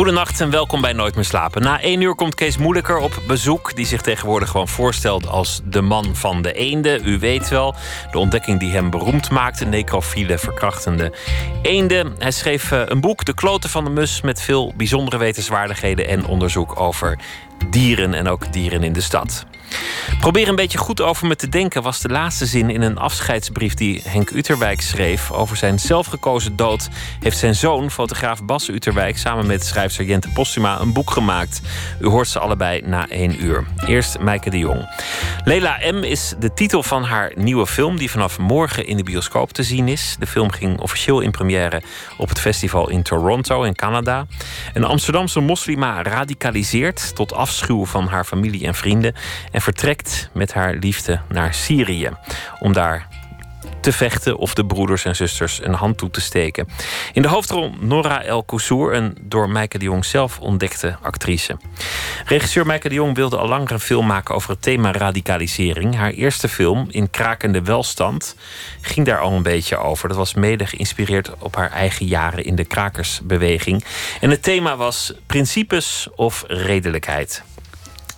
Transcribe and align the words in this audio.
Goedenacht 0.00 0.40
en 0.40 0.50
welkom 0.50 0.80
bij 0.80 0.92
Nooit 0.92 1.14
meer 1.14 1.24
slapen. 1.24 1.62
Na 1.62 1.80
één 1.80 2.00
uur 2.00 2.14
komt 2.14 2.34
Kees 2.34 2.56
Moeilijker 2.56 2.96
op 2.98 3.22
bezoek, 3.26 3.76
die 3.76 3.86
zich 3.86 4.00
tegenwoordig 4.00 4.50
gewoon 4.50 4.68
voorstelt 4.68 5.28
als 5.28 5.60
de 5.64 5.80
man 5.80 6.16
van 6.16 6.42
de 6.42 6.52
eenden. 6.52 7.08
U 7.08 7.18
weet 7.18 7.48
wel, 7.48 7.74
de 8.10 8.18
ontdekking 8.18 8.60
die 8.60 8.72
hem 8.72 8.90
beroemd 8.90 9.30
maakte, 9.30 9.64
necrofiele, 9.64 10.38
verkrachtende 10.38 11.12
eenden. 11.62 12.14
Hij 12.18 12.30
schreef 12.30 12.72
eh, 12.72 12.82
een 12.84 13.00
boek, 13.00 13.24
De 13.24 13.34
Kloten 13.34 13.70
van 13.70 13.84
de 13.84 13.90
Mus, 13.90 14.20
met 14.20 14.42
veel 14.42 14.72
bijzondere 14.76 15.18
wetenswaardigheden 15.18 16.08
en 16.08 16.26
onderzoek 16.26 16.80
over 16.80 17.18
dieren 17.70 18.14
en 18.14 18.28
ook 18.28 18.52
dieren 18.52 18.82
in 18.82 18.92
de 18.92 19.00
stad. 19.00 19.46
Probeer 20.20 20.48
een 20.48 20.56
beetje 20.56 20.78
goed 20.78 21.00
over 21.00 21.26
me 21.26 21.36
te 21.36 21.48
denken 21.48 21.82
was 21.82 22.00
de 22.00 22.08
laatste 22.08 22.46
zin 22.46 22.70
in 22.70 22.82
een 22.82 22.98
afscheidsbrief 22.98 23.74
die 23.74 24.02
Henk 24.04 24.30
Uterwijk 24.30 24.80
schreef. 24.80 25.30
Over 25.30 25.56
zijn 25.56 25.78
zelfgekozen 25.78 26.56
dood 26.56 26.88
heeft 27.20 27.38
zijn 27.38 27.54
zoon, 27.54 27.90
fotograaf 27.90 28.44
Bas 28.44 28.68
Uterwijk, 28.68 29.18
samen 29.18 29.46
met 29.46 29.64
schrijfster 29.64 30.04
Jente 30.04 30.28
Postuma 30.28 30.80
een 30.80 30.92
boek 30.92 31.10
gemaakt. 31.10 31.60
U 32.00 32.06
hoort 32.06 32.28
ze 32.28 32.38
allebei 32.38 32.82
na 32.84 33.08
één 33.08 33.44
uur. 33.44 33.66
Eerst 33.86 34.18
Mijke 34.18 34.50
de 34.50 34.58
Jong. 34.58 34.88
Lela 35.44 35.78
M 35.92 36.02
is 36.02 36.34
de 36.38 36.54
titel 36.54 36.82
van 36.82 37.04
haar 37.04 37.32
nieuwe 37.34 37.66
film, 37.66 37.96
die 37.96 38.10
vanaf 38.10 38.38
morgen 38.38 38.86
in 38.86 38.96
de 38.96 39.02
bioscoop 39.02 39.52
te 39.52 39.62
zien 39.62 39.88
is. 39.88 40.16
De 40.18 40.26
film 40.26 40.50
ging 40.50 40.80
officieel 40.80 41.20
in 41.20 41.30
première 41.30 41.82
op 42.16 42.28
het 42.28 42.40
festival 42.40 42.90
in 42.90 43.02
Toronto 43.02 43.62
in 43.62 43.74
Canada. 43.74 44.26
Een 44.74 44.84
Amsterdamse 44.84 45.40
moslima 45.40 46.02
radicaliseert 46.02 47.14
tot 47.14 47.32
afschuw 47.32 47.86
van 47.86 48.06
haar 48.06 48.24
familie 48.24 48.66
en 48.66 48.74
vrienden 48.74 49.14
en 49.52 49.59
vertrekt 49.60 50.30
met 50.32 50.52
haar 50.52 50.74
liefde 50.74 51.20
naar 51.28 51.54
Syrië 51.54 52.10
om 52.58 52.72
daar 52.72 53.08
te 53.80 53.92
vechten 53.92 54.36
of 54.36 54.54
de 54.54 54.66
broeders 54.66 55.04
en 55.04 55.16
zusters 55.16 55.62
een 55.62 55.74
hand 55.74 55.98
toe 55.98 56.10
te 56.10 56.20
steken. 56.20 56.68
In 57.12 57.22
de 57.22 57.28
hoofdrol 57.28 57.74
Nora 57.80 58.22
El 58.22 58.42
Koussour, 58.42 58.94
een 58.94 59.16
door 59.20 59.48
Meike 59.48 59.78
de 59.78 59.84
Jong 59.84 60.04
zelf 60.04 60.38
ontdekte 60.38 60.96
actrice. 61.02 61.56
Regisseur 62.26 62.66
Meike 62.66 62.88
de 62.88 62.94
Jong 62.94 63.14
wilde 63.14 63.36
al 63.36 63.48
langer 63.48 63.72
een 63.72 63.80
film 63.80 64.06
maken 64.06 64.34
over 64.34 64.50
het 64.50 64.62
thema 64.62 64.92
radicalisering. 64.92 65.96
Haar 65.96 66.10
eerste 66.10 66.48
film, 66.48 66.86
In 66.90 67.10
Krakende 67.10 67.62
Welstand, 67.62 68.36
ging 68.80 69.06
daar 69.06 69.20
al 69.20 69.32
een 69.32 69.42
beetje 69.42 69.76
over. 69.76 70.08
Dat 70.08 70.16
was 70.16 70.34
mede 70.34 70.66
geïnspireerd 70.66 71.30
op 71.38 71.56
haar 71.56 71.70
eigen 71.70 72.06
jaren 72.06 72.44
in 72.44 72.54
de 72.54 72.64
krakersbeweging. 72.64 73.84
En 74.20 74.30
het 74.30 74.42
thema 74.42 74.76
was 74.76 75.12
principes 75.26 76.08
of 76.14 76.44
redelijkheid. 76.46 77.42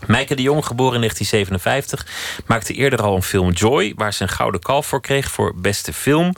Meike 0.06 0.34
de 0.34 0.42
Jong, 0.42 0.67
geboren 0.67 0.95
in 0.95 1.00
1957, 1.00 2.42
maakte 2.47 2.75
eerder 2.75 3.03
al 3.03 3.14
een 3.14 3.22
film 3.22 3.50
Joy, 3.50 3.92
waar 3.97 4.12
ze 4.12 4.22
een 4.22 4.28
gouden 4.28 4.61
kalf 4.61 4.86
voor 4.86 5.00
kreeg 5.00 5.31
voor 5.31 5.53
beste 5.55 5.92
film. 5.92 6.33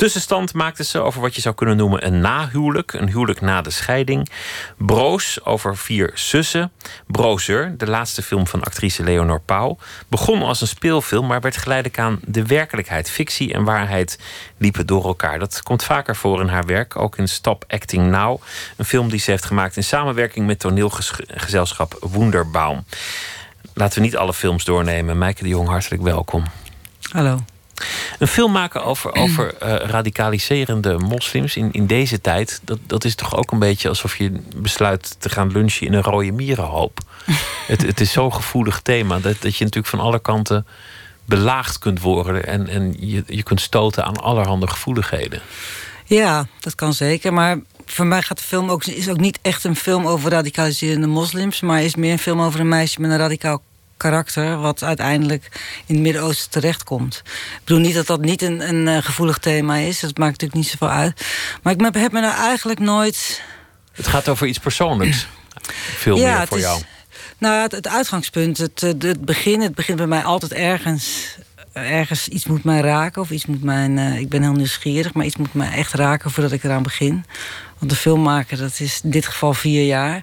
Tussenstand 0.00 0.54
maakte 0.54 0.84
ze 0.84 1.00
over 1.00 1.20
wat 1.20 1.34
je 1.34 1.40
zou 1.40 1.54
kunnen 1.54 1.76
noemen 1.76 2.06
een 2.06 2.20
nahuwelijk, 2.20 2.92
een 2.92 3.08
huwelijk 3.08 3.40
na 3.40 3.62
de 3.62 3.70
scheiding. 3.70 4.28
Broos 4.76 5.44
over 5.44 5.76
vier 5.76 6.10
zussen. 6.14 6.72
Brozer, 7.06 7.78
de 7.78 7.86
laatste 7.86 8.22
film 8.22 8.46
van 8.46 8.62
actrice 8.62 9.02
Leonor 9.02 9.40
Pauw, 9.40 9.78
begon 10.08 10.42
als 10.42 10.60
een 10.60 10.66
speelfilm, 10.66 11.26
maar 11.26 11.40
werd 11.40 11.56
geleidelijk 11.56 11.98
aan 11.98 12.20
de 12.24 12.46
werkelijkheid. 12.46 13.10
Fictie 13.10 13.52
en 13.52 13.64
waarheid 13.64 14.18
liepen 14.56 14.86
door 14.86 15.04
elkaar. 15.04 15.38
Dat 15.38 15.62
komt 15.62 15.84
vaker 15.84 16.16
voor 16.16 16.40
in 16.40 16.48
haar 16.48 16.66
werk, 16.66 16.96
ook 16.96 17.18
in 17.18 17.28
Stop 17.28 17.64
Acting 17.68 18.10
Now, 18.10 18.42
een 18.76 18.84
film 18.84 19.08
die 19.08 19.20
ze 19.20 19.30
heeft 19.30 19.44
gemaakt 19.44 19.76
in 19.76 19.84
samenwerking 19.84 20.46
met 20.46 20.58
toneelgezelschap 20.58 21.96
Wonderbaum. 22.00 22.84
Laten 23.74 23.98
we 23.98 24.04
niet 24.04 24.16
alle 24.16 24.34
films 24.34 24.64
doornemen. 24.64 25.18
Meike 25.18 25.42
de 25.42 25.48
Jong, 25.48 25.68
hartelijk 25.68 26.02
welkom. 26.02 26.44
Hallo. 27.12 27.44
Een 28.18 28.26
film 28.26 28.52
maken 28.52 28.84
over, 28.84 29.14
over 29.14 29.54
uh, 29.62 29.74
radicaliserende 29.74 30.98
moslims 30.98 31.56
in, 31.56 31.68
in 31.72 31.86
deze 31.86 32.20
tijd, 32.20 32.60
dat, 32.64 32.78
dat 32.86 33.04
is 33.04 33.14
toch 33.14 33.36
ook 33.36 33.52
een 33.52 33.58
beetje 33.58 33.88
alsof 33.88 34.16
je 34.16 34.32
besluit 34.56 35.16
te 35.18 35.28
gaan 35.28 35.52
lunchen 35.52 35.86
in 35.86 35.92
een 35.92 36.02
rode 36.02 36.32
mierenhoop. 36.32 36.98
het, 37.66 37.82
het 37.82 38.00
is 38.00 38.12
zo'n 38.12 38.34
gevoelig 38.34 38.80
thema 38.80 39.18
dat, 39.18 39.36
dat 39.40 39.56
je 39.56 39.64
natuurlijk 39.64 39.94
van 39.94 40.00
alle 40.00 40.20
kanten 40.20 40.66
belaagd 41.24 41.78
kunt 41.78 42.00
worden 42.00 42.46
en, 42.46 42.68
en 42.68 42.96
je, 42.98 43.22
je 43.26 43.42
kunt 43.42 43.60
stoten 43.60 44.04
aan 44.04 44.16
allerhande 44.16 44.66
gevoeligheden. 44.66 45.40
Ja, 46.04 46.46
dat 46.60 46.74
kan 46.74 46.94
zeker. 46.94 47.32
Maar 47.32 47.58
voor 47.86 48.06
mij 48.06 48.22
gaat 48.22 48.38
de 48.38 48.44
film 48.44 48.70
ook, 48.70 48.84
is 48.84 49.08
ook 49.08 49.20
niet 49.20 49.38
echt 49.42 49.64
een 49.64 49.76
film 49.76 50.06
over 50.06 50.30
radicaliserende 50.30 51.06
moslims, 51.06 51.60
maar 51.60 51.82
is 51.82 51.94
meer 51.94 52.12
een 52.12 52.18
film 52.18 52.40
over 52.40 52.60
een 52.60 52.68
meisje 52.68 53.00
met 53.00 53.10
een 53.10 53.16
radicaal 53.16 53.62
karakter, 54.00 54.58
wat 54.58 54.82
uiteindelijk 54.82 55.48
in 55.86 55.94
het 55.94 56.02
Midden-Oosten 56.02 56.50
terechtkomt. 56.50 57.22
Ik 57.24 57.60
bedoel 57.64 57.82
niet 57.82 57.94
dat 57.94 58.06
dat 58.06 58.20
niet 58.20 58.42
een, 58.42 58.68
een 58.68 58.88
eh, 58.88 59.02
gevoelig 59.02 59.38
thema 59.38 59.76
is, 59.76 60.00
dat 60.00 60.18
maakt 60.18 60.30
natuurlijk 60.30 60.60
niet 60.60 60.70
zoveel 60.70 60.96
uit. 60.96 61.26
Maar 61.62 61.72
ik 61.72 61.94
heb 61.94 62.12
me 62.12 62.20
nou 62.20 62.34
eigenlijk 62.34 62.78
nooit. 62.78 63.42
Het 63.92 64.06
gaat 64.06 64.28
over 64.28 64.46
iets 64.46 64.58
persoonlijks. 64.58 65.26
Veel 65.96 66.16
ja, 66.16 66.38
meer 66.38 66.46
voor 66.46 66.56
is, 66.56 66.62
jou. 66.62 66.82
Nou, 67.38 67.62
het, 67.62 67.72
het 67.72 67.88
uitgangspunt, 67.88 68.58
het, 68.58 68.80
het 68.80 69.24
begin, 69.24 69.60
het 69.60 69.74
begint 69.74 69.98
bij 69.98 70.06
mij 70.06 70.22
altijd 70.22 70.52
ergens 70.52 71.36
ergens 71.72 72.28
iets 72.28 72.46
moet 72.46 72.64
mij 72.64 72.80
raken 72.80 73.22
of 73.22 73.30
iets 73.30 73.46
moet 73.46 73.62
mij. 73.62 73.88
Uh, 73.88 74.18
ik 74.18 74.28
ben 74.28 74.42
heel 74.42 74.52
nieuwsgierig, 74.52 75.12
maar 75.12 75.24
iets 75.24 75.36
moet 75.36 75.54
mij 75.54 75.72
echt 75.72 75.92
raken 75.92 76.30
voordat 76.30 76.52
ik 76.52 76.64
eraan 76.64 76.82
begin. 76.82 77.24
Want 77.78 77.90
de 77.90 77.96
film 77.96 78.22
maken, 78.22 78.58
dat 78.58 78.80
is 78.80 79.00
in 79.02 79.10
dit 79.10 79.26
geval 79.26 79.54
vier 79.54 79.86
jaar. 79.86 80.22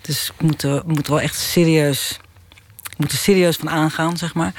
Dus 0.00 0.32
ik 0.36 0.42
moet, 0.42 0.64
uh, 0.64 0.80
moet 0.86 1.08
wel 1.08 1.20
echt 1.20 1.38
serieus 1.38 2.18
moet 3.00 3.12
er 3.12 3.18
serieus 3.18 3.56
van 3.56 3.70
aangaan, 3.70 4.16
zeg 4.16 4.34
maar. 4.34 4.52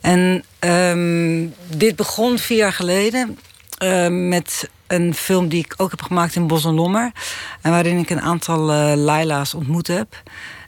En 0.00 0.44
um, 0.60 1.54
dit 1.76 1.96
begon 1.96 2.38
vier 2.38 2.58
jaar 2.58 2.72
geleden 2.72 3.38
uh, 3.82 4.08
met 4.08 4.68
een 4.86 5.14
film 5.14 5.48
die 5.48 5.64
ik 5.64 5.74
ook 5.76 5.90
heb 5.90 6.02
gemaakt 6.02 6.34
in 6.34 6.46
Bos 6.46 6.64
en 6.64 6.74
Lommer. 6.74 7.12
En 7.60 7.70
waarin 7.70 7.98
ik 7.98 8.10
een 8.10 8.20
aantal 8.20 8.72
uh, 8.72 8.92
Laila's 8.96 9.54
ontmoet 9.54 9.86
heb. 9.86 10.22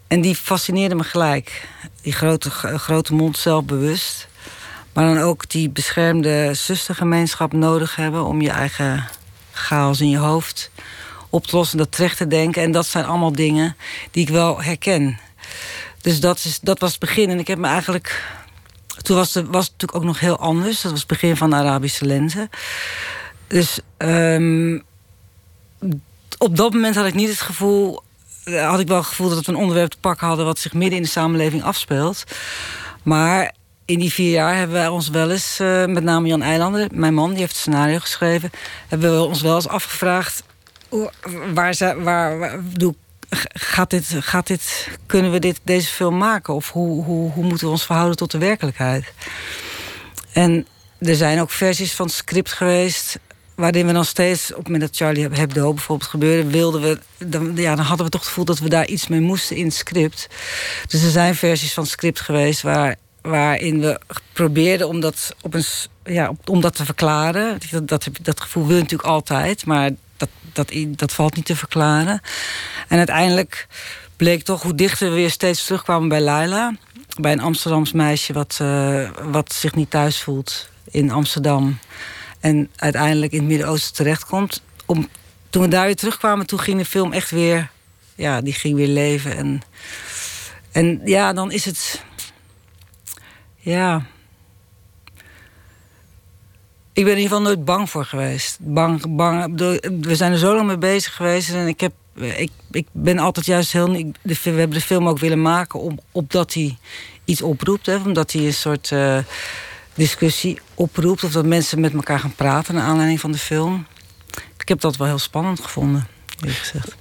En 0.09 0.21
die 0.21 0.35
fascineerde 0.35 0.95
me 0.95 1.05
gelijk. 1.05 1.69
Die 2.03 2.13
grote, 2.13 2.51
grote 2.51 3.15
mond, 3.15 3.39
zelfbewust. 3.39 4.29
Maar 4.93 5.15
dan 5.15 5.19
ook 5.19 5.49
die 5.49 5.71
beschermde 5.71 6.55
zustergemeenschap 6.55 7.53
nodig 7.53 7.97
hebben 7.97 8.25
om 8.25 8.41
je 8.41 8.51
eigen 8.51 9.09
chaos 9.53 10.01
in 10.01 10.11
je 10.11 10.19
hoofd 10.19 10.71
op 11.31 11.47
te 11.47 11.57
lossen, 11.57 11.79
dat 11.79 11.93
terecht 11.93 12.17
te 12.17 12.27
denken. 12.27 12.63
En 12.63 12.73
dat 12.73 12.87
zijn 12.87 13.05
allemaal 13.05 13.33
dingen 13.33 13.77
die 14.11 14.23
ik 14.23 14.29
wel 14.29 14.63
herken. 14.63 15.19
Dus 16.05 16.21
dat, 16.21 16.45
is, 16.45 16.61
dat 16.61 16.79
was 16.79 16.91
het 16.91 17.01
begin. 17.01 17.31
En 17.31 17.39
ik 17.39 17.47
heb 17.47 17.59
me 17.59 17.67
eigenlijk. 17.67 18.23
Toen 19.03 19.17
was, 19.17 19.35
het, 19.35 19.47
was 19.47 19.65
het 19.65 19.73
natuurlijk 19.73 19.95
ook 19.95 20.05
nog 20.05 20.21
heel 20.21 20.39
anders. 20.39 20.81
Dat 20.81 20.91
was 20.91 21.01
het 21.01 21.09
begin 21.09 21.37
van 21.37 21.51
de 21.51 21.57
Arabische 21.57 22.05
lente. 22.05 22.49
Dus 23.47 23.79
um, 23.99 24.83
op 26.39 26.57
dat 26.57 26.73
moment 26.73 26.95
had 26.95 27.07
ik 27.07 27.15
niet 27.15 27.29
het 27.29 27.41
gevoel. 27.41 28.03
Had 28.45 28.81
ik 28.81 28.89
wel 28.89 28.97
het 28.97 29.07
gevoel 29.07 29.29
dat 29.29 29.47
we 29.47 29.53
een 29.53 29.59
onderwerp 29.59 29.91
te 29.91 29.99
pakken 30.01 30.27
hadden. 30.27 30.45
wat 30.45 30.59
zich 30.59 30.73
midden 30.73 30.97
in 30.97 31.03
de 31.03 31.09
samenleving 31.09 31.63
afspeelt. 31.63 32.25
Maar 33.03 33.55
in 33.85 33.99
die 33.99 34.13
vier 34.13 34.31
jaar 34.31 34.57
hebben 34.57 34.77
wij 34.77 34.89
ons 34.89 35.09
wel 35.09 35.31
eens, 35.31 35.61
uh, 35.61 35.85
met 35.85 36.03
name 36.03 36.29
Jan 36.29 36.43
Eilander, 36.43 36.89
mijn 36.93 37.15
man, 37.15 37.31
die 37.31 37.39
heeft 37.39 37.53
het 37.53 37.61
scenario 37.61 37.99
geschreven, 37.99 38.51
hebben 38.89 39.17
we 39.17 39.23
ons 39.23 39.41
wel 39.41 39.55
eens 39.55 39.69
afgevraagd 39.69 40.43
waar, 41.55 41.75
ze, 41.75 42.03
waar, 42.03 42.39
waar 42.39 42.61
doe, 42.63 42.95
gaat 43.53 43.91
dit, 43.91 44.07
gaat 44.19 44.47
dit, 44.47 44.89
kunnen 45.07 45.33
we 45.33 45.39
dit, 45.39 45.61
deze 45.65 45.89
film 45.89 46.17
maken? 46.17 46.55
Of 46.55 46.71
hoe, 46.71 47.05
hoe, 47.05 47.31
hoe 47.31 47.45
moeten 47.45 47.67
we 47.67 47.73
ons 47.73 47.85
verhouden 47.85 48.17
tot 48.17 48.31
de 48.31 48.39
werkelijkheid? 48.39 49.13
En 50.33 50.67
er 50.99 51.17
zijn 51.17 51.41
ook 51.41 51.51
versies 51.51 51.93
van 51.93 52.07
het 52.07 52.15
script 52.15 52.53
geweest 52.53 53.19
waarin 53.55 53.87
we 53.87 53.93
dan 53.93 54.05
steeds, 54.05 54.51
op 54.51 54.57
het 54.57 54.65
moment 54.65 54.83
dat 54.83 54.97
Charlie 54.97 55.29
Hebdo 55.29 55.73
bijvoorbeeld 55.73 56.11
gebeurde, 56.11 56.51
wilden 56.51 56.81
we, 56.81 56.99
dan, 57.27 57.57
ja, 57.57 57.75
dan 57.75 57.85
hadden 57.85 58.07
we 58.07 58.13
toch 58.13 58.21
het 58.21 58.29
gevoel 58.29 58.45
dat 58.45 58.59
we 58.59 58.69
daar 58.69 58.87
iets 58.87 59.09
mee 59.09 59.21
moesten 59.21 59.57
in 59.57 59.65
het 59.65 59.75
script. 59.75 60.29
Dus 60.87 61.03
er 61.03 61.11
zijn 61.11 61.35
versies 61.35 61.73
van 61.73 61.83
het 61.83 61.93
script 61.93 62.21
geweest 62.21 62.63
waar, 62.63 62.97
waarin 63.23 63.81
we 63.81 64.01
probeerden 64.33 64.89
om 64.89 65.01
dat, 65.01 65.35
op 65.41 65.55
een, 65.55 65.65
ja, 66.05 66.33
om 66.45 66.61
dat 66.61 66.77
te 66.77 66.85
verklaren. 66.85 67.59
Dat, 67.71 67.89
dat, 67.89 68.09
dat 68.23 68.41
gevoel 68.41 68.67
wil 68.67 68.77
je 68.77 68.83
natuurlijk 68.83 69.09
altijd, 69.09 69.67
maar 69.67 69.91
dat, 70.17 70.29
dat, 70.53 70.73
dat 70.89 71.13
valt 71.13 71.37
niet 71.37 71.45
te 71.45 71.57
verklaren. 71.57 72.21
En 72.89 72.99
uiteindelijk 72.99 73.67
bleek 74.17 74.43
toch 74.43 74.63
hoe 74.63 74.75
dichter 74.75 75.09
we 75.09 75.15
weer 75.15 75.31
steeds 75.31 75.65
terugkwamen 75.65 76.09
bij 76.09 76.21
Laila. 76.21 76.75
Bij 77.21 77.33
een 77.33 77.41
Amsterdams 77.41 77.93
meisje 77.93 78.33
wat, 78.33 78.59
uh, 78.63 79.11
wat 79.23 79.53
zich 79.53 79.75
niet 79.75 79.91
thuis 79.91 80.21
voelt 80.23 80.69
in 80.91 81.11
Amsterdam. 81.11 81.79
En 82.41 82.71
uiteindelijk 82.77 83.33
in 83.33 83.39
het 83.39 83.49
Midden-Oosten 83.49 83.95
terechtkomt. 83.95 84.63
Om, 84.87 85.09
toen 85.51 85.63
we 85.63 85.69
daar 85.69 85.87
weer 85.87 85.97
terugkwamen, 85.97 86.47
toen 86.47 86.61
ging 86.61 86.79
de 86.79 86.85
film 86.85 87.13
echt 87.13 87.31
weer... 87.31 87.71
Ja, 88.15 88.41
die 88.41 88.53
ging 88.53 88.77
weer 88.77 88.89
leven. 88.89 89.37
En, 89.37 89.63
en 90.73 91.01
ja, 91.05 91.33
dan 91.33 91.53
is 91.53 91.65
het... 91.65 92.03
Ja, 93.57 94.07
Ik 96.95 97.05
ben 97.05 97.13
in 97.13 97.19
ieder 97.19 97.37
geval 97.37 97.53
nooit 97.53 97.65
bang 97.65 97.91
voor 97.91 98.05
geweest. 98.05 98.59
Bang, 98.61 99.17
bang. 99.17 99.59
We 100.01 100.17
zijn 100.17 100.33
er 100.33 100.39
zo 100.39 100.55
lang 100.55 100.67
mee 100.67 100.79
bezig 100.79 101.15
geweest. 101.15 101.51
En 101.51 101.67
ik, 101.67 101.81
heb, 101.81 101.93
ik, 102.15 102.51
ik 102.71 102.87
ben 102.93 103.19
altijd 103.19 103.47
juist 103.47 103.73
heel. 103.73 103.93
We 104.23 104.37
hebben 104.43 104.71
de 104.71 104.81
film 104.81 105.09
ook 105.09 105.19
willen 105.19 105.43
maken 105.43 105.81
om, 105.81 105.99
opdat 106.13 106.55
hij 106.55 106.77
iets 107.25 107.43
oproept. 107.43 107.87
Hè, 107.87 107.97
omdat 107.97 108.33
hij 108.33 108.47
een 108.47 108.55
soort 108.55 108.91
uh, 108.91 109.19
discussie 109.95 110.59
oproept. 110.75 111.25
Of 111.25 111.33
dat 111.33 111.45
mensen 111.45 111.81
met 111.81 111.95
elkaar 111.95 112.19
gaan 112.19 112.35
praten 112.35 112.75
naar 112.75 112.85
aanleiding 112.85 113.21
van 113.21 113.33
de 113.33 113.39
film. 113.39 113.87
Ik 114.59 114.69
heb 114.69 114.81
dat 114.81 114.97
wel 114.97 115.07
heel 115.07 115.19
spannend 115.19 115.61
gevonden, 115.61 116.07
eerlijk 116.41 116.59
gezegd. 116.59 116.97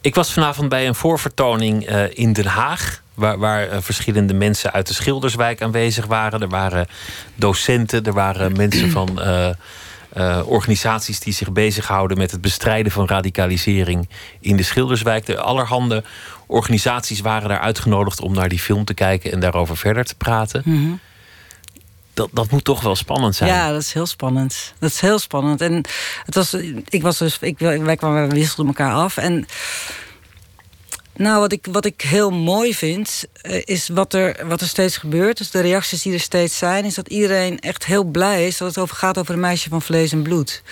Ik 0.00 0.14
was 0.14 0.32
vanavond 0.32 0.68
bij 0.68 0.86
een 0.86 0.94
voorvertoning 0.94 1.90
uh, 1.90 2.04
in 2.12 2.32
Den 2.32 2.46
Haag. 2.46 3.02
Waar, 3.18 3.38
waar 3.38 3.68
uh, 3.68 3.76
verschillende 3.80 4.34
mensen 4.34 4.72
uit 4.72 4.86
de 4.86 4.94
Schilderswijk 4.94 5.62
aanwezig 5.62 6.06
waren. 6.06 6.40
Er 6.40 6.48
waren 6.48 6.86
docenten, 7.34 8.04
er 8.04 8.12
waren 8.12 8.56
mensen 8.56 8.90
van 8.90 9.20
uh, 10.16 10.42
organisaties 10.44 11.20
die 11.20 11.32
zich 11.32 11.52
bezighouden 11.52 12.18
met 12.18 12.30
het 12.30 12.40
bestrijden 12.40 12.92
van 12.92 13.06
radicalisering 13.06 14.08
in 14.40 14.56
de 14.56 14.62
Schilderswijk. 14.62 15.26
De 15.26 15.40
allerhande 15.40 16.04
organisaties 16.46 17.20
waren 17.20 17.48
daar 17.48 17.60
uitgenodigd 17.60 18.20
om 18.20 18.32
naar 18.32 18.48
die 18.48 18.58
film 18.58 18.84
te 18.84 18.94
kijken 18.94 19.32
en 19.32 19.40
daarover 19.40 19.76
verder 19.76 20.04
te 20.04 20.14
praten. 20.14 20.62
Mm 20.64 20.74
-hmm. 20.74 21.00
Dat, 22.14 22.28
dat 22.32 22.50
moet 22.50 22.64
toch 22.64 22.80
wel 22.80 22.96
spannend 22.96 23.36
zijn. 23.36 23.50
Ja, 23.50 23.72
dat 23.72 23.82
is 23.82 23.92
heel 23.92 24.06
spannend. 24.06 24.74
Dat 24.78 24.90
is 24.90 25.00
heel 25.00 25.18
spannend. 25.18 25.60
En 25.60 25.84
het 26.24 26.34
was, 26.34 26.54
ik 26.88 27.02
was 27.02 27.18
dus, 27.18 27.38
ik, 27.40 27.58
wij 27.58 27.96
kwamen, 27.96 28.30
wisselden 28.30 28.66
elkaar 28.66 28.92
af. 28.92 29.16
En 29.16 29.46
nou, 31.18 31.40
wat 31.40 31.52
ik, 31.52 31.66
wat 31.70 31.84
ik 31.84 32.00
heel 32.00 32.30
mooi 32.30 32.74
vind, 32.74 33.24
is 33.64 33.88
wat 33.88 34.14
er, 34.14 34.46
wat 34.46 34.60
er 34.60 34.66
steeds 34.66 34.96
gebeurt. 34.96 35.38
Dus 35.38 35.50
de 35.50 35.60
reacties 35.60 36.02
die 36.02 36.12
er 36.12 36.20
steeds 36.20 36.58
zijn, 36.58 36.84
is 36.84 36.94
dat 36.94 37.08
iedereen 37.08 37.60
echt 37.60 37.86
heel 37.86 38.04
blij 38.04 38.46
is 38.46 38.56
dat 38.56 38.68
het 38.68 38.78
over 38.78 38.96
gaat 38.96 39.18
over 39.18 39.34
een 39.34 39.40
meisje 39.40 39.68
van 39.68 39.82
vlees 39.82 40.12
en 40.12 40.22
bloed. 40.22 40.62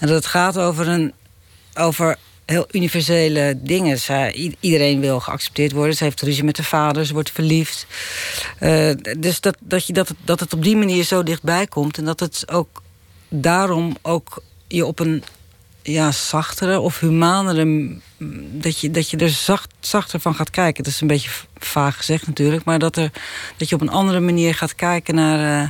En 0.00 0.06
dat 0.06 0.16
het 0.16 0.26
gaat 0.26 0.58
over 0.58 0.88
een. 0.88 1.12
Over 1.74 2.16
heel 2.44 2.66
universele 2.70 3.58
dingen. 3.62 3.98
Zij, 3.98 4.54
iedereen 4.60 5.00
wil 5.00 5.20
geaccepteerd 5.20 5.72
worden. 5.72 5.96
Ze 5.96 6.04
heeft 6.04 6.20
ruzie 6.20 6.44
met 6.44 6.56
de 6.56 6.64
vader, 6.64 7.06
ze 7.06 7.12
wordt 7.12 7.30
verliefd. 7.30 7.86
Uh, 8.60 8.90
dus 9.18 9.40
dat, 9.40 9.56
dat, 9.60 9.86
je, 9.86 9.92
dat, 9.92 10.08
het, 10.08 10.16
dat 10.24 10.40
het 10.40 10.52
op 10.52 10.62
die 10.62 10.76
manier 10.76 11.04
zo 11.04 11.22
dichtbij 11.22 11.66
komt. 11.66 11.98
En 11.98 12.04
dat 12.04 12.20
het 12.20 12.44
ook 12.50 12.82
daarom 13.28 13.96
ook 14.02 14.42
je 14.68 14.86
op 14.86 14.98
een 14.98 15.24
ja, 15.82 16.10
zachtere 16.10 16.80
of 16.80 17.00
humanere. 17.00 17.96
Dat 18.52 18.80
je, 18.80 18.90
dat 18.90 19.10
je 19.10 19.16
er 19.16 19.28
zacht, 19.28 19.70
zachter 19.80 20.20
van 20.20 20.34
gaat 20.34 20.50
kijken. 20.50 20.84
Dat 20.84 20.92
is 20.92 21.00
een 21.00 21.06
beetje 21.06 21.30
vaag 21.58 21.96
gezegd 21.96 22.26
natuurlijk. 22.26 22.64
Maar 22.64 22.78
dat, 22.78 22.96
er, 22.96 23.10
dat 23.56 23.68
je 23.68 23.74
op 23.74 23.80
een 23.80 23.88
andere 23.88 24.20
manier 24.20 24.54
gaat 24.54 24.74
kijken 24.74 25.14
naar. 25.14 25.62
Uh, 25.62 25.68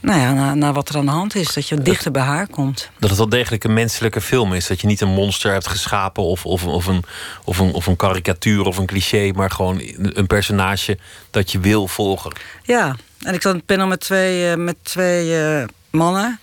nou 0.00 0.20
ja, 0.20 0.32
naar, 0.32 0.56
naar, 0.56 0.72
wat 0.72 0.88
er 0.88 0.96
aan 0.96 1.04
de 1.04 1.10
hand 1.10 1.34
is. 1.34 1.54
Dat 1.54 1.68
je 1.68 1.82
dichter 1.82 2.10
bij 2.10 2.22
haar 2.22 2.48
komt. 2.48 2.90
Dat 2.98 3.08
het 3.08 3.18
wel 3.18 3.28
degelijk 3.28 3.64
een 3.64 3.72
menselijke 3.72 4.20
film 4.20 4.52
is. 4.52 4.66
Dat 4.66 4.80
je 4.80 4.86
niet 4.86 5.00
een 5.00 5.08
monster 5.08 5.52
hebt 5.52 5.66
geschapen 5.66 6.22
of, 6.22 6.46
of, 6.46 6.64
of, 6.64 6.86
een, 6.86 7.04
of, 7.44 7.58
een, 7.58 7.72
of 7.72 7.86
een 7.86 7.96
karikatuur 7.96 8.64
of 8.64 8.76
een 8.76 8.86
cliché. 8.86 9.32
Maar 9.34 9.50
gewoon 9.50 9.80
een 9.96 10.26
personage 10.26 10.98
dat 11.30 11.52
je 11.52 11.60
wil 11.60 11.86
volgen. 11.86 12.32
Ja, 12.62 12.96
en 13.18 13.34
ik 13.34 13.42
het 13.42 13.66
panel 13.66 13.86
met 13.86 14.00
twee, 14.00 14.50
uh, 14.50 14.64
met 14.64 14.76
twee 14.82 15.26
uh, 15.60 15.64
mannen. 15.90 16.40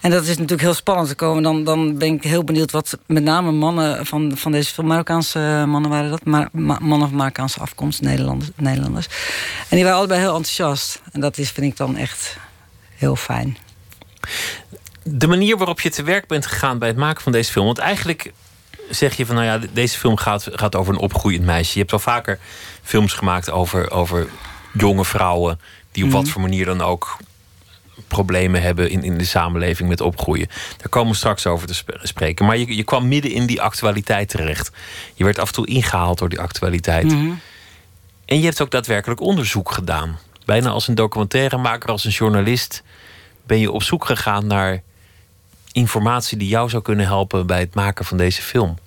En 0.00 0.10
dat 0.10 0.22
is 0.22 0.28
natuurlijk 0.28 0.60
heel 0.60 0.74
spannend 0.74 1.08
te 1.08 1.14
komen. 1.14 1.42
Dan, 1.42 1.64
dan 1.64 1.98
ben 1.98 2.14
ik 2.14 2.22
heel 2.22 2.44
benieuwd 2.44 2.70
wat 2.70 2.98
met 3.06 3.22
name 3.22 3.52
mannen 3.52 4.06
van, 4.06 4.32
van 4.36 4.52
deze 4.52 4.72
film... 4.72 4.86
Marokkaanse 4.86 5.64
mannen 5.66 5.90
waren 5.90 6.10
dat. 6.10 6.24
Maar, 6.24 6.48
mannen 6.52 7.08
van 7.08 7.16
Marokkaanse 7.16 7.60
afkomst, 7.60 8.00
Nederlanders, 8.00 8.50
Nederlanders. 8.56 9.06
En 9.68 9.76
die 9.76 9.82
waren 9.82 9.98
allebei 9.98 10.20
heel 10.20 10.36
enthousiast. 10.36 11.00
En 11.12 11.20
dat 11.20 11.38
is, 11.38 11.50
vind 11.50 11.66
ik 11.66 11.76
dan 11.76 11.96
echt 11.96 12.36
heel 12.94 13.16
fijn. 13.16 13.56
De 15.02 15.26
manier 15.26 15.56
waarop 15.56 15.80
je 15.80 15.90
te 15.90 16.02
werk 16.02 16.26
bent 16.26 16.46
gegaan 16.46 16.78
bij 16.78 16.88
het 16.88 16.96
maken 16.96 17.22
van 17.22 17.32
deze 17.32 17.52
film. 17.52 17.66
Want 17.66 17.78
eigenlijk 17.78 18.32
zeg 18.90 19.16
je 19.16 19.26
van, 19.26 19.34
nou 19.34 19.46
ja, 19.46 19.66
deze 19.72 19.98
film 19.98 20.16
gaat, 20.16 20.48
gaat 20.52 20.74
over 20.76 20.94
een 20.94 21.00
opgroeiend 21.00 21.44
meisje. 21.44 21.72
Je 21.72 21.78
hebt 21.78 21.92
al 21.92 21.98
vaker 21.98 22.38
films 22.82 23.12
gemaakt 23.12 23.50
over, 23.50 23.90
over 23.90 24.28
jonge 24.72 25.04
vrouwen. 25.04 25.60
die 25.92 26.04
op 26.04 26.10
wat 26.10 26.28
voor 26.28 26.40
manier 26.40 26.64
dan 26.64 26.80
ook 26.80 27.16
problemen 28.08 28.62
hebben 28.62 28.90
in, 28.90 29.02
in 29.02 29.18
de 29.18 29.24
samenleving 29.24 29.88
met 29.88 30.00
opgroeien. 30.00 30.46
Daar 30.76 30.88
komen 30.88 31.10
we 31.10 31.16
straks 31.16 31.46
over 31.46 31.66
te 31.66 31.82
spreken. 32.02 32.46
Maar 32.46 32.56
je, 32.56 32.76
je 32.76 32.84
kwam 32.84 33.08
midden 33.08 33.30
in 33.30 33.46
die 33.46 33.62
actualiteit 33.62 34.28
terecht. 34.28 34.70
Je 35.14 35.24
werd 35.24 35.38
af 35.38 35.46
en 35.48 35.54
toe 35.54 35.66
ingehaald 35.66 36.18
door 36.18 36.28
die 36.28 36.40
actualiteit. 36.40 37.04
Mhm. 37.04 37.30
En 38.24 38.38
je 38.38 38.44
hebt 38.44 38.60
ook 38.62 38.70
daadwerkelijk 38.70 39.20
onderzoek 39.20 39.72
gedaan. 39.72 40.18
Bijna 40.44 40.70
als 40.70 40.88
een 40.88 40.94
documentairemaker, 40.94 41.88
als 41.90 42.04
een 42.04 42.10
journalist, 42.10 42.82
ben 43.46 43.58
je 43.58 43.70
op 43.70 43.82
zoek 43.82 44.04
gegaan 44.04 44.46
naar 44.46 44.82
informatie 45.72 46.38
die 46.38 46.48
jou 46.48 46.68
zou 46.70 46.82
kunnen 46.82 47.06
helpen 47.06 47.46
bij 47.46 47.60
het 47.60 47.74
maken 47.74 48.04
van 48.04 48.16
deze 48.16 48.42
film. 48.42 48.78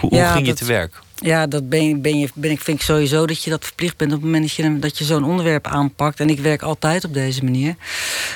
Hoe, 0.00 0.14
Ja, 0.14 0.22
hoe 0.24 0.32
ging 0.32 0.40
je 0.46 0.50
dat- 0.52 0.56
te 0.56 0.64
werk? 0.64 1.02
Ja, 1.22 1.46
dat 1.46 1.68
ben, 1.68 2.02
ben 2.02 2.18
je, 2.18 2.28
ben 2.34 2.50
ik, 2.50 2.60
vind 2.60 2.78
ik 2.78 2.84
sowieso 2.84 3.26
dat 3.26 3.42
je 3.42 3.50
dat 3.50 3.64
verplicht 3.64 3.96
bent 3.96 4.12
op 4.12 4.16
het 4.16 4.26
moment 4.26 4.42
dat 4.42 4.54
je, 4.54 4.78
dat 4.78 4.98
je 4.98 5.04
zo'n 5.04 5.24
onderwerp 5.24 5.66
aanpakt. 5.66 6.20
En 6.20 6.30
ik 6.30 6.40
werk 6.40 6.62
altijd 6.62 7.04
op 7.04 7.14
deze 7.14 7.44
manier. 7.44 7.74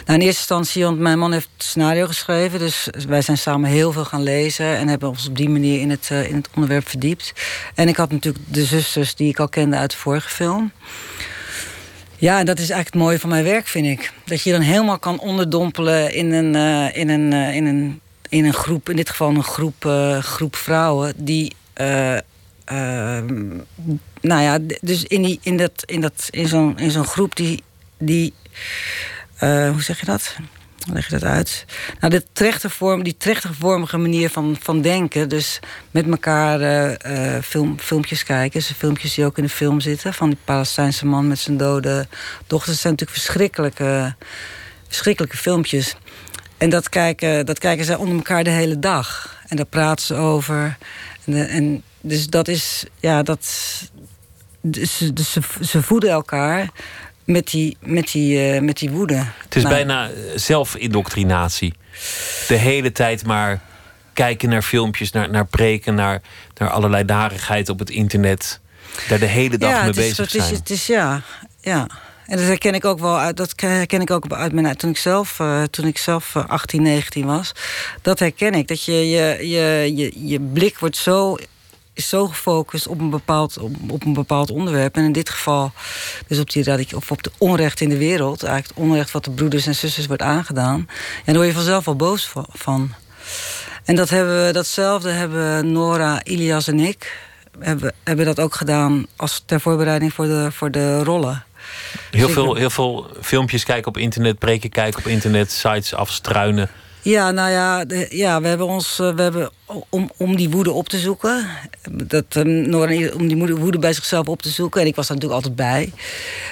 Nou, 0.06 0.18
in 0.18 0.26
eerste 0.26 0.40
instantie, 0.40 0.84
want 0.84 0.98
mijn 0.98 1.18
man 1.18 1.32
heeft 1.32 1.48
het 1.56 1.62
scenario 1.62 2.06
geschreven. 2.06 2.58
Dus 2.58 2.88
wij 3.08 3.22
zijn 3.22 3.38
samen 3.38 3.70
heel 3.70 3.92
veel 3.92 4.04
gaan 4.04 4.22
lezen. 4.22 4.76
En 4.76 4.88
hebben 4.88 5.08
ons 5.08 5.28
op 5.28 5.36
die 5.36 5.48
manier 5.48 5.80
in 5.80 5.90
het, 5.90 6.08
eh, 6.10 6.28
in 6.28 6.34
het 6.34 6.48
onderwerp 6.54 6.88
verdiept. 6.88 7.32
En 7.74 7.88
ik 7.88 7.96
had 7.96 8.10
natuurlijk 8.10 8.44
de 8.48 8.64
zusters 8.64 9.14
die 9.14 9.28
ik 9.28 9.38
al 9.38 9.48
kende 9.48 9.76
uit 9.76 9.90
de 9.90 9.96
vorige 9.96 10.28
film. 10.28 10.72
Ja, 12.16 12.38
en 12.38 12.46
dat 12.46 12.58
is 12.58 12.70
eigenlijk 12.70 12.94
het 12.94 13.02
mooie 13.02 13.18
van 13.18 13.30
mijn 13.30 13.44
werk, 13.44 13.66
vind 13.66 13.86
ik. 13.86 14.12
Dat 14.24 14.42
je 14.42 14.52
dan 14.52 14.60
helemaal 14.60 14.98
kan 14.98 15.20
onderdompelen 15.20 16.14
in 16.14 16.32
een, 16.32 16.54
eh, 16.54 17.00
in 17.00 17.08
een, 17.08 17.32
eh, 17.32 17.56
in 17.56 17.66
een, 17.66 18.00
in 18.28 18.44
een 18.44 18.54
groep, 18.54 18.88
in 18.88 18.96
dit 18.96 19.10
geval 19.10 19.28
een 19.28 19.44
groep, 19.44 19.88
groep 20.20 20.56
vrouwen, 20.56 21.12
die. 21.16 21.52
Nou 24.20 24.42
ja, 24.42 24.58
dus 24.80 25.04
in, 25.04 25.22
die, 25.22 25.38
in, 25.42 25.56
dat, 25.56 25.82
in, 25.86 26.00
dat, 26.00 26.28
in 26.30 26.48
zo'n 26.48 26.78
in 26.78 26.90
zo'n 26.90 27.04
groep 27.04 27.36
die. 27.36 27.62
die 27.98 28.32
eh, 29.36 29.70
hoe 29.70 29.82
zeg 29.82 30.00
je 30.00 30.06
dat? 30.06 30.36
Hoe 30.84 30.94
leg 30.94 31.04
je 31.04 31.18
dat 31.18 31.24
uit? 31.30 31.64
Nou, 32.00 32.12
de 32.12 32.24
trechtervorm, 32.32 33.02
die 33.02 33.16
trechtervormige 33.16 33.96
manier 33.96 34.30
van, 34.30 34.56
van 34.60 34.82
denken. 34.82 35.28
Dus 35.28 35.60
met 35.90 36.06
elkaar 36.06 36.60
eh, 36.60 37.36
eh, 37.36 37.42
film, 37.42 37.78
filmpjes 37.78 38.24
kijken. 38.24 38.60
Dus 38.60 38.72
filmpjes 38.76 39.14
die 39.14 39.24
ook 39.24 39.38
in 39.38 39.42
de 39.42 39.50
film 39.50 39.80
zitten. 39.80 40.14
Van 40.14 40.28
die 40.28 40.38
Palestijnse 40.44 41.06
man 41.06 41.28
met 41.28 41.38
zijn 41.38 41.56
dode 41.56 42.06
dochter. 42.46 42.70
Dat 42.70 42.80
zijn 42.80 42.92
natuurlijk 42.92 43.20
verschrikkelijke, 43.20 44.14
verschrikkelijke 44.88 45.36
filmpjes. 45.36 45.96
En 46.58 46.70
dat 46.70 46.88
kijken, 46.88 47.46
dat 47.46 47.58
kijken 47.58 47.84
zij 47.84 47.96
onder 47.96 48.16
elkaar 48.16 48.44
de 48.44 48.50
hele 48.50 48.78
dag. 48.78 49.36
En 49.48 49.56
daar 49.56 49.66
praten 49.66 50.06
ze 50.06 50.14
over. 50.14 50.76
En, 51.24 51.48
en 51.48 51.82
dus 52.00 52.26
dat 52.26 52.48
is, 52.48 52.84
ja, 53.00 53.22
dat. 53.22 53.48
Dus, 54.60 55.10
dus 55.14 55.32
ze, 55.32 55.40
ze 55.60 55.82
voeden 55.82 56.10
elkaar 56.10 56.68
met 57.24 57.50
die, 57.50 57.76
met 57.80 58.12
die, 58.12 58.52
eh, 58.52 58.60
met 58.60 58.78
die 58.78 58.90
woede. 58.90 59.24
Het 59.38 59.56
is 59.56 59.62
Nou, 59.62 59.74
bijna 59.74 60.08
eh, 60.08 60.12
zelfindoctrinatie. 60.34 61.74
De 62.48 62.54
hele 62.54 62.92
tijd 62.92 63.26
maar 63.26 63.60
kijken 64.12 64.48
naar 64.48 64.62
filmpjes, 64.62 65.10
naar, 65.10 65.30
naar 65.30 65.46
preken, 65.46 65.94
naar, 65.94 66.20
naar 66.56 66.70
allerlei 66.70 67.04
narigheid 67.04 67.68
op 67.68 67.78
het 67.78 67.90
internet. 67.90 68.60
Daar 69.08 69.18
de 69.18 69.26
hele 69.26 69.58
dag 69.58 69.82
mee 69.82 69.92
bezig 69.92 70.16
het 70.16 70.34
is, 70.34 70.42
zijn. 70.42 70.54
het 70.54 70.70
is, 70.70 70.86
ja, 70.86 71.22
ja. 71.60 71.86
En 72.30 72.36
dat 72.36 72.46
herken 72.46 72.74
ik 72.74 72.84
ook 72.84 72.98
wel 72.98 73.18
uit. 73.18 73.36
Dat 73.36 73.52
herken 73.56 74.00
ik 74.00 74.10
ook 74.10 74.32
uit 74.32 74.52
mijn 74.52 74.76
toen 74.76 74.90
ik 74.90 74.96
zelf, 74.96 75.40
eh, 75.40 75.62
toen 75.62 75.86
ik 75.86 75.98
zelf 75.98 76.34
eh, 76.36 76.48
18, 76.48 76.82
19 76.82 77.26
was. 77.26 77.52
Dat 78.02 78.18
herken 78.18 78.54
ik. 78.54 78.68
Dat 78.68 78.84
je 78.84 79.08
je, 79.08 79.48
je, 79.48 79.92
je, 79.96 80.26
je 80.26 80.40
blik 80.40 80.78
wordt 80.78 80.96
zo 80.96 81.36
is 82.00 82.08
zo 82.08 82.26
gefocust 82.26 82.86
op 82.86 83.00
een, 83.00 83.10
bepaald, 83.10 83.58
op, 83.58 83.72
op 83.88 84.04
een 84.04 84.12
bepaald 84.12 84.50
onderwerp. 84.50 84.96
En 84.96 85.04
in 85.04 85.12
dit 85.12 85.30
geval 85.30 85.72
dus 86.26 86.38
op, 86.38 86.50
die, 86.50 86.64
radic- 86.64 86.94
of 86.94 87.10
op 87.10 87.22
de 87.22 87.30
onrecht 87.38 87.80
in 87.80 87.88
de 87.88 87.98
wereld. 87.98 88.42
Eigenlijk 88.42 88.78
het 88.78 88.86
onrecht 88.86 89.10
wat 89.10 89.24
de 89.24 89.30
broeders 89.30 89.66
en 89.66 89.74
zusters 89.74 90.06
wordt 90.06 90.22
aangedaan. 90.22 90.78
En 90.78 91.24
daar 91.24 91.34
word 91.34 91.46
je 91.46 91.52
vanzelf 91.54 91.84
wel 91.84 91.96
boos 91.96 92.26
va- 92.26 92.44
van. 92.52 92.92
En 93.84 93.96
dat 93.96 94.08
hebben 94.10 94.46
we, 94.46 94.52
datzelfde 94.52 95.10
hebben 95.10 95.72
Nora, 95.72 96.24
Ilias 96.24 96.68
en 96.68 96.80
ik... 96.80 97.18
hebben, 97.58 97.92
hebben 98.04 98.24
dat 98.24 98.40
ook 98.40 98.54
gedaan 98.54 99.06
als 99.16 99.42
ter 99.46 99.60
voorbereiding 99.60 100.12
voor 100.12 100.26
de, 100.26 100.48
voor 100.52 100.70
de 100.70 101.02
rollen. 101.04 101.44
Heel 102.10 102.26
Dus 102.26 102.34
veel, 102.34 102.54
heel 102.54 102.70
veel 102.70 103.10
filmpjes 103.20 103.64
kijken 103.64 103.88
op 103.88 103.96
internet, 103.96 104.38
preken 104.38 104.70
kijken 104.70 105.00
op 105.00 105.06
internet, 105.06 105.52
sites 105.52 105.94
afstruinen. 105.94 106.68
Ja, 107.02 107.30
nou 107.30 107.50
ja, 107.50 107.84
ja 108.10 108.40
we 108.40 108.48
hebben 108.48 108.66
ons, 108.66 108.98
eh, 108.98 109.14
we 109.14 109.22
hebben 109.22 109.50
om, 109.88 110.10
om 110.16 110.36
die 110.36 110.50
woede 110.50 110.72
op 110.72 110.88
te 110.88 110.98
zoeken. 110.98 111.46
Dat, 111.90 112.24
eh, 112.28 113.14
om 113.14 113.28
die 113.28 113.56
woede, 113.56 113.78
bij 113.78 113.92
zichzelf 113.92 114.28
op 114.28 114.42
te 114.42 114.48
zoeken. 114.48 114.80
En 114.80 114.86
ik 114.86 114.94
was 114.94 115.06
daar 115.06 115.16
natuurlijk 115.16 115.44
altijd 115.44 115.68
bij. 115.68 115.92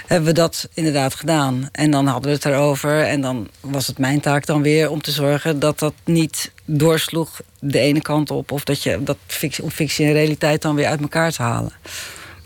Hebben 0.07 0.29
we 0.29 0.35
dat 0.35 0.69
inderdaad 0.75 1.15
gedaan. 1.15 1.69
En 1.73 1.91
dan 1.91 2.07
hadden 2.07 2.31
we 2.31 2.37
het 2.37 2.45
erover. 2.45 3.01
En 3.01 3.21
dan 3.21 3.49
was 3.61 3.87
het 3.87 3.99
mijn 3.99 4.21
taak 4.21 4.47
dan 4.47 4.63
weer 4.63 4.91
om 4.91 5.03
te 5.03 5.11
zorgen 5.11 5.59
dat 5.59 5.79
dat 5.79 5.95
niet 6.05 6.53
doorsloeg 6.65 7.41
de 7.61 7.79
ene 7.79 8.01
kant 8.01 8.31
op. 8.31 8.53
Of 8.53 8.65
dat 8.65 8.83
je 8.83 9.03
dat 9.03 9.17
om 9.63 9.71
fictie 9.71 10.07
en 10.07 10.13
realiteit 10.13 10.63
dan 10.63 10.75
weer 10.75 10.87
uit 10.87 11.01
elkaar 11.01 11.33
te 11.33 11.43
halen. 11.43 11.73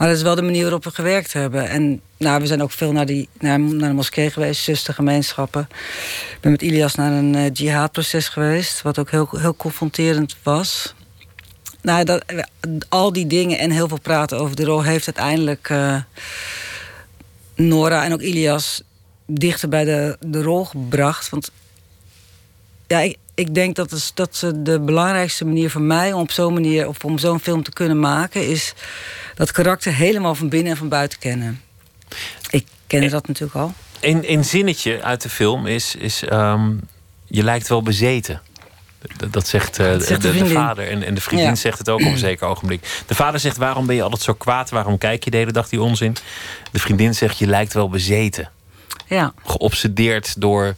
Maar 0.02 0.10
dat 0.10 0.20
is 0.20 0.26
wel 0.26 0.34
de 0.34 0.42
manier 0.42 0.62
waarop 0.62 0.84
we 0.84 0.90
gewerkt 0.90 1.32
hebben. 1.32 1.68
En 1.68 2.00
nou, 2.16 2.40
we 2.40 2.46
zijn 2.46 2.62
ook 2.62 2.70
veel 2.70 2.92
naar, 2.92 3.06
die, 3.06 3.28
naar, 3.38 3.60
naar 3.60 3.88
de 3.88 3.94
moskee 3.94 4.30
geweest, 4.30 4.62
zustergemeenschappen. 4.62 5.68
Ik 6.30 6.38
ben 6.40 6.50
met 6.50 6.62
Ilias 6.62 6.94
naar 6.94 7.12
een 7.12 7.34
uh, 7.34 7.50
jihadproces 7.52 8.28
geweest, 8.28 8.82
wat 8.82 8.98
ook 8.98 9.10
heel, 9.10 9.28
heel 9.32 9.56
confronterend 9.56 10.36
was. 10.42 10.94
Nou, 11.80 12.04
dat, 12.04 12.24
al 12.88 13.12
die 13.12 13.26
dingen 13.26 13.58
en 13.58 13.70
heel 13.70 13.88
veel 13.88 14.00
praten 14.00 14.38
over 14.38 14.56
de 14.56 14.64
rol 14.64 14.82
heeft 14.82 15.06
uiteindelijk 15.06 15.68
uh, 15.68 16.00
Nora 17.54 18.04
en 18.04 18.12
ook 18.12 18.22
Ilias 18.22 18.82
dichter 19.26 19.68
bij 19.68 19.84
de, 19.84 20.16
de 20.20 20.42
rol 20.42 20.64
gebracht. 20.64 21.28
Want 21.28 21.50
ja, 22.86 23.00
ik, 23.00 23.16
ik 23.42 23.54
denk 23.54 23.76
dat, 23.76 23.92
is, 23.92 24.10
dat 24.14 24.52
de 24.56 24.80
belangrijkste 24.80 25.44
manier 25.44 25.70
voor 25.70 25.80
mij 25.80 26.12
om 26.12 26.20
op 26.20 26.30
zo'n 26.30 26.52
manier 26.52 26.88
of 26.88 27.04
om 27.04 27.18
zo'n 27.18 27.40
film 27.40 27.62
te 27.62 27.72
kunnen 27.72 28.00
maken, 28.00 28.48
is 28.48 28.74
dat 29.34 29.52
karakter 29.52 29.94
helemaal 29.94 30.34
van 30.34 30.48
binnen 30.48 30.72
en 30.72 30.78
van 30.78 30.88
buiten 30.88 31.18
kennen. 31.18 31.60
Ik 32.50 32.66
ken 32.86 33.10
dat 33.10 33.26
natuurlijk 33.26 33.58
al. 33.58 33.74
Een, 34.00 34.32
een 34.32 34.44
zinnetje 34.44 35.02
uit 35.02 35.22
de 35.22 35.28
film 35.28 35.66
is: 35.66 35.94
is 35.94 36.22
um, 36.32 36.80
je 37.26 37.42
lijkt 37.42 37.68
wel 37.68 37.82
bezeten. 37.82 38.40
Dat 39.30 39.46
zegt, 39.46 39.80
uh, 39.80 39.86
zegt 39.98 40.22
de, 40.22 40.32
de, 40.32 40.46
vader. 40.46 40.88
En, 40.88 41.02
en 41.02 41.14
de 41.14 41.20
vriendin 41.20 41.48
ja. 41.48 41.54
zegt 41.54 41.78
het 41.78 41.88
ook 41.88 42.00
op 42.00 42.06
een 42.06 42.18
zeker 42.18 42.46
ogenblik. 42.46 43.02
De 43.06 43.14
vader 43.14 43.40
zegt: 43.40 43.56
Waarom 43.56 43.86
ben 43.86 43.96
je 43.96 44.02
altijd 44.02 44.22
zo 44.22 44.34
kwaad? 44.34 44.70
Waarom 44.70 44.98
kijk 44.98 45.24
je 45.24 45.30
de 45.30 45.36
hele 45.36 45.52
dag 45.52 45.68
die 45.68 45.80
onzin? 45.80 46.16
De 46.72 46.78
vriendin 46.78 47.14
zegt: 47.14 47.38
Je 47.38 47.46
lijkt 47.46 47.72
wel 47.72 47.88
bezeten. 47.88 48.50
Ja. 49.06 49.32
Geobsedeerd 49.44 50.40
door 50.40 50.76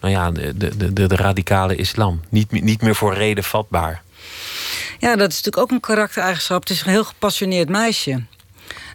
nou 0.00 0.12
ja, 0.12 0.30
de, 0.30 0.56
de, 0.56 0.92
de, 0.92 1.06
de 1.06 1.16
radicale 1.16 1.76
islam. 1.76 2.20
Niet, 2.28 2.50
niet 2.50 2.82
meer 2.82 2.94
voor 2.94 3.14
reden 3.14 3.44
vatbaar. 3.44 4.02
Ja, 4.98 5.16
dat 5.16 5.30
is 5.30 5.36
natuurlijk 5.36 5.62
ook 5.62 5.70
een 5.70 5.80
karaktereigenschap. 5.80 6.60
Het 6.60 6.70
is 6.70 6.80
een 6.80 6.90
heel 6.90 7.04
gepassioneerd 7.04 7.68
meisje. 7.68 8.22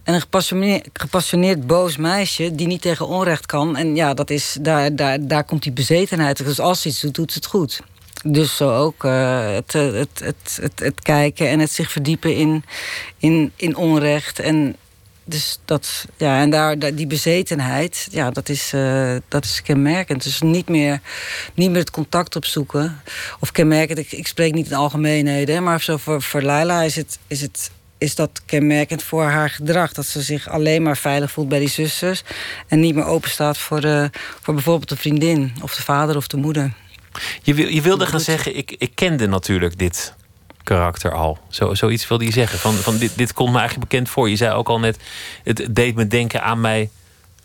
En 0.03 0.13
een 0.13 0.21
gepassioneerd, 0.21 0.89
gepassioneerd 0.93 1.67
boos 1.67 1.97
meisje 1.97 2.55
die 2.55 2.67
niet 2.67 2.81
tegen 2.81 3.07
onrecht 3.07 3.45
kan. 3.45 3.77
En 3.77 3.95
ja, 3.95 4.13
dat 4.13 4.29
is, 4.29 4.57
daar, 4.61 4.95
daar, 4.95 5.27
daar 5.27 5.43
komt 5.43 5.63
die 5.63 5.71
bezetenheid. 5.71 6.45
Dus 6.45 6.59
als 6.59 6.81
ze 6.81 6.87
iets 6.87 7.01
doet, 7.01 7.15
doet 7.15 7.31
ze 7.31 7.37
het 7.37 7.47
goed. 7.47 7.81
Dus 8.23 8.55
zo 8.55 8.75
ook 8.75 9.03
het, 9.03 9.73
het, 9.73 10.19
het, 10.19 10.59
het, 10.61 10.79
het, 10.79 11.01
kijken 11.01 11.49
en 11.49 11.59
het 11.59 11.71
zich 11.71 11.91
verdiepen 11.91 12.35
in, 12.35 12.63
in, 13.17 13.51
in 13.55 13.75
onrecht. 13.75 14.39
En 14.39 14.75
dus 15.25 15.59
dat, 15.65 16.05
ja, 16.17 16.41
en 16.41 16.49
daar, 16.49 16.95
die 16.95 17.07
bezetenheid, 17.07 18.07
ja, 18.11 18.31
dat 18.31 18.49
is, 18.49 18.73
uh, 18.73 19.15
dat 19.27 19.43
is 19.43 19.61
kenmerkend. 19.61 20.23
Dus 20.23 20.41
niet 20.41 20.69
meer, 20.69 21.01
niet 21.53 21.69
meer 21.69 21.79
het 21.79 21.91
contact 21.91 22.35
opzoeken. 22.35 23.01
Of 23.39 23.51
kenmerkend, 23.51 23.97
ik, 23.97 24.11
ik 24.11 24.27
spreek 24.27 24.53
niet 24.53 24.67
in 24.67 24.75
algemeenheden, 24.75 25.63
maar 25.63 25.81
zo 25.81 25.97
voor, 25.97 26.21
voor 26.21 26.41
Laila 26.41 26.81
is, 26.81 26.95
het, 26.95 27.19
is, 27.27 27.41
het, 27.41 27.71
is 27.97 28.15
dat 28.15 28.41
kenmerkend 28.45 29.03
voor 29.03 29.23
haar 29.23 29.49
gedrag. 29.49 29.93
Dat 29.93 30.05
ze 30.05 30.21
zich 30.21 30.49
alleen 30.49 30.83
maar 30.83 30.97
veilig 30.97 31.31
voelt 31.31 31.49
bij 31.49 31.59
die 31.59 31.69
zusters. 31.69 32.23
En 32.67 32.79
niet 32.79 32.95
meer 32.95 33.05
open 33.05 33.29
staat 33.29 33.57
voor, 33.57 33.85
uh, 33.85 34.05
voor 34.41 34.53
bijvoorbeeld 34.53 34.89
de 34.89 34.97
vriendin, 34.97 35.53
of 35.61 35.75
de 35.75 35.81
vader 35.81 36.15
of 36.15 36.27
de 36.27 36.37
moeder. 36.37 36.73
Je, 37.41 37.73
je 37.73 37.81
wilde 37.81 38.05
gaan 38.05 38.19
zeggen, 38.19 38.57
ik, 38.57 38.75
ik 38.77 38.91
kende 38.95 39.27
natuurlijk 39.27 39.77
dit 39.77 40.13
karakter 40.63 41.13
al. 41.13 41.37
Zo, 41.49 41.73
zoiets 41.73 42.07
wilde 42.07 42.25
je 42.25 42.31
zeggen. 42.31 42.59
Van, 42.59 42.73
van 42.73 42.97
dit, 42.97 43.17
dit 43.17 43.33
komt 43.33 43.51
me 43.51 43.57
eigenlijk 43.57 43.89
bekend 43.89 44.09
voor. 44.09 44.29
Je 44.29 44.35
zei 44.35 44.53
ook 44.53 44.69
al 44.69 44.79
net, 44.79 44.99
het 45.43 45.67
deed 45.69 45.95
me 45.95 46.07
denken 46.07 46.43
aan 46.43 46.61
mij 46.61 46.89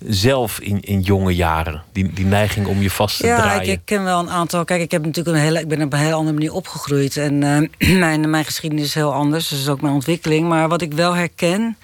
zelf 0.07 0.61
in, 0.61 0.81
in 0.81 1.01
jonge 1.01 1.35
jaren? 1.35 1.83
Die, 1.93 2.13
die 2.13 2.25
neiging 2.25 2.67
om 2.67 2.83
je 2.83 2.91
vast 2.91 3.19
te 3.19 3.27
ja, 3.27 3.37
draaien. 3.37 3.67
Ja, 3.67 3.73
ik, 3.73 3.81
ken 3.85 4.05
wel 4.05 4.19
een 4.19 4.31
aantal. 4.31 4.65
Kijk, 4.65 4.81
ik, 4.81 4.91
heb 4.91 5.05
natuurlijk 5.05 5.37
een 5.37 5.43
hele, 5.43 5.61
ik 5.61 5.69
ben 5.69 5.83
op 5.83 5.93
een 5.93 5.99
hele 5.99 6.13
andere 6.13 6.33
manier 6.33 6.53
opgegroeid. 6.53 7.17
En 7.17 7.43
uh, 7.81 7.99
mijn, 7.99 8.31
mijn 8.31 8.45
geschiedenis 8.45 8.85
is 8.85 8.95
heel 8.95 9.13
anders. 9.13 9.49
Dus 9.49 9.69
ook 9.69 9.81
mijn 9.81 9.95
ontwikkeling. 9.95 10.49
Maar 10.49 10.69
wat 10.69 10.83
ik 10.83 10.93
wel 10.93 11.15
herken, 11.15 11.77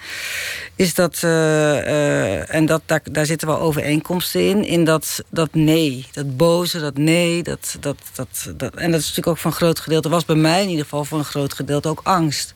is 0.75 0.93
dat. 0.93 1.21
Uh, 1.23 1.31
uh, 1.31 2.53
en 2.53 2.65
dat, 2.65 2.81
daar, 2.85 3.01
daar 3.11 3.25
zitten 3.25 3.47
wel 3.47 3.59
overeenkomsten 3.59 4.49
in. 4.49 4.65
In 4.65 4.83
dat, 4.83 5.23
dat 5.29 5.53
nee. 5.53 6.05
Dat 6.11 6.37
boze, 6.37 6.79
dat 6.79 6.97
nee. 6.97 7.43
Dat, 7.43 7.77
dat, 7.79 7.97
dat, 8.13 8.53
dat, 8.57 8.75
en 8.75 8.91
dat 8.91 8.99
is 8.99 9.07
natuurlijk 9.07 9.27
ook 9.27 9.37
van 9.37 9.51
een 9.51 9.57
groot 9.57 9.79
gedeelte. 9.79 10.09
was 10.09 10.25
bij 10.25 10.35
mij 10.35 10.61
in 10.61 10.69
ieder 10.69 10.83
geval 10.83 11.05
voor 11.05 11.17
een 11.17 11.25
groot 11.25 11.53
gedeelte 11.53 11.89
ook 11.89 12.01
angst 12.03 12.55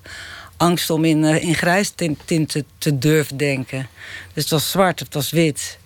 angst 0.60 0.90
om 0.90 1.06
in, 1.06 1.24
in 1.24 1.56
grijs 1.56 1.94
tinten 2.26 2.66
te 2.78 2.98
durven 2.98 3.38
denken. 3.38 3.88
Dus 4.34 4.44
het 4.44 4.52
was 4.52 4.72
zwart, 4.72 5.00
het 5.00 5.14
was 5.14 5.30
wit. 5.30 5.78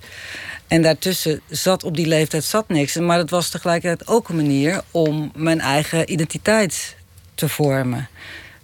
En 0.68 0.82
daartussen 0.82 1.42
zat 1.50 1.84
op 1.84 1.96
die 1.96 2.08
leeftijd 2.08 2.44
zat 2.44 2.68
niks. 2.68 2.96
Maar 2.96 3.18
het 3.18 3.30
was 3.30 3.50
tegelijkertijd 3.50 4.08
ook 4.10 4.30
een 4.30 4.36
manier 4.36 4.82
om 4.92 5.32
mijn 5.36 5.60
eigen 5.60 6.12
identiteit 6.12 6.96
te 7.36 7.50
vormen. 7.50 8.08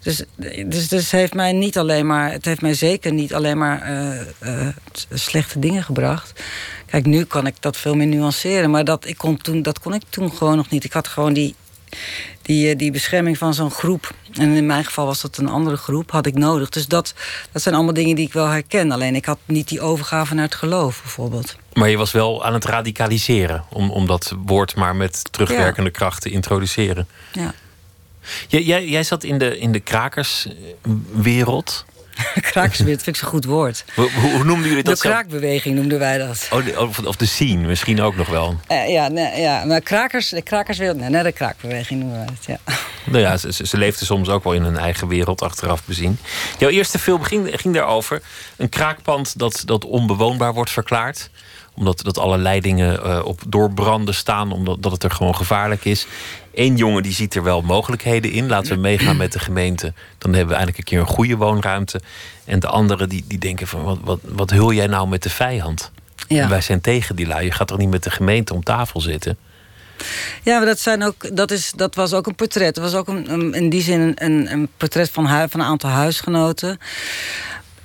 Dus, 0.04 0.24
dus, 0.66 0.88
dus 0.88 1.12
heeft 1.12 1.34
mij 1.34 1.51
niet 1.51 1.78
alleen 1.78 2.08
maar, 2.08 2.32
het 2.32 2.46
heeft 2.46 2.62
mij 2.62 2.74
zeker 2.74 3.13
niet 3.13 3.34
alleen 3.34 3.58
maar 3.58 3.92
uh, 3.92 4.22
uh, 4.44 4.68
slechte 5.13 5.60
dingen 5.60 5.84
gebracht. 5.84 6.44
Kijk, 6.86 7.06
nu 7.06 7.24
kan 7.24 7.48
ik 7.48 7.56
dat 7.60 7.78
veel 7.78 7.96
meer 7.96 8.08
nuanceren. 8.08 8.70
Maar 8.70 8.84
dat, 8.84 9.08
ik 9.08 9.18
kon 9.18 9.38
toen, 9.38 9.62
dat 9.62 9.80
kon 9.80 9.94
ik 9.94 10.04
toen 10.10 10.32
gewoon 10.32 10.56
nog 10.56 10.70
niet. 10.70 10.84
Ik 10.84 10.94
had 10.94 11.08
gewoon 11.08 11.34
die 11.34 11.56
die, 12.50 12.70
eh, 12.70 12.77
die 12.77 12.91
bescherming 12.91 13.38
van 13.38 13.53
zo'n 13.53 13.72
groep. 13.72 14.12
En 14.34 14.56
in 14.56 14.65
mijn 14.65 14.86
geval 14.86 15.06
was 15.06 15.22
dat 15.22 15.38
een 15.38 15.50
andere 15.50 15.77
groep, 15.77 16.12
had 16.12 16.25
ik 16.25 16.36
nodig. 16.36 16.70
Dus 16.70 16.88
dat, 16.88 17.13
dat 17.51 17.62
zijn 17.62 17.75
allemaal 17.75 17.94
dingen 17.94 18.15
die 18.15 18.25
ik 18.25 18.34
wel 18.34 18.48
herken. 18.48 18.91
Alleen 18.91 19.15
ik 19.15 19.25
had 19.25 19.39
niet 19.46 19.68
die 19.68 19.82
overgave 19.82 20.34
naar 20.34 20.46
het 20.46 20.56
geloof, 20.56 21.01
bijvoorbeeld. 21.01 21.56
Maar 21.74 21.89
je 21.89 21.98
was 21.98 22.12
wel 22.12 22.46
aan 22.46 22.53
het 22.53 22.65
radicaliseren, 22.65 23.63
om, 23.70 23.91
om 23.91 24.08
dat 24.08 24.36
woord 24.46 24.75
maar 24.75 24.96
met 24.96 25.24
terugwerkende 25.32 25.89
kracht 25.89 26.22
te 26.22 26.29
introduceren. 26.29 27.08
Ja. 27.32 27.53
Jij, 28.48 28.63
jij, 28.63 28.88
jij 28.88 29.03
zat 29.03 29.24
in 29.24 29.38
de, 29.38 29.60
in 29.60 29.72
de 29.72 29.79
krakerswereld. 29.79 31.86
Krakerswereld 32.52 33.04
vind 33.04 33.16
ik 33.16 33.22
zo'n 33.22 33.30
goed 33.30 33.46
woord. 33.46 33.86
Hoe, 33.96 34.10
hoe 34.12 34.44
noemden 34.44 34.68
jullie 34.68 34.84
dat? 34.84 35.02
De 35.02 35.08
kraakbeweging 35.08 35.76
noemden 35.76 36.00
wij 36.00 36.18
dat. 36.18 36.48
Oh, 36.52 36.66
de, 36.66 36.80
of, 36.80 37.00
of 37.00 37.16
de 37.16 37.26
scene 37.26 37.68
misschien 37.68 38.02
ook 38.02 38.16
nog 38.16 38.28
wel. 38.28 38.60
Uh, 38.72 38.90
ja, 38.90 39.08
nee, 39.08 39.42
ja, 39.42 39.66
maar 39.66 39.82
krakers, 39.82 40.30
de 40.30 40.42
krakerswereld, 40.42 40.98
nee, 40.98 41.10
nee, 41.10 41.24
de 41.24 41.32
kraakbeweging 41.32 42.00
noemen 42.00 42.18
wij 42.18 42.28
het, 42.36 42.46
ja. 42.46 42.58
Nou 43.12 43.22
ja, 43.22 43.38
ze, 43.38 43.68
ze 43.68 43.78
leefden 43.78 44.06
soms 44.06 44.30
ook 44.30 44.44
wel 44.44 44.54
in 44.54 44.64
hun 44.64 44.78
eigen 44.78 45.08
wereld 45.08 45.42
achteraf 45.42 45.84
bezien. 45.86 46.20
Jouw 46.58 46.70
eerste 46.70 47.00
film 47.00 47.24
ging, 47.24 47.50
ging 47.62 47.74
daarover. 47.74 48.22
Een 48.58 48.70
kraakpand 48.70 49.40
dat, 49.40 49.62
dat 49.66 49.86
onbewoonbaar 49.86 50.54
wordt 50.54 50.72
verklaard 50.72 51.30
omdat 51.80 52.02
dat 52.02 52.18
alle 52.18 52.38
leidingen 52.38 53.00
uh, 53.06 53.26
op 53.26 53.42
doorbranden 53.48 54.14
staan, 54.14 54.52
omdat 54.52 54.84
dat 54.84 54.92
het 54.92 55.04
er 55.04 55.12
gewoon 55.12 55.36
gevaarlijk 55.36 55.86
is. 55.86 56.08
Eén 56.60 56.75
jongen 56.75 57.04
die 57.04 57.13
ziet 57.13 57.36
er 57.36 57.44
wel 57.44 57.62
mogelijkheden 57.62 58.32
in. 58.32 58.48
Laten 58.48 58.74
we 58.74 58.80
meegaan 58.80 59.18
met 59.18 59.32
de 59.32 59.39
gemeente. 59.39 59.94
Dan 60.18 60.34
hebben 60.34 60.48
we 60.48 60.56
eigenlijk 60.56 60.78
een 60.78 60.84
keer 60.84 61.00
een 61.00 61.16
goede 61.16 61.36
woonruimte. 61.36 62.01
En 62.46 62.60
de 62.60 62.68
anderen 62.68 63.10
die, 63.10 63.24
die 63.28 63.38
denken 63.38 63.68
van 63.68 63.84
wat, 63.84 63.98
wat, 64.04 64.20
wat 64.24 64.50
hul 64.50 64.74
jij 64.74 64.88
nou 64.88 65.08
met 65.08 65.24
de 65.24 65.30
vijand? 65.30 65.92
Ja. 66.28 66.50
wij 66.50 66.62
zijn 66.62 66.82
tegen 66.82 67.16
die 67.16 67.28
lui. 67.28 67.46
Je 67.46 67.51
gaat 67.51 67.68
toch 67.68 67.78
niet 67.78 67.89
met 67.89 68.04
de 68.04 68.12
gemeente 68.12 68.54
om 68.54 68.63
tafel 68.63 69.01
zitten? 69.01 69.38
Ja, 70.44 70.58
maar 70.58 70.66
dat, 70.66 70.80
zijn 70.80 71.04
ook, 71.04 71.36
dat, 71.36 71.51
is, 71.51 71.72
dat 71.75 71.96
was 71.96 72.13
ook 72.13 72.28
een 72.28 72.36
portret. 72.36 72.75
Dat 72.75 72.84
was 72.84 72.96
ook 72.96 73.08
een, 73.08 73.54
in 73.54 73.70
die 73.70 73.82
zin 73.82 74.12
een, 74.16 74.51
een 74.51 74.70
portret 74.78 75.10
van, 75.10 75.28
van 75.28 75.60
een 75.60 75.66
aantal 75.66 75.89
huisgenoten. 75.89 76.78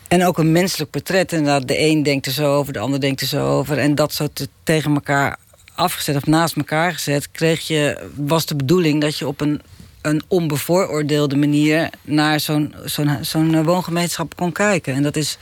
En 0.08 0.24
ook 0.24 0.38
een 0.38 0.52
menselijk 0.52 0.90
portret. 0.90 1.32
En 1.32 1.66
de 1.66 1.78
een 1.78 2.02
denkt 2.02 2.26
er 2.26 2.32
zo 2.32 2.54
over, 2.54 2.72
de 2.72 2.78
ander 2.78 3.00
denkt 3.00 3.20
er 3.20 3.26
zo 3.26 3.46
over. 3.58 3.78
En 3.78 3.94
dat 3.94 4.12
zo 4.12 4.28
te, 4.32 4.48
tegen 4.62 4.94
elkaar 4.94 5.38
afgezet 5.74 6.16
of 6.16 6.26
naast 6.26 6.56
elkaar 6.56 6.92
gezet, 6.92 7.30
kreeg 7.30 7.66
je, 7.66 8.10
was 8.16 8.46
de 8.46 8.56
bedoeling 8.56 9.00
dat 9.00 9.18
je 9.18 9.26
op 9.26 9.40
een, 9.40 9.60
een 10.02 10.22
onbevooroordeelde 10.28 11.36
manier 11.36 11.90
naar 12.02 12.40
zo'n 12.40 12.74
zo'n 12.84 13.18
zo'n 13.20 13.64
woongemeenschap 13.64 14.36
kon 14.36 14.52
kijken. 14.52 14.94
En 14.94 15.02
dat 15.02 15.16
is 15.16 15.36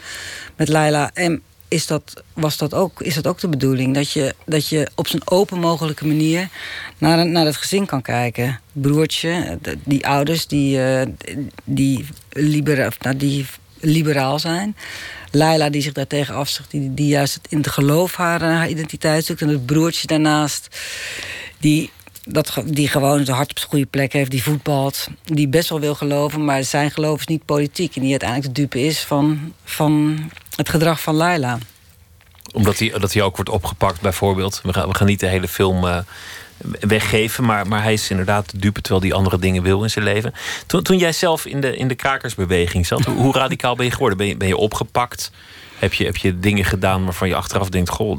met 0.57 0.69
Laila 0.69 1.11
M. 1.15 1.39
Is 1.69 1.87
dat, 1.87 2.23
was 2.33 2.57
dat 2.57 2.75
ook, 2.75 3.03
is 3.03 3.15
dat 3.15 3.27
ook 3.27 3.41
de 3.41 3.49
bedoeling? 3.49 3.95
Dat 3.95 4.11
je, 4.11 4.35
dat 4.47 4.69
je 4.69 4.91
op 4.95 5.07
zo'n 5.07 5.23
open 5.25 5.59
mogelijke 5.59 6.07
manier 6.07 6.49
naar, 6.99 7.27
naar 7.27 7.45
het 7.45 7.57
gezin 7.57 7.87
kan 7.87 8.03
kijken. 8.03 8.61
Broertje, 8.73 9.59
die 9.85 10.07
ouders 10.07 10.47
die, 10.47 10.79
uh, 10.79 11.03
die, 11.65 12.07
libera, 12.31 12.91
nou, 13.01 13.17
die 13.17 13.47
liberaal 13.81 14.39
zijn. 14.39 14.77
Laila 15.35 15.71
die 15.71 15.83
zich 15.83 15.93
daartegen 15.93 16.35
afzegt, 16.35 16.71
die, 16.71 16.95
die 16.95 17.07
juist 17.07 17.39
in 17.49 17.59
het 17.59 17.69
geloof 17.69 18.15
haar, 18.17 18.43
haar 18.43 18.69
identiteit 18.69 19.25
zoekt. 19.25 19.43
En 19.43 19.49
het 19.49 19.67
broertje 19.67 20.07
daarnaast, 20.07 20.81
die, 21.59 21.91
dat, 22.25 22.63
die 22.67 22.89
gewoon 22.89 23.25
zijn 23.25 23.37
hart 23.37 23.51
op 23.51 23.59
zijn 23.59 23.71
goede 23.71 23.87
plek 23.87 24.13
heeft, 24.13 24.31
die 24.31 24.43
voetbalt. 24.43 25.09
Die 25.25 25.49
best 25.49 25.69
wel 25.69 25.81
wil 25.81 25.95
geloven, 25.95 26.45
maar 26.45 26.65
zijn 26.65 26.91
geloof 26.91 27.21
is 27.21 27.27
niet 27.27 27.45
politiek. 27.45 27.97
En 27.97 28.01
die 28.01 28.11
uiteindelijk 28.11 28.55
de 28.55 28.61
dupe 28.61 28.81
is 28.81 29.01
van, 29.01 29.53
van 29.65 30.19
het 30.57 30.69
gedrag 30.69 31.01
van 31.01 31.15
Laila. 31.15 31.59
Omdat 32.53 32.79
hij, 32.79 32.95
dat 32.99 33.13
hij 33.13 33.23
ook 33.23 33.37
wordt 33.37 33.51
opgepakt, 33.51 34.01
bijvoorbeeld. 34.01 34.61
We 34.63 34.73
gaan, 34.73 34.89
we 34.89 34.95
gaan 34.95 35.07
niet 35.07 35.21
de 35.21 35.27
hele 35.27 35.49
film. 35.49 35.85
Uh 35.85 35.99
weggeven. 36.81 37.45
Maar, 37.45 37.67
maar 37.67 37.83
hij 37.83 37.93
is 37.93 38.11
inderdaad 38.11 38.51
de 38.51 38.59
dupe 38.59 38.81
terwijl 38.81 39.05
hij 39.05 39.13
andere 39.13 39.39
dingen 39.39 39.63
wil 39.63 39.83
in 39.83 39.91
zijn 39.91 40.05
leven. 40.05 40.33
Toen, 40.67 40.83
toen 40.83 40.99
jij 40.99 41.13
zelf 41.13 41.47
in 41.47 41.61
de, 41.61 41.77
in 41.77 41.89
de 41.89 41.95
krakersbeweging 41.95 42.87
zat, 42.87 43.05
hoe, 43.05 43.15
hoe 43.15 43.33
radicaal 43.33 43.77
ben 43.77 43.85
je 43.87 43.93
geworden? 43.93 44.19
Ben 44.19 44.27
je, 44.27 44.37
ben 44.37 44.49
je 44.49 44.57
opgepakt? 44.57 45.31
Heb 45.83 45.95
je, 45.95 46.05
heb 46.05 46.17
je 46.17 46.39
dingen 46.39 46.65
gedaan 46.65 47.05
waarvan 47.05 47.29
je 47.29 47.35
achteraf 47.35 47.69
denkt: 47.69 47.89
Goh, 47.89 48.19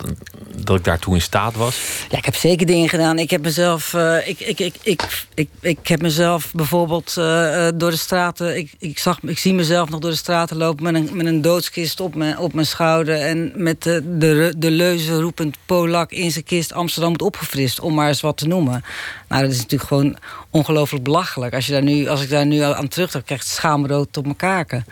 dat 0.55 0.77
ik 0.77 0.83
daartoe 0.83 1.13
in 1.13 1.21
staat 1.21 1.55
was? 1.55 1.81
Ja, 2.09 2.17
ik 2.17 2.25
heb 2.25 2.35
zeker 2.35 2.65
dingen 2.65 2.89
gedaan. 2.89 3.19
Ik 3.19 3.29
heb 3.29 3.41
mezelf, 3.41 3.93
uh, 3.93 4.27
ik, 4.27 4.39
ik, 4.39 4.59
ik, 4.59 4.75
ik, 4.83 5.25
ik, 5.33 5.49
ik 5.59 5.87
heb 5.87 6.01
mezelf 6.01 6.51
bijvoorbeeld 6.53 7.15
uh, 7.17 7.67
door 7.75 7.89
de 7.89 7.97
straten. 7.97 8.57
Ik, 8.57 8.71
ik, 8.79 8.99
zag, 8.99 9.19
ik 9.21 9.37
zie 9.37 9.53
mezelf 9.53 9.89
nog 9.89 9.99
door 9.99 10.11
de 10.11 10.17
straten 10.17 10.57
lopen 10.57 10.83
met 10.83 10.95
een, 10.95 11.09
met 11.13 11.25
een 11.25 11.41
doodskist 11.41 11.99
op 11.99 12.15
mijn, 12.15 12.37
op 12.37 12.53
mijn 12.53 12.65
schouder. 12.65 13.15
En 13.15 13.51
met 13.55 13.83
de, 13.83 14.17
de, 14.17 14.53
de 14.57 14.71
leuze 14.71 15.19
roepend 15.19 15.57
Polak 15.65 16.11
in 16.11 16.31
zijn 16.31 16.43
kist 16.43 16.73
Amsterdam 16.73 17.11
moet 17.11 17.21
opgefrist, 17.21 17.79
om 17.79 17.93
maar 17.93 18.07
eens 18.07 18.21
wat 18.21 18.37
te 18.37 18.47
noemen. 18.47 18.83
Nou, 19.27 19.41
dat 19.41 19.51
is 19.51 19.57
natuurlijk 19.57 19.89
gewoon 19.89 20.17
ongelooflijk 20.49 21.03
belachelijk. 21.03 21.53
Als, 21.53 21.65
je 21.65 21.71
daar 21.71 21.83
nu, 21.83 22.07
als 22.07 22.21
ik 22.21 22.29
daar 22.29 22.45
nu 22.45 22.59
aan 22.59 22.87
terugdenk, 22.87 23.25
krijg 23.25 23.41
ik 23.41 23.47
schaamrood 23.47 24.17
op 24.17 24.23
mijn 24.23 24.35
kaken. 24.35 24.85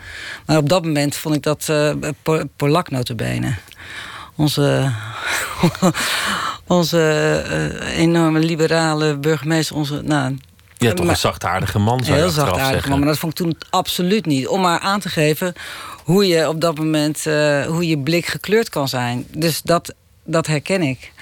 Maar 0.46 0.56
op 0.56 0.68
dat 0.68 0.84
moment 0.84 1.16
vond 1.16 1.34
ik 1.34 1.42
dat 1.42 1.72
Polak 2.62 2.90
notabene. 2.90 3.54
Onze, 4.36 4.92
onze 6.66 6.98
uh, 7.80 7.98
enorme 7.98 8.38
liberale 8.38 9.16
burgemeester, 9.16 9.76
onze... 9.76 10.02
Nou, 10.02 10.38
ja, 10.76 10.92
toch 10.92 11.08
een 11.08 11.16
zachtaardige 11.16 11.78
man, 11.78 12.04
zou 12.04 12.18
Heel 12.18 12.30
zachtaardige 12.30 12.88
man, 12.88 12.98
maar 12.98 13.08
dat 13.08 13.18
vond 13.18 13.38
ik 13.38 13.44
toen 13.44 13.56
absoluut 13.70 14.26
niet. 14.26 14.48
Om 14.48 14.60
maar 14.60 14.78
aan 14.78 15.00
te 15.00 15.08
geven 15.08 15.54
hoe 16.04 16.26
je 16.26 16.48
op 16.48 16.60
dat 16.60 16.78
moment... 16.78 17.26
Uh, 17.26 17.66
hoe 17.66 17.88
je 17.88 17.98
blik 17.98 18.26
gekleurd 18.26 18.68
kan 18.68 18.88
zijn. 18.88 19.26
Dus 19.36 19.62
dat, 19.62 19.94
dat 20.24 20.46
herken 20.46 20.82
ik. 20.82 21.12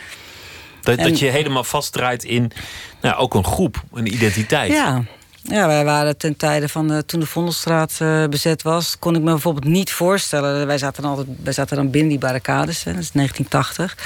Dat, 0.83 0.99
dat 0.99 1.19
je 1.19 1.27
helemaal 1.27 1.65
vastdraait 1.65 2.25
in 2.25 2.53
nou, 3.01 3.17
ook 3.17 3.35
een 3.35 3.45
groep, 3.45 3.83
een 3.93 4.07
identiteit. 4.07 4.73
Ja, 4.73 5.03
ja, 5.43 5.67
wij 5.67 5.85
waren 5.85 6.17
ten 6.17 6.37
tijde 6.37 6.69
van 6.69 7.03
toen 7.07 7.21
de 7.21 7.27
Vondelstraat 7.27 7.99
uh, 8.03 8.27
bezet 8.27 8.63
was, 8.63 8.99
kon 8.99 9.15
ik 9.15 9.23
me 9.23 9.31
bijvoorbeeld 9.31 9.65
niet 9.65 9.93
voorstellen. 9.93 10.67
Wij 10.67 10.79
zaten 10.79 11.03
dan, 11.03 11.11
altijd, 11.11 11.29
wij 11.43 11.53
zaten 11.53 11.77
dan 11.77 11.91
binnen 11.91 12.11
die 12.11 12.19
barricades, 12.19 12.85
hè, 12.85 12.93
dat 12.93 13.03
is 13.03 13.11
1980. 13.11 13.97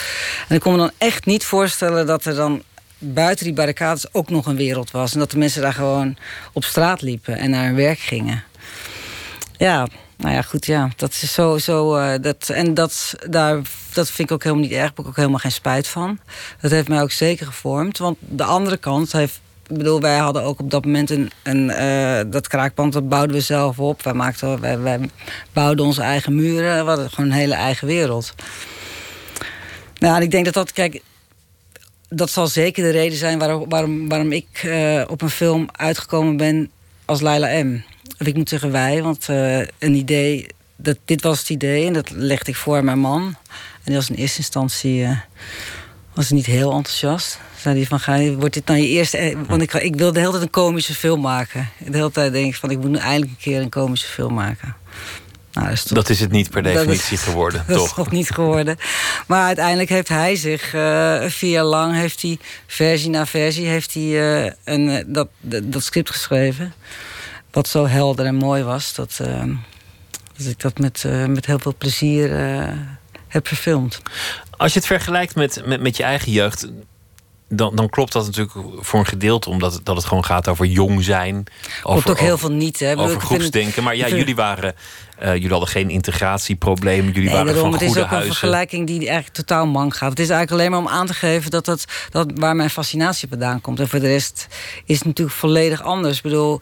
En 0.49 0.55
ik 0.55 0.61
kon 0.61 0.73
me 0.73 0.79
dan 0.79 0.91
echt 0.99 1.27
niet 1.27 1.45
voorstellen 1.45 2.07
dat 2.07 2.25
er 2.25 2.35
dan 2.35 2.63
buiten 2.99 3.45
die 3.45 3.55
barricades 3.55 4.15
ook 4.15 4.31
nog 4.31 4.47
een 4.47 4.57
wereld 4.57 4.91
was. 4.91 5.13
En 5.13 5.19
dat 5.19 5.31
de 5.31 5.39
mensen 5.39 5.63
daar 5.63 5.73
gewoon 5.73 6.17
op 6.53 6.65
straat 6.65 7.03
liepen 7.03 7.37
en 7.37 7.51
naar 7.51 7.65
hun 7.65 7.75
werk 7.75 7.99
gingen. 7.99 8.45
Ja, 9.57 9.87
nou 10.17 10.35
ja, 10.35 10.43
goed, 10.43 10.67
ja. 10.67 10.89
Dat 10.97 11.11
is 11.11 11.33
zo. 11.33 11.59
zo 11.59 11.97
uh, 11.99 12.15
dat, 12.21 12.49
en 12.49 12.75
dat, 12.75 13.15
daar, 13.29 13.61
dat 13.93 14.11
vind 14.11 14.29
ik 14.29 14.35
ook 14.35 14.43
helemaal 14.43 14.65
niet 14.65 14.73
erg. 14.73 14.81
Daar 14.81 14.91
heb 14.91 14.99
ik 14.99 15.07
ook 15.07 15.17
helemaal 15.17 15.39
geen 15.39 15.53
spijt 15.53 15.89
van. 15.89 16.19
Dat 16.61 16.71
heeft 16.71 16.89
mij 16.89 17.03
ook 17.03 17.11
zeker 17.11 17.47
gevormd. 17.47 17.99
Want 17.99 18.17
de 18.21 18.45
andere 18.45 18.77
kant 18.77 19.13
heeft. 19.13 19.41
Ik 19.69 19.77
bedoel, 19.77 20.01
wij 20.01 20.17
hadden 20.17 20.43
ook 20.43 20.61
op 20.61 20.71
dat 20.71 20.85
moment 20.85 21.11
een. 21.11 21.31
een 21.43 21.71
uh, 21.71 22.21
dat 22.33 22.49
kraakpand, 22.49 22.93
dat 22.93 23.09
bouwden 23.09 23.37
we 23.37 23.43
zelf 23.43 23.79
op. 23.79 24.03
Wij, 24.03 24.13
maakten, 24.13 24.61
wij, 24.61 24.79
wij 24.79 25.01
bouwden 25.53 25.85
onze 25.85 26.03
eigen 26.03 26.35
muren. 26.35 26.83
We 26.83 26.89
hadden 26.89 27.11
gewoon 27.11 27.31
een 27.31 27.37
hele 27.37 27.55
eigen 27.55 27.87
wereld. 27.87 28.35
Nou, 29.99 30.17
en 30.17 30.23
ik 30.23 30.31
denk 30.31 30.45
dat 30.45 30.55
dat. 30.55 30.73
Kijk, 30.73 31.03
dat 32.09 32.31
zal 32.31 32.47
zeker 32.47 32.83
de 32.83 32.91
reden 32.91 33.19
zijn 33.19 33.39
waarom, 33.39 33.69
waarom, 33.69 34.09
waarom 34.09 34.33
ik 34.33 34.63
uh, 34.65 35.03
op 35.07 35.23
een 35.23 35.31
film 35.31 35.69
uitgekomen 35.73 36.37
ben 36.37 36.71
als 37.05 37.21
Laila 37.21 37.65
M. 37.65 37.81
Of 38.19 38.27
ik 38.27 38.37
moet 38.37 38.49
zeggen 38.49 38.71
wij, 38.71 39.03
want 39.03 39.29
uh, 39.29 39.59
een 39.59 39.95
idee, 39.95 40.47
dat, 40.77 40.99
dit 41.05 41.23
was 41.23 41.39
het 41.39 41.49
idee 41.49 41.87
en 41.87 41.93
dat 41.93 42.11
legde 42.11 42.51
ik 42.51 42.57
voor 42.57 42.85
mijn 42.85 42.99
man. 42.99 43.23
En 43.23 43.85
die 43.85 43.95
was 43.95 44.11
in 44.11 44.15
eerste 44.15 44.39
instantie 44.39 45.07
was 46.15 46.31
niet 46.31 46.47
heel 46.47 46.73
enthousiast. 46.73 47.39
Zei 47.57 47.77
hij 47.77 47.87
van, 47.87 48.01
ga 48.01 48.15
je, 48.15 48.37
wordt 48.37 48.55
dit 48.55 48.67
nou 48.67 48.79
je 48.79 48.89
eerste... 48.89 49.37
Want 49.47 49.63
ik, 49.63 49.73
ik 49.73 49.97
wilde 49.97 50.13
de 50.13 50.19
hele 50.19 50.31
tijd 50.31 50.43
een 50.43 50.51
komische 50.51 50.95
film 50.95 51.21
maken. 51.21 51.69
De 51.79 51.97
hele 51.97 52.11
tijd 52.11 52.33
denk 52.33 52.47
ik 52.47 52.57
van, 52.57 52.71
ik 52.71 52.79
moet 52.79 52.91
nu 52.91 52.97
eindelijk 52.99 53.31
een 53.31 53.39
keer 53.41 53.61
een 53.61 53.69
komische 53.69 54.07
film 54.07 54.35
maken. 54.35 54.77
Nou, 55.53 55.67
dat, 55.67 55.77
is 55.77 55.83
toch, 55.83 55.99
dat, 55.99 56.09
is 56.09 56.21
het 56.21 56.31
niet 56.31 56.51
per 56.51 56.63
definitie 56.73 57.17
geworden, 57.17 57.65
dat 57.67 57.77
toch? 57.77 57.87
is 57.87 57.97
nog 57.97 58.11
niet 58.11 58.31
geworden. 58.31 58.77
Maar 59.27 59.47
uiteindelijk 59.47 59.89
heeft 59.89 60.09
hij 60.09 60.37
zich 60.37 60.75
uh, 60.75 61.25
vier 61.27 61.51
jaar 61.51 61.65
lang, 61.65 61.95
heeft 61.95 62.23
hij 62.23 62.39
versie 62.67 63.11
na 63.11 63.27
versie, 63.27 63.67
heeft 63.67 63.95
hij 63.95 64.03
uh, 64.03 64.51
een, 64.65 65.05
dat, 65.07 65.29
dat 65.63 65.83
script 65.83 66.11
geschreven. 66.11 66.75
Wat 67.51 67.69
zo 67.69 67.87
helder 67.87 68.27
en 68.27 68.35
mooi 68.35 68.63
was, 68.63 68.95
dat, 68.95 69.19
uh, 69.23 69.43
dat 70.37 70.47
ik 70.47 70.61
dat 70.61 70.79
met, 70.79 71.05
met 71.29 71.47
heel 71.47 71.59
veel 71.59 71.75
plezier 71.79 72.31
heb 73.35 73.49
verfilmd. 73.49 74.03
Als 74.57 74.73
je 74.73 74.79
het 74.79 74.89
vergelijkt 74.89 75.35
met, 75.35 75.63
met, 75.65 75.81
met 75.81 75.97
je 75.97 76.03
eigen 76.03 76.33
jeugd, 76.33 76.69
dan, 77.49 77.77
dan 77.77 77.89
klopt 77.89 78.13
dat 78.13 78.25
natuurlijk 78.25 78.57
voor 78.79 78.99
een 78.99 79.07
gedeelte, 79.07 79.51
omdat 79.51 79.81
dat 79.83 79.97
het 79.97 80.05
gewoon 80.05 80.25
gaat 80.25 80.49
over 80.49 80.67
jong 80.67 81.05
zijn. 81.05 81.45
Over, 81.83 82.03
klopt 82.03 82.19
ook 82.19 82.27
heel 82.27 82.39
veel 82.39 82.53
niet, 82.53 82.81
hè? 82.81 82.99
Over 82.99 83.21
groepsdenken. 83.21 83.83
Maar 83.83 83.97
ja, 83.97 84.09
jullie 84.09 84.35
waren. 84.35 84.75
Uh, 85.23 85.33
jullie 85.33 85.51
hadden 85.51 85.69
geen 85.69 85.91
integratieproblemen. 85.91 87.07
Jullie 87.13 87.23
nee, 87.23 87.33
waren 87.33 87.47
daarom, 87.47 87.71
van 87.71 87.81
Het 87.81 87.91
is 87.91 88.03
ook 88.03 88.07
huizen. 88.09 88.31
een 88.31 88.37
vergelijking 88.37 88.87
die 88.87 88.99
eigenlijk 88.99 89.35
totaal 89.35 89.67
mank 89.67 89.97
gaat. 89.97 90.11
Het 90.11 90.19
is 90.19 90.29
eigenlijk 90.29 90.61
alleen 90.61 90.71
maar 90.71 90.91
om 90.91 90.99
aan 90.99 91.07
te 91.07 91.15
geven 91.15 91.51
dat 91.51 91.65
dat, 91.65 91.85
dat 92.11 92.31
waar 92.35 92.57
mijn 92.57 92.71
fascinatie 92.71 93.29
vandaan 93.29 93.61
komt. 93.61 93.81
En 93.81 93.89
voor 93.89 94.01
de 94.01 94.07
rest 94.07 94.47
is 94.85 94.97
het 94.97 95.07
natuurlijk 95.07 95.37
volledig 95.37 95.83
anders. 95.83 96.17
Ik 96.17 96.23
bedoel, 96.23 96.61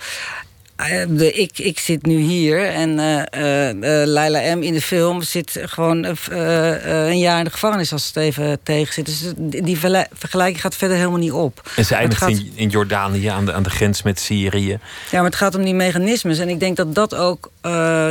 de, 1.08 1.32
ik, 1.32 1.58
ik 1.58 1.78
zit 1.78 2.06
nu 2.06 2.18
hier 2.18 2.68
en 2.68 2.90
uh, 2.90 4.02
Laila 4.04 4.54
M. 4.56 4.62
in 4.62 4.72
de 4.72 4.80
film 4.80 5.22
zit 5.22 5.58
gewoon 5.62 6.16
een 6.30 7.18
jaar 7.18 7.38
in 7.38 7.44
de 7.44 7.50
gevangenis 7.50 7.92
als 7.92 8.06
het 8.06 8.16
even 8.16 8.58
tegen 8.62 8.94
zit. 8.94 9.06
Dus 9.06 9.32
die 9.64 9.78
vergelijking 10.12 10.60
gaat 10.60 10.76
verder 10.76 10.96
helemaal 10.96 11.18
niet 11.18 11.32
op. 11.32 11.70
En 11.76 11.84
ze 11.84 11.94
eindigt 11.94 12.20
gaat... 12.20 12.30
in, 12.30 12.52
in 12.54 12.68
Jordanië 12.68 13.26
aan 13.26 13.44
de, 13.44 13.52
aan 13.52 13.62
de 13.62 13.70
grens 13.70 14.02
met 14.02 14.20
Syrië. 14.20 14.78
Ja, 15.10 15.16
maar 15.20 15.24
het 15.24 15.34
gaat 15.34 15.54
om 15.54 15.64
die 15.64 15.74
mechanismes. 15.74 16.38
En 16.38 16.48
ik 16.48 16.60
denk 16.60 16.76
dat 16.76 16.94
dat 16.94 17.14
ook, 17.14 17.50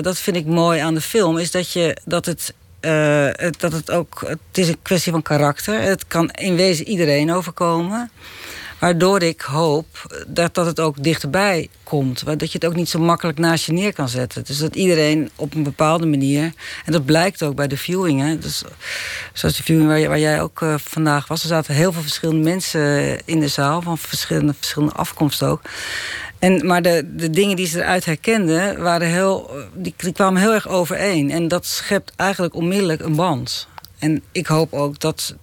dat 0.02 0.18
vind 0.18 0.36
ik 0.36 0.46
mooi 0.46 0.80
aan 0.80 0.94
de 0.94 1.02
film, 1.02 1.38
is 1.38 1.52
dat, 1.52 1.72
je, 1.72 1.98
dat 2.06 2.26
het 2.26 2.54
uh, 2.82 3.28
dat 3.58 3.72
het 3.72 3.92
ook. 3.92 4.24
Het 4.28 4.40
is 4.54 4.68
een 4.68 4.82
kwestie 4.82 5.12
van 5.12 5.22
karakter. 5.22 5.82
Het 5.82 6.08
kan 6.08 6.30
in 6.30 6.56
wezen 6.56 6.88
iedereen 6.88 7.32
overkomen. 7.32 8.12
Waardoor 8.82 9.22
ik 9.22 9.42
hoop 9.42 9.86
dat, 10.28 10.54
dat 10.54 10.66
het 10.66 10.80
ook 10.80 11.04
dichterbij 11.04 11.70
komt. 11.84 12.26
Dat 12.26 12.52
je 12.52 12.58
het 12.58 12.66
ook 12.66 12.76
niet 12.76 12.90
zo 12.90 13.00
makkelijk 13.00 13.38
naast 13.38 13.66
je 13.66 13.72
neer 13.72 13.94
kan 13.94 14.10
zetten. 14.10 14.44
Dus 14.46 14.58
dat 14.58 14.76
iedereen 14.76 15.30
op 15.36 15.54
een 15.54 15.64
bepaalde 15.64 16.06
manier. 16.06 16.54
En 16.86 16.92
dat 16.92 17.06
blijkt 17.06 17.44
ook 17.44 17.56
bij 17.56 17.68
de 17.68 17.78
viewingen. 17.78 18.40
Dus, 18.40 18.64
zoals 19.34 19.58
de 19.58 19.64
viewing 19.64 20.08
waar, 20.08 20.20
jij 20.20 20.42
ook 20.42 20.62
uh, 20.62 20.76
vandaag 20.78 21.28
was. 21.28 21.42
Er 21.42 21.48
zaten 21.48 21.76
heel 21.76 21.92
veel 21.92 22.02
verschillende 22.02 22.50
mensen 22.50 23.18
in 23.26 23.40
de 23.40 23.48
zaal. 23.48 23.82
Van 23.82 23.98
verschillende, 23.98 24.54
verschillende 24.54 24.96
afkomsten 24.96 25.48
ook. 25.48 25.62
En, 26.40 26.66
maar 26.66 26.82
de, 26.82 27.16
de 27.16 27.30
dingen 27.30 27.56
die 27.56 27.68
ze 27.68 27.80
eruit 27.80 28.06
herkenden, 28.06 28.82
waren 28.82 29.08
heel, 29.08 29.52
die, 29.74 29.94
die 29.98 30.14
kwamen 30.14 30.42
heel 30.42 30.54
erg 30.54 30.68
overeen. 30.68 31.32
En 31.32 31.48
dat 31.48 31.66
schept 31.66 32.14
eigenlijk 32.16 32.56
onmiddellijk 32.56 33.02
een 33.02 33.16
band. 33.16 33.68
En 34.00 34.24
ik 34.32 34.48
hoop 34.48 34.74
ook 34.74 35.00
dat 35.00 35.36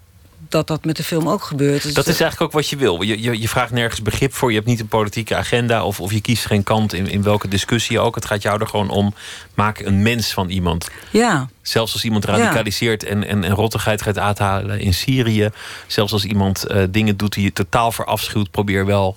dat 0.48 0.66
dat 0.66 0.84
met 0.84 0.96
de 0.96 1.04
film 1.04 1.28
ook 1.28 1.42
gebeurt. 1.42 1.82
Dus 1.82 1.94
dat 1.94 2.06
is 2.06 2.20
eigenlijk 2.20 2.40
ook 2.40 2.60
wat 2.60 2.68
je 2.68 2.76
wil. 2.76 3.02
Je, 3.02 3.22
je, 3.22 3.40
je, 3.40 3.48
vraagt 3.48 3.70
nergens 3.70 4.02
begrip 4.02 4.34
voor. 4.34 4.50
Je 4.50 4.56
hebt 4.56 4.68
niet 4.68 4.80
een 4.80 4.88
politieke 4.88 5.36
agenda. 5.36 5.84
Of, 5.84 6.00
of 6.00 6.12
je 6.12 6.20
kiest 6.20 6.46
geen 6.46 6.62
kant 6.62 6.92
in, 6.92 7.08
in 7.08 7.22
welke 7.22 7.48
discussie 7.48 8.00
ook. 8.00 8.14
Het 8.14 8.24
gaat 8.24 8.42
jou 8.42 8.60
er 8.60 8.66
gewoon 8.66 8.90
om. 8.90 9.14
Maak 9.54 9.78
een 9.78 10.02
mens 10.02 10.32
van 10.32 10.48
iemand. 10.48 10.90
Ja. 11.10 11.48
Zelfs 11.62 11.92
als 11.92 12.04
iemand 12.04 12.24
radicaliseert 12.24 13.04
en, 13.04 13.26
en, 13.26 13.44
en 13.44 13.52
rottigheid 13.52 14.02
gaat 14.02 14.18
uithalen 14.18 14.80
in 14.80 14.94
Syrië. 14.94 15.50
Zelfs 15.86 16.12
als 16.12 16.24
iemand 16.24 16.66
uh, 16.70 16.82
dingen 16.90 17.16
doet 17.16 17.32
die 17.32 17.44
je 17.44 17.52
totaal 17.52 17.92
verafschuwt. 17.92 18.50
Probeer 18.50 18.86
wel 18.86 19.16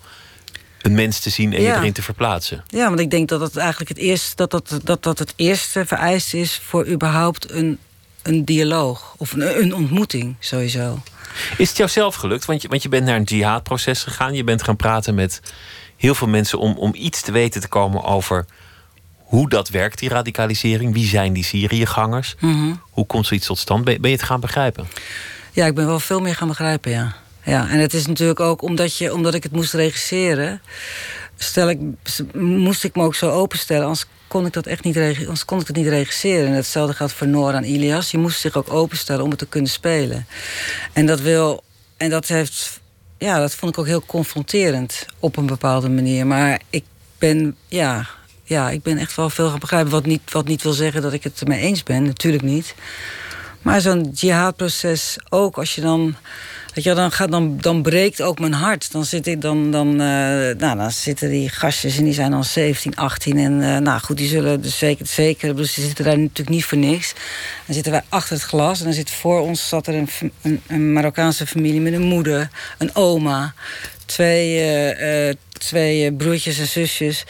een 0.81 0.93
mens 0.93 1.19
te 1.19 1.29
zien 1.29 1.53
en 1.53 1.61
ja. 1.61 1.73
je 1.73 1.79
erin 1.79 1.93
te 1.93 2.01
verplaatsen. 2.01 2.63
Ja, 2.67 2.87
want 2.87 2.99
ik 2.99 3.11
denk 3.11 3.29
dat 3.29 3.41
het 3.41 3.57
eigenlijk 3.57 3.89
het 3.89 3.97
eerste, 3.97 4.35
dat 4.35 4.51
dat, 4.51 4.79
dat, 4.83 5.03
dat 5.03 5.19
het 5.19 5.33
eerste 5.35 5.85
vereist 5.85 6.33
is 6.33 6.61
voor 6.63 6.87
überhaupt 6.87 7.51
een, 7.51 7.77
een 8.21 8.45
dialoog. 8.45 9.13
Of 9.17 9.33
een, 9.33 9.61
een 9.61 9.73
ontmoeting 9.75 10.35
sowieso. 10.39 11.01
Is 11.57 11.67
het 11.67 11.77
jou 11.77 11.89
zelf 11.89 12.15
gelukt? 12.15 12.45
Want 12.45 12.61
je, 12.61 12.67
want 12.67 12.83
je 12.83 12.89
bent 12.89 13.05
naar 13.05 13.15
een 13.15 13.23
jihadproces 13.23 14.03
gegaan. 14.03 14.33
Je 14.33 14.43
bent 14.43 14.63
gaan 14.63 14.75
praten 14.75 15.15
met 15.15 15.41
heel 15.97 16.15
veel 16.15 16.27
mensen 16.27 16.59
om, 16.59 16.77
om 16.77 16.91
iets 16.95 17.21
te 17.21 17.31
weten 17.31 17.61
te 17.61 17.67
komen 17.67 18.03
over 18.03 18.45
hoe 19.15 19.49
dat 19.49 19.69
werkt, 19.69 19.99
die 19.99 20.09
radicalisering. 20.09 20.93
Wie 20.93 21.07
zijn 21.07 21.33
die 21.33 21.43
Syriëgangers? 21.43 22.35
Mm 22.39 22.53
-hmm. 22.53 22.81
Hoe 22.89 23.05
komt 23.05 23.27
zoiets 23.27 23.45
tot 23.45 23.57
stand? 23.57 23.83
Ben, 23.83 24.01
ben 24.01 24.09
je 24.09 24.15
het 24.15 24.25
gaan 24.25 24.39
begrijpen? 24.39 24.87
Ja, 25.51 25.65
ik 25.65 25.75
ben 25.75 25.85
wel 25.85 25.99
veel 25.99 26.19
meer 26.19 26.35
gaan 26.35 26.47
begrijpen, 26.47 26.91
ja. 26.91 27.15
ja 27.43 27.69
en 27.69 27.79
het 27.79 27.93
is 27.93 28.05
natuurlijk 28.05 28.39
ook 28.39 28.61
omdat, 28.61 28.97
je, 28.97 29.13
omdat 29.13 29.33
ik 29.33 29.43
het 29.43 29.51
moest 29.51 29.73
regisseren... 29.73 30.61
Stel 31.37 31.69
ik, 31.69 31.79
moest 32.33 32.83
ik 32.83 32.95
me 32.95 33.03
ook 33.03 33.15
zo 33.15 33.29
openstellen. 33.29 33.83
Anders 33.83 34.05
kon 34.31 34.45
ik 34.45 34.53
dat 34.53 34.65
echt 34.65 34.83
niet, 34.83 34.97
anders 34.97 35.45
kon 35.45 35.59
ik 35.59 35.67
het 35.67 35.75
niet 35.75 35.87
regisseren. 35.87 36.47
En 36.47 36.53
hetzelfde 36.53 36.95
geldt 36.95 37.13
voor 37.13 37.27
Nora 37.27 37.57
en 37.57 37.63
Ilias. 37.63 38.11
Je 38.11 38.17
moest 38.17 38.39
zich 38.39 38.55
ook 38.55 38.73
openstellen 38.73 39.23
om 39.23 39.29
het 39.29 39.39
te 39.39 39.47
kunnen 39.47 39.71
spelen. 39.71 40.25
En 40.93 41.05
dat 41.05 41.19
wil. 41.19 41.63
En 41.97 42.09
dat 42.09 42.27
heeft. 42.27 42.79
Ja, 43.17 43.39
dat 43.39 43.55
vond 43.55 43.71
ik 43.71 43.79
ook 43.79 43.85
heel 43.85 44.05
confronterend 44.05 45.05
op 45.19 45.37
een 45.37 45.45
bepaalde 45.45 45.89
manier. 45.89 46.27
Maar 46.27 46.61
ik 46.69 46.83
ben. 47.17 47.55
Ja, 47.67 48.07
ja, 48.43 48.69
ik 48.69 48.83
ben 48.83 48.97
echt 48.97 49.15
wel 49.15 49.29
veel 49.29 49.49
gaan 49.49 49.59
begrijpen. 49.59 49.91
Wat 49.91 50.05
niet, 50.05 50.31
wat 50.31 50.47
niet 50.47 50.63
wil 50.63 50.73
zeggen 50.73 51.01
dat 51.01 51.13
ik 51.13 51.23
het 51.23 51.41
ermee 51.41 51.59
eens 51.59 51.83
ben. 51.83 52.03
Natuurlijk 52.03 52.43
niet. 52.43 52.75
Maar 53.61 53.81
zo'n 53.81 54.11
jihadproces 54.13 55.17
ook, 55.29 55.57
als 55.57 55.75
je 55.75 55.81
dan 55.81 56.15
Weet 56.73 56.83
je, 56.83 56.93
dan, 56.93 57.11
gaat, 57.11 57.31
dan, 57.31 57.57
dan 57.57 57.81
breekt 57.81 58.21
ook 58.21 58.39
mijn 58.39 58.53
hart. 58.53 58.91
Dan, 58.91 59.05
zit 59.05 59.27
ik, 59.27 59.41
dan, 59.41 59.71
dan, 59.71 59.87
uh, 59.87 59.97
nou, 60.57 60.77
dan 60.77 60.91
zitten 60.91 61.29
die 61.29 61.49
gastjes 61.49 61.97
en 61.97 62.03
die 62.03 62.13
zijn 62.13 62.31
dan 62.31 62.43
17, 62.43 62.95
18. 62.95 63.37
En 63.37 63.61
uh, 63.61 63.77
nou 63.77 63.99
goed, 63.99 64.17
die 64.17 64.27
zullen 64.27 64.61
dus 64.61 64.77
zeker, 64.77 65.07
zeker 65.07 65.55
dus 65.55 65.73
die 65.73 65.85
zitten 65.85 66.05
daar 66.05 66.19
natuurlijk 66.19 66.49
niet 66.49 66.65
voor 66.65 66.77
niks. 66.77 67.13
Dan 67.65 67.75
zitten 67.75 67.91
wij 67.91 68.01
achter 68.09 68.35
het 68.35 68.43
glas 68.43 68.79
en 68.79 68.85
dan 68.85 68.93
zit 68.93 69.11
voor 69.11 69.39
ons 69.39 69.67
zat 69.67 69.87
er 69.87 69.95
een, 69.95 70.09
een, 70.67 70.93
Marokkaanse 70.93 71.47
familie 71.47 71.81
met 71.81 71.93
een 71.93 72.01
moeder, 72.01 72.49
een 72.77 72.95
oma, 72.95 73.53
twee, 74.05 75.27
uh, 75.27 75.33
twee 75.51 76.13
broertjes 76.13 76.59
en 76.59 76.67
zusjes. 76.67 77.23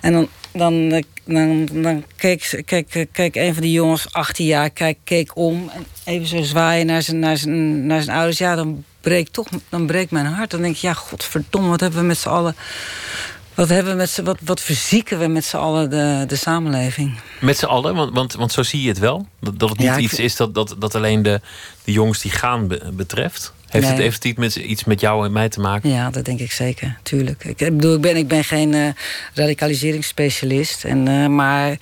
En 0.00 0.12
dan, 0.12 0.28
dan, 0.54 1.04
dan, 1.24 1.68
dan 1.72 2.04
keek, 2.16 2.62
keek, 2.64 3.08
keek 3.12 3.36
een 3.36 3.54
van 3.54 3.62
die 3.62 3.72
jongens, 3.72 4.12
18 4.12 4.46
jaar, 4.46 4.70
keek, 4.70 4.98
keek 5.04 5.36
om. 5.36 5.70
En 5.74 5.86
even 6.04 6.26
zo 6.26 6.42
zwaaien 6.42 6.86
naar 6.86 7.02
zijn, 7.02 7.18
naar, 7.18 7.36
zijn, 7.36 7.86
naar 7.86 8.02
zijn 8.02 8.16
ouders. 8.16 8.38
Ja, 8.38 8.54
dan 8.54 8.84
breekt 9.00 9.32
toch 9.32 9.46
dan 9.68 9.86
breekt 9.86 10.10
mijn 10.10 10.26
hart. 10.26 10.50
Dan 10.50 10.62
denk 10.62 10.74
ik, 10.74 10.80
ja, 10.80 10.92
godverdomme, 10.92 11.68
wat 11.68 11.80
hebben 11.80 12.00
we 12.00 12.06
met 12.06 12.18
z'n 12.18 12.28
allen... 12.28 12.56
Wat, 13.54 13.68
hebben 13.68 13.92
we 13.92 13.98
met 13.98 14.10
z'n, 14.10 14.22
wat, 14.22 14.38
wat 14.44 14.60
verzieken 14.60 15.18
we 15.18 15.26
met 15.26 15.44
z'n 15.44 15.56
allen 15.56 15.90
de, 15.90 16.24
de 16.26 16.36
samenleving? 16.36 17.18
Met 17.40 17.58
z'n 17.58 17.64
allen? 17.64 17.94
Want, 17.94 18.14
want, 18.14 18.32
want 18.32 18.52
zo 18.52 18.62
zie 18.62 18.82
je 18.82 18.88
het 18.88 18.98
wel. 18.98 19.26
Dat, 19.40 19.58
dat 19.58 19.68
het 19.68 19.78
niet 19.78 19.96
iets 19.96 20.18
is 20.18 20.36
dat, 20.36 20.54
dat, 20.54 20.76
dat 20.78 20.94
alleen 20.94 21.22
de, 21.22 21.40
de 21.84 21.92
jongens 21.92 22.20
die 22.20 22.30
gaan 22.30 22.68
betreft. 22.92 23.52
Heeft, 23.74 23.88
het, 23.88 23.98
heeft 23.98 24.24
het 24.24 24.36
met, 24.38 24.54
iets 24.54 24.84
met 24.84 25.00
jou 25.00 25.24
en 25.24 25.32
mij 25.32 25.48
te 25.48 25.60
maken? 25.60 25.90
Ja, 25.90 26.10
dat 26.10 26.24
denk 26.24 26.40
ik 26.40 26.52
zeker, 26.52 26.98
tuurlijk. 27.02 27.44
Ik, 27.44 27.56
bedoel, 27.56 27.94
ik, 27.94 28.00
ben, 28.00 28.16
ik 28.16 28.28
ben 28.28 28.44
geen 28.44 28.72
uh, 28.72 28.88
radicaliseringsspecialist. 29.34 30.84
En, 30.84 31.08
uh, 31.08 31.26
maar 31.26 31.76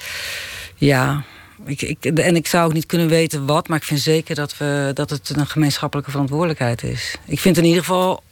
ja, 0.74 1.24
ik, 1.64 1.82
ik, 1.82 2.04
en 2.04 2.36
ik 2.36 2.46
zou 2.46 2.66
ook 2.66 2.72
niet 2.72 2.86
kunnen 2.86 3.08
weten 3.08 3.46
wat, 3.46 3.68
maar 3.68 3.78
ik 3.78 3.84
vind 3.84 4.00
zeker 4.00 4.34
dat, 4.34 4.56
we, 4.56 4.90
dat 4.94 5.10
het 5.10 5.30
een 5.36 5.46
gemeenschappelijke 5.46 6.10
verantwoordelijkheid 6.10 6.82
is. 6.82 7.16
Ik 7.26 7.40
vind 7.40 7.56
in 7.56 7.64
ieder 7.64 7.80
geval. 7.80 8.22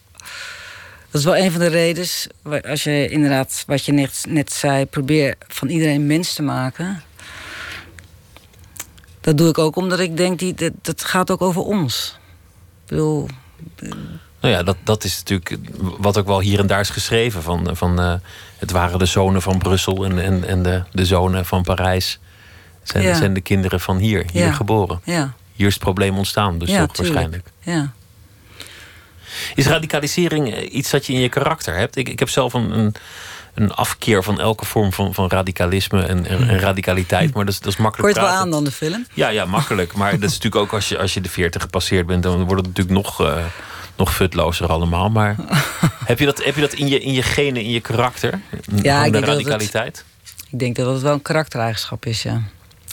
Dat 1.10 1.20
is 1.20 1.26
wel 1.26 1.36
een 1.36 1.50
van 1.50 1.60
de 1.60 1.66
redenen. 1.66 2.08
Als 2.62 2.84
je 2.84 3.08
inderdaad, 3.08 3.64
wat 3.66 3.84
je 3.84 3.92
net, 3.92 4.24
net 4.28 4.52
zei, 4.52 4.86
probeer 4.86 5.34
van 5.48 5.68
iedereen 5.68 6.06
mens 6.06 6.34
te 6.34 6.42
maken. 6.42 7.02
Dat 9.20 9.38
doe 9.38 9.48
ik 9.48 9.58
ook 9.58 9.76
omdat 9.76 10.00
ik 10.00 10.16
denk, 10.16 10.38
die, 10.38 10.54
dat, 10.54 10.72
dat 10.82 11.04
gaat 11.04 11.30
ook 11.30 11.42
over 11.42 11.62
ons. 11.62 12.18
Ik 12.84 12.88
bedoel, 12.88 13.28
nou 14.40 14.54
ja, 14.54 14.62
dat, 14.62 14.76
dat 14.84 15.04
is 15.04 15.18
natuurlijk 15.18 15.56
wat 15.98 16.18
ook 16.18 16.26
wel 16.26 16.40
hier 16.40 16.58
en 16.58 16.66
daar 16.66 16.80
is 16.80 16.90
geschreven. 16.90 17.42
Van, 17.42 17.76
van, 17.76 18.00
uh, 18.00 18.14
het 18.58 18.70
waren 18.70 18.98
de 18.98 19.06
zonen 19.06 19.42
van 19.42 19.58
Brussel 19.58 20.04
en, 20.04 20.18
en, 20.18 20.44
en 20.44 20.62
de, 20.62 20.82
de 20.92 21.04
zonen 21.04 21.46
van 21.46 21.62
Parijs. 21.62 22.18
Zijn, 22.82 23.04
ja. 23.04 23.14
zijn 23.14 23.34
de 23.34 23.40
kinderen 23.40 23.80
van 23.80 23.96
hier, 23.96 24.24
hier 24.32 24.46
ja. 24.46 24.52
geboren. 24.52 25.00
Ja. 25.04 25.32
Hier 25.52 25.66
is 25.66 25.74
het 25.74 25.82
probleem 25.82 26.16
ontstaan, 26.16 26.58
dus 26.58 26.76
waarschijnlijk. 26.76 27.46
Ja. 27.60 27.92
Is 29.54 29.66
radicalisering 29.66 30.54
eh, 30.54 30.74
iets 30.74 30.90
dat 30.90 31.06
je 31.06 31.12
in 31.12 31.20
je 31.20 31.28
karakter 31.28 31.76
hebt? 31.76 31.96
Ik, 31.96 32.08
ik 32.08 32.18
heb 32.18 32.28
zelf 32.28 32.52
een, 32.52 32.78
een, 32.78 32.94
een 33.54 33.72
afkeer 33.72 34.22
van 34.22 34.40
elke 34.40 34.64
vorm 34.64 34.92
van, 34.92 35.14
van 35.14 35.28
radicalisme 35.28 36.02
en, 36.02 36.26
en, 36.26 36.48
en 36.48 36.58
radicaliteit. 36.58 37.34
Maar 37.34 37.44
dat 37.44 37.54
is, 37.54 37.60
dat 37.60 37.72
is 37.72 37.78
makkelijk. 37.78 38.14
Hoort 38.14 38.26
het 38.26 38.34
wel 38.34 38.42
aan 38.42 38.50
dan 38.50 38.64
de 38.64 38.70
film? 38.70 39.06
Ja, 39.14 39.28
ja 39.28 39.44
makkelijk. 39.44 39.92
Maar 39.94 40.10
dat 40.10 40.30
is 40.30 40.36
natuurlijk 40.36 40.62
ook 40.62 40.72
als 40.72 40.88
je, 40.88 40.98
als 40.98 41.14
je 41.14 41.20
de 41.20 41.28
40 41.28 41.62
gepasseerd 41.62 42.06
bent, 42.06 42.22
dan 42.22 42.44
wordt 42.44 42.66
het 42.66 42.76
natuurlijk 42.76 42.96
nog. 42.96 43.20
Uh, 43.20 43.44
nog 43.96 44.14
futlozer 44.14 44.68
allemaal. 44.68 45.10
Maar 45.10 45.36
heb 46.10 46.18
je 46.18 46.24
dat, 46.24 46.44
heb 46.44 46.54
je 46.54 46.60
dat 46.60 46.72
in, 46.72 46.88
je, 46.88 47.00
in 47.00 47.12
je 47.12 47.22
genen, 47.22 47.62
in 47.62 47.70
je 47.70 47.80
karakter? 47.80 48.40
Ja, 48.82 48.98
ik 49.04 49.04
de 49.04 49.10
denk 49.10 49.24
radicaliteit? 49.24 49.94
Dat 49.94 50.04
het, 50.22 50.52
ik 50.52 50.58
denk 50.58 50.76
dat 50.76 50.92
het 50.92 51.02
wel 51.02 51.12
een 51.12 51.22
karaktereigenschap 51.22 52.06
is, 52.06 52.22
ja. 52.22 52.42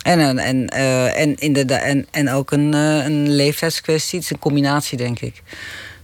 En, 0.01 0.37
en, 0.39 0.73
uh, 0.73 1.19
en, 1.19 1.35
inderdaad, 1.35 1.81
en, 1.81 2.07
en 2.11 2.29
ook 2.29 2.51
een, 2.51 2.73
uh, 2.73 3.05
een 3.05 3.29
leeftijdskwestie. 3.29 4.17
Het 4.19 4.27
is 4.27 4.33
een 4.33 4.39
combinatie, 4.39 4.97
denk 4.97 5.19
ik. 5.19 5.43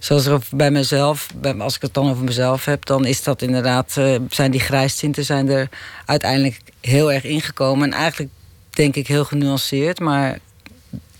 Zoals 0.03 0.25
er 0.25 0.41
bij 0.51 0.71
mezelf, 0.71 1.27
als 1.59 1.75
ik 1.75 1.81
het 1.81 1.93
dan 1.93 2.09
over 2.09 2.23
mezelf 2.23 2.65
heb, 2.65 2.85
dan 2.85 3.05
is 3.05 3.23
dat 3.23 3.41
inderdaad, 3.41 3.95
uh, 3.97 4.15
zijn 4.29 4.51
die 4.51 4.59
grijstinten 4.59 5.25
zijn 5.25 5.49
er 5.49 5.69
uiteindelijk 6.05 6.59
heel 6.81 7.11
erg 7.11 7.23
ingekomen. 7.23 7.91
En 7.91 7.97
eigenlijk 7.99 8.31
denk 8.69 8.95
ik 8.95 9.07
heel 9.07 9.25
genuanceerd, 9.25 9.99
maar 9.99 10.39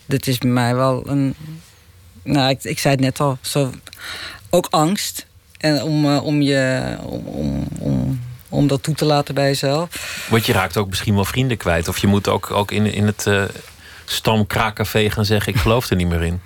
dit 0.06 0.28
is 0.28 0.38
bij 0.38 0.50
mij 0.50 0.76
wel 0.76 1.04
een. 1.08 1.36
Nou, 2.24 2.50
ik, 2.50 2.63
ik 2.63 2.80
zei 2.80 2.93
het 2.93 3.04
net 3.04 3.19
al, 3.19 3.38
zo, 3.41 3.72
ook 4.50 4.67
angst. 4.69 5.26
En 5.58 5.84
om, 5.84 6.06
uh, 6.06 6.24
om 6.24 6.41
je. 6.41 6.96
Om, 7.04 7.26
om, 7.80 8.19
om, 8.50 8.67
dat 8.67 8.84
toe 8.84 8.96
te 8.96 9.06
laten 9.06 9.36
bij 9.36 9.48
jezelf. 9.48 10.28
Want 10.30 10.46
je 10.46 10.54
raakt 10.54 10.78
ook 10.78 10.89
misschien 10.89 11.15
wel 11.15 11.26
vrienden 11.26 11.58
kwijt. 11.58 11.88
Of 11.88 11.98
je 11.98 12.08
moet 12.08 12.28
ook, 12.28 12.52
ook 12.52 12.72
in, 12.72 12.93
in 12.93 13.06
het 13.06 13.26
uh, 13.28 13.43
gaan 14.86 15.26
zeggen: 15.26 15.54
Ik 15.54 15.60
geloof 15.60 15.89
er 15.89 15.96
niet 15.96 16.08
meer 16.08 16.24
in. 16.24 16.41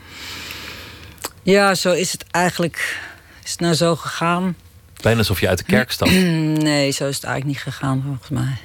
Ja, 1.48 1.76
zo 1.76 1.92
is 1.92 2.12
het 2.12 2.26
eigenlijk. 2.32 3.00
Is 3.44 3.52
het 3.52 3.60
nou 3.60 3.74
zo 3.74 3.96
gegaan? 3.96 4.56
Bijna 5.02 5.20
alsof 5.20 5.40
je 5.40 5.48
uit 5.48 5.58
de 5.58 5.64
kerk 5.64 5.92
stapt. 5.92 6.12
nee, 6.70 6.92
zo 6.92 7.08
is 7.08 7.16
het 7.16 7.24
eigenlijk 7.24 7.46
niet 7.46 7.74
gegaan, 7.74 8.04
volgens 8.06 8.30
mij. 8.30 8.58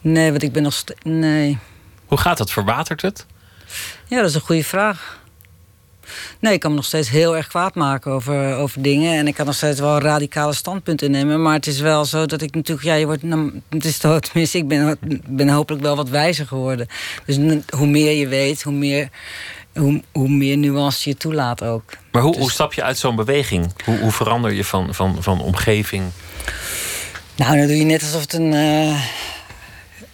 Nee, 0.00 0.30
want 0.30 0.42
ik 0.42 0.52
ben 0.52 0.62
nog 0.62 0.72
steeds. 0.72 1.00
Nee. 1.02 1.58
Hoe 2.06 2.18
gaat 2.18 2.38
dat? 2.38 2.50
Verwatert 2.50 3.02
het? 3.02 3.26
Ja, 4.06 4.16
dat 4.20 4.28
is 4.28 4.34
een 4.34 4.40
goede 4.40 4.64
vraag. 4.64 5.18
Nee, 6.40 6.52
ik 6.52 6.60
kan 6.60 6.70
me 6.70 6.76
nog 6.76 6.84
steeds 6.84 7.08
heel 7.08 7.36
erg 7.36 7.46
kwaad 7.46 7.74
maken 7.74 8.12
over, 8.12 8.54
over 8.54 8.82
dingen. 8.82 9.18
En 9.18 9.26
ik 9.26 9.34
kan 9.34 9.46
nog 9.46 9.54
steeds 9.54 9.80
wel 9.80 10.00
radicale 10.00 10.52
standpunten 10.52 11.06
innemen. 11.06 11.42
Maar 11.42 11.54
het 11.54 11.66
is 11.66 11.80
wel 11.80 12.04
zo 12.04 12.26
dat 12.26 12.42
ik 12.42 12.54
natuurlijk... 12.54 12.86
Ja, 12.86 12.94
je 12.94 13.06
wordt, 13.06 13.22
nou, 13.22 13.62
het 13.68 13.84
is 13.84 13.98
toch, 13.98 14.20
tenminste, 14.20 14.58
ik 14.58 14.68
ben, 14.68 14.98
ben 15.28 15.48
hopelijk 15.48 15.82
wel 15.82 15.96
wat 15.96 16.08
wijzer 16.08 16.46
geworden. 16.46 16.86
Dus 17.24 17.36
hoe 17.76 17.86
meer 17.86 18.12
je 18.12 18.28
weet, 18.28 18.62
hoe 18.62 18.72
meer, 18.72 19.08
hoe, 19.74 20.02
hoe 20.12 20.28
meer 20.28 20.56
nuance 20.56 21.08
je 21.08 21.16
toelaat 21.16 21.62
ook. 21.62 21.82
Maar 22.12 22.22
hoe, 22.22 22.32
dus, 22.32 22.40
hoe 22.40 22.50
stap 22.50 22.72
je 22.72 22.82
uit 22.82 22.98
zo'n 22.98 23.16
beweging? 23.16 23.72
Hoe, 23.84 23.98
hoe 23.98 24.12
verander 24.12 24.52
je 24.52 24.64
van, 24.64 24.94
van, 24.94 25.22
van 25.22 25.40
omgeving? 25.40 26.04
Nou, 27.36 27.56
dan 27.56 27.66
doe 27.66 27.76
je 27.76 27.84
net 27.84 28.02
alsof 28.02 28.20
het 28.20 28.32
een... 28.32 28.52
Uh, 28.52 29.00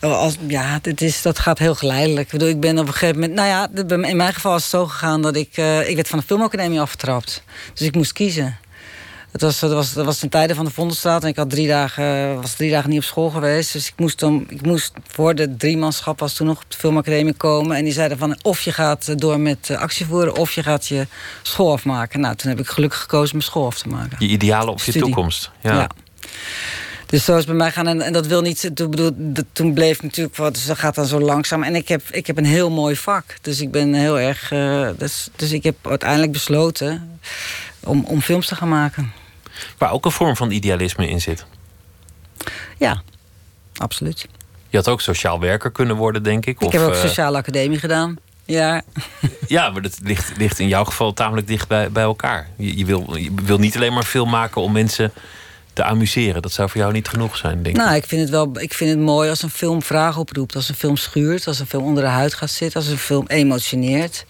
als, 0.01 0.37
ja, 0.47 0.79
dit 0.83 1.01
is, 1.01 1.23
dat 1.23 1.39
gaat 1.39 1.59
heel 1.59 1.75
geleidelijk. 1.75 2.27
Ik 2.27 2.33
bedoel, 2.33 2.49
ik 2.49 2.61
ben 2.61 2.79
op 2.79 2.87
een 2.87 2.93
gegeven 2.93 3.21
moment... 3.21 3.35
Nou 3.35 3.49
ja, 3.49 3.69
in 4.09 4.17
mijn 4.17 4.35
geval 4.35 4.57
is 4.57 4.63
het 4.63 4.71
zo 4.71 4.87
gegaan 4.87 5.23
dat 5.23 5.37
ik... 5.37 5.57
Uh, 5.57 5.89
ik 5.89 5.95
werd 5.95 6.09
van 6.09 6.19
de 6.19 6.25
filmacademie 6.25 6.81
afgetrapt. 6.81 7.43
Dus 7.75 7.87
ik 7.87 7.95
moest 7.95 8.13
kiezen. 8.13 8.59
Het 9.37 9.45
was, 9.45 9.61
dat, 9.61 9.73
was, 9.73 9.93
dat 9.93 10.05
was 10.05 10.19
ten 10.19 10.29
tijde 10.29 10.55
van 10.55 10.65
de 10.65 10.71
Vondelstraat. 10.71 11.23
En 11.23 11.29
ik 11.29 11.37
had 11.37 11.51
drie 11.51 11.69
dagen, 11.69 12.35
was 12.41 12.55
drie 12.55 12.71
dagen 12.71 12.91
niet 12.91 12.99
op 12.99 13.05
school 13.05 13.31
geweest. 13.31 13.73
Dus 13.73 13.87
ik 13.87 13.93
moest, 13.97 14.19
dan, 14.19 14.47
ik 14.49 14.63
moest 14.63 14.93
voor 15.07 15.35
de 15.35 15.57
driemanschap 15.57 16.19
was 16.19 16.35
toen 16.35 16.47
nog 16.47 16.57
op 16.57 16.71
de 16.71 16.77
filmacademie 16.77 17.33
komen. 17.33 17.77
En 17.77 17.85
die 17.85 17.93
zeiden 17.93 18.19
van 18.19 18.39
of 18.43 18.61
je 18.61 18.73
gaat 18.73 19.19
door 19.19 19.41
met 19.41 19.71
actie 19.71 20.07
voeren... 20.07 20.37
of 20.37 20.53
je 20.53 20.63
gaat 20.63 20.87
je 20.87 21.07
school 21.43 21.73
afmaken. 21.73 22.21
Nou, 22.21 22.35
toen 22.35 22.51
heb 22.51 22.61
ik 22.61 22.67
gelukkig 22.67 23.01
gekozen 23.01 23.37
mijn 23.37 23.49
school 23.49 23.67
af 23.67 23.79
te 23.79 23.89
maken. 23.89 24.17
Je 24.19 24.27
idealen 24.27 24.69
op 24.69 24.77
je 24.79 24.83
Studie. 24.83 25.03
toekomst. 25.03 25.51
Ja. 25.61 25.75
ja. 25.75 25.91
Dus 27.07 27.25
zo 27.25 27.33
is 27.33 27.39
het 27.39 27.47
bij 27.47 27.57
mij 27.57 27.73
gaan. 27.73 27.87
En, 27.87 28.01
en 28.01 28.13
dat 28.13 28.27
wil 28.27 28.41
niet. 28.41 28.71
Toen, 28.75 28.91
bedoel, 28.91 29.11
toen 29.53 29.75
bleef 29.75 30.03
natuurlijk 30.03 30.37
wat. 30.37 30.55
Dus 30.55 30.67
dat 30.67 30.79
gaat 30.79 30.95
dan 30.95 31.07
zo 31.07 31.21
langzaam. 31.21 31.63
En 31.63 31.75
ik 31.75 31.89
heb, 31.89 32.03
ik 32.11 32.27
heb 32.27 32.39
een 32.39 32.45
heel 32.45 32.71
mooi 32.71 32.97
vak. 32.97 33.25
Dus 33.41 33.61
ik 33.61 33.71
ben 33.71 33.95
heel 33.95 34.19
erg. 34.19 34.51
Uh, 34.53 34.89
dus, 34.99 35.29
dus 35.37 35.53
ik 35.53 35.63
heb 35.63 35.77
uiteindelijk 35.83 36.33
besloten 36.33 37.19
om, 37.85 38.05
om 38.05 38.21
films 38.21 38.47
te 38.47 38.55
gaan 38.55 38.69
maken. 38.69 39.13
Waar 39.79 39.93
ook 39.93 40.05
een 40.05 40.11
vorm 40.11 40.37
van 40.37 40.51
idealisme 40.51 41.09
in 41.09 41.21
zit. 41.21 41.47
Ja, 42.79 43.03
absoluut. 43.77 44.29
Je 44.69 44.77
had 44.77 44.89
ook 44.89 45.01
sociaal 45.01 45.41
werker 45.41 45.71
kunnen 45.71 45.97
worden, 45.97 46.23
denk 46.23 46.47
ik. 46.47 46.61
Ik 46.61 46.67
of, 46.67 46.73
heb 46.73 46.83
ook 46.83 46.95
uh, 46.95 47.01
sociale 47.01 47.37
academie 47.37 47.79
gedaan. 47.79 48.19
Ja. 48.45 48.83
ja, 49.47 49.71
maar 49.71 49.83
dat 49.83 49.99
ligt, 50.03 50.37
ligt 50.37 50.59
in 50.59 50.69
jouw 50.69 50.85
geval 50.85 51.13
tamelijk 51.13 51.47
dicht 51.47 51.69
bij, 51.69 51.91
bij 51.91 52.03
elkaar. 52.03 52.49
Je, 52.57 52.77
je, 52.77 52.85
wil, 52.85 53.17
je 53.17 53.31
wil 53.43 53.59
niet 53.59 53.77
alleen 53.77 53.93
maar 53.93 54.03
film 54.03 54.31
maken 54.31 54.63
om 54.63 54.73
mensen 54.73 55.13
te 55.73 55.85
amuseren. 55.85 56.43
Dat 56.43 56.53
zou 56.53 56.69
voor 56.69 56.81
jou 56.81 56.93
niet 56.93 57.09
genoeg 57.09 57.37
zijn, 57.37 57.63
denk 57.63 57.77
ik. 57.77 57.83
Nou, 57.83 57.97
ik 57.97 58.05
vind 58.05 58.21
het 58.21 58.31
wel 58.31 58.61
ik 58.61 58.75
vind 58.75 58.91
het 58.91 58.99
mooi 58.99 59.31
als 59.31 59.43
een 59.43 59.51
film 59.51 59.83
vragen 59.83 60.21
oproept. 60.21 60.55
Als 60.55 60.69
een 60.69 60.75
film 60.75 60.97
schuurt, 60.97 61.47
als 61.47 61.59
een 61.59 61.67
film 61.67 61.85
onder 61.85 62.03
de 62.03 62.09
huid 62.09 62.35
gaat 62.35 62.51
zitten, 62.51 62.81
als 62.81 62.91
een 62.91 62.99
film 62.99 63.25
emotioneert. 63.27 64.25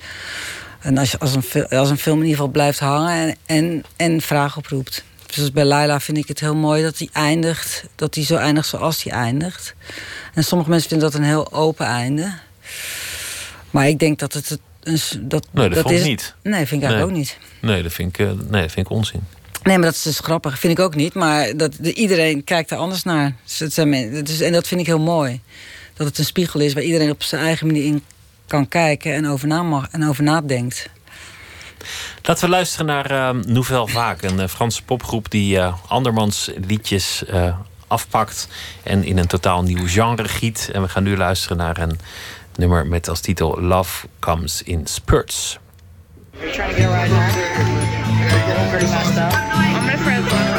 En 0.80 0.98
als, 0.98 1.18
als, 1.18 1.34
een, 1.34 1.68
als 1.68 1.90
een 1.90 1.98
film 1.98 2.16
in 2.16 2.22
ieder 2.22 2.36
geval 2.36 2.52
blijft 2.52 2.78
hangen 2.78 3.10
en, 3.10 3.36
en, 3.46 3.84
en 3.96 4.20
vragen 4.20 4.58
oproept. 4.58 5.04
Dus 5.34 5.52
bij 5.52 5.64
Laila 5.64 6.00
vind 6.00 6.18
ik 6.18 6.28
het 6.28 6.40
heel 6.40 6.54
mooi 6.54 6.82
dat 6.82 6.98
hij 6.98 7.08
eindigt, 7.12 7.84
dat 7.94 8.14
hij 8.14 8.24
zo 8.24 8.36
eindigt 8.36 8.68
zoals 8.68 9.02
hij 9.02 9.12
eindigt. 9.12 9.74
En 10.34 10.44
sommige 10.44 10.70
mensen 10.70 10.88
vinden 10.88 11.10
dat 11.10 11.20
een 11.20 11.26
heel 11.26 11.52
open 11.52 11.86
einde. 11.86 12.32
Maar 13.70 13.88
ik 13.88 13.98
denk 13.98 14.18
dat 14.18 14.32
het 14.32 14.58
een. 14.82 14.98
Dat, 15.28 15.46
nee, 15.50 15.68
dat, 15.68 15.82
dat 15.82 15.92
is, 15.92 16.00
ik 16.00 16.06
niet. 16.06 16.34
Nee, 16.42 16.66
vind 16.66 16.82
ik 16.82 16.88
eigenlijk 16.88 16.96
nee. 16.96 17.04
ook 17.04 17.16
niet. 17.16 17.38
Nee, 17.60 17.82
dat 17.82 17.92
vind 17.92 18.18
ik, 18.18 18.26
uh, 18.26 18.32
nee, 18.48 18.62
dat 18.62 18.72
vind 18.72 18.86
ik 18.86 18.90
onzin. 18.90 19.20
Nee, 19.62 19.78
maar 19.78 19.86
dat 19.86 19.94
is 19.94 20.02
dus 20.02 20.18
grappig. 20.18 20.58
Vind 20.58 20.78
ik 20.78 20.84
ook 20.84 20.94
niet. 20.94 21.14
Maar 21.14 21.56
dat, 21.56 21.76
de, 21.80 21.94
iedereen 21.94 22.44
kijkt 22.44 22.70
er 22.70 22.76
anders 22.76 23.02
naar. 23.02 23.34
Dus 23.44 23.58
het 23.58 23.72
zijn, 23.72 23.92
het 23.92 24.28
is, 24.28 24.40
en 24.40 24.52
dat 24.52 24.66
vind 24.66 24.80
ik 24.80 24.86
heel 24.86 24.98
mooi. 24.98 25.40
Dat 25.94 26.06
het 26.06 26.18
een 26.18 26.24
spiegel 26.24 26.60
is 26.60 26.72
waar 26.72 26.82
iedereen 26.82 27.10
op 27.10 27.22
zijn 27.22 27.42
eigen 27.42 27.66
manier 27.66 27.84
in 27.84 28.02
kan 28.46 28.68
kijken 28.68 29.12
en 29.12 29.26
over, 29.26 29.48
na 29.48 29.62
mag, 29.62 29.88
en 29.90 30.08
over 30.08 30.22
nadenkt. 30.22 30.88
Laten 32.22 32.44
we 32.44 32.50
luisteren 32.50 32.86
naar 32.86 33.10
uh, 33.10 33.42
Nouvelle 33.44 33.88
Vague, 33.88 34.30
een 34.30 34.40
uh, 34.40 34.46
Franse 34.46 34.82
popgroep 34.84 35.30
die 35.30 35.56
uh, 35.56 35.74
andermans 35.86 36.50
liedjes 36.66 37.24
afpakt 37.86 38.48
en 38.82 39.04
in 39.04 39.18
een 39.18 39.26
totaal 39.26 39.62
nieuw 39.62 39.86
genre 39.86 40.28
giet. 40.28 40.70
En 40.72 40.82
we 40.82 40.88
gaan 40.88 41.02
nu 41.02 41.16
luisteren 41.16 41.56
naar 41.56 41.78
een 41.78 41.98
nummer 42.56 42.86
met 42.86 43.08
als 43.08 43.20
titel 43.20 43.60
Love 43.60 44.06
Comes 44.18 44.62
in 44.62 44.86
Spurts. 44.86 45.58
You're 46.32 46.52
trying 46.52 46.70
to 46.70 46.76
get 46.76 46.90
a 46.90 47.02
ride? 47.02 47.10
Pretty 48.70 48.86
messed 48.86 49.16
up. 49.16 49.32
I'm 49.32 50.55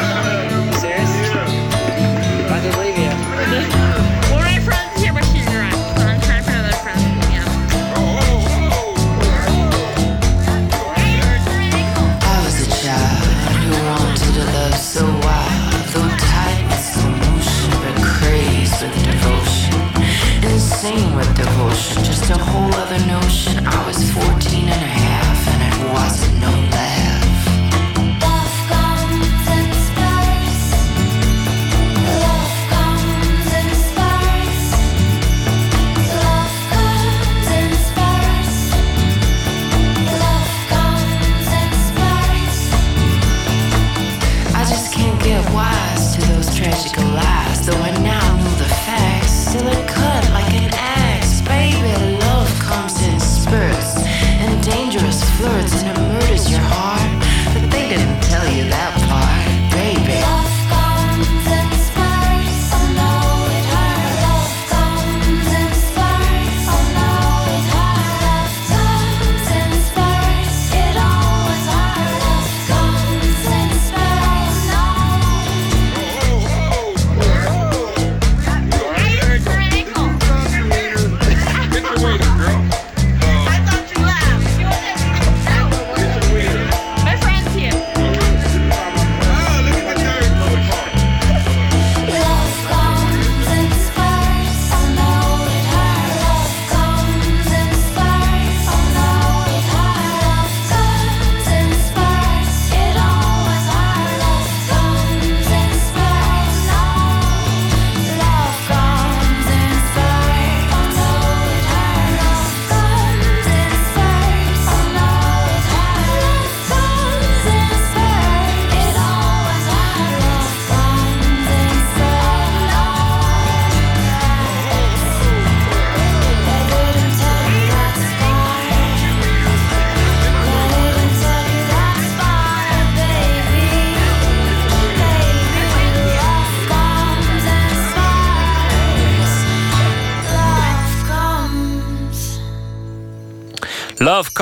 insane 20.80 21.16
with 21.16 21.34
devotion, 21.34 22.04
just 22.04 22.30
a 22.30 22.38
whole 22.38 22.72
other 22.74 23.04
notion. 23.06 23.66
I 23.66 23.84
was 23.84 24.12
14 24.12 24.68
and 24.68 24.70
a 24.70 24.92
half, 25.02 25.48
and 25.48 25.62
it 25.66 25.92
wasn't 25.92 26.38
no 26.40 26.50
laugh. 26.70 27.46
Love 28.30 28.54
comes 28.70 29.50
in 29.58 29.66
spurs. 29.86 30.60
Love 32.14 32.54
comes 32.70 33.50
in 33.58 33.68
spurs. 33.88 34.66
Love 36.22 36.56
comes 36.70 37.48
in 37.58 37.70
spurs. 37.88 38.56
Love 40.22 40.54
comes 40.74 41.48
in 41.58 41.70
spurs. 41.88 42.58
I 44.54 44.62
just 44.70 44.94
can't 44.94 45.18
get 45.24 45.42
wise 45.52 46.14
to 46.14 46.20
those 46.32 46.48
tragic 46.54 46.96
lies, 46.98 47.66
though 47.66 47.82
I 47.82 47.90
now 47.98 48.47
And 54.40 54.62
dangerous 54.62 55.22
flirts, 55.38 55.82
and 55.82 55.96
it 55.96 56.00
murders 56.00 56.50
your 56.50 56.60
heart. 56.60 57.54
But 57.54 57.70
they 57.70 57.88
didn't 57.88 58.20
tell 58.22 58.46
you 58.46 58.64
that. 58.70 58.97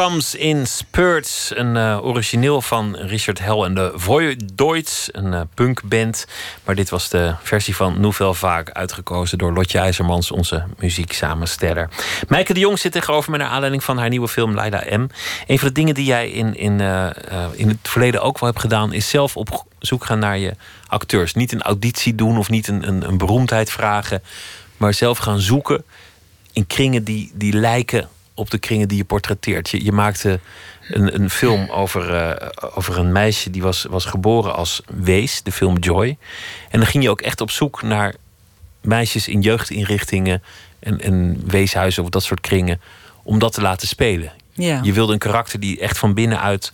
Comes 0.07 0.35
in 0.35 0.66
Spurts, 0.66 1.53
een 1.55 1.77
eh, 1.77 1.99
origineel 2.03 2.62
van 2.62 2.97
Richard 2.97 3.38
Hell 3.38 3.59
en 3.59 3.75
de 3.75 3.92
Voidoids, 3.95 5.09
een 5.12 5.35
eh, 5.35 5.40
punkband. 5.55 6.27
Maar 6.64 6.75
dit 6.75 6.90
was 6.90 7.09
de 7.09 7.35
versie 7.42 7.77
van 7.77 8.01
Nouvelle 8.01 8.35
Vaak, 8.35 8.71
uitgekozen 8.71 9.38
door 9.38 9.53
Lotje 9.53 9.79
IJzermans, 9.79 10.31
onze 10.31 10.64
muzieksamensteller. 10.79 11.88
Mijke 12.29 12.55
de 12.55 12.61
Jong 12.61 12.79
zit 12.79 12.92
tegenover 12.92 13.31
me 13.31 13.37
naar 13.37 13.49
aanleiding 13.49 13.85
van 13.85 13.99
haar 13.99 14.09
nieuwe 14.09 14.29
film 14.29 14.55
Leila 14.55 14.85
M. 14.97 15.07
Een 15.47 15.59
van 15.59 15.69
de 15.69 15.75
dingen 15.75 15.95
die 15.95 16.05
jij 16.05 16.31
in, 16.31 16.57
in, 16.57 16.81
eh, 16.81 17.11
in 17.53 17.69
het 17.69 17.79
verleden 17.83 18.23
ook 18.23 18.38
wel 18.38 18.49
hebt 18.49 18.61
gedaan, 18.61 18.92
is 18.92 19.11
zelf 19.11 19.37
op 19.37 19.64
zoek 19.79 20.05
gaan 20.05 20.19
naar 20.19 20.38
je 20.38 20.55
acteurs. 20.87 21.35
Niet 21.35 21.53
een 21.53 21.62
auditie 21.62 22.14
doen 22.14 22.38
of 22.38 22.51
niet 22.51 22.69
een, 22.69 22.88
een, 22.88 23.09
een 23.09 23.19
beroemdheid 23.19 23.71
vragen, 23.71 24.23
maar 24.77 24.95
zelf 24.95 25.19
gaan 25.19 25.40
zoeken 25.40 25.85
in 26.53 26.66
kringen 26.66 27.05
die, 27.05 27.31
die 27.35 27.53
lijken 27.53 28.09
op 28.37 28.51
de 28.51 28.59
kringen 28.59 28.88
die 28.88 28.96
je 28.96 29.05
portretteert. 29.05 29.70
Je, 29.70 29.85
je 29.85 29.92
maakte 29.92 30.40
een, 30.88 31.14
een 31.14 31.31
film 31.31 31.70
over, 31.70 32.14
eh, 32.14 32.49
over 32.75 32.99
een 32.99 33.12
meisje 33.12 33.51
die 33.51 33.62
was, 33.62 33.87
was 33.90 34.05
geboren 34.05 34.55
als 34.55 34.83
wees, 34.87 35.42
de 35.42 35.53
film 35.53 35.79
Joy. 35.79 36.16
En 36.70 36.79
dan 36.79 36.88
ging 36.88 37.03
je 37.03 37.11
ook 37.11 37.20
echt 37.20 37.40
op 37.40 37.51
zoek 37.51 37.83
naar 37.83 38.14
meisjes 38.81 39.29
in 39.29 39.40
jeugdinrichtingen 39.40 40.42
en, 40.79 41.01
en 41.01 41.42
weeshuizen 41.46 42.03
of 42.03 42.09
dat 42.09 42.22
soort 42.22 42.40
kringen, 42.40 42.81
om 43.22 43.38
dat 43.38 43.53
te 43.53 43.61
laten 43.61 43.88
spelen. 43.88 44.33
Ja. 44.53 44.81
Je 44.83 44.92
wilde 44.92 45.12
een 45.12 45.18
karakter 45.18 45.61
die 45.61 45.81
echt 45.81 45.99
van 45.99 46.14
binnenuit 46.14 46.72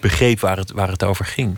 begreep 0.00 0.40
waar 0.40 0.56
het, 0.56 0.70
waar 0.70 0.88
het 0.88 1.02
over 1.02 1.24
ging. 1.24 1.56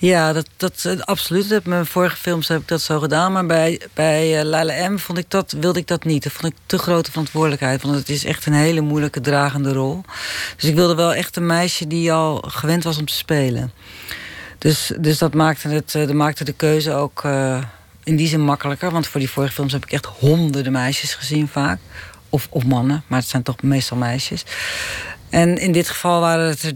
Ja, 0.00 0.32
dat, 0.32 0.48
dat, 0.56 0.84
eh, 0.84 1.00
absoluut. 1.00 1.48
Met 1.48 1.66
mijn 1.66 1.86
vorige 1.86 2.16
films 2.16 2.48
heb 2.48 2.60
ik 2.60 2.68
dat 2.68 2.80
zo 2.80 2.98
gedaan. 2.98 3.32
Maar 3.32 3.46
bij, 3.46 3.80
bij 3.94 4.38
eh, 4.38 4.44
Laila 4.44 4.88
M 4.88 4.98
vond 4.98 5.18
ik 5.18 5.30
dat, 5.30 5.54
wilde 5.60 5.78
ik 5.78 5.86
dat 5.86 6.04
niet. 6.04 6.22
Dat 6.22 6.32
vond 6.32 6.52
ik 6.52 6.58
te 6.66 6.78
grote 6.78 7.10
verantwoordelijkheid. 7.10 7.82
Want 7.82 7.94
het 7.94 8.08
is 8.08 8.24
echt 8.24 8.46
een 8.46 8.52
hele 8.52 8.80
moeilijke 8.80 9.20
dragende 9.20 9.72
rol. 9.72 10.02
Dus 10.56 10.64
ik 10.68 10.74
wilde 10.74 10.94
wel 10.94 11.14
echt 11.14 11.36
een 11.36 11.46
meisje 11.46 11.86
die 11.86 12.12
al 12.12 12.44
gewend 12.46 12.84
was 12.84 12.98
om 12.98 13.06
te 13.06 13.12
spelen. 13.12 13.72
Dus, 14.58 14.92
dus 14.98 15.18
dat, 15.18 15.34
maakte 15.34 15.68
het, 15.68 15.94
eh, 15.94 16.06
dat 16.06 16.16
maakte 16.16 16.44
de 16.44 16.52
keuze 16.52 16.92
ook 16.92 17.24
in 18.04 18.16
die 18.16 18.28
zin 18.28 18.40
makkelijker. 18.40 18.90
Want 18.90 19.06
voor 19.06 19.20
die 19.20 19.30
vorige 19.30 19.52
films 19.52 19.72
heb 19.72 19.84
ik 19.84 19.92
echt 19.92 20.06
honderden 20.06 20.72
meisjes 20.72 21.14
gezien 21.14 21.48
vaak. 21.48 21.78
Of, 22.30 22.46
of 22.50 22.64
mannen, 22.64 23.02
maar 23.06 23.18
het 23.18 23.28
zijn 23.28 23.42
toch 23.42 23.62
meestal 23.62 23.96
meisjes. 23.96 24.44
En 25.30 25.58
in 25.58 25.72
dit 25.72 25.88
geval 25.88 26.20
waren 26.20 26.48
het 26.48 26.62
er 26.62 26.72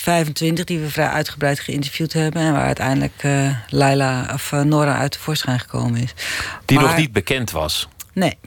25 0.00 0.64
die 0.64 0.78
we 0.80 0.90
vrij 0.90 1.08
uitgebreid 1.08 1.60
geïnterviewd 1.60 2.12
hebben. 2.12 2.42
En 2.42 2.52
waar 2.52 2.66
uiteindelijk 2.66 3.12
eh 3.16 3.48
Laila 3.68 4.30
of 4.34 4.52
eh, 4.52 4.60
Nora 4.60 4.96
uit 4.96 5.12
de 5.12 5.18
voorschijn 5.18 5.60
gekomen 5.60 6.00
is. 6.02 6.14
Die 6.64 6.78
Maar- 6.78 6.86
nog 6.86 6.96
niet 6.96 7.12
bekend 7.12 7.50
was. 7.50 7.88
Nee. 8.12 8.38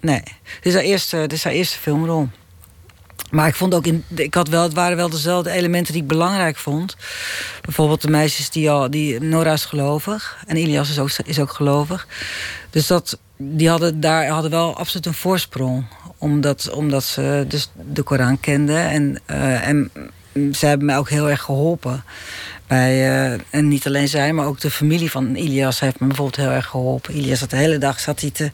Nee. 0.00 0.22
Dit 0.22 0.32
is 0.60 0.74
haar 0.74 0.82
eerste, 0.82 1.16
dit 1.16 1.32
is 1.32 1.44
haar 1.44 1.52
eerste 1.52 1.78
filmrol. 1.78 2.28
Maar 3.30 3.48
ik 3.48 3.54
vond 3.54 3.74
ook 3.74 3.86
in. 3.86 4.04
Ik 4.14 4.34
had 4.34 4.48
wel, 4.48 4.62
het 4.62 4.74
waren 4.74 4.96
wel 4.96 5.08
dezelfde 5.10 5.50
elementen 5.50 5.92
die 5.92 6.02
ik 6.02 6.08
belangrijk 6.08 6.56
vond. 6.56 6.96
Bijvoorbeeld 7.62 8.02
de 8.02 8.10
meisjes 8.10 8.50
die 8.50 8.70
al. 8.70 8.90
Die, 8.90 9.20
Nora 9.20 9.52
is 9.52 9.64
gelovig. 9.64 10.42
En 10.46 10.56
Ilias 10.56 10.90
is 10.90 10.98
ook, 10.98 11.10
is 11.24 11.38
ook 11.40 11.52
gelovig. 11.52 12.06
Dus 12.70 12.86
dat, 12.86 13.18
die 13.36 13.68
hadden 13.68 14.00
daar 14.00 14.26
hadden 14.26 14.50
wel 14.50 14.76
absoluut 14.76 15.06
een 15.06 15.14
voorsprong. 15.14 15.84
Omdat, 16.18 16.70
omdat 16.70 17.04
ze 17.04 17.44
dus 17.48 17.70
de 17.90 18.02
Koran 18.02 18.40
kenden. 18.40 18.78
En, 18.88 19.20
eh, 19.26 19.68
en 19.68 19.90
ze 20.52 20.66
hebben 20.66 20.86
mij 20.86 20.96
ook 20.96 21.08
heel 21.08 21.30
erg 21.30 21.42
geholpen. 21.42 22.04
Bij, 22.66 22.92
eh, 22.92 23.40
en 23.50 23.68
niet 23.68 23.86
alleen 23.86 24.08
zij, 24.08 24.32
maar 24.32 24.46
ook 24.46 24.60
de 24.60 24.70
familie 24.70 25.10
van 25.10 25.34
Ilias 25.34 25.80
heeft 25.80 26.00
me 26.00 26.06
bijvoorbeeld 26.06 26.46
heel 26.46 26.54
erg 26.54 26.66
geholpen. 26.66 27.14
Ilias 27.14 27.38
zat 27.38 27.50
de 27.50 27.56
hele 27.56 27.78
dag 27.78 28.00
zat 28.00 28.20
hij 28.20 28.30
te 28.30 28.50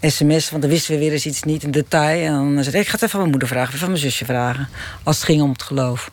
sms, 0.00 0.50
want 0.50 0.62
dan 0.62 0.70
wisten 0.70 0.94
we 0.94 1.00
weer 1.00 1.12
eens 1.12 1.26
iets 1.26 1.42
niet 1.42 1.62
in 1.62 1.70
detail. 1.70 2.26
En 2.26 2.54
dan 2.54 2.62
zei 2.62 2.70
hij, 2.70 2.80
ik 2.80 2.88
ga 2.88 2.92
het 2.92 3.02
even 3.02 3.14
aan 3.14 3.18
mijn 3.18 3.30
moeder 3.30 3.48
vragen, 3.48 3.72
even 3.74 3.84
aan 3.84 3.92
mijn 3.92 4.02
zusje 4.02 4.24
vragen. 4.24 4.68
Als 5.02 5.16
het 5.16 5.24
ging 5.24 5.42
om 5.42 5.50
het 5.50 5.62
geloof. 5.62 6.10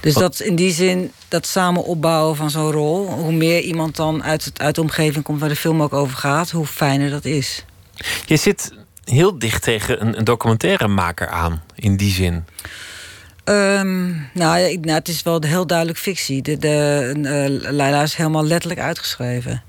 Dus 0.00 0.14
dat 0.14 0.40
in 0.40 0.56
die 0.56 0.72
zin, 0.72 1.12
dat 1.28 1.46
samen 1.46 1.84
opbouwen 1.84 2.36
van 2.36 2.50
zo'n 2.50 2.70
rol... 2.70 3.06
hoe 3.08 3.32
meer 3.32 3.60
iemand 3.60 3.96
dan 3.96 4.22
uit, 4.22 4.44
het, 4.44 4.60
uit 4.60 4.74
de 4.74 4.80
omgeving 4.80 5.24
komt 5.24 5.40
waar 5.40 5.48
de 5.48 5.56
film 5.56 5.82
ook 5.82 5.92
over 5.92 6.16
gaat... 6.16 6.50
hoe 6.50 6.66
fijner 6.66 7.10
dat 7.10 7.24
is. 7.24 7.64
Je 8.26 8.36
zit 8.36 8.72
heel 9.04 9.38
dicht 9.38 9.62
tegen 9.62 10.00
een, 10.06 10.18
een 10.18 10.24
documentairemaker 10.24 11.28
aan, 11.28 11.62
in 11.74 11.96
die 11.96 12.12
zin. 12.12 12.44
Ehm, 13.46 14.06
nou, 14.34 14.58
ik- 14.58 14.84
nou, 14.84 14.98
het 14.98 15.08
is 15.08 15.22
wel 15.22 15.42
heel 15.42 15.66
duidelijk 15.66 15.98
fictie. 15.98 16.42
De, 16.42 16.56
de, 16.58 17.12
eh, 17.22 17.72
Laila 17.72 18.02
is 18.02 18.14
helemaal 18.14 18.44
letterlijk 18.44 18.80
uitgeschreven. 18.80 19.62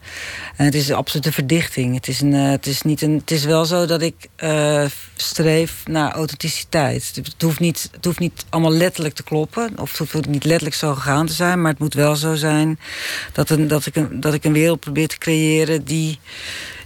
En 0.55 0.65
het 0.65 0.75
is 0.75 0.89
een 0.89 1.33
verdichting. 1.33 1.95
Het 1.95 2.07
is, 2.07 2.21
een, 2.21 2.33
eh, 2.33 2.49
het 2.49 2.65
is, 2.67 2.81
niet 2.81 3.01
een, 3.01 3.13
het 3.17 3.31
is 3.31 3.43
wel 3.45 3.65
zo 3.65 3.85
dat 3.85 4.01
ik 4.01 4.15
eh, 4.35 4.85
streef 5.15 5.83
naar 5.85 6.11
authenticiteit. 6.11 7.11
Het 7.15 7.41
hoeft, 7.41 7.59
niet, 7.59 7.89
het 7.91 8.05
hoeft 8.05 8.19
niet 8.19 8.45
allemaal 8.49 8.71
letterlijk 8.73 9.15
te 9.15 9.23
kloppen. 9.23 9.71
Of 9.79 9.97
het 9.97 10.11
hoeft 10.11 10.27
niet 10.27 10.43
letterlijk 10.43 10.75
zo 10.75 10.93
gegaan 10.93 11.25
te 11.25 11.33
zijn. 11.33 11.61
Maar 11.61 11.71
het 11.71 11.79
moet 11.79 11.93
wel 11.93 12.15
zo 12.15 12.35
zijn 12.35 12.79
dat, 13.33 13.49
een, 13.49 13.67
dat, 13.67 13.85
ik, 13.85 13.95
een, 13.95 14.19
dat 14.19 14.33
ik 14.33 14.43
een 14.43 14.53
wereld 14.53 14.79
probeer 14.79 15.07
te 15.07 15.17
creëren 15.17 15.83
die 15.83 16.19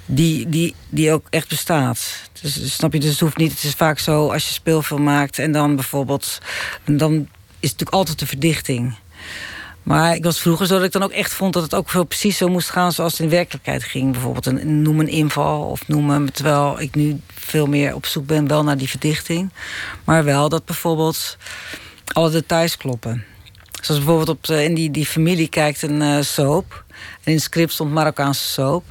die, 0.05 0.49
die, 0.49 0.75
die 0.89 1.11
ook 1.11 1.27
echt 1.29 1.47
bestaat. 1.49 2.29
Dus, 2.41 2.53
dus 2.53 2.73
snap 2.73 2.93
je, 2.93 2.99
dus 2.99 3.09
het 3.09 3.19
hoeft 3.19 3.37
niet. 3.37 3.51
Het 3.51 3.63
is 3.63 3.73
vaak 3.73 3.99
zo 3.99 4.31
als 4.31 4.47
je 4.47 4.53
speelfilm 4.53 5.03
maakt 5.03 5.39
en 5.39 5.51
dan 5.51 5.75
bijvoorbeeld. 5.75 6.37
Dan 6.85 7.13
is 7.13 7.69
het 7.69 7.79
natuurlijk 7.79 7.91
altijd 7.91 8.21
een 8.21 8.27
verdichting. 8.27 8.95
Maar 9.83 10.15
ik 10.15 10.23
was 10.23 10.39
vroeger 10.39 10.67
zo 10.67 10.75
dat 10.75 10.85
ik 10.85 10.91
dan 10.91 11.03
ook 11.03 11.11
echt 11.11 11.33
vond 11.33 11.53
dat 11.53 11.63
het 11.63 11.73
ook 11.73 11.89
veel 11.89 12.03
precies 12.03 12.37
zo 12.37 12.47
moest 12.47 12.69
gaan 12.69 12.91
zoals 12.91 13.11
het 13.11 13.21
in 13.21 13.29
werkelijkheid 13.29 13.83
ging. 13.83 14.11
Bijvoorbeeld 14.11 14.45
een, 14.45 14.81
noem 14.81 14.99
een 14.99 15.07
inval 15.07 15.63
of 15.63 15.87
noem 15.87 16.09
een. 16.09 16.31
Terwijl 16.31 16.79
ik 16.79 16.95
nu 16.95 17.21
veel 17.35 17.65
meer 17.65 17.95
op 17.95 18.05
zoek 18.05 18.25
ben 18.25 18.47
wel 18.47 18.63
naar 18.63 18.77
die 18.77 18.89
verdichting. 18.89 19.49
Maar 20.03 20.23
wel 20.23 20.49
dat 20.49 20.65
bijvoorbeeld 20.65 21.37
alle 22.05 22.29
details 22.29 22.77
kloppen. 22.77 23.25
Zoals 23.81 24.03
bijvoorbeeld 24.03 24.37
op 24.37 24.43
de, 24.43 24.63
in 24.63 24.73
die, 24.73 24.91
die 24.91 25.05
familie 25.05 25.47
kijkt 25.47 25.81
een 25.81 26.01
eh, 26.01 26.21
soap. 26.21 26.83
En 26.89 26.97
in 27.23 27.33
het 27.33 27.43
script 27.43 27.73
stond 27.73 27.91
Marokkaanse 27.91 28.47
soap. 28.47 28.83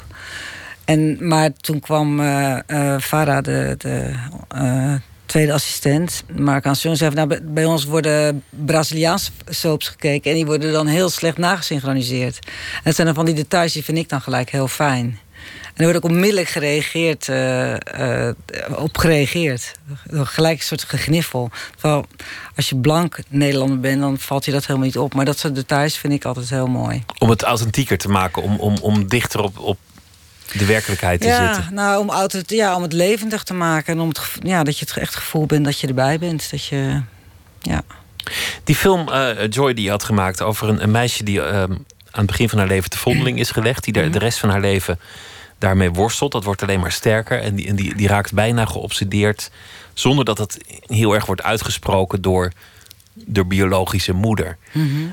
En, 0.85 1.27
maar 1.27 1.53
toen 1.53 1.79
kwam 1.79 2.19
eh, 2.19 2.97
Farah, 2.99 3.43
de, 3.43 3.75
de 3.77 4.13
eh, 4.47 4.93
tweede 5.25 5.53
assistent, 5.53 6.23
Marokkaanse 6.37 6.81
jongen, 6.81 6.97
zei 6.97 7.13
nou, 7.13 7.39
bij, 7.41 7.65
ons 7.65 7.85
worden 7.85 8.43
Braziliaanse 8.49 9.31
soaps 9.49 9.87
gekeken... 9.87 10.31
en 10.31 10.37
die 10.37 10.45
worden 10.45 10.71
dan 10.71 10.87
heel 10.87 11.09
slecht 11.09 11.37
nagesynchroniseerd. 11.37 12.39
En 12.45 12.81
dat 12.83 12.95
zijn 12.95 13.07
dan 13.07 13.15
van 13.15 13.25
die 13.25 13.35
details, 13.35 13.73
die 13.73 13.83
vind 13.83 13.97
ik 13.97 14.09
dan 14.09 14.21
gelijk 14.21 14.49
heel 14.49 14.67
fijn. 14.67 15.19
En 15.73 15.77
er 15.77 15.91
wordt 15.91 16.05
ook 16.05 16.11
onmiddellijk 16.11 16.49
gereageerd, 16.49 17.29
eh, 17.29 18.29
op 18.75 18.97
gereageerd. 18.97 19.71
Gelijk 20.11 20.57
een 20.57 20.65
soort 20.65 20.83
gegniffel. 20.83 21.49
Terwijl 21.71 22.05
als 22.55 22.69
je 22.69 22.75
blank 22.75 23.19
Nederlander 23.29 23.79
bent, 23.79 24.01
dan 24.01 24.17
valt 24.17 24.45
je 24.45 24.51
dat 24.51 24.65
helemaal 24.65 24.87
niet 24.87 24.97
op. 24.97 25.13
Maar 25.13 25.25
dat 25.25 25.39
soort 25.39 25.55
details 25.55 25.97
vind 25.97 26.13
ik 26.13 26.25
altijd 26.25 26.49
heel 26.49 26.67
mooi. 26.67 27.03
Om 27.17 27.29
het 27.29 27.41
authentieker 27.41 27.97
te 27.97 28.09
maken, 28.09 28.41
om, 28.41 28.59
om, 28.59 28.77
om 28.81 29.07
dichter 29.07 29.41
op, 29.41 29.59
op 29.59 29.77
de 30.53 30.65
werkelijkheid 30.65 31.21
te 31.21 31.27
ja, 31.27 31.53
zitten. 31.53 31.73
Nou, 31.73 31.99
om, 31.99 32.09
auto, 32.09 32.39
ja, 32.45 32.75
om 32.75 32.81
het 32.81 32.93
levendig 32.93 33.43
te 33.43 33.53
maken. 33.53 33.93
En 33.93 33.99
om 33.99 34.07
het, 34.07 34.21
ja, 34.43 34.63
dat 34.63 34.79
je 34.79 34.85
het 34.85 34.97
echt 34.97 35.15
gevoel 35.15 35.45
bent 35.45 35.65
dat 35.65 35.79
je 35.79 35.87
erbij 35.87 36.19
bent. 36.19 36.51
Dat 36.51 36.65
je, 36.65 37.01
ja. 37.59 37.81
Die 38.63 38.75
film 38.75 39.09
eh, 39.09 39.47
Joy 39.49 39.73
die 39.73 39.83
je 39.83 39.89
had 39.89 40.03
gemaakt 40.03 40.41
over 40.41 40.69
een, 40.69 40.83
een 40.83 40.91
meisje 40.91 41.23
die 41.23 41.41
ehm, 41.41 41.71
aan 41.71 41.79
het 42.11 42.25
begin 42.25 42.49
van 42.49 42.57
haar 42.57 42.67
leven 42.67 42.89
te 42.89 42.97
vondeling 42.97 43.39
is 43.39 43.51
gelegd, 43.51 43.83
die 43.83 43.93
de, 43.93 44.09
de 44.09 44.19
rest 44.19 44.39
van 44.39 44.49
haar 44.49 44.61
leven 44.61 44.99
daarmee 45.57 45.91
worstelt. 45.91 46.31
Dat 46.31 46.43
wordt 46.43 46.61
alleen 46.61 46.79
maar 46.79 46.91
sterker 46.91 47.41
en 47.41 47.55
die, 47.55 47.67
en 47.67 47.75
die, 47.75 47.95
die 47.95 48.07
raakt 48.07 48.33
bijna 48.33 48.65
geobsedeerd, 48.65 49.51
zonder 49.93 50.25
dat 50.25 50.37
het 50.37 50.57
heel 50.85 51.13
erg 51.13 51.25
wordt 51.25 51.43
uitgesproken 51.43 52.21
door 52.21 52.51
de 53.13 53.45
biologische 53.45 54.13
moeder. 54.13 54.57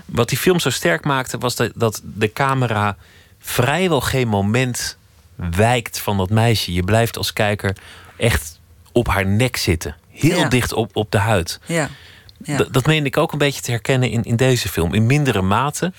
Wat 0.05 0.29
die 0.29 0.39
film 0.39 0.61
zo 0.61 0.71
sterk 0.71 1.05
maakte, 1.05 1.39
was 1.39 1.57
dat, 1.57 1.73
dat 1.75 2.01
de 2.05 2.33
camera 2.33 2.97
vrijwel 3.41 4.01
geen 4.01 4.29
moment 4.29 4.98
wijkt 5.51 5.99
van 5.99 6.17
dat 6.17 6.31
meisje. 6.31 6.73
Je 6.73 6.83
blijft 6.83 7.17
als 7.17 7.33
kijker 7.33 7.77
echt 8.17 8.61
op 8.93 9.09
haar 9.09 9.27
nek 9.27 9.57
zitten. 9.57 9.97
Heel 10.11 10.39
Ja. 10.39 10.49
dicht 10.49 10.73
op, 10.73 10.97
op 10.97 11.11
de 11.11 11.19
huid. 11.19 11.61
ja. 11.67 11.89
ja. 12.45 12.65
Dat 12.71 12.87
meen 12.87 13.05
ik 13.07 13.17
ook 13.17 13.33
een 13.33 13.39
beetje 13.39 13.61
te 13.61 13.71
herkennen 13.71 14.11
in, 14.11 14.23
in 14.23 14.37
deze 14.37 14.69
film. 14.69 14.95
In 14.95 15.07
mindere 15.07 15.43
mate. 15.43 15.93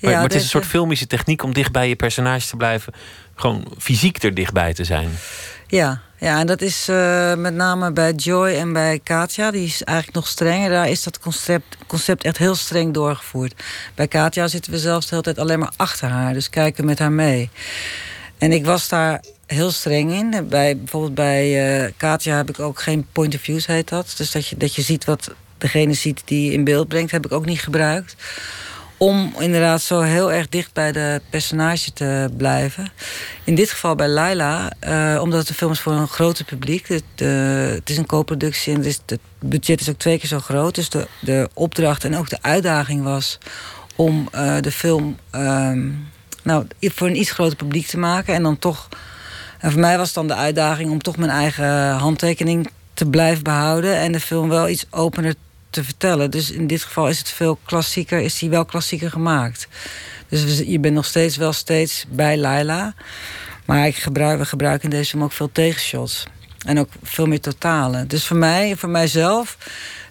Maar, 0.00 0.10
Ja, 0.10 0.16
maar 0.16 0.22
het 0.26 0.34
is 0.34 0.42
een 0.42 0.48
soort 0.48 0.66
filmische 0.66 1.06
techniek 1.06 1.42
om 1.42 1.52
dicht 1.54 1.72
bij 1.72 1.88
je 1.88 1.96
personage 1.96 2.48
te 2.48 2.56
blijven. 2.56 2.92
Gewoon 3.34 3.66
fysiek 3.78 4.22
er 4.22 4.34
dichtbij 4.34 4.74
te 4.74 4.84
zijn. 4.84 5.08
Ja, 5.66 6.00
ja, 6.18 6.38
en 6.40 6.46
dat 6.46 6.60
is 6.60 6.88
eh, 6.88 7.34
met 7.34 7.54
name 7.54 7.92
bij 7.92 8.12
Joy 8.12 8.48
en 8.48 8.72
bij 8.72 9.00
Katja. 9.04 9.50
Die 9.50 9.64
is 9.66 9.82
eigenlijk 9.82 10.16
nog 10.16 10.28
strenger. 10.28 10.70
Daar 10.70 10.88
is 10.88 11.02
dat 11.02 11.18
concept, 11.18 11.76
concept 11.86 12.24
echt 12.24 12.36
heel 12.38 12.54
streng 12.54 12.94
doorgevoerd. 12.94 13.62
Bij 13.94 14.08
Katja 14.08 14.48
zitten 14.48 14.72
we 14.72 14.78
zelfs 14.78 15.04
de 15.06 15.10
hele 15.10 15.22
tijd 15.22 15.38
alleen 15.38 15.58
maar 15.58 15.72
achter 15.76 16.08
haar. 16.08 16.32
Dus 16.32 16.50
kijken 16.50 16.84
met 16.84 16.98
haar 16.98 17.12
mee. 17.12 17.50
En 18.38 18.52
ik 18.52 18.64
was 18.64 18.88
daar 18.88 19.20
heel 19.46 19.70
streng 19.70 20.12
in. 20.12 20.48
Bij, 20.48 20.76
bijvoorbeeld 20.76 21.14
bij 21.14 21.84
eh 21.84 21.92
Katja 21.96 22.36
heb 22.36 22.48
ik 22.48 22.60
ook 22.60 22.80
geen 22.80 23.06
point 23.12 23.34
of 23.34 23.40
views, 23.40 23.66
heet 23.66 23.88
dat. 23.88 24.14
Dus 24.16 24.30
dat 24.30 24.46
je, 24.46 24.56
dat 24.56 24.74
je 24.74 24.82
ziet 24.82 25.04
wat 25.04 25.34
degene 25.58 25.92
ziet 25.92 26.22
die 26.24 26.52
in 26.52 26.64
beeld 26.64 26.88
brengt, 26.88 27.10
heb 27.10 27.24
ik 27.24 27.32
ook 27.32 27.46
niet 27.46 27.60
gebruikt. 27.60 28.16
Om 28.98 29.34
inderdaad 29.38 29.82
zo 29.82 30.00
heel 30.00 30.32
erg 30.32 30.48
dicht 30.48 30.72
bij 30.72 30.92
de 30.92 31.20
personage 31.30 31.92
te 31.92 32.28
blijven. 32.36 32.92
In 33.44 33.54
dit 33.54 33.70
geval 33.70 33.94
bij 33.94 34.08
Laila, 34.08 34.72
eh, 34.78 35.18
omdat 35.22 35.48
een 35.48 35.54
film 35.54 35.72
is 35.72 35.80
voor 35.80 35.92
een 35.92 36.08
groter 36.08 36.44
publiek. 36.44 36.88
Het, 36.88 37.02
eh, 37.16 37.28
het 37.68 37.90
is 37.90 37.96
een 37.96 38.06
co-productie 38.06 38.74
en 38.74 38.82
het, 38.82 39.02
het 39.06 39.20
budget 39.38 39.80
is 39.80 39.88
ook 39.88 39.98
twee 39.98 40.18
keer 40.18 40.28
zo 40.28 40.38
groot. 40.38 40.74
Dus 40.74 40.90
de, 40.90 41.06
de 41.20 41.48
opdracht 41.54 42.04
en 42.04 42.16
ook 42.16 42.28
de 42.28 42.42
uitdaging 42.42 43.02
was 43.02 43.38
om 43.96 44.28
de 44.60 44.72
film 44.72 45.18
ehm, 45.30 45.88
nou, 46.46 46.66
voor 46.80 47.06
een 47.06 47.20
iets 47.20 47.30
groter 47.30 47.56
publiek 47.56 47.86
te 47.86 47.98
maken. 47.98 48.34
En 48.34 48.42
dan 48.42 48.58
toch. 48.58 48.88
En 49.58 49.70
voor 49.70 49.80
mij 49.80 49.98
was 49.98 50.12
dan 50.12 50.26
de 50.26 50.34
uitdaging 50.34 50.90
om 50.90 51.02
toch 51.02 51.16
mijn 51.16 51.30
eigen 51.30 51.90
handtekening 51.90 52.70
te 52.94 53.06
blijven 53.06 53.42
behouden. 53.42 53.96
En 53.96 54.12
de 54.12 54.20
film 54.20 54.48
wel 54.48 54.68
iets 54.68 54.86
opener 54.90 55.34
te 55.70 55.84
vertellen. 55.84 56.30
Dus 56.30 56.50
in 56.50 56.66
dit 56.66 56.82
geval 56.82 57.08
is 57.08 57.18
het 57.18 57.30
veel 57.30 57.58
klassieker, 57.64 58.20
is 58.20 58.38
die 58.38 58.50
wel 58.50 58.64
klassieker 58.64 59.10
gemaakt. 59.10 59.68
Dus 60.28 60.58
je 60.58 60.78
bent 60.78 60.94
nog 60.94 61.04
steeds 61.04 61.36
wel 61.36 61.52
steeds 61.52 62.04
bij 62.08 62.36
Laila. 62.38 62.94
Maar 63.64 63.86
ik 63.86 63.96
gebruik, 63.96 64.38
we 64.38 64.44
gebruiken 64.44 64.90
in 64.90 64.96
deze 64.96 65.10
film 65.10 65.22
ook 65.22 65.32
veel 65.32 65.52
tegenshots. 65.52 66.26
En 66.66 66.78
ook 66.78 66.88
veel 67.02 67.26
meer 67.26 67.40
totalen. 67.40 68.08
Dus 68.08 68.26
voor 68.26 68.36
mij, 68.36 68.76
voor 68.76 68.88
mijzelf, 68.88 69.56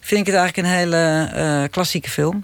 vind 0.02 0.20
ik 0.20 0.34
het 0.34 0.36
eigenlijk 0.36 0.68
een 0.68 0.74
hele 0.74 1.30
eh, 1.34 1.64
klassieke 1.72 2.10
film. 2.10 2.44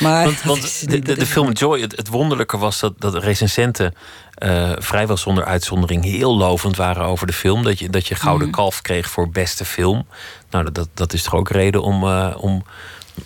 Maar 0.00 0.38
Want, 0.44 0.62
de, 0.90 0.98
de, 0.98 1.14
de 1.16 1.26
film 1.26 1.52
Joy, 1.52 1.80
het, 1.80 1.96
het 1.96 2.08
wonderlijke 2.08 2.58
was 2.58 2.80
dat, 2.80 2.92
dat 3.00 3.14
recensenten 3.22 3.94
eh, 4.34 4.72
vrijwel 4.78 5.16
zonder 5.16 5.44
uitzondering 5.44 6.04
heel 6.04 6.36
lovend 6.36 6.76
waren 6.76 7.04
over 7.04 7.26
de 7.26 7.32
film. 7.32 7.62
Dat 7.62 7.78
je, 7.78 7.90
dat 7.90 8.06
je 8.06 8.14
Gouden 8.14 8.46
Mhm. 8.48 8.56
Kalf 8.56 8.82
kreeg 8.82 9.10
voor 9.10 9.28
beste 9.30 9.64
film. 9.64 10.06
Nou, 10.50 10.64
dat- 10.64 10.74
dat, 10.74 10.88
dat 10.94 11.12
is 11.12 11.22
toch 11.22 11.34
ook 11.34 11.48
reden 11.50 11.82
om, 11.82 12.04
eh, 12.04 12.34
om 12.38 12.64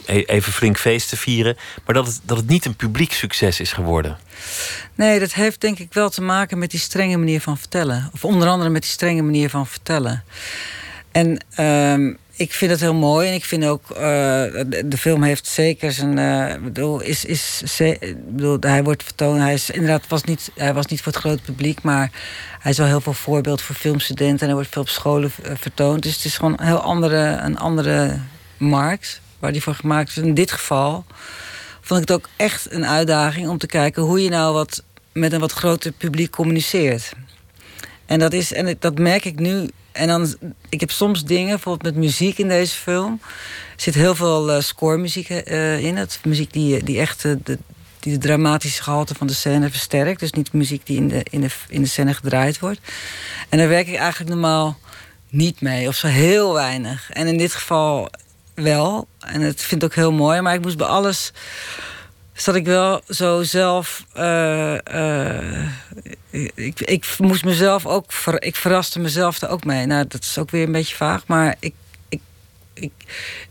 e- 0.06 0.22
even 0.26 0.52
flink 0.52 0.78
feest 0.78 1.08
te 1.08 1.16
vieren. 1.16 1.56
Maar 1.86 1.94
dat 1.94 2.06
het, 2.06 2.20
dat 2.24 2.36
het 2.36 2.46
niet 2.48 2.64
een 2.64 2.76
publiek 2.76 3.12
succes 3.12 3.60
is 3.60 3.72
geworden. 3.72 4.18
Nee, 4.94 5.18
dat 5.18 5.32
heeft 5.32 5.60
denk 5.60 5.78
ik 5.78 5.92
wel 5.92 6.10
te 6.10 6.22
maken 6.22 6.58
met 6.58 6.70
die 6.70 6.80
strenge 6.80 7.16
manier 7.16 7.40
van 7.40 7.58
vertellen. 7.58 8.10
Of 8.12 8.24
onder 8.24 8.48
andere 8.48 8.70
met 8.70 8.82
die 8.82 8.90
strenge 8.90 9.22
manier 9.22 9.50
van 9.50 9.66
vertellen. 9.66 10.24
En 11.12 11.44
ehm, 11.54 12.12
ik 12.36 12.52
vind 12.52 12.70
het 12.70 12.80
heel 12.80 12.94
mooi. 12.94 13.28
En 13.28 13.34
ik 13.34 13.44
vind 13.44 13.64
ook, 13.64 13.90
eh, 13.90 13.96
de, 14.86 14.96
film 14.98 15.22
heeft 15.22 15.46
zeker 15.46 15.92
zijn. 15.92 16.18
ik 16.54 16.64
bedoel, 16.64 17.00
is, 17.00 17.24
is, 17.24 17.58
ze- 17.58 18.16
hij 18.60 18.84
wordt 18.84 19.02
vertoond. 19.02 19.38
Hij 19.40 19.54
is 19.54 19.70
inderdaad 19.70 20.08
was 20.08 20.24
niet, 20.24 20.50
hij 20.54 20.74
was 20.74 20.86
niet 20.86 21.02
voor 21.02 21.12
het 21.12 21.20
grote 21.20 21.42
publiek, 21.42 21.82
maar 21.82 22.10
hij 22.60 22.70
is 22.70 22.78
wel 22.78 22.86
heel 22.86 23.00
veel 23.00 23.12
voorbeeld 23.12 23.62
voor 23.62 23.74
filmstudenten. 23.74 24.38
En 24.40 24.46
hij 24.46 24.54
wordt 24.54 24.68
veel 24.72 24.82
op 24.82 24.88
scholen 24.88 25.30
eh, 25.42 25.52
vertoond. 25.54 26.02
Dus 26.02 26.14
het 26.14 26.24
is 26.24 26.36
gewoon 26.36 26.52
een 26.56 26.66
heel 26.66 26.80
andere, 26.80 27.18
een 27.42 27.58
andere 27.58 28.18
markt 28.56 29.20
waar 29.38 29.52
die 29.52 29.62
voor 29.62 29.74
gemaakt 29.74 30.08
is. 30.08 30.16
In 30.16 30.34
dit 30.34 30.52
geval 30.52 31.04
vond 31.80 32.02
ik 32.02 32.08
het 32.08 32.16
ook 32.16 32.28
echt 32.36 32.72
een 32.72 32.86
uitdaging 32.86 33.48
om 33.48 33.58
te 33.58 33.66
kijken 33.66 34.02
hoe 34.02 34.22
je 34.22 34.28
nou 34.28 34.54
wat 34.54 34.82
met 35.12 35.32
een 35.32 35.40
wat 35.40 35.52
groter 35.52 35.92
publiek 35.92 36.30
communiceert. 36.30 37.12
En 38.06 38.18
dat, 38.18 38.32
is, 38.32 38.52
en 38.52 38.76
dat 38.78 38.98
merk 38.98 39.24
ik 39.24 39.38
nu. 39.38 39.68
En 39.92 40.06
dan, 40.06 40.36
ik 40.68 40.80
heb 40.80 40.90
soms 40.90 41.24
dingen, 41.24 41.48
bijvoorbeeld 41.48 41.94
met 41.94 42.04
muziek 42.04 42.38
in 42.38 42.48
deze 42.48 42.74
film. 42.74 43.20
Er 43.76 43.82
zit 43.82 43.94
heel 43.94 44.14
veel 44.14 44.52
eh 44.52 44.60
scoremuziek 44.60 45.28
eh, 45.28 45.84
in. 45.84 45.96
Het 45.96 46.20
muziek 46.24 46.52
die, 46.52 46.84
die 46.84 46.98
echt 46.98 47.24
eh, 47.24 47.32
de, 47.44 47.58
die 48.00 48.12
de 48.12 48.26
dramatische 48.26 48.82
gehalte 48.82 49.14
van 49.14 49.26
de 49.26 49.32
scène 49.34 49.70
versterkt. 49.70 50.20
Dus 50.20 50.32
niet 50.32 50.52
muziek 50.52 50.86
die 50.86 50.96
in 50.96 51.08
de, 51.08 51.26
in 51.30 51.40
de, 51.40 51.48
in 51.68 51.82
de 51.82 51.88
scène 51.88 52.14
gedraaid 52.14 52.58
wordt. 52.58 52.80
En 53.48 53.58
daar 53.58 53.68
werk 53.68 53.86
ik 53.86 53.96
eigenlijk 53.96 54.30
normaal 54.30 54.78
niet 55.28 55.60
mee, 55.60 55.88
of 55.88 55.94
zo 55.94 56.06
heel 56.06 56.52
weinig. 56.52 57.10
En 57.10 57.26
in 57.26 57.38
dit 57.38 57.54
geval 57.54 58.08
wel. 58.54 59.08
En 59.18 59.40
het 59.40 59.62
vind 59.62 59.82
ik 59.82 59.88
ook 59.88 59.94
heel 59.94 60.12
mooi. 60.12 60.40
Maar 60.40 60.54
ik 60.54 60.62
moest 60.62 60.76
bij 60.76 60.86
alles 60.86 61.32
zat 62.34 62.54
ik 62.54 62.64
wel 62.64 63.00
zo 63.08 63.42
zelf. 63.42 64.04
eh, 64.12 65.38
eh, 65.38 65.68
ik, 66.54 66.80
ik 66.80 67.16
moest 67.18 67.44
mezelf 67.44 67.86
ook. 67.86 68.12
Ver, 68.12 68.42
ik 68.42 68.56
verraste 68.56 69.00
mezelf 69.00 69.40
er 69.40 69.48
ook 69.48 69.64
mee. 69.64 69.86
Nou, 69.86 70.04
dat 70.08 70.22
is 70.22 70.38
ook 70.38 70.50
weer 70.50 70.62
een 70.66 70.72
beetje 70.72 70.96
vaag. 70.96 71.26
Maar 71.26 71.56
ik. 71.60 71.74
Ik, 72.08 72.20
ik, 72.74 72.90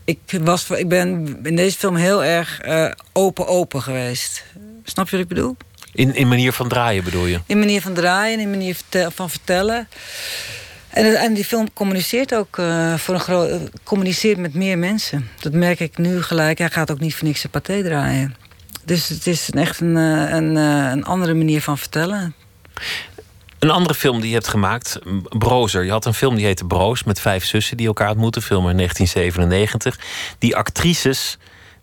ik, 0.06 0.40
was, 0.42 0.70
ik 0.70 0.88
ben 0.88 1.38
in 1.44 1.56
deze 1.56 1.78
film 1.78 1.96
heel 1.96 2.24
erg 2.24 2.60
eh, 2.60 2.92
open-open 3.14 3.82
geweest. 3.82 4.44
Snap 4.84 5.10
je 5.10 5.12
wat 5.12 5.22
ik 5.26 5.28
bedoel? 5.28 5.58
In, 5.94 6.16
in 6.16 6.28
manier 6.28 6.54
van 6.54 6.68
draaien 6.68 7.04
bedoel 7.04 7.26
je? 7.26 7.40
In 7.46 7.60
manier 7.60 7.82
van 7.82 7.94
draaien, 7.94 8.40
in 8.40 8.50
manier 8.50 8.78
van 9.14 9.30
vertellen. 9.30 9.88
En, 10.90 11.16
en 11.16 11.34
die 11.34 11.46
film 11.46 11.74
communiceert 11.74 12.36
ook 12.36 12.58
eh, 12.58 12.94
voor 12.98 13.14
een 13.14 13.20
groot, 13.20 13.70
communiceert 13.84 14.38
met 14.38 14.54
meer 14.54 14.78
mensen. 14.78 15.30
Dat 15.40 15.54
merk 15.54 15.80
ik 15.80 15.98
nu 15.98 16.22
gelijk. 16.22 16.58
Hij 16.58 16.70
gaat 16.70 16.92
ook 16.92 17.00
niet 17.00 17.16
voor 17.16 17.28
niks 17.28 17.44
een 17.44 17.50
paté 17.50 17.84
draaien. 17.84 18.36
Dus 18.86 19.10
het 19.10 19.28
is 19.28 19.50
echt 19.50 19.80
een, 19.80 19.98
eh, 19.98 20.34
een, 20.34 20.58
eh, 20.58 20.92
een 20.92 21.06
andere 21.06 21.34
manier 21.34 21.62
van 21.62 21.78
vertellen. 21.78 22.36
Een 23.60 23.70
andere 23.70 23.94
film 23.94 24.20
die 24.20 24.28
je 24.28 24.36
hebt 24.36 24.48
gemaakt, 24.48 25.00
Brozer. 25.30 25.84
Je 25.84 25.92
had 25.92 26.06
een 26.06 26.14
film 26.14 26.36
die 26.36 26.46
heette 26.46 26.66
Broos 26.66 27.04
met 27.04 27.20
vijf 27.20 27.46
zussen 27.46 27.78
die 27.78 27.88
elkaar 27.88 28.10
ontmoeten. 28.10 28.42
Film 28.42 28.70
in 28.70 28.76
1997. 28.76 30.00
Die 30.38 30.56
actrices 30.56 31.38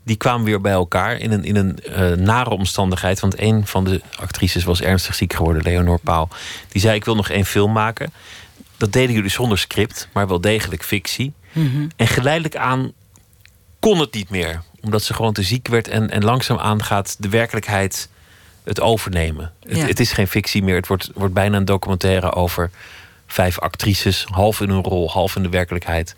die 0.05 0.17
kwamen 0.17 0.45
weer 0.45 0.61
bij 0.61 0.73
elkaar 0.73 1.19
in 1.19 1.33
een, 1.33 1.45
in 1.45 1.57
een 1.57 1.79
eh, 1.79 2.13
nare 2.13 2.51
omstandigheid. 2.51 3.21
Want 3.21 3.41
een 3.41 3.67
van 3.67 3.85
de 3.85 4.01
actrices 4.17 4.65
was 4.65 4.81
ernstig 4.81 5.15
ziek 5.15 5.33
geworden, 5.33 5.63
Leonor 5.63 5.99
Pauw. 5.99 6.29
Die 6.69 6.81
zei: 6.81 6.95
Ik 6.95 7.05
wil 7.05 7.15
nog 7.15 7.29
één 7.29 7.45
film 7.45 7.73
maken. 7.73 8.13
Dat 8.77 8.93
deden 8.93 9.15
jullie 9.15 9.31
zonder 9.31 9.59
script, 9.59 10.09
maar 10.13 10.29
wel 10.29 10.41
degelijk 10.41 10.85
fictie. 10.85 11.33
En 11.97 12.07
geleidelijk 12.07 12.57
aan 12.57 12.93
kon 13.79 13.99
het 13.99 14.15
niet 14.15 14.31
meer. 14.31 14.63
Omdat 14.83 15.03
ze 15.03 15.15
gewoon 15.15 15.33
te 15.33 15.43
ziek 15.43 15.69
werd. 15.69 15.89
En, 15.89 16.11
en 16.11 16.25
langzaamaan 16.25 16.83
gaat 16.85 17.17
de 17.19 17.29
werkelijkheid 17.29 18.09
het 18.65 18.81
overnemen. 18.81 19.53
Het, 19.63 19.77
Ja. 19.77 19.87
het 19.87 20.01
is 20.01 20.13
geen 20.13 20.29
fictie 20.29 20.63
meer. 20.63 20.75
Het 20.75 20.87
wordt, 20.87 21.11
wordt 21.15 21.35
bijna 21.35 21.57
een 21.57 21.65
documentaire 21.65 22.33
over 22.33 22.71
vijf 23.27 23.59
actrices. 23.59 24.27
Half 24.31 24.61
in 24.61 24.69
hun 24.69 24.83
rol, 24.83 25.11
half 25.11 25.37
in 25.37 25.43
de 25.43 25.49
werkelijkheid. 25.49 26.15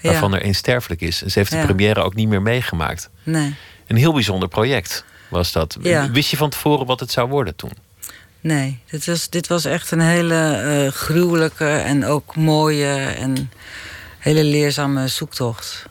Waarvan 0.00 0.30
Ja. 0.30 0.36
er 0.36 0.42
één 0.42 0.54
sterfelijk 0.54 1.00
is. 1.00 1.22
En 1.22 1.30
ze 1.30 1.38
heeft 1.38 1.50
de 1.50 1.56
Ja. 1.56 1.64
première 1.64 2.02
ook 2.02 2.14
niet 2.14 2.28
meer 2.28 2.42
meegemaakt. 2.42 3.10
Nee, 3.22 3.54
Een 3.86 3.96
heel 3.96 4.12
bijzonder 4.12 4.48
project 4.48 5.04
was 5.28 5.52
dat. 5.52 5.76
Ja. 5.80 6.10
Wist 6.10 6.30
je 6.30 6.36
van 6.36 6.50
tevoren 6.50 6.86
wat 6.86 7.00
het 7.00 7.10
zou 7.10 7.28
worden 7.28 7.56
toen? 7.56 7.72
nee. 8.40 8.78
Dit 8.90 9.06
was, 9.06 9.28
dit 9.30 9.46
was 9.46 9.64
echt 9.64 9.90
een 9.90 10.00
hele 10.00 10.34
eh, 10.56 10.92
gruwelijke 10.92 11.68
en 11.68 12.04
ook 12.04 12.36
mooie 12.36 12.94
en 12.96 13.50
hele 14.18 14.44
leerzame 14.44 15.08
zoektocht. 15.08 15.86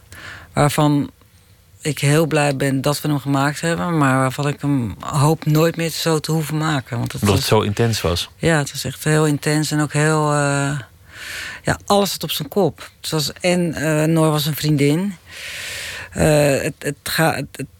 Waarvan 0.54 1.12
ik 1.84 2.00
heel 2.00 2.26
blij 2.26 2.56
ben 2.56 2.82
dat 2.82 3.02
we 3.02 3.08
hem 3.08 3.20
gemaakt 3.20 3.62
hebben. 3.62 3.98
Maar 3.98 4.18
waarvan 4.18 4.48
ik 4.48 4.62
hem 4.62 4.96
hoop 5.00 5.46
nooit 5.46 5.76
meer 5.76 5.90
zo 5.90 6.20
te 6.20 6.32
hoeven 6.32 6.58
maken. 6.58 6.98
Want 6.98 7.12
het 7.12 7.22
Omdat 7.22 7.36
was, 7.36 7.50
het 7.50 7.54
zo 7.58 7.62
intens 7.66 8.02
was. 8.02 8.30
Ja, 8.38 8.58
het 8.58 8.72
was 8.72 8.84
echt 8.84 9.04
heel 9.04 9.26
intens 9.26 9.72
en 9.72 9.80
ook 9.82 9.94
heel. 9.94 10.32
eh, 10.32 10.80
ja, 11.64 11.80
alles 11.86 12.12
zat 12.12 12.24
op 12.24 12.32
zijn 12.32 12.48
kop. 12.48 12.90
Het 13.02 13.10
was, 13.10 13.32
en 13.34 13.74
eh 13.74 14.04
Noor 14.08 14.30
was 14.32 14.46
een 14.46 14.56
vriendin. 14.56 15.16
Eh, 16.12 16.62
het, 16.62 16.74
het 16.80 16.98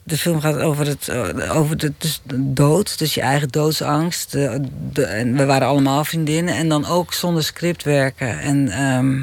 de 0.04 0.18
film 0.18 0.42
gaat 0.42 0.58
over, 0.58 0.88
het, 0.88 1.10
over 1.50 1.78
de, 1.78 1.94
dus 1.98 2.22
de 2.24 2.54
dood, 2.54 2.98
dus 3.00 3.14
je 3.14 3.22
eigen 3.22 3.48
doodsangst. 3.50 4.32
De, 4.32 4.62
de- 4.92 5.06
en 5.06 5.36
we 5.38 5.46
waren 5.46 5.68
allemaal 5.68 6.06
vriendinnen. 6.06 6.56
En 6.56 6.70
dan 6.70 6.86
ook 6.86 7.14
zonder 7.14 7.44
script 7.44 7.84
werken. 7.84 8.40
En 8.40 8.70
ehm, 8.70 9.22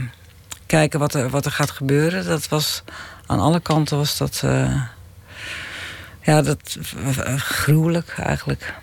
kijken 0.66 0.98
wat 0.98 1.14
er, 1.14 1.30
wat 1.30 1.44
er 1.44 1.52
gaat 1.52 1.70
gebeuren. 1.70 2.24
Dat 2.26 2.48
was 2.48 2.82
aan 3.30 3.40
alle 3.40 3.60
kanten 3.60 3.96
was 3.96 4.16
dat. 4.16 4.40
eh, 4.44 4.82
ja, 6.22 6.42
dat 6.42 6.78
gruwelijk 7.36 8.14
eigenlijk 8.16 8.74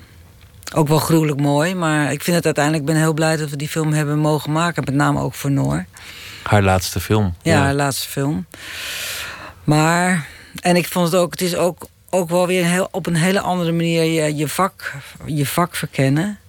ook 0.73 0.87
wel 0.87 0.99
gruwelijk 0.99 1.39
mooi. 1.39 1.75
Maar 1.75 2.11
ik 2.11 2.23
vind 2.23 2.35
het 2.35 2.45
uiteindelijk, 2.45 2.85
ik 2.85 2.93
ben 2.93 3.01
heel 3.01 3.13
blij 3.13 3.37
dat 3.37 3.49
we 3.49 3.55
die 3.55 3.67
film 3.67 3.93
hebben 3.93 4.19
mogen 4.19 4.51
maken. 4.51 4.83
Met 4.85 4.93
name 4.93 5.19
ook 5.19 5.33
voor 5.33 5.51
Noor. 5.51 5.85
Haar 6.43 6.63
laatste 6.63 6.99
film. 6.99 7.35
Ja, 7.41 7.61
haar 7.61 7.73
laatste 7.73 8.09
film. 8.09 8.45
Maar, 9.63 10.27
en 10.59 10.75
ik 10.75 10.87
vond 10.87 11.11
het 11.11 11.21
ook, 11.21 11.31
het 11.31 11.41
is 11.41 11.55
ook, 11.55 11.87
ook 12.09 12.29
wel 12.29 12.47
weer 12.47 12.65
heel, 12.65 12.87
op 12.91 13.05
een 13.05 13.15
hele 13.15 13.41
andere 13.41 13.71
manier 13.71 14.03
je, 14.03 14.35
je, 14.35 14.47
vak, 14.47 14.93
je 15.25 15.45
vak 15.45 15.75
verkennen. 15.75 16.39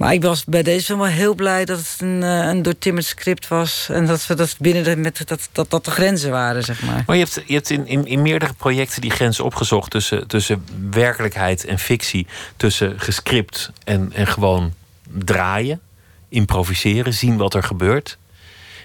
Maar 0.00 0.12
ik 0.12 0.22
was 0.22 0.44
bij 0.44 0.62
deze 0.62 0.84
film 0.84 0.98
wel 0.98 1.08
heel 1.08 1.34
blij 1.34 1.64
dat 1.64 1.78
het 1.78 1.96
een, 1.98 2.22
eh, 2.22 2.46
een 2.46 2.62
doortimmerd 2.62 3.06
script 3.06 3.48
was. 3.48 3.88
En 3.92 4.06
dat 4.06 4.26
we 4.26 4.34
dat 4.34 4.56
binnen 4.58 4.84
de, 4.84 4.96
met, 4.96 5.22
dat, 5.52 5.70
dat, 5.70 5.84
de 5.84 5.90
grenzen 5.90 6.30
waren, 6.30 6.62
zeg 6.62 6.82
maar. 6.82 7.02
Maar 7.06 7.16
je 7.16 7.22
hebt, 7.22 7.42
je 7.46 7.54
hebt 7.54 7.70
in, 7.70 7.86
in, 7.86 8.06
in 8.06 8.22
meerdere 8.22 8.52
projecten 8.52 9.00
die 9.00 9.10
grens 9.10 9.40
opgezocht 9.40 9.90
tussen, 9.90 10.26
tussen 10.26 10.64
werkelijkheid 10.90 11.64
en 11.64 11.78
fictie. 11.78 12.26
Tussen 12.56 13.00
gescript 13.00 13.70
en, 13.84 14.12
en 14.12 14.26
gewoon 14.26 14.74
draaien, 15.18 15.80
improviseren, 16.28 17.14
zien 17.14 17.36
wat 17.36 17.54
er 17.54 17.62
gebeurt. 17.62 18.18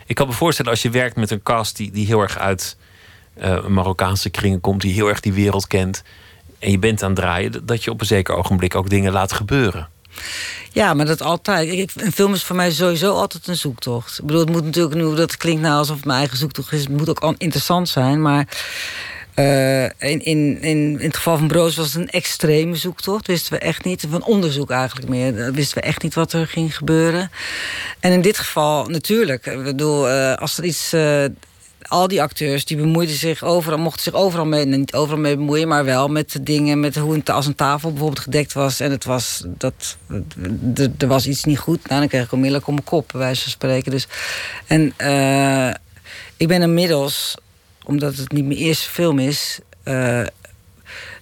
Ik 0.06 0.16
kan 0.16 0.28
me 0.28 0.34
voorstellen 0.34 0.72
als 0.72 0.82
je 0.82 0.90
werkt 0.90 1.16
met 1.16 1.32
een 1.32 1.44
cast 1.44 1.78
die, 1.78 1.92
die 1.92 2.06
heel 2.06 2.22
erg 2.22 2.38
uit 2.38 2.78
eh, 3.34 3.66
Marokkaanse 3.66 4.30
kringen 4.30 4.62
komt, 4.62 4.82
die 4.82 4.94
heel 4.94 5.08
erg 5.08 5.20
die 5.20 5.34
wereld 5.34 5.68
kent. 5.68 6.04
En 6.60 6.72
je 6.72 6.80
bent 6.80 7.04
aan 7.04 7.10
het 7.10 7.20
draaien, 7.20 7.66
dat 7.66 7.84
je 7.84 7.92
op 7.92 8.00
een 8.00 8.08
zeker 8.08 8.36
ogenblik 8.36 8.76
ook 8.76 8.90
dingen 8.90 9.12
laat 9.12 9.34
gebeuren. 9.34 9.94
Ja, 10.72 10.94
maar 10.94 11.06
dat 11.06 11.22
altijd. 11.22 11.92
Een 11.96 12.12
film 12.12 12.34
is 12.34 12.44
voor 12.44 12.56
mij 12.56 12.72
sowieso 12.72 13.14
altijd 13.14 13.48
een 13.48 13.56
zoektocht. 13.56 14.18
Ik 14.20 14.26
bedoel, 14.26 14.42
het 14.42 14.50
moet 14.52 14.64
natuurlijk 14.64 14.96
nu, 14.96 15.16
dat 15.16 15.38
klinkt 15.38 15.62
nou 15.62 15.78
alsof 15.78 15.96
het 15.96 16.06
mijn 16.06 16.20
eigen 16.20 16.38
zoektocht 16.38 16.72
is. 16.72 16.80
Het 16.80 16.90
moet 16.90 17.22
ook 17.22 17.36
interessant 17.38 17.90
zijn, 17.90 18.22
maar. 18.22 18.48
eh, 19.34 19.84
in, 19.84 19.90
in, 20.00 20.22
in, 20.62 20.62
in 20.62 21.00
het 21.00 21.16
geval 21.16 21.38
van 21.38 21.48
Broos 21.48 21.76
was 21.76 21.94
het 21.94 22.02
een 22.02 22.10
extreme 22.10 22.76
zoektocht. 22.76 23.28
Wisten 23.28 23.54
we 23.54 23.60
echt 23.60 23.84
niet. 23.84 24.06
Van 24.10 24.24
onderzoek 24.24 24.70
eigenlijk 24.72 25.10
meer. 25.10 25.40
Eh, 25.46 25.54
Wisten 25.54 25.78
we 25.82 25.88
echt 25.88 26.04
niet 26.04 26.14
wat 26.14 26.34
er 26.34 26.48
ging 26.48 26.76
gebeuren. 26.78 27.32
En 28.00 28.12
in 28.12 28.22
dit 28.22 28.38
geval 28.38 28.86
natuurlijk. 28.86 29.46
Ik 29.46 29.64
bedoel, 29.64 30.10
eh, 30.10 30.34
als 30.36 30.58
er 30.58 30.64
iets. 30.64 30.94
Al 31.88 32.08
die 32.08 32.22
acteurs 32.22 32.66
die 32.66 32.78
bemoeiden 32.78 33.16
zich 33.16 33.44
overal, 33.44 33.78
mochten 33.80 34.04
zich 34.04 34.14
overal 34.14 34.46
mee, 34.46 34.66
niet 34.66 34.94
overal 34.94 35.20
mee 35.20 35.36
bemoeien, 35.36 35.68
maar 35.68 35.86
wel 35.86 36.08
met 36.08 36.38
dingen, 36.42 36.80
met 36.80 36.96
hoe 36.96 37.16
een, 37.16 37.26
als 37.26 37.46
een 37.46 37.56
tafel 37.56 37.90
bijvoorbeeld 37.90 38.20
gedekt 38.24 38.54
was 38.54 38.80
en 38.80 38.92
het 38.92 39.06
was 39.06 39.44
dat 39.46 39.98
er 40.98 41.08
was 41.08 41.28
iets 41.28 41.44
niet 41.44 41.60
goed, 41.60 41.88
nou, 41.88 42.00
dan 42.00 42.10
kreeg 42.10 42.24
ik 42.24 42.32
onmiddellijk 42.32 42.68
op 42.68 42.74
mijn 42.74 42.86
kop, 42.86 43.10
bij 43.12 43.22
wijze 43.22 43.42
van 43.42 43.52
spreken. 43.52 43.92
Dus, 43.92 44.08
en 44.68 44.94
eh, 44.98 45.74
ik 46.38 46.48
ben 46.48 46.62
inmiddels, 46.62 47.36
omdat 47.84 48.16
het 48.16 48.32
niet 48.32 48.46
mijn 48.46 48.60
eerste 48.60 48.90
film 48.90 49.20
is, 49.20 49.60
eh, 49.84 50.22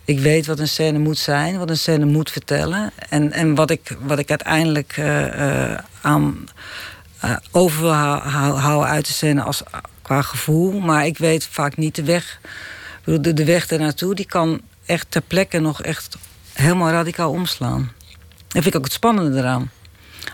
ik 0.06 0.20
weet 0.20 0.46
wat 0.46 0.60
een 0.60 0.68
scène 0.68 1.00
moet 1.00 1.18
zijn, 1.18 1.58
wat 1.58 1.70
een 1.70 1.78
scène 1.78 2.06
moet 2.06 2.32
vertellen. 2.32 2.92
En, 3.10 3.32
en 3.32 3.56
wat, 3.56 3.70
ik, 3.70 3.98
wat 4.00 4.20
ik 4.20 4.30
uiteindelijk 4.30 4.94
eh, 4.98 5.78
aan 6.02 6.48
over 7.52 7.82
wil 7.82 7.94
hou- 7.94 8.22
hou- 8.22 8.58
houden 8.58 8.90
uit 8.90 9.06
de 9.08 9.14
scène 9.14 9.42
als, 9.42 9.64
qua 10.04 10.22
gevoel. 10.22 10.80
Maar 10.80 11.06
ik 11.06 11.18
weet 11.18 11.48
vaak 11.52 11.78
niet 11.78 11.96
de 11.96 12.04
weg. 12.04 12.40
Ik 12.44 13.00
bedoel, 13.04 13.22
de, 13.22 13.34
de 13.34 13.46
weg 13.46 13.68
ernaartoe, 13.68 14.16
die 14.16 14.26
kan 14.26 14.62
echt 14.86 15.06
ter 15.10 15.22
plekke 15.22 15.60
nog 15.60 15.82
echt 15.82 16.18
helemaal 16.54 16.90
radicaal 16.90 17.32
omslaan. 17.32 17.92
Dat 18.54 18.64
vind 18.64 18.66
ik 18.66 18.76
ook 18.76 18.84
het 18.84 18.94
spannende 18.94 19.40
eraan. 19.40 19.72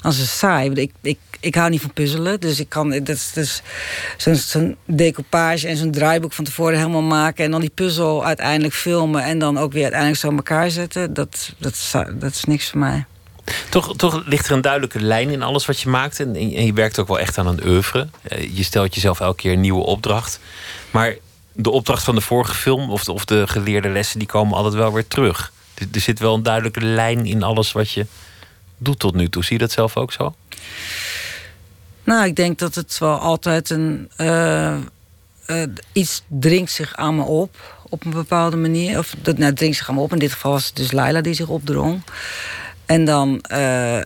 Als 0.01 0.17
het 0.17 0.27
saai. 0.27 0.71
Ik, 0.71 0.91
ik, 1.01 1.19
ik 1.39 1.55
hou 1.55 1.69
niet 1.69 1.81
van 1.81 1.93
puzzelen. 1.93 2.39
Dus 2.39 2.59
ik 2.59 2.69
kan 2.69 2.89
dat 2.89 3.09
is, 3.09 3.31
dus 3.33 3.61
zo'n 4.17 4.35
zo'n 4.35 4.75
decoupage 4.85 5.67
en 5.67 5.77
zo'n 5.77 5.91
draaiboek 5.91 6.33
van 6.33 6.43
tevoren 6.43 6.77
helemaal 6.77 7.01
maken. 7.01 7.45
En 7.45 7.51
dan 7.51 7.61
die 7.61 7.69
puzzel 7.69 8.25
uiteindelijk 8.25 8.73
filmen. 8.73 9.23
En 9.23 9.39
dan 9.39 9.57
ook 9.57 9.71
weer 9.71 9.81
uiteindelijk 9.81 10.21
zo 10.21 10.31
elkaar 10.31 10.69
zetten. 10.69 11.13
Dat, 11.13 11.53
dat, 11.57 11.93
dat 12.19 12.33
is 12.33 12.43
niks 12.43 12.69
voor 12.69 12.79
mij. 12.79 13.05
Toch, 13.69 13.95
toch 13.95 14.23
ligt 14.25 14.45
er 14.47 14.51
een 14.51 14.61
duidelijke 14.61 15.01
lijn 15.01 15.29
in 15.29 15.41
alles 15.43 15.65
wat 15.65 15.79
je 15.79 15.89
maakt. 15.89 16.19
En, 16.19 16.49
je 16.65 16.73
werkt 16.73 16.99
ook 16.99 17.07
wel 17.07 17.19
echt 17.19 17.37
aan 17.37 17.47
een 17.47 17.65
oeuvre. 17.67 18.07
Eh, 18.21 18.57
Je 18.57 18.63
stelt 18.63 18.95
jezelf 18.95 19.19
elke 19.19 19.35
keer 19.41 19.51
een 19.53 19.61
nieuwe 19.61 19.83
opdracht. 19.83 20.39
Maar 20.91 21.15
de 21.53 21.69
opdracht 21.69 22.03
van 22.03 22.15
de 22.15 22.21
vorige 22.21 22.53
film 22.55 22.89
of 22.89 23.03
de, 23.03 23.11
of 23.11 23.25
de 23.25 23.47
geleerde 23.47 23.89
lessen... 23.89 24.19
die 24.19 24.27
komen 24.27 24.55
altijd 24.57 24.73
wel 24.73 24.93
weer 24.93 25.07
terug. 25.07 25.51
Er, 25.93 26.01
zit 26.01 26.19
wel 26.19 26.33
een 26.33 26.43
duidelijke 26.43 26.81
lijn 26.81 27.25
in 27.25 27.43
alles 27.43 27.71
wat 27.71 27.91
je 27.91 28.05
doet 28.77 28.99
tot 28.99 29.15
nu 29.15 29.29
toe. 29.29 29.43
Zie 29.43 29.53
je 29.53 29.63
dat 29.63 29.71
zelf 29.71 29.97
ook 29.97 30.11
zo? 30.11 30.35
Nou, 32.03 32.25
ik 32.25 32.35
denk 32.35 32.59
dat 32.59 32.75
het 32.75 32.97
wel 32.97 33.17
altijd 33.17 33.69
een. 33.69 34.09
eh, 34.15 34.73
eh, 35.45 35.67
iets 35.91 36.21
dringt 36.27 36.71
zich 36.71 36.95
aan 36.95 37.15
me 37.15 37.23
op. 37.23 37.77
Op 37.89 38.05
een 38.05 38.11
bepaalde 38.11 38.57
manier. 38.57 38.97
Of 38.97 39.15
dat 39.21 39.37
nou, 39.37 39.53
dringt 39.53 39.77
zich 39.77 39.89
aan 39.89 39.95
me 39.95 40.01
op. 40.01 40.13
In 40.13 40.19
dit 40.19 40.31
geval 40.31 40.51
was 40.51 40.65
het 40.65 40.75
dus 40.75 40.91
Laila 40.91 41.21
die 41.21 41.33
zich 41.33 41.47
opdrong. 41.47 42.01
En 42.89 43.05
dan. 43.05 43.41
eh, 43.41 44.01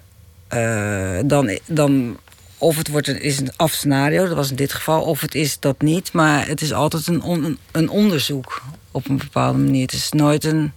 eh, 0.47 1.19
dan, 1.25 1.59
dan 1.65 2.17
of 2.57 2.77
het 2.77 2.87
wordt 2.87 3.07
een, 3.07 3.21
is 3.21 3.39
een 3.39 3.51
afscenario, 3.55 4.27
dat 4.27 4.35
was 4.35 4.49
in 4.49 4.55
dit 4.55 4.73
geval, 4.73 5.01
of 5.01 5.21
het 5.21 5.35
is 5.35 5.59
dat 5.59 5.81
niet. 5.81 6.13
Maar 6.13 6.47
het 6.47 6.61
is 6.61 6.73
altijd 6.73 7.07
een, 7.07 7.57
een 7.71 7.89
onderzoek 7.89 8.61
op 8.91 9.09
een 9.09 9.17
bepaalde 9.17 9.59
manier. 9.59 9.81
Het 9.81 9.93
is 9.93 10.11
nooit 10.11 10.43
een. 10.43 10.73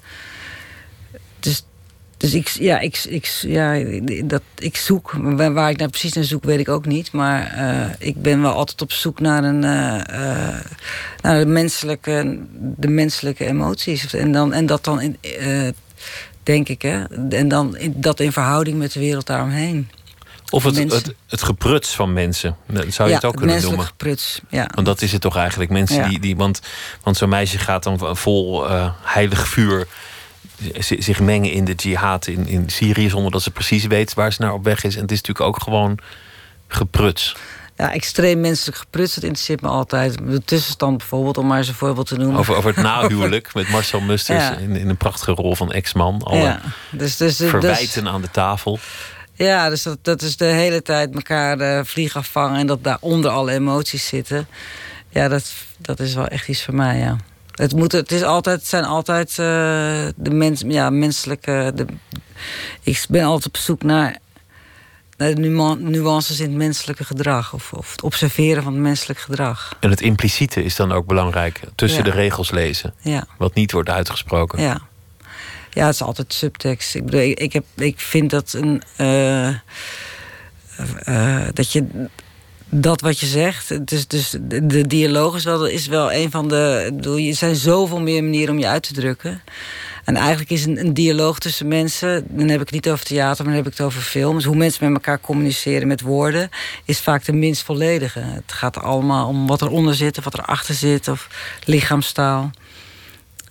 Dus, 1.40 1.64
dus 2.16 2.34
ik, 2.34 2.48
ja, 2.48 2.78
ik, 2.78 3.04
ik, 3.08 3.24
ja, 3.26 3.82
dat, 4.24 4.42
ik 4.58 4.76
zoek. 4.76 5.12
Waar 5.36 5.70
ik 5.70 5.76
nou 5.76 5.90
precies 5.90 6.12
naar 6.12 6.24
zoek, 6.24 6.44
weet 6.44 6.58
ik 6.60 6.68
ook 6.68 6.86
niet. 6.86 7.12
Maar 7.12 7.52
eh, 7.52 8.08
ik 8.08 8.22
ben 8.22 8.42
wel 8.42 8.52
altijd 8.52 8.82
op 8.82 8.92
zoek 8.92 9.20
naar, 9.20 9.44
een, 9.44 9.58
naar 9.58 11.38
de, 11.38 11.46
menselijke, 11.46 12.38
de 12.76 12.88
menselijke 12.88 13.46
emoties. 13.46 14.14
En, 14.14 14.32
dan, 14.32 14.52
en 14.52 14.66
dat 14.66 14.84
dan, 14.84 15.00
in, 15.00 15.16
denk 16.46 16.68
ik, 16.68 16.82
hè. 16.82 17.04
En 17.28 17.48
dan 17.48 17.76
dat 17.94 18.20
in 18.20 18.32
verhouding 18.32 18.78
met 18.78 18.92
de 18.92 19.00
wereld 19.00 19.26
daaromheen. 19.26 19.90
Of 20.50 20.64
het, 20.64 20.74
Mensen. 20.74 20.98
het, 20.98 21.14
het 21.26 21.42
gepruts 21.42 21.94
van 21.94 22.12
mensen. 22.12 22.56
Dat 22.66 22.84
zou 22.88 23.08
je 23.08 23.14
ja, 23.14 23.20
het 23.20 23.24
ook 23.30 23.36
kunnen 23.36 23.62
noemen. 23.62 23.86
gepruts. 23.86 24.40
Ja. 24.48 24.70
Want 24.74 24.86
dat 24.86 25.02
is 25.02 25.12
het 25.12 25.20
toch 25.20 25.36
eigenlijk. 25.36 25.70
Mensen 25.70 25.96
Ja. 26.02 26.08
die, 26.08 26.18
die. 26.20 26.36
Want, 26.36 26.60
want 27.02 27.16
zo'n 27.16 27.28
meisje 27.28 27.58
gaat 27.58 27.82
dan 27.82 28.16
vol 28.16 28.68
eh, 28.68 28.90
heilig 29.02 29.48
vuur. 29.48 29.86
zi- 30.78 31.02
zich 31.02 31.20
mengen 31.20 31.50
in 31.50 31.64
de 31.64 31.72
jihad 31.74 32.26
in, 32.26 32.46
in 32.46 32.68
Syrië. 32.70 33.08
zonder 33.08 33.30
dat 33.32 33.42
ze 33.42 33.50
precies 33.50 33.86
weet 33.86 34.14
waar 34.14 34.32
ze 34.32 34.42
naar 34.42 34.52
op 34.52 34.64
weg 34.64 34.84
is. 34.84 34.94
En 34.96 35.02
het 35.02 35.10
is 35.12 35.20
natuurlijk 35.20 35.46
ook 35.56 35.62
gewoon 35.62 35.98
gepruts. 36.68 37.36
Ja, 37.76 37.92
extreem 37.92 38.40
menselijk 38.40 38.76
gepruts, 38.76 39.14
dat 39.14 39.24
interesseert 39.24 39.60
me 39.60 39.68
altijd. 39.68 40.18
De 40.18 40.44
tussenstand 40.44 40.98
bijvoorbeeld, 40.98 41.38
om 41.38 41.46
maar 41.46 41.58
eens 41.58 41.68
een 41.68 41.74
voorbeeld 41.74 42.06
te 42.06 42.16
noemen. 42.16 42.38
Over, 42.38 42.56
over 42.56 42.74
het 42.74 42.84
nahuwelijk 42.90 43.54
met 43.54 43.68
Marcel 43.68 44.00
Musters 44.00 44.44
Ja. 44.44 44.56
in, 44.56 44.76
in 44.76 44.88
een 44.88 44.96
prachtige 44.96 45.32
rol 45.32 45.54
van 45.54 45.72
ex-man. 45.72 46.22
Alle 46.22 46.40
ja, 46.40 46.60
dus, 46.90 47.16
dus, 47.16 47.36
dus, 47.36 47.50
verwijten 47.50 48.08
aan 48.08 48.20
de 48.22 48.30
tafel. 48.30 48.78
Ja, 49.32 49.68
dus 49.68 49.82
dat, 49.82 49.98
dat 50.02 50.22
is 50.22 50.36
de 50.36 50.44
hele 50.44 50.82
tijd 50.82 51.14
elkaar 51.14 51.58
eh 51.60 51.84
vliegen 51.84 52.20
afvangen 52.20 52.60
en 52.60 52.66
dat 52.66 52.84
daaronder 52.84 53.30
alle 53.30 53.52
emoties 53.52 54.06
zitten. 54.06 54.46
Ja, 55.08 55.28
dat, 55.28 55.52
dat 55.78 56.00
is 56.00 56.14
wel 56.14 56.26
echt 56.26 56.48
iets 56.48 56.64
voor 56.64 56.74
mij, 56.74 56.98
ja. 56.98 57.16
Het, 57.54 57.74
moet, 57.74 57.92
het, 57.92 58.12
is 58.12 58.22
altijd, 58.22 58.58
het 58.58 58.68
zijn 58.68 58.84
altijd 58.84 59.30
eh, 59.30 59.36
de 60.16 60.30
mens, 60.30 60.62
ja, 60.66 60.90
menselijke. 60.90 61.72
De, 61.74 61.86
ik 62.82 63.04
ben 63.08 63.24
altijd 63.24 63.46
op 63.46 63.56
zoek 63.56 63.82
naar 63.82 64.18
de 65.16 65.34
nuances 65.78 66.40
in 66.40 66.46
het 66.48 66.56
menselijke 66.56 67.04
gedrag. 67.04 67.52
Of, 67.52 67.72
of 67.72 67.90
het 67.90 68.02
observeren 68.02 68.62
van 68.62 68.72
het 68.72 68.82
menselijk 68.82 69.18
gedrag. 69.18 69.76
En 69.80 69.90
het 69.90 70.00
impliciete 70.00 70.64
is 70.64 70.76
dan 70.76 70.92
ook 70.92 71.06
belangrijk. 71.06 71.60
Tussen 71.74 72.04
Ja. 72.04 72.10
de 72.10 72.16
regels 72.16 72.50
lezen. 72.50 72.94
Ja. 73.00 73.26
Wat 73.38 73.54
niet 73.54 73.72
wordt 73.72 73.88
uitgesproken. 73.88 74.60
Ja. 74.62 74.80
Ja, 75.70 75.86
het 75.86 75.94
is 75.94 76.02
altijd 76.02 76.32
subtekst. 76.32 76.94
Ik 76.94 77.04
bedoel, 77.04 77.20
ik, 77.20 77.52
heb, 77.52 77.64
ik 77.74 78.00
vind 78.00 78.30
dat 78.30 78.52
een. 78.52 78.82
eh, 78.96 79.48
eh, 81.04 81.48
dat 81.52 81.72
je. 81.72 82.08
Dat 82.68 83.00
wat 83.00 83.18
je 83.20 83.26
zegt, 83.26 83.86
dus, 83.88 84.06
dus 84.06 84.36
de, 84.40 84.86
dialoog 84.86 85.36
is 85.36 85.44
wel, 85.44 85.66
is 85.66 85.86
wel 85.86 86.12
een 86.12 86.30
van 86.30 86.48
de. 86.48 86.90
Bedoel, 86.94 87.18
er 87.18 87.34
zijn 87.34 87.56
zoveel 87.56 88.00
meer 88.00 88.22
manieren 88.22 88.54
om 88.54 88.60
je 88.60 88.66
uit 88.66 88.82
te 88.82 88.92
drukken. 88.92 89.42
En 90.06 90.16
eigenlijk 90.16 90.50
is 90.50 90.64
een, 90.64 90.78
een 90.80 90.94
dialoog 90.94 91.38
tussen 91.38 91.68
mensen, 91.68 92.26
dan 92.28 92.48
heb 92.48 92.60
ik 92.60 92.66
het 92.66 92.70
niet 92.70 92.90
over 92.90 93.04
theater, 93.04 93.44
maar 93.44 93.54
dan 93.54 93.62
heb 93.64 93.72
ik 93.72 93.78
het 93.78 93.86
over 93.86 94.00
film. 94.00 94.34
Dus 94.34 94.44
hoe 94.44 94.56
mensen 94.56 94.84
met 94.84 94.94
elkaar 94.94 95.20
communiceren 95.20 95.88
met 95.88 96.00
woorden, 96.00 96.48
is 96.84 97.00
vaak 97.00 97.24
de 97.24 97.32
minst 97.32 97.62
volledige. 97.62 98.20
Het 98.20 98.52
gaat 98.52 98.78
allemaal 98.78 99.28
om 99.28 99.46
wat 99.46 99.62
eronder 99.62 99.94
zit, 99.94 100.18
of 100.18 100.24
wat 100.24 100.38
erachter 100.38 100.74
zit, 100.74 101.08
of 101.08 101.28
lichaamstaal. 101.64 102.50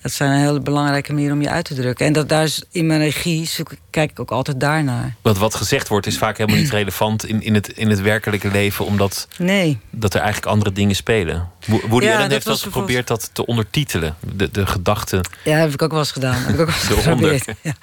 Dat 0.02 0.14
zijn 0.14 0.32
een 0.32 0.40
hele 0.40 0.60
belangrijke 0.60 1.14
manier 1.14 1.32
om 1.32 1.42
je 1.42 1.50
uit 1.50 1.66
te 1.66 1.74
drukken. 1.74 2.06
En 2.06 2.14
dat 2.14 2.30
daar 2.30 2.44
is 2.44 2.64
in 2.72 2.86
mijn 2.88 3.00
regie 3.00 3.46
zoek, 3.48 3.72
kijk 3.90 4.12
ik 4.12 4.20
ook 4.20 4.32
altijd 4.32 4.60
daarnaar. 4.60 5.16
Want 5.22 5.38
wat 5.38 5.56
gezegd 5.56 5.88
wordt 5.88 6.08
is 6.08 6.18
vaak 6.18 6.38
helemaal 6.38 6.60
niet 6.60 6.72
relevant 6.80 7.26
in, 7.26 7.42
in, 7.42 7.54
het, 7.54 7.68
in 7.70 7.90
het 7.90 8.02
werkelijke 8.02 8.52
leven. 8.52 8.86
Omdat 8.86 9.28
Nee. 9.38 9.80
dat 9.90 10.14
er 10.14 10.20
eigenlijk 10.22 10.52
andere 10.52 10.72
dingen 10.72 10.96
spelen. 10.96 11.50
Wo- 11.66 11.82
Woody 11.88 12.06
Ja, 12.06 12.12
Allen 12.12 12.22
dat 12.24 12.32
heeft 12.32 12.46
wel 12.46 12.58
geprobeerd 12.58 13.08
dat 13.08 13.30
te 13.34 13.46
ondertitelen. 13.46 14.16
De, 14.34 14.52
de 14.52 14.66
gedachten 14.66 15.30
Ja, 15.44 15.58
heb 15.58 15.74
ik 15.74 15.82
ook 15.82 15.90
wel 15.92 16.00
eens 16.00 16.12
gedaan. 16.12 16.36
Heb 16.44 16.54
ik 16.54 16.60
ook 16.60 16.70
wel 16.70 16.98
geprobeerd. 17.02 17.46
Ja. 17.62 17.74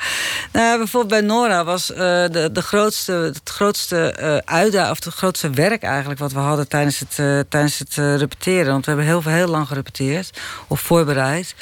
Nou, 0.52 0.78
bijvoorbeeld 0.78 1.20
bij 1.20 1.28
Nora 1.36 1.64
was 1.64 1.92
eh, 1.92 1.98
de, 1.98 2.48
de 2.52 2.62
grootste, 2.62 3.12
het 3.12 3.40
grootste 3.44 4.12
eh 4.12 4.36
uitdaging, 4.54 4.90
of 4.98 5.04
het 5.04 5.14
grootste 5.14 5.50
werk 5.50 5.82
eigenlijk 5.82 6.20
wat 6.20 6.32
we 6.32 6.38
hadden 6.38 6.68
tijdens 6.68 6.98
het, 6.98 7.18
eh, 7.18 7.40
tijdens 7.48 7.78
het 7.78 7.94
repeteren. 7.94 8.72
Want 8.72 8.84
we 8.84 8.90
hebben 8.90 9.08
heel 9.10 9.22
veel 9.22 9.32
heel 9.32 9.48
lang 9.48 9.66
gerepeteerd 9.66 10.40
of 10.66 10.80
voorbereid. 10.80 11.54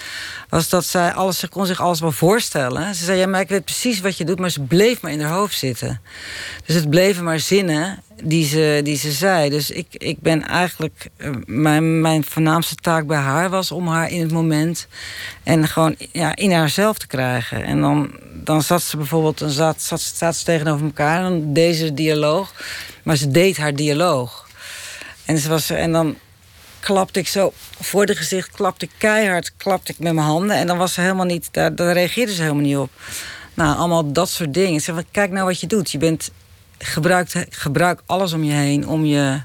Was 0.49 0.69
dat 0.69 0.85
zij 0.85 1.13
alles, 1.13 1.39
ze 1.39 1.49
kon 1.49 1.67
zich 1.67 1.81
alles 1.81 2.01
wel 2.01 2.13
voorstellen. 2.13 2.95
Ze 2.95 3.05
zei, 3.05 3.19
ja, 3.19 3.27
maar 3.27 3.41
ik 3.41 3.49
weet 3.49 3.65
precies 3.65 4.01
wat 4.01 4.17
je 4.17 4.25
doet, 4.25 4.39
maar 4.39 4.51
ze 4.51 4.61
bleef 4.61 5.01
maar 5.01 5.13
in 5.13 5.21
haar 5.21 5.33
hoofd 5.33 5.59
zitten. 5.59 6.01
Dus 6.67 6.75
het 6.77 6.91
bleven 6.91 7.25
maar 7.25 7.41
zinnen 7.41 8.03
die 8.23 8.47
ze, 8.47 8.81
die 8.85 8.97
ze 8.97 9.13
zei. 9.13 9.51
Dus 9.51 9.71
ik, 9.71 9.87
ik 9.91 10.21
ben 10.21 10.47
eigenlijk. 10.47 11.07
eh, 11.17 11.31
Mijn, 11.47 12.01
mijn 12.01 12.25
voornaamste 12.25 12.75
taak 12.75 13.07
bij 13.07 13.19
haar 13.19 13.51
was 13.51 13.71
om 13.71 13.89
haar 13.89 14.11
in 14.11 14.21
het 14.21 14.33
moment. 14.33 14.87
en 15.43 15.69
gewoon 15.69 15.97
ja, 16.13 16.37
in 16.37 16.53
haarzelf 16.53 16.99
te 16.99 17.07
krijgen. 17.07 17.65
En 17.65 17.81
dan, 17.81 18.11
dan 18.35 18.63
zat 18.63 18.83
ze 18.83 18.97
bijvoorbeeld. 18.97 19.39
Dan 19.39 19.51
zat, 19.51 19.83
zat, 19.83 20.01
staat 20.01 20.37
ze 20.37 20.45
tegenover 20.45 20.87
elkaar. 20.87 21.17
En 21.17 21.23
dan 21.23 21.53
deze 21.53 21.95
dialoog. 21.95 22.55
Maar 23.03 23.17
ze 23.17 23.31
deed 23.31 23.57
haar 23.57 23.75
dialoog. 23.75 24.49
En, 25.25 25.39
ze 25.39 25.49
was, 25.49 25.71
en 25.71 25.93
dan 25.93 26.17
klapte 26.81 27.21
ik 27.21 27.29
zo 27.29 27.53
voor 27.81 28.07
de 28.07 28.15
gezicht, 28.15 28.51
klapte 28.51 28.85
ik 28.85 28.91
keihard, 28.99 29.53
klapte 29.57 29.93
ik 29.93 29.99
met 29.99 30.13
mijn 30.13 30.27
handen. 30.27 30.57
En 30.57 30.67
dan 30.67 30.79
was 30.79 30.93
ze 30.93 31.01
helemaal 31.01 31.25
niet, 31.27 31.49
daar, 31.53 31.75
reageerde 31.75 32.35
ze 32.35 32.43
helemaal 32.43 32.63
niet 32.63 32.77
op. 32.77 32.91
Nou, 33.55 33.77
allemaal 33.77 34.13
dat 34.13 34.29
soort 34.29 34.55
dingen. 34.55 34.81
Zeg, 34.81 34.95
van, 34.95 35.05
kijk 35.11 35.31
nou 35.31 35.47
wat 35.47 35.61
je 35.61 35.67
doet. 35.67 35.91
Je 35.91 35.99
bent, 35.99 36.31
gebruikt, 36.83 37.37
gebruik 37.51 38.03
alles 38.07 38.33
om 38.33 38.45
je 38.45 38.53
heen 38.53 38.89
om, 38.89 39.05
je, 39.05 39.41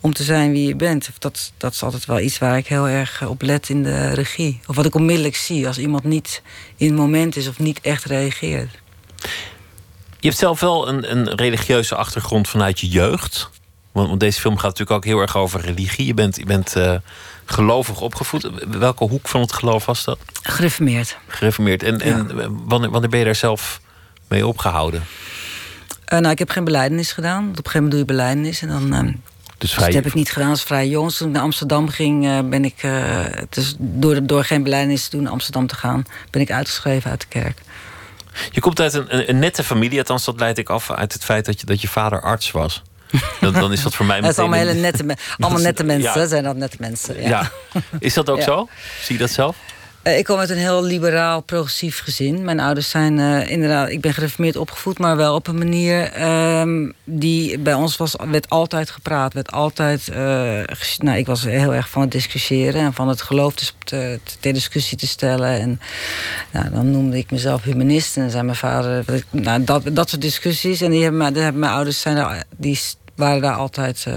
om 0.00 0.12
te 0.12 0.22
zijn 0.22 0.52
wie 0.52 0.68
je 0.68 0.76
bent. 0.76 1.10
Dat, 1.18 1.52
dat 1.56 1.72
is 1.72 1.82
altijd 1.82 2.04
wel 2.04 2.20
iets 2.20 2.38
waar 2.38 2.56
ik 2.56 2.66
heel 2.66 2.88
erg 2.88 3.26
op 3.26 3.42
let 3.42 3.68
in 3.68 3.82
de 3.82 4.12
regie. 4.12 4.60
Of 4.66 4.76
wat 4.76 4.86
ik 4.86 4.94
onmiddellijk 4.94 5.36
zie 5.36 5.66
als 5.66 5.78
iemand 5.78 6.04
niet 6.04 6.42
in 6.76 6.86
het 6.86 6.96
moment 6.96 7.36
is 7.36 7.48
of 7.48 7.58
niet 7.58 7.80
echt 7.80 8.04
reageert. 8.04 8.80
Je 10.20 10.28
hebt 10.28 10.40
zelf 10.40 10.60
wel 10.60 10.88
een, 10.88 11.10
een 11.10 11.34
religieuze 11.34 11.94
achtergrond 11.94 12.48
vanuit 12.48 12.80
je 12.80 12.88
jeugd. 12.88 13.50
Want, 13.92 14.08
want 14.08 14.20
deze 14.20 14.40
film 14.40 14.54
gaat 14.54 14.78
natuurlijk 14.78 14.96
ook 14.96 15.04
heel 15.04 15.20
erg 15.20 15.36
over 15.36 15.60
religie. 15.60 16.06
Je 16.06 16.14
bent, 16.14 16.36
je 16.36 16.44
bent 16.44 16.76
eh, 16.76 16.94
gelovig 17.44 18.00
opgevoed. 18.00 18.50
Welke 18.68 19.04
hoek 19.04 19.28
van 19.28 19.40
het 19.40 19.52
geloof 19.52 19.86
was 19.86 20.04
dat? 20.04 20.18
Gereformeerd. 20.42 21.16
Gereformeerd. 21.26 21.82
En, 21.82 22.00
en 22.00 22.26
wanneer, 22.66 22.90
wanneer 22.90 23.10
ben 23.10 23.18
je 23.18 23.24
daar 23.24 23.34
zelf 23.34 23.80
mee 24.28 24.46
opgehouden? 24.46 25.02
Eh, 26.12 26.18
nou, 26.18 26.30
ik 26.32 26.38
heb 26.38 26.50
geen 26.50 26.64
beleidenis 26.64 27.12
gedaan. 27.12 27.42
Op 27.42 27.48
een 27.48 27.54
gegeven 27.56 27.72
moment 27.72 27.90
doe 27.90 28.00
je 28.00 28.06
beleidenis 28.06 28.62
en 28.62 28.68
dan. 28.68 28.92
ehm, 28.92 29.04
Dus 29.06 29.14
Dus 29.58 29.72
vrij, 29.72 29.86
dat 29.86 29.94
heb 29.94 30.06
ik 30.06 30.14
niet 30.14 30.30
gedaan 30.32 30.50
als 30.50 30.62
vrij 30.62 30.88
jongens. 30.88 31.16
Toen 31.16 31.26
ik 31.28 31.32
naar 31.34 31.42
Amsterdam 31.42 31.88
ging, 31.88 32.26
eh, 32.26 32.38
ben 32.44 32.64
ik... 32.64 32.74
eh, 32.82 33.24
dus 33.48 33.74
door, 33.78 34.26
door 34.26 34.44
geen 34.44 34.62
beleidenis 34.62 35.04
te 35.04 35.10
doen 35.10 35.22
naar 35.22 35.32
Amsterdam 35.32 35.66
te 35.66 35.74
gaan... 35.74 36.04
ben 36.30 36.40
ik 36.40 36.50
uitgeschreven 36.50 37.10
uit 37.10 37.20
de 37.20 37.26
kerk. 37.28 37.58
je 38.50 38.60
komt 38.60 38.80
uit 38.80 38.94
een, 38.94 39.28
een, 39.28 39.38
nette 39.38 39.64
familie. 39.64 39.98
Althans, 39.98 40.24
dat 40.24 40.40
leid 40.40 40.58
ik 40.58 40.68
af 40.70 40.90
uit 40.90 41.12
het 41.12 41.24
feit 41.24 41.44
dat 41.44 41.60
je, 41.60 41.66
dat 41.66 41.80
je 41.80 41.88
vader 41.88 42.20
arts 42.22 42.50
was. 42.50 42.82
Dan, 43.40 43.52
dan 43.52 43.72
is 43.72 43.82
dat 43.82 43.94
voor 43.94 44.06
mij 44.06 44.20
Dat 44.20 44.30
is 44.30 44.38
allemaal 44.38 44.58
meteen 44.58 44.74
hele 44.74 44.92
nette, 45.06 45.16
allemaal 45.38 45.60
nette 45.68 45.84
mensen, 45.84 46.20
ja. 46.20 46.26
zijn 46.26 46.44
dat 46.44 46.56
nette 46.56 46.76
mensen. 46.80 47.22
Ja. 47.22 47.28
Ja. 47.28 47.50
Is 47.98 48.14
dat 48.14 48.30
ook 48.30 48.38
Ja. 48.38 48.44
zo? 48.44 48.68
Zie 49.02 49.14
je 49.14 49.20
dat 49.20 49.30
zelf? 49.30 49.56
Eh, 50.02 50.18
ik 50.18 50.24
kom 50.24 50.38
uit 50.38 50.50
een 50.50 50.56
heel 50.56 50.82
liberaal, 50.84 51.40
progressief 51.40 52.00
gezin. 52.00 52.44
Mijn 52.44 52.60
ouders 52.60 52.90
zijn 52.90 53.18
eh, 53.18 53.50
inderdaad... 53.50 53.88
Ik 53.88 54.00
ben 54.00 54.14
gereformeerd 54.14 54.56
opgevoed, 54.56 54.98
maar 54.98 55.16
wel 55.16 55.34
op 55.34 55.46
een 55.46 55.58
manier... 55.58 56.12
ehm, 56.12 56.90
die 57.04 57.58
bij 57.58 57.74
ons 57.74 57.96
was, 57.96 58.14
werd 58.30 58.48
altijd 58.48 58.90
gepraat. 58.90 59.32
Werd 59.32 59.52
altijd... 59.52 60.08
eh, 60.08 60.60
nou, 60.98 61.18
ik 61.18 61.26
was 61.26 61.42
heel 61.44 61.74
erg 61.74 61.88
van 61.88 62.02
het 62.02 62.10
discussiëren... 62.10 62.80
en 62.80 62.92
van 62.94 63.08
het 63.08 63.22
geloof 63.22 63.54
te, 63.54 63.66
te, 63.84 64.20
ter 64.40 64.52
discussie 64.52 64.98
te 64.98 65.06
stellen. 65.06 65.60
En 65.60 65.80
nou, 66.50 66.70
dan 66.70 66.90
noemde 66.90 67.16
ik 67.18 67.30
mezelf 67.30 67.62
humanist. 67.62 68.16
En 68.16 68.22
dan 68.22 68.30
zei 68.30 68.42
mijn 68.42 68.56
vader... 68.56 69.04
Nou, 69.30 69.64
dat, 69.64 69.82
dat 69.92 70.08
soort 70.10 70.22
discussies. 70.22 70.80
En 70.80 70.90
die 70.90 71.02
hebben, 71.02 71.34
mijn- 71.58 71.72
ouders 71.72 72.00
zijn 72.00 72.44
die 72.56 72.80
waren 73.14 73.40
daar 73.42 73.54
altijd 73.54 74.04
eh, 74.06 74.14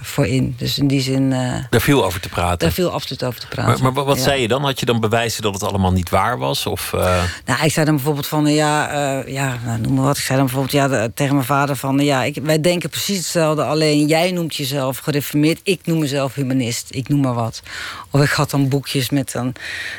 voor 0.00 0.26
in. 0.26 0.54
Dus 0.58 0.78
in 0.78 0.86
die 0.88 1.00
zin... 1.00 1.32
eh, 1.32 1.54
Daar 1.70 1.80
viel 1.80 2.04
over 2.04 2.20
te 2.20 2.28
praten. 2.28 2.58
daar 2.58 2.72
viel 2.72 2.90
absoluut 2.90 3.24
over 3.24 3.40
te 3.40 3.46
praten. 3.46 3.82
Maar, 3.82 3.92
maar 3.92 4.04
wat 4.04 4.16
Ja. 4.16 4.22
zei 4.22 4.40
je 4.40 4.48
dan? 4.48 4.64
Had 4.64 4.80
je 4.80 4.86
dan 4.86 5.00
bewijzen 5.00 5.42
dat 5.42 5.52
het 5.52 5.62
allemaal 5.62 5.92
niet 5.92 6.10
waar 6.10 6.38
was? 6.38 6.66
Of, 6.66 6.92
eh, 6.92 7.22
Nou, 7.44 7.64
ik 7.64 7.72
zei 7.72 7.86
dan 7.86 7.94
bijvoorbeeld 7.94 8.26
van, 8.26 8.46
ja, 8.46 8.90
ja 9.26 9.56
nou, 9.64 9.80
noem 9.80 9.94
maar 9.94 10.04
wat. 10.04 10.16
Ik 10.18 10.22
zei 10.24 10.38
dan 10.38 10.46
bijvoorbeeld 10.46 10.90
ja, 10.90 11.08
tegen 11.14 11.34
mijn 11.34 11.46
vader 11.46 11.76
van, 11.76 11.98
ja, 11.98 12.22
ik, 12.24 12.38
wij 12.42 12.60
denken 12.60 12.90
precies 12.90 13.16
hetzelfde. 13.16 13.64
Alleen 13.64 14.06
jij 14.06 14.30
noemt 14.32 14.56
jezelf 14.56 14.98
gereformeerd, 14.98 15.60
ik 15.62 15.80
noem 15.84 15.98
mezelf 15.98 16.34
humanist. 16.34 16.86
Ik 16.90 17.08
noem 17.08 17.20
maar 17.20 17.34
wat. 17.34 17.62
Of 18.10 18.22
ik 18.22 18.30
had 18.30 18.50
dan 18.50 18.68
boekjes 18.68 19.10
met 19.10 19.32
dan, 19.32 19.52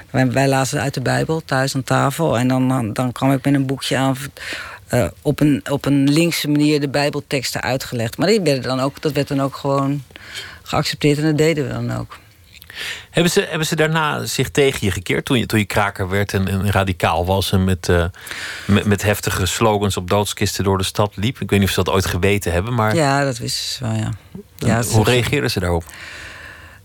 wij, 0.09 0.31
wij 0.31 0.47
lazen 0.47 0.81
uit 0.81 0.93
de 0.93 1.01
Bijbel 1.01 1.41
thuis 1.45 1.75
aan 1.75 1.83
tafel. 1.83 2.37
En 2.37 2.47
dan, 2.47 2.67
dan, 2.67 2.93
dan 2.93 3.11
kwam 3.11 3.31
ik 3.31 3.45
met 3.45 3.53
een 3.53 3.65
boekje 3.65 3.97
aan. 3.97 4.15
Eh, 4.89 5.07
op, 5.21 5.39
een, 5.39 5.61
op 5.69 5.85
een 5.85 6.09
linkse 6.09 6.49
manier 6.49 6.79
de 6.79 6.89
Bijbelteksten 6.89 7.61
uitgelegd. 7.61 8.17
Maar 8.17 8.27
die 8.27 8.41
werden 8.41 8.63
dan 8.63 8.79
ook, 8.79 9.01
dat 9.01 9.11
werd 9.11 9.27
dan 9.27 9.41
ook 9.41 9.55
gewoon 9.55 10.03
geaccepteerd 10.63 11.17
en 11.17 11.23
dat 11.23 11.37
deden 11.37 11.67
we 11.67 11.73
dan 11.73 11.97
ook. 11.97 12.17
hebben, 13.09 13.31
ze, 13.31 13.45
hebben 13.49 13.67
ze 13.67 13.75
daarna 13.75 14.25
zich 14.25 14.49
tegen 14.49 14.79
je 14.81 14.91
gekeerd 14.91 15.25
toen 15.25 15.39
je, 15.39 15.45
toen 15.45 15.59
je 15.59 15.65
kraker 15.65 16.09
werd 16.09 16.33
en, 16.33 16.47
en 16.47 16.71
radicaal 16.71 17.25
was 17.25 17.51
en 17.51 17.63
met, 17.63 17.89
eh, 17.89 18.05
met, 18.65 18.85
met 18.85 19.01
heftige 19.01 19.45
slogans 19.45 19.97
op 19.97 20.09
doodskisten 20.09 20.63
door 20.63 20.77
de 20.77 20.83
stad 20.83 21.15
liep? 21.15 21.39
Ik 21.39 21.49
weet 21.49 21.59
niet 21.59 21.67
of 21.67 21.73
ze 21.73 21.83
dat 21.83 21.93
ooit 21.93 22.05
geweten 22.05 22.51
hebben, 22.51 22.73
maar 22.73 22.95
Ja, 22.95 23.23
dat 23.23 23.37
wisten 23.37 23.69
ze 23.69 23.83
wel, 23.83 23.93
ja. 23.93 24.11
ja 24.57 24.83
hoe 24.83 25.03
reageerden 25.03 25.51
ze 25.51 25.59
daarop? 25.59 25.83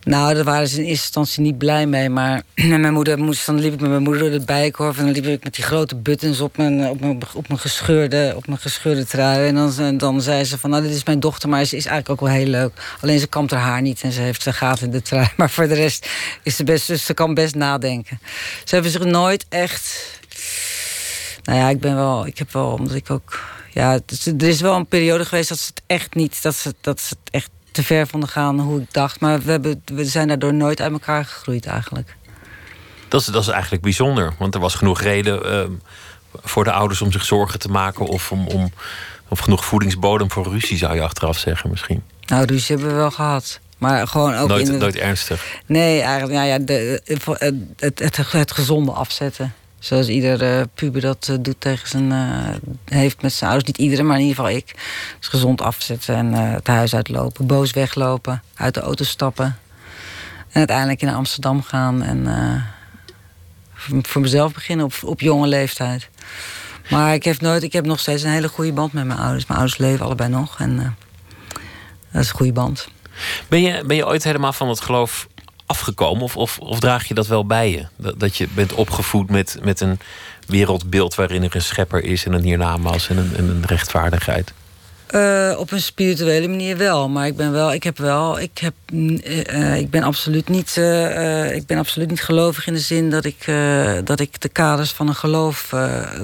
Nou, 0.05 0.35
daar 0.35 0.45
waren 0.45 0.69
ze 0.69 0.75
in 0.75 0.85
eerste 0.85 1.05
instantie 1.05 1.43
niet 1.43 1.59
blij 1.59 1.87
mee. 1.87 2.09
Maar 2.09 2.43
mijn 2.55 2.93
moeder 2.93 3.19
moest, 3.19 3.47
dan 3.47 3.59
liep 3.59 3.73
ik 3.73 3.81
met 3.81 3.91
mijn 3.91 4.03
moeder 4.03 4.31
door 4.31 4.47
de 4.47 4.73
en 4.77 4.95
dan 4.97 5.11
liep 5.11 5.27
ik 5.27 5.45
met 5.45 5.55
die 5.55 5.65
grote 5.65 5.97
buttons 5.97 6.41
op 6.41 6.57
mijn, 6.57 6.89
op 6.89 7.01
mijn, 7.01 7.21
op 7.35 7.49
mijn, 7.49 7.61
gescheurde, 7.61 8.33
op 8.37 8.47
mijn 8.47 8.59
gescheurde 8.59 9.07
trui. 9.07 9.47
En 9.47 9.55
dan, 9.55 9.99
dan 9.99 10.21
zei 10.21 10.45
ze 10.45 10.59
van, 10.59 10.71
nou, 10.71 10.83
dit 10.83 10.93
is 10.93 11.05
mijn 11.05 11.21
dochter... 11.21 11.49
maar 11.49 11.65
ze 11.65 11.77
is 11.77 11.87
eigenlijk 11.87 12.21
ook 12.21 12.29
wel 12.29 12.39
heel 12.39 12.47
leuk. 12.47 12.97
Alleen 13.01 13.19
ze 13.19 13.27
kampt 13.27 13.51
haar 13.51 13.61
haar 13.61 13.83
niet 13.83 14.03
en 14.03 14.13
ze 14.13 14.21
heeft 14.21 14.43
ze 14.43 14.53
gaten 14.53 14.87
in 14.87 14.93
de 14.93 15.03
trui. 15.03 15.29
Maar 15.37 15.51
voor 15.51 15.69
de 15.69 15.75
rest 15.75 16.11
is 16.43 16.57
ze 16.57 16.65
best... 16.65 16.87
Dus 16.87 17.05
ze 17.05 17.15
kan 17.15 17.35
best 17.35 17.55
nadenken. 17.55 18.21
Ze 18.65 18.75
hebben 18.75 18.93
zich 18.93 19.05
nooit 19.05 19.47
echt... 19.49 20.19
Nou 21.45 21.59
ja, 21.59 21.69
ik 21.69 21.81
ben 21.81 21.95
wel... 21.95 22.27
Ik 22.27 22.39
heb 22.39 22.53
wel, 22.53 22.67
omdat 22.67 22.95
ik 22.95 23.11
ook... 23.11 23.41
Ja, 23.71 24.01
er 24.39 24.49
is 24.49 24.61
wel 24.61 24.75
een 24.75 24.87
periode 24.87 25.25
geweest 25.25 25.49
dat 25.49 25.59
ze 25.59 25.67
het 25.75 25.83
echt 25.87 26.15
niet... 26.15 26.43
dat 26.43 26.55
ze, 26.55 26.75
dat 26.81 27.01
ze 27.01 27.17
het 27.23 27.33
echt 27.33 27.51
te 27.75 27.83
ver 27.83 28.07
vonden 28.07 28.29
gaan 28.29 28.61
hoe 28.61 28.81
ik 28.81 28.93
dacht. 28.93 29.20
Maar 29.20 29.43
we, 29.43 29.51
hebben, 29.51 29.83
we 29.85 30.05
zijn 30.05 30.29
daardoor 30.29 30.55
nooit 30.55 30.81
uit 30.81 30.93
elkaar 30.93 31.25
gegroeid 31.25 31.66
eigenlijk. 31.66 32.16
Dat 33.09 33.20
is, 33.20 33.27
dat 33.27 33.43
is 33.43 33.49
eigenlijk 33.49 33.83
bijzonder, 33.83 34.33
want 34.39 34.55
er 34.55 34.61
was 34.61 34.75
genoeg 34.75 35.01
reden 35.01 35.51
eh, 35.53 35.64
voor 36.43 36.64
de 36.64 36.72
ouders 36.72 37.01
om 37.03 37.12
zich 37.12 37.25
zorgen 37.25 37.59
te 37.59 37.68
maken 37.68 38.07
of 38.07 38.33
om, 38.33 38.47
om, 38.47 38.72
Of 39.29 39.39
genoeg 39.39 39.64
voedingsbodem 39.64 40.31
voor 40.31 40.49
ruzie, 40.49 40.77
zou 40.77 40.95
je 40.95 41.03
achteraf 41.03 41.39
zeggen 41.39 41.70
misschien. 41.70 42.03
Nou, 42.27 42.45
ruzie 42.45 42.75
hebben 42.77 42.95
we 42.95 42.99
wel 43.01 43.11
gehad. 43.11 43.61
Maar 43.79 44.09
gewoon 44.09 44.35
ook 44.35 44.49
Nooit, 44.49 44.66
in 44.66 44.72
de- 44.72 44.79
nooit 44.79 44.97
ernstig. 44.97 45.45
Nee, 45.66 46.01
eigenlijk 46.01 46.33
ja, 46.33 46.43
ja, 46.45 46.59
de, 46.59 47.01
het, 47.05 47.25
het, 47.79 47.99
het, 47.99 48.33
het 48.33 48.53
gezonde 48.53 48.93
afzetten. 48.93 49.55
Zoals 49.85 50.09
iedere 50.09 50.68
puber 50.74 51.01
dat 51.01 51.28
eh, 51.30 51.37
doet 51.41 51.61
tegen 51.61 51.89
zijn... 51.89 52.12
eh, 52.12 52.55
heeft 52.85 53.22
met 53.22 53.32
zijn 53.32 53.51
ouders. 53.51 53.70
Niet 53.70 53.80
iedereen, 53.80 54.07
maar 54.07 54.16
in 54.16 54.22
ieder 54.22 54.37
geval 54.37 54.57
ik. 54.57 54.74
Dus 55.18 55.28
gezond 55.28 55.61
afzetten 55.61 56.14
en 56.14 56.35
eh, 56.35 56.53
het 56.53 56.66
huis 56.66 56.95
uitlopen. 56.95 57.47
Boos 57.47 57.70
weglopen. 57.70 58.43
Uit 58.55 58.74
de 58.74 58.80
auto 58.80 59.05
stappen. 59.05 59.59
En 60.49 60.59
uiteindelijk 60.59 61.03
in 61.03 61.09
Amsterdam 61.09 61.62
gaan. 61.62 62.03
En 62.03 62.26
eh, 62.26 62.62
voor, 64.03 64.20
mezelf 64.20 64.53
beginnen 64.53 64.87
op, 64.87 64.95
op 65.03 65.20
jonge 65.20 65.47
leeftijd. 65.47 66.09
Maar 66.91 67.14
ik 67.14 67.24
heb, 67.24 67.41
nooit, 67.41 67.62
ik 67.62 67.72
heb 67.72 67.85
nog 67.85 68.01
steeds 68.01 68.22
een 68.22 68.30
hele 68.30 68.49
goede 68.49 68.72
band 68.72 68.93
met 68.93 69.05
mijn 69.05 69.18
ouders. 69.18 69.47
Mijn 69.47 69.59
ouders 69.59 69.78
leven 69.78 70.05
allebei 70.05 70.30
nog. 70.30 70.61
En 70.61 70.78
eh, 70.78 70.89
dat 72.12 72.22
is 72.22 72.28
een 72.28 72.37
goede 72.37 72.53
band. 72.53 72.89
Ben 73.49 73.62
je, 73.62 73.85
ben 73.87 73.97
je 73.97 74.07
ooit 74.07 74.24
helemaal 74.24 74.53
van 74.53 74.68
het 74.68 74.80
geloof 74.80 75.28
afgekomen? 75.67 76.23
Of, 76.23 76.37
of, 76.37 76.59
of 76.59 76.81
draag 76.81 77.09
je 77.09 77.15
dat 77.15 77.27
wel 77.27 77.47
bij 77.47 77.71
je? 77.71 78.12
Dat, 78.17 78.37
je 78.37 78.49
bent 78.55 78.73
opgevoed 78.73 79.31
met, 79.31 79.59
met 79.62 79.81
een 79.81 79.99
wereldbeeld 80.47 81.15
waarin 81.15 81.43
er 81.43 81.55
een 81.55 81.62
schepper 81.62 82.05
is 82.05 82.25
en 82.25 82.33
een 82.33 82.43
hiernamaals 82.43 83.09
en 83.09 83.17
een, 83.17 83.37
en 83.37 83.49
een 83.49 83.62
rechtvaardigheid. 83.67 84.53
Eh, 85.07 85.55
op 85.59 85.73
een 85.73 85.81
spirituele 85.81 86.49
manier 86.49 86.77
wel, 86.77 87.09
maar 87.09 87.27
ik 87.27 87.37
ben 87.37 87.53
wel, 87.53 87.73
ik 87.73 87.83
heb 87.83 87.99
wel, 87.99 88.41
ik 88.41 88.59
heb, 88.59 88.75
mm, 88.93 89.17
eh, 89.17 89.73
eh, 89.73 89.79
ik 89.79 89.91
ben 89.91 90.03
absoluut 90.03 90.49
niet, 90.49 90.77
ik 91.53 91.67
ben 91.67 91.79
absoluut 91.79 92.11
niet 92.11 92.23
gelovig 92.23 92.67
in 92.67 92.73
de 92.73 92.79
zin 92.79 93.11
dat 93.11 93.25
ik, 93.25 93.47
dat 94.05 94.21
ik 94.21 94.41
de 94.41 94.49
kaders 94.49 94.91
van 94.91 95.09
een 95.09 95.15
geloof, 95.15 95.69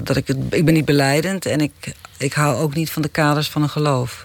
dat 0.02 0.16
ik 0.16 0.26
het, 0.26 0.36
ik 0.50 0.64
ben 0.64 0.74
niet 0.74 0.84
beleidend 0.84 1.46
en 1.46 1.60
ik, 1.60 1.94
ik 2.18 2.32
hou 2.32 2.56
ook 2.56 2.74
niet 2.74 2.90
van 2.90 3.02
de 3.02 3.08
kaders 3.08 3.48
van 3.48 3.62
een 3.62 3.68
geloof 3.68 4.24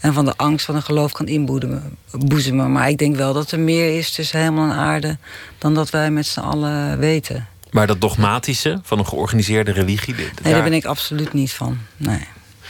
en 0.00 0.12
van 0.12 0.24
de 0.24 0.36
angst 0.36 0.66
van 0.66 0.74
een 0.74 0.82
geloof 0.82 1.12
kan 1.12 1.26
inboezemen, 1.26 1.96
boezemen. 2.10 2.72
Maar 2.72 2.88
ik 2.88 2.98
denk 2.98 3.16
wel 3.16 3.32
dat 3.32 3.50
er 3.50 3.60
meer 3.60 3.98
is 3.98 4.10
tussen 4.12 4.40
hemel 4.40 4.64
en 4.64 4.76
aarde 4.76 5.18
dan 5.58 5.74
dat 5.74 5.90
wij 5.90 6.10
met 6.10 6.26
z'n 6.26 6.40
allen 6.40 6.98
weten. 6.98 7.48
Maar 7.70 7.86
dat 7.86 8.00
dogmatische 8.00 8.80
van 8.82 8.98
een 8.98 9.06
georganiseerde 9.06 9.70
religie. 9.72 10.14
Nee, 10.14 10.30
daar- 10.42 10.52
daar 10.52 10.62
ben 10.62 10.72
ik 10.72 10.84
absoluut 10.84 11.32
niet 11.32 11.52
van. 11.52 11.78
Nee. 11.96 12.26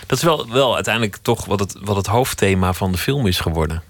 Dat 0.06 0.18
is 0.18 0.24
wel, 0.24 0.48
wel 0.50 0.74
uiteindelijk 0.74 1.18
toch 1.22 1.44
wat 1.44 1.60
het, 1.60 1.74
wat 1.80 1.96
het 1.96 2.06
hoofdthema 2.06 2.72
van 2.72 2.92
de 2.92 2.98
film 2.98 3.26
is 3.26 3.40
geworden. 3.40 3.82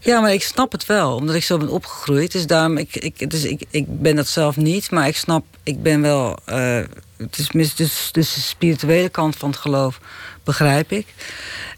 Ja, 0.00 0.20
maar 0.20 0.32
ik 0.32 0.42
snap 0.42 0.72
het 0.72 0.86
wel, 0.86 1.14
omdat 1.14 1.34
ik 1.34 1.42
zo 1.44 1.56
ben 1.58 1.68
opgegroeid. 1.68 2.32
Dus 2.32 2.46
daarom, 2.46 2.76
ik, 2.78 2.96
ik, 2.96 3.30
dus 3.30 3.44
ik, 3.44 3.62
ik 3.70 4.00
ben 4.00 4.16
dat 4.16 4.26
zelf 4.28 4.56
niet, 4.56 4.90
maar 4.90 5.06
ik 5.06 5.16
snap, 5.16 5.44
ik 5.62 5.82
ben 5.82 6.00
wel. 6.00 6.38
eh, 6.44 6.78
het 7.16 7.38
is 7.38 7.52
mis, 7.52 7.74
dus, 7.74 8.08
dus 8.12 8.34
de 8.34 8.40
spirituele 8.40 9.08
kant 9.08 9.36
van 9.36 9.50
het 9.50 9.58
geloof 9.58 10.00
begrijp 10.46 10.92
ik. 10.92 11.06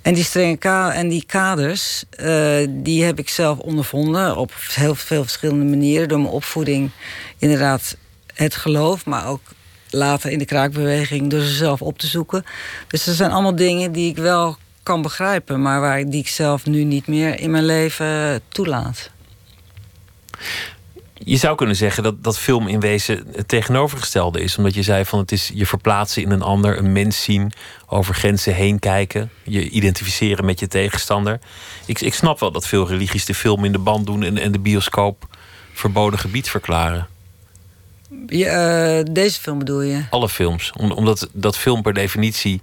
En 0.03 0.15
die 0.15 0.25
strenge 0.25 0.57
ka 0.57 0.93
en 0.93 1.09
die 1.09 1.25
kaders, 1.27 2.05
eh, 2.11 2.67
die 2.69 3.05
heb 3.05 3.19
ik 3.19 3.29
zelf 3.29 3.59
ondervonden 3.59 4.37
op 4.37 4.53
heel 4.75 4.95
veel 4.95 5.23
verschillende 5.23 5.65
manieren. 5.65 6.09
Door 6.09 6.21
mijn 6.21 6.33
opvoeding, 6.33 6.91
inderdaad, 7.39 7.97
het 8.35 8.55
geloof, 8.55 9.07
maar 9.07 9.27
ook 9.27 9.41
later 9.91 10.31
in 10.31 10.39
de 10.39 10.45
kraakbeweging 10.45 11.31
door 11.31 11.41
ze 11.41 11.55
zelf 11.55 11.83
op 11.83 11.99
te 11.99 12.07
zoeken. 12.07 12.45
Dus 12.89 13.07
er 13.07 13.15
zijn 13.15 13.31
allemaal 13.31 13.57
dingen 13.57 13.93
die 13.93 14.11
ik 14.11 14.17
wel 14.17 14.57
kan 14.83 15.03
begrijpen, 15.03 15.63
maar 15.63 15.81
waar, 15.81 16.05
die 16.05 16.21
ik 16.21 16.29
zelf 16.29 16.67
nu 16.67 16.85
niet 16.85 17.07
meer 17.07 17.41
in 17.41 17.51
mijn 17.51 17.65
leven 17.65 18.41
toelaat. 18.49 19.11
Je 21.25 21.37
zou 21.37 21.57
kunnen 21.57 21.77
zeggen 21.77 22.03
dat, 22.03 22.25
dat 22.25 22.39
film 22.39 22.69
in 22.69 22.81
wezen 22.81 23.27
het 23.37 23.49
tegenovergestelde 23.49 24.41
is. 24.41 24.57
Omdat 24.57 24.75
je 24.75 24.83
zei 24.83 25.05
van 25.05 25.19
het 25.19 25.33
is 25.33 25.51
je 25.55 25.67
verplaatsen 25.67 26.23
in 26.23 26.31
een 26.31 26.43
ander, 26.43 26.79
een 26.79 26.93
mens 26.93 27.23
zien, 27.23 27.53
over 27.87 28.15
grenzen 28.15 28.55
heen 28.55 28.79
kijken, 28.79 29.31
je 29.43 29.69
identificeren 29.69 30.45
met 30.45 30.61
je 30.61 30.69
tegenstander. 30.69 31.41
Ik, 31.87 32.01
ik 32.01 32.15
snap 32.15 32.41
wel 32.41 32.53
dat 32.53 32.67
veel 32.67 32.89
religies 32.89 33.25
de 33.25 33.35
film 33.35 33.65
in 33.65 33.73
de 33.73 33.79
band 33.79 34.07
doen 34.07 34.23
en, 34.23 34.39
en 34.39 34.53
de 34.53 34.59
bioscoop 34.59 35.27
verboden 35.73 36.19
gebied 36.19 36.51
verklaren. 36.51 37.07
Eh, 38.27 39.01
deze 39.13 39.41
film 39.41 39.59
bedoel 39.59 39.81
je? 39.81 40.05
Alle 40.11 40.29
films. 40.29 40.73
Om- 40.77 40.93
omdat 40.93 41.29
dat 41.33 41.57
film 41.57 41.83
per 41.83 41.95
definitie 41.95 42.63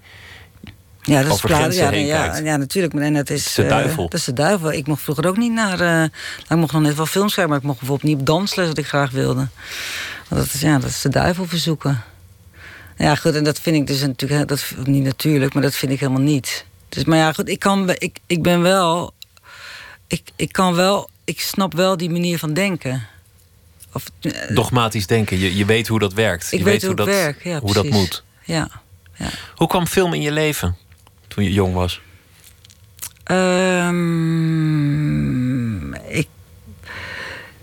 Ja, 1.06 1.18
dat 1.18 1.26
is 1.26 1.32
over 1.32 1.50
grenzen 1.50 1.84
ja, 1.84 1.90
heen 1.90 2.06
ja, 2.06 2.38
ja, 2.38 2.58
natuurlijk. 2.58 2.94
En 2.94 3.14
dat 3.14 3.30
is, 3.30 3.40
Het 3.40 3.48
is 3.48 3.54
de 3.54 3.64
eh, 3.64 3.70
duivel. 3.70 4.04
dat 4.10 4.20
is 4.20 4.26
de 4.26 4.34
duivel. 4.34 4.72
Ik 4.72 4.88
mocht 4.88 5.02
vroeger 5.02 5.28
ook 5.28 5.38
niet 5.38 5.52
naar. 5.52 5.74
eh, 5.80 5.88
nou, 5.88 6.10
ik 6.50 6.56
mocht 6.56 6.72
nog 6.72 6.82
net 6.82 6.96
wel 6.96 7.06
films 7.06 7.34
kijken, 7.34 7.50
maar 7.52 7.60
ik 7.62 7.66
mocht 7.66 7.80
bijvoorbeeld 7.80 8.10
niet 8.10 8.20
op 8.20 8.26
dansles 8.26 8.68
wat 8.68 8.78
ik 8.78 8.88
graag 8.88 9.12
wilde. 9.12 9.48
Want 10.28 10.42
dat 10.42 10.54
is, 10.54 10.62
ja, 10.62 10.80
dat 10.80 10.90
is 10.90 11.02
de 11.02 11.10
duivel 11.10 11.46
verzoeken. 11.46 12.04
Ja, 12.98 13.16
goed, 13.16 13.36
en 13.36 13.44
dat 13.44 13.60
vind 13.60 13.76
ik 13.76 13.88
dus 13.88 14.02
natuurlijk. 14.02 14.48
Dat, 14.48 14.66
niet 14.84 15.04
natuurlijk, 15.04 15.54
maar 15.54 15.64
dat 15.64 15.76
vind 15.76 15.92
ik 15.92 16.00
helemaal 16.00 16.22
niet. 16.22 16.66
Dus, 16.90 17.04
maar 17.04 17.18
ja, 17.18 17.34
goed, 17.34 17.50
ik, 17.50 17.60
kan, 17.60 17.90
ik, 17.90 18.20
ik 18.26 18.44
ben 18.44 18.62
wel. 18.62 19.14
Ik, 20.08 20.22
ik 20.36 20.52
kan 20.52 20.76
wel. 20.76 21.10
Ik 21.24 21.42
snap 21.42 21.74
wel 21.74 21.98
die 21.98 22.10
manier 22.10 22.40
van 22.40 22.54
denken. 22.54 23.08
Of, 23.94 24.04
eh, 24.22 24.56
dogmatisch 24.56 25.08
denken. 25.08 25.40
Je, 25.40 25.56
je 25.56 25.66
weet 25.66 25.88
hoe 25.88 26.00
dat 26.00 26.14
werkt. 26.14 26.52
ik 26.52 26.60
je 26.60 26.66
weet 26.66 26.86
hoe 26.86 26.96
dat, 26.96 27.08
werkt. 27.08 27.44
Ja, 27.44 27.60
hoe 27.60 27.74
dat 27.74 27.90
moet. 27.90 28.24
Ja. 28.44 28.70
ja. 29.14 29.30
Hoe 29.56 29.68
kwam 29.68 29.88
film 29.88 30.14
in 30.14 30.22
je 30.22 30.32
leven 30.32 30.78
toen 31.36 31.44
je 31.44 31.54
jong 31.54 31.74
was? 31.74 32.02
Ehm, 34.66 35.94
ik, 35.94 36.28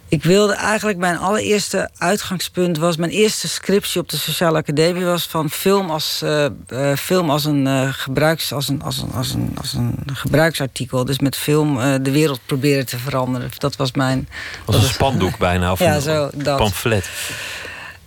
ik 0.08 0.22
wilde 0.22 0.54
eigenlijk 0.54 0.98
mijn 0.98 1.16
allereerste 1.18 1.90
uitgangspunt 1.98 2.78
was 2.78 2.96
mijn 2.96 3.10
eerste 3.10 3.48
scriptie 3.48 4.00
op 4.00 4.08
de 4.08 4.16
sociale 4.16 4.58
academie 4.58 5.04
was 5.04 5.26
van 5.26 5.50
film 5.50 5.90
als 5.90 6.22
eh, 6.22 6.44
eh, 6.44 6.96
film 6.96 7.30
als 7.30 7.44
een 7.44 7.66
eh, 7.66 7.88
gebruiks 7.92 8.52
als 8.52 8.68
een, 8.68 8.82
als 8.82 8.98
een 8.98 9.12
als 9.14 9.32
een 9.32 9.52
als 9.60 9.72
een 9.72 9.94
gebruiksartikel 10.12 11.04
dus 11.04 11.18
met 11.18 11.36
film 11.36 12.02
de 12.02 12.10
wereld 12.10 12.40
proberen 12.46 12.86
te 12.86 12.98
veranderen 12.98 13.50
dat 13.58 13.76
was 13.76 13.92
mijn 13.92 14.28
Als 14.28 14.66
dat 14.66 14.74
een 14.74 14.80
was- 14.80 14.92
spandoek 14.92 15.38
bijna. 15.38 15.72
Of 15.72 15.78
Ja, 15.86 15.94
een 15.94 16.00
zo, 16.00 16.30
dat. 16.34 16.56
pamflet. 16.56 17.08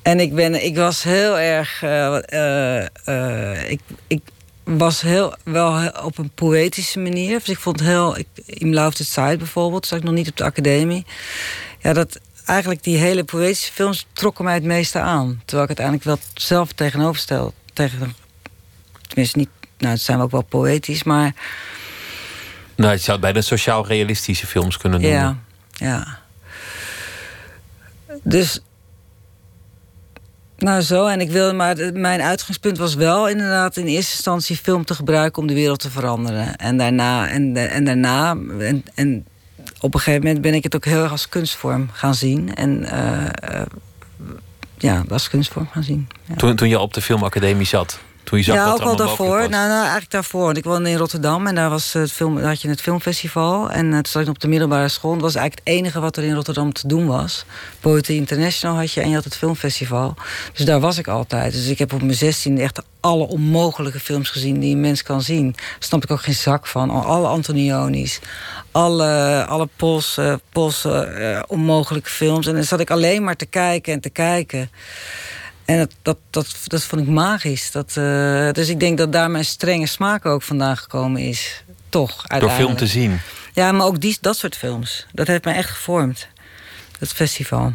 En 0.01 0.19
ik, 0.19 0.35
ben, 0.35 0.65
ik 0.65 0.75
was 0.77 1.03
heel 1.03 1.39
erg. 1.39 1.81
ik, 3.69 3.79
ik 4.07 4.21
was 4.65 5.01
heel, 5.01 5.35
wel 5.43 5.91
op 6.03 6.17
een 6.17 6.29
poëtische 6.29 6.99
manier. 6.99 7.39
Dus 7.39 7.49
ik 7.49 7.57
vond 7.57 7.79
heel. 7.79 8.17
Ik, 8.17 8.27
Im 8.45 8.73
Lauft 8.73 8.97
het 8.97 9.07
Zeit 9.07 9.37
bijvoorbeeld, 9.37 9.85
zat 9.87 9.97
ik 9.97 10.03
nog 10.03 10.13
niet 10.13 10.29
op 10.29 10.37
de 10.37 10.43
academie. 10.43 11.05
Ja, 11.79 11.93
dat 11.93 12.19
eigenlijk 12.45 12.83
die 12.83 12.97
hele 12.97 13.23
poëtische 13.23 13.71
films 13.71 14.07
trokken 14.13 14.43
mij 14.43 14.53
het 14.53 14.63
meeste 14.63 14.99
aan. 14.99 15.41
Terwijl 15.45 15.69
ik 15.69 15.77
uiteindelijk 15.77 16.05
wel 16.05 16.17
zelf 16.33 16.71
tegenover 16.71 17.21
stel. 17.21 17.53
Tegen, 17.73 18.15
tenminste, 19.07 19.37
niet. 19.37 19.49
Nou, 19.77 19.93
het 19.93 20.01
zijn 20.01 20.19
ook 20.19 20.31
wel 20.31 20.41
poëtisch, 20.41 21.03
maar 21.03 21.33
Nou, 22.75 22.91
je 22.91 22.97
zou 22.97 23.11
het 23.11 23.21
bijna 23.21 23.41
sociaal-realistische 23.41 24.47
films 24.47 24.77
kunnen 24.77 25.01
noemen. 25.01 25.19
Ja, 25.19 25.37
ja. 25.71 26.19
Dus. 28.23 28.59
Nou 30.57 30.81
zo, 30.81 31.05
en 31.07 31.21
ik 31.21 31.29
wilde, 31.31 31.53
maar 31.53 31.77
het- 31.77 31.95
mijn 31.95 32.21
uitgangspunt 32.21 32.77
was 32.77 32.95
wel 32.95 33.29
inderdaad 33.29 33.77
in 33.77 33.85
eerste 33.85 34.11
instantie 34.13 34.57
film 34.57 34.85
te 34.85 34.93
gebruiken 34.95 35.41
om 35.41 35.47
de 35.47 35.53
wereld 35.53 35.79
te 35.79 35.89
veranderen. 35.89 36.55
En 36.55 36.77
daarna, 36.77 37.27
en, 37.27 37.55
en 37.69 37.83
daarna, 37.85 38.35
en, 38.95 39.25
op 39.79 39.93
een 39.93 39.99
gegeven 39.99 40.23
moment 40.25 40.41
ben 40.41 40.53
ik 40.53 40.63
het 40.63 40.75
ook 40.75 40.85
heel 40.85 41.01
erg 41.03 41.11
als 41.11 41.29
kunstvorm 41.29 41.89
gaan 41.91 42.15
zien. 42.15 42.55
En 42.55 42.83
eh, 42.83 43.25
eh, 43.25 43.65
ja, 44.77 45.03
als 45.09 45.29
kunstvorm 45.29 45.67
gaan 45.71 45.83
zien. 45.83 46.07
Toen, 46.35 46.55
toen 46.55 46.69
je 46.69 46.79
op 46.79 46.93
de 46.93 47.01
filmacademie 47.01 47.65
zat. 47.65 47.99
Toen 48.25 48.37
je 48.37 48.43
zag 48.43 48.55
ja, 48.55 48.65
ook 48.65 48.77
allemaal 48.77 48.95
daarvoor. 48.95 49.37
Nou, 49.37 49.49
nou, 49.49 49.81
eigenlijk 49.81 50.11
daarvoor. 50.11 50.45
Want 50.45 50.57
ik 50.57 50.63
woonde 50.63 50.89
in 50.89 50.97
Rotterdam 50.97 51.47
en 51.47 51.55
daar, 51.55 51.69
was 51.69 51.93
het 51.93 52.11
film, 52.11 52.35
daar 52.35 52.45
had 52.45 52.61
je 52.61 52.69
het 52.69 52.81
filmfestival. 52.81 53.69
En 53.69 53.85
eh, 53.85 53.93
toen 53.93 54.05
zat 54.05 54.21
ik 54.21 54.27
op 54.27 54.39
de 54.39 54.47
middelbare 54.47 54.87
school. 54.87 55.13
Dat 55.13 55.21
was 55.21 55.35
eigenlijk 55.35 55.67
het 55.67 55.77
enige 55.77 55.99
wat 55.99 56.17
er 56.17 56.23
in 56.23 56.33
Rotterdam 56.33 56.73
te 56.73 56.87
doen 56.87 57.07
was. 57.07 57.45
Poetry 57.79 58.15
International 58.15 58.77
had 58.77 58.91
je 58.91 59.01
en 59.01 59.09
je 59.09 59.15
had 59.15 59.23
het 59.23 59.35
filmfestival. 59.35 60.15
Dus 60.53 60.65
daar 60.65 60.79
was 60.79 60.97
ik 60.97 61.07
altijd. 61.07 61.53
Dus 61.53 61.67
ik 61.67 61.77
heb 61.77 61.93
op 61.93 62.01
mijn 62.01 62.13
16 62.13 62.59
echt 62.59 62.81
alle 62.99 63.27
onmogelijke 63.27 63.99
films 63.99 64.29
gezien 64.29 64.59
die 64.59 64.73
een 64.73 64.81
mens 64.81 65.03
kan 65.03 65.21
zien. 65.21 65.51
Daar 65.51 65.75
snap 65.79 66.03
ik 66.03 66.11
ook 66.11 66.21
geen 66.21 66.33
zak 66.33 66.67
van. 66.67 66.89
Alle 66.89 67.27
Antonionis, 67.27 68.19
alle, 68.71 69.45
alle 69.47 69.69
Poolse, 69.75 70.39
Poolse 70.49 70.99
eh, 70.99 71.41
onmogelijke 71.47 72.09
films. 72.09 72.47
En 72.47 72.53
dan 72.53 72.63
zat 72.63 72.79
ik 72.79 72.91
alleen 72.91 73.23
maar 73.23 73.35
te 73.35 73.45
kijken 73.45 73.93
en 73.93 73.99
te 73.99 74.09
kijken. 74.09 74.69
En 75.65 75.77
dat, 75.77 75.91
dat, 76.01 76.17
dat, 76.29 76.55
dat 76.65 76.83
vond 76.83 77.01
ik 77.01 77.07
magisch. 77.07 77.71
Dat, 77.71 77.97
eh, 77.97 78.51
dus 78.51 78.69
ik 78.69 78.79
denk 78.79 78.97
dat 78.97 79.11
daar 79.11 79.31
mijn 79.31 79.45
strenge 79.45 79.85
smaak 79.85 80.25
ook 80.25 80.41
vandaan 80.41 80.77
gekomen 80.77 81.21
is. 81.21 81.63
Toch, 81.89 82.23
Door 82.27 82.49
film 82.49 82.75
te 82.75 82.87
zien. 82.87 83.19
Ja, 83.53 83.71
maar 83.71 83.85
ook 83.85 84.01
die, 84.01 84.17
dat 84.21 84.37
soort 84.37 84.55
films. 84.55 85.05
Dat 85.13 85.27
heeft 85.27 85.43
mij 85.43 85.55
echt 85.55 85.69
gevormd. 85.69 86.27
Dat 86.99 87.13
festival. 87.13 87.73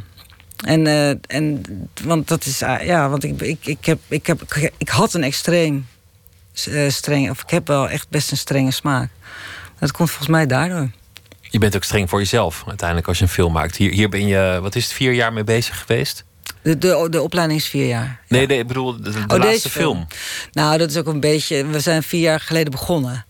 En, 0.65 0.87
eh, 0.87 1.11
en 1.27 1.63
want 2.03 2.29
dat 2.29 2.45
is, 2.45 2.63
ah, 2.63 2.85
ja, 2.85 3.09
want 3.09 3.25
ik, 3.25 3.41
ik, 3.41 3.67
ik, 3.67 3.85
heb, 3.85 3.99
ik, 4.09 4.27
heb, 4.27 4.43
ik 4.77 4.89
had 4.89 5.15
een 5.15 5.25
extreem 5.25 5.87
eh, 6.65 6.89
strenge, 6.89 7.31
of 7.31 7.43
ik 7.43 7.51
heb 7.51 7.67
wel 7.67 7.89
echt 7.89 8.09
best 8.09 8.31
een 8.31 8.37
strenge 8.37 8.71
smaak. 8.71 9.11
Dat 9.79 9.93
komt 9.93 10.09
volgens 10.09 10.29
mij 10.29 10.47
daardoor. 10.47 10.91
Je 11.41 11.59
bent 11.59 11.77
ook 11.77 11.85
streng 11.85 12.09
voor 12.09 12.19
jezelf 12.19 12.65
uiteindelijk 12.67 13.09
als 13.09 13.19
je 13.19 13.25
een 13.25 13.31
film 13.31 13.53
maakt. 13.53 13.77
Hier, 13.77 13.93
hier 13.93 14.09
ben 14.09 14.27
je, 14.27 14.59
wat 14.63 14.75
is 14.75 14.85
het, 14.85 14.93
vier 14.93 15.13
jaar 15.13 15.33
mee 15.33 15.45
bezig 15.45 15.81
geweest? 15.81 16.25
De, 16.63 16.79
de, 16.79 17.07
de 17.11 17.23
opleiding 17.23 17.61
is 17.61 17.67
vier 17.67 17.87
jaar. 17.87 18.21
Nee, 18.29 18.47
nee, 18.47 18.59
ik 18.59 18.67
bedoel, 18.67 18.97
de, 18.97 19.01
de 19.03 19.09
Oh, 19.09 19.15
laatste 19.29 19.47
deze 19.47 19.71
film. 19.71 20.07
Nou, 20.53 20.79
dat 20.79 20.91
is 20.91 20.97
ook 20.97 21.07
een 21.07 21.21
beetje. 21.21 21.67
We 21.67 21.81
zijn 21.81 22.03
vier 22.03 22.21
jaar 22.21 22.41
geleden 22.41 22.71
begonnen. 22.71 23.25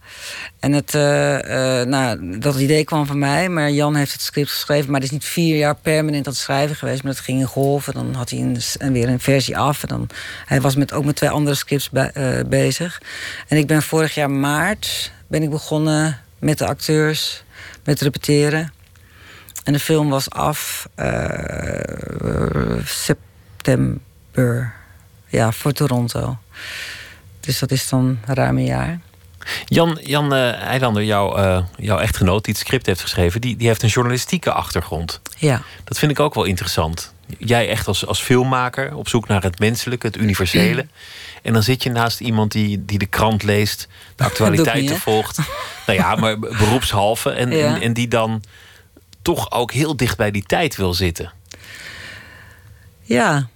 En 0.60 0.72
het, 0.72 0.94
eh, 0.94 1.80
eh, 1.80 1.86
nou, 1.88 2.38
dat 2.38 2.56
idee 2.56 2.84
kwam 2.84 3.06
van 3.06 3.18
mij, 3.18 3.48
maar 3.48 3.70
Jan 3.70 3.94
heeft 3.94 4.12
het 4.12 4.20
script 4.20 4.50
geschreven. 4.50 4.90
Maar 4.90 5.00
het 5.00 5.08
is 5.08 5.14
niet 5.14 5.24
vier 5.24 5.56
jaar 5.56 5.74
permanent 5.76 6.26
aan 6.26 6.32
het 6.32 6.40
schrijven 6.42 6.76
geweest. 6.76 7.02
Maar 7.02 7.12
dat 7.12 7.22
ging 7.22 7.38
in 7.40 7.46
golven. 7.46 7.94
Dan 7.94 8.14
had 8.14 8.30
hij 8.30 8.38
een, 8.38 8.60
en 8.78 8.92
weer 8.92 9.08
een 9.08 9.20
versie 9.20 9.58
af. 9.58 9.82
En 9.82 9.88
dan, 9.88 10.08
hij 10.46 10.60
was 10.60 10.76
met, 10.76 10.92
ook 10.92 11.04
met 11.04 11.16
twee 11.16 11.30
andere 11.30 11.56
scripts 11.56 11.90
bij- 11.90 12.10
eh, 12.14 12.44
bezig. 12.46 13.00
En 13.48 13.56
ik 13.56 13.66
ben 13.66 13.82
vorig 13.82 14.14
jaar 14.14 14.30
maart 14.30 15.12
ben 15.26 15.42
ik 15.42 15.50
begonnen 15.50 16.20
met 16.38 16.58
de 16.58 16.66
acteurs, 16.66 17.42
met 17.84 18.00
repeteren. 18.00 18.72
En 19.64 19.72
de 19.72 19.78
film 19.78 20.08
was 20.08 20.30
af 20.30 20.88
eh, 20.94 22.84
september. 22.84 24.72
Ja, 25.26 25.52
voor 25.52 25.72
Toronto. 25.72 26.38
Dus 27.40 27.58
dat 27.58 27.70
is 27.70 27.88
dan 27.88 28.18
ruim 28.26 28.58
een 28.58 28.64
jaar. 28.64 29.00
Jan, 29.64 29.98
Jan 30.02 30.34
eh, 30.34 30.52
Eilander, 30.52 31.04
jouw, 31.04 31.36
eh, 31.36 31.62
jouw 31.76 31.98
echtgenoot 31.98 32.44
die 32.44 32.54
het 32.54 32.62
script 32.62 32.86
heeft 32.86 33.00
geschreven, 33.00 33.40
die, 33.40 33.56
die 33.56 33.66
heeft 33.66 33.82
een 33.82 33.88
journalistieke 33.88 34.52
achtergrond. 34.52 35.20
Ja. 35.36 35.62
Dat 35.84 35.98
vind 35.98 36.10
ik 36.10 36.20
ook 36.20 36.34
wel 36.34 36.44
interessant. 36.44 37.14
Jij 37.38 37.68
echt 37.68 37.86
als, 37.86 38.06
als 38.06 38.20
filmmaker 38.22 38.94
op 38.94 39.08
zoek 39.08 39.28
naar 39.28 39.42
het 39.42 39.58
menselijke, 39.58 40.06
het 40.06 40.16
universele. 40.16 40.86
En 41.42 41.52
dan 41.52 41.62
zit 41.62 41.82
je 41.82 41.90
naast 41.90 42.20
iemand 42.20 42.52
die, 42.52 42.84
die 42.84 42.98
de 42.98 43.06
krant 43.06 43.42
leest, 43.42 43.88
de 44.16 44.24
actualiteiten 44.30 44.92
niet, 44.92 45.00
volgt. 45.00 45.38
nou 45.86 45.98
ja, 45.98 46.14
maar 46.14 46.38
beroepshalve. 46.38 47.30
En, 47.30 47.50
Ja. 47.50 47.74
en, 47.74 47.80
en 47.80 47.92
die 47.92 48.08
dan 48.08 48.42
toch 49.22 49.50
ook 49.52 49.72
heel 49.72 49.96
dicht 49.96 50.16
bij 50.16 50.30
die 50.30 50.44
tijd 50.46 50.76
wil 50.76 50.94
zitten. 50.94 51.32
Ja. 53.02 53.48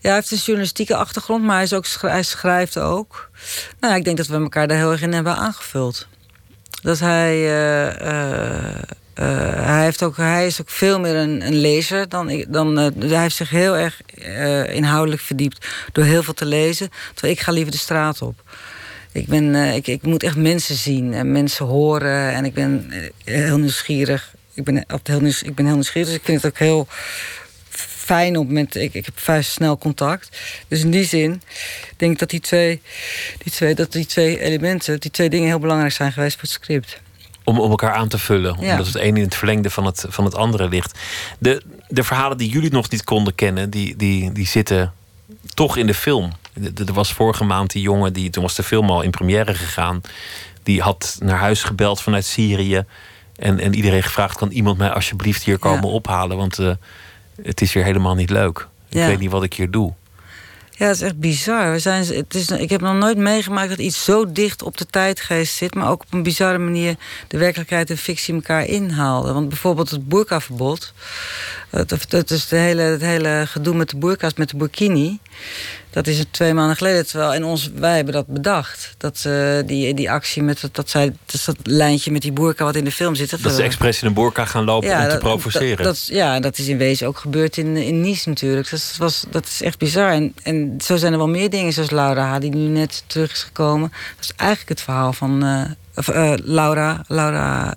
Hij 0.00 0.14
heeft 0.14 0.30
een 0.30 0.36
journalistieke 0.38 0.96
achtergrond, 0.96 1.44
maar 1.44 1.54
hij, 1.54 1.64
is 1.64 1.72
ook, 1.72 1.86
schrijft 2.20 2.78
ook. 2.78 3.30
Nou, 3.80 3.94
ik 3.94 4.04
denk 4.04 4.16
dat 4.16 4.26
we 4.26 4.34
elkaar 4.34 4.68
daar 4.68 4.76
heel 4.76 4.90
erg 4.92 5.02
in 5.02 5.12
hebben 5.12 5.36
aangevuld. 5.36 6.06
Dat 6.82 6.98
hij. 6.98 7.34
eh, 7.34 8.00
eh, 8.00 8.82
eh, 9.18 9.64
hij, 9.64 9.84
heeft 9.84 10.02
ook, 10.02 10.16
hij 10.16 10.46
is 10.46 10.60
ook 10.60 10.70
veel 10.70 11.00
meer 11.00 11.14
een, 11.14 11.46
een 11.46 11.60
lezer 11.60 12.08
dan. 12.08 12.44
Dan, 12.48 12.78
eh, 12.78 12.88
hij 12.98 13.20
heeft 13.20 13.36
zich 13.36 13.50
heel 13.50 13.76
erg 13.76 14.00
inhoudelijk 14.72 15.22
verdiept 15.22 15.66
door 15.92 16.04
heel 16.04 16.22
veel 16.22 16.34
te 16.34 16.46
lezen. 16.46 16.90
Terwijl 17.14 17.34
ik 17.34 17.40
ga 17.40 17.52
liever 17.52 17.72
de 17.72 17.78
straat 17.78 18.22
op. 18.22 18.42
Ik, 19.12 19.26
ben, 19.26 19.54
ik, 19.54 19.86
ik 19.86 20.02
moet 20.02 20.22
echt 20.22 20.36
mensen 20.36 20.74
zien 20.74 21.14
en 21.14 21.32
mensen 21.32 21.66
horen. 21.66 22.32
En 22.32 22.44
ik 22.44 22.54
ben 22.54 22.92
heel 23.24 23.58
nieuwsgierig. 23.58 24.34
Ik 24.58 24.64
ben, 24.64 24.76
altijd 24.76 25.08
heel, 25.08 25.20
nieuws, 25.20 25.42
ik 25.42 25.54
ben 25.54 25.64
heel 25.64 25.74
nieuwsgierig, 25.74 26.08
dus 26.08 26.18
ik 26.18 26.24
vind 26.24 26.42
het 26.42 26.52
ook 26.52 26.58
heel 26.58 26.86
fijn 28.08 28.36
op 28.36 28.42
het 28.42 28.46
moment. 28.48 28.76
Ik, 28.76 28.94
ik 28.94 29.04
heb 29.04 29.18
vrij 29.18 29.42
snel 29.42 29.78
contact. 29.78 30.38
Dus 30.68 30.80
in 30.80 30.90
die 30.90 31.04
zin 31.04 31.42
denk 31.96 32.12
ik 32.12 32.18
dat 32.18 32.30
die 32.30 32.40
twee, 32.40 32.82
die 33.38 33.52
twee, 33.52 33.74
dat 33.74 33.92
die 33.92 34.06
twee 34.06 34.40
elementen, 34.40 35.00
die 35.00 35.10
twee 35.10 35.30
dingen 35.30 35.46
heel 35.46 35.58
belangrijk 35.58 35.92
zijn 35.92 36.12
geweest 36.12 36.34
voor 36.34 36.42
het 36.42 36.50
script. 36.50 37.00
Om, 37.44 37.60
om 37.60 37.70
elkaar 37.70 37.92
aan 37.92 38.08
te 38.08 38.18
vullen. 38.18 38.56
Ja. 38.60 38.70
Omdat 38.70 38.86
het 38.86 38.96
een 38.96 39.16
in 39.16 39.22
het 39.22 39.34
verlengde 39.34 39.70
van 39.70 39.84
het, 39.84 40.04
van 40.08 40.24
het 40.24 40.34
andere 40.34 40.68
ligt. 40.68 40.98
De, 41.38 41.62
de 41.88 42.04
verhalen 42.04 42.38
die 42.38 42.50
jullie 42.50 42.70
nog 42.70 42.90
niet 42.90 43.04
konden 43.04 43.34
kennen, 43.34 43.70
die, 43.70 43.96
die, 43.96 44.32
die 44.32 44.46
zitten 44.46 44.92
toch 45.54 45.76
in 45.76 45.86
de 45.86 45.94
film. 45.94 46.32
Er 46.86 46.92
was 46.92 47.12
vorige 47.12 47.44
maand 47.44 47.70
die 47.70 47.82
jongen, 47.82 48.12
die, 48.12 48.30
toen 48.30 48.42
was 48.42 48.54
de 48.54 48.62
film 48.62 48.90
al 48.90 49.02
in 49.02 49.10
première 49.10 49.54
gegaan. 49.54 50.00
Die 50.62 50.80
had 50.80 51.16
naar 51.20 51.38
huis 51.38 51.62
gebeld 51.62 52.00
vanuit 52.00 52.24
Syrië. 52.24 52.84
En, 53.38 53.58
en 53.60 53.74
iedereen 53.74 54.02
gevraagd: 54.02 54.36
kan 54.36 54.50
iemand 54.50 54.78
mij 54.78 54.90
alsjeblieft 54.90 55.42
hier 55.42 55.58
komen 55.58 55.88
Ja. 55.88 55.92
ophalen? 55.94 56.36
Want 56.36 56.58
eh, 56.58 56.70
het 57.42 57.60
is 57.60 57.72
hier 57.72 57.84
helemaal 57.84 58.14
niet 58.14 58.30
leuk. 58.30 58.66
Ik 58.88 58.96
Ja. 58.98 59.06
weet 59.06 59.18
niet 59.18 59.30
wat 59.30 59.42
ik 59.42 59.54
hier 59.54 59.70
doe. 59.70 59.92
Ja, 60.70 60.86
het 60.86 60.96
is 60.96 61.02
echt 61.02 61.18
bizar. 61.18 61.72
We 61.72 61.78
zijn, 61.78 62.06
het 62.06 62.34
is, 62.34 62.50
ik 62.50 62.70
heb 62.70 62.80
nog 62.80 62.94
nooit 62.94 63.16
meegemaakt 63.16 63.68
dat 63.68 63.78
iets 63.78 64.04
zo 64.04 64.32
dicht 64.32 64.62
op 64.62 64.76
de 64.76 64.86
tijdgeest 64.86 65.54
zit, 65.56 65.74
maar 65.74 65.90
ook 65.90 66.00
op 66.02 66.12
een 66.12 66.22
bizarre 66.22 66.58
manier 66.58 66.96
de 67.28 67.38
werkelijkheid 67.38 67.90
en 67.90 67.96
fictie 67.98 68.34
elkaar 68.34 68.64
inhaalden. 68.64 69.34
Want 69.34 69.48
bijvoorbeeld 69.48 69.90
het 69.90 70.08
boerkaverbod, 70.08 70.92
het, 71.70 72.04
dat 72.10 72.30
is 72.30 72.48
de 72.48 72.56
hele, 72.56 72.82
het 72.82 73.00
hele 73.00 73.42
gedoe 73.46 73.74
met 73.74 73.90
de 73.90 73.96
boerka's, 73.96 74.34
met 74.34 74.48
de 74.48 74.56
burkini. 74.56 75.18
Dat 75.90 76.06
is 76.06 76.18
het 76.18 76.32
twee 76.32 76.54
maanden 76.54 76.76
geleden. 76.76 77.06
Terwijl 77.06 77.34
en 77.34 77.44
ons, 77.44 77.70
wij 77.74 77.96
hebben 77.96 78.14
dat 78.14 78.26
bedacht. 78.26 78.94
Dat, 78.98 79.24
eh, 79.26 79.58
die, 79.66 79.94
die 79.94 80.10
actie 80.10 80.42
met 80.42 80.60
dat, 80.60 80.74
dat, 80.74 80.90
zij, 80.90 81.12
dus 81.26 81.44
dat 81.44 81.56
lijntje 81.62 82.10
met 82.10 82.22
die 82.22 82.32
boerka 82.32 82.64
wat 82.64 82.76
in 82.76 82.84
de 82.84 82.92
film 82.92 83.14
zit. 83.14 83.42
Dat 83.42 83.52
ze 83.52 83.62
expres 83.62 84.00
in 84.00 84.06
een 84.06 84.14
boerka 84.14 84.44
gaan 84.44 84.64
lopen 84.64 85.02
om 85.02 85.08
te 85.08 85.16
provoceren. 85.18 85.84
Dat, 85.84 85.84
dat, 85.84 86.06
ja, 86.06 86.40
dat 86.40 86.58
is 86.58 86.68
in 86.68 86.78
wezen 86.78 87.06
ook 87.06 87.18
gebeurd 87.18 87.56
in, 87.56 87.76
in 87.76 88.00
Nice 88.00 88.28
natuurlijk. 88.28 88.70
Dat, 88.70 88.94
was, 88.98 89.24
dat 89.30 89.46
is 89.46 89.62
echt 89.62 89.78
bizar. 89.78 90.10
En, 90.10 90.34
en 90.42 90.74
zo 90.84 90.96
zijn 90.96 91.12
er 91.12 91.18
wel 91.18 91.28
meer 91.28 91.50
dingen, 91.50 91.72
zoals 91.72 91.90
Laura 91.90 92.34
H., 92.34 92.38
die 92.38 92.54
nu 92.54 92.68
net 92.68 93.04
terug 93.06 93.32
is 93.32 93.42
gekomen. 93.42 93.92
Dat 94.16 94.24
is 94.24 94.32
eigenlijk 94.36 94.68
het 94.68 94.80
verhaal 94.80 95.12
van 95.12 95.44
eh, 95.44 95.62
of, 95.94 96.08
eh, 96.08 96.32
Laura, 96.36 97.04
Laura, 97.06 97.74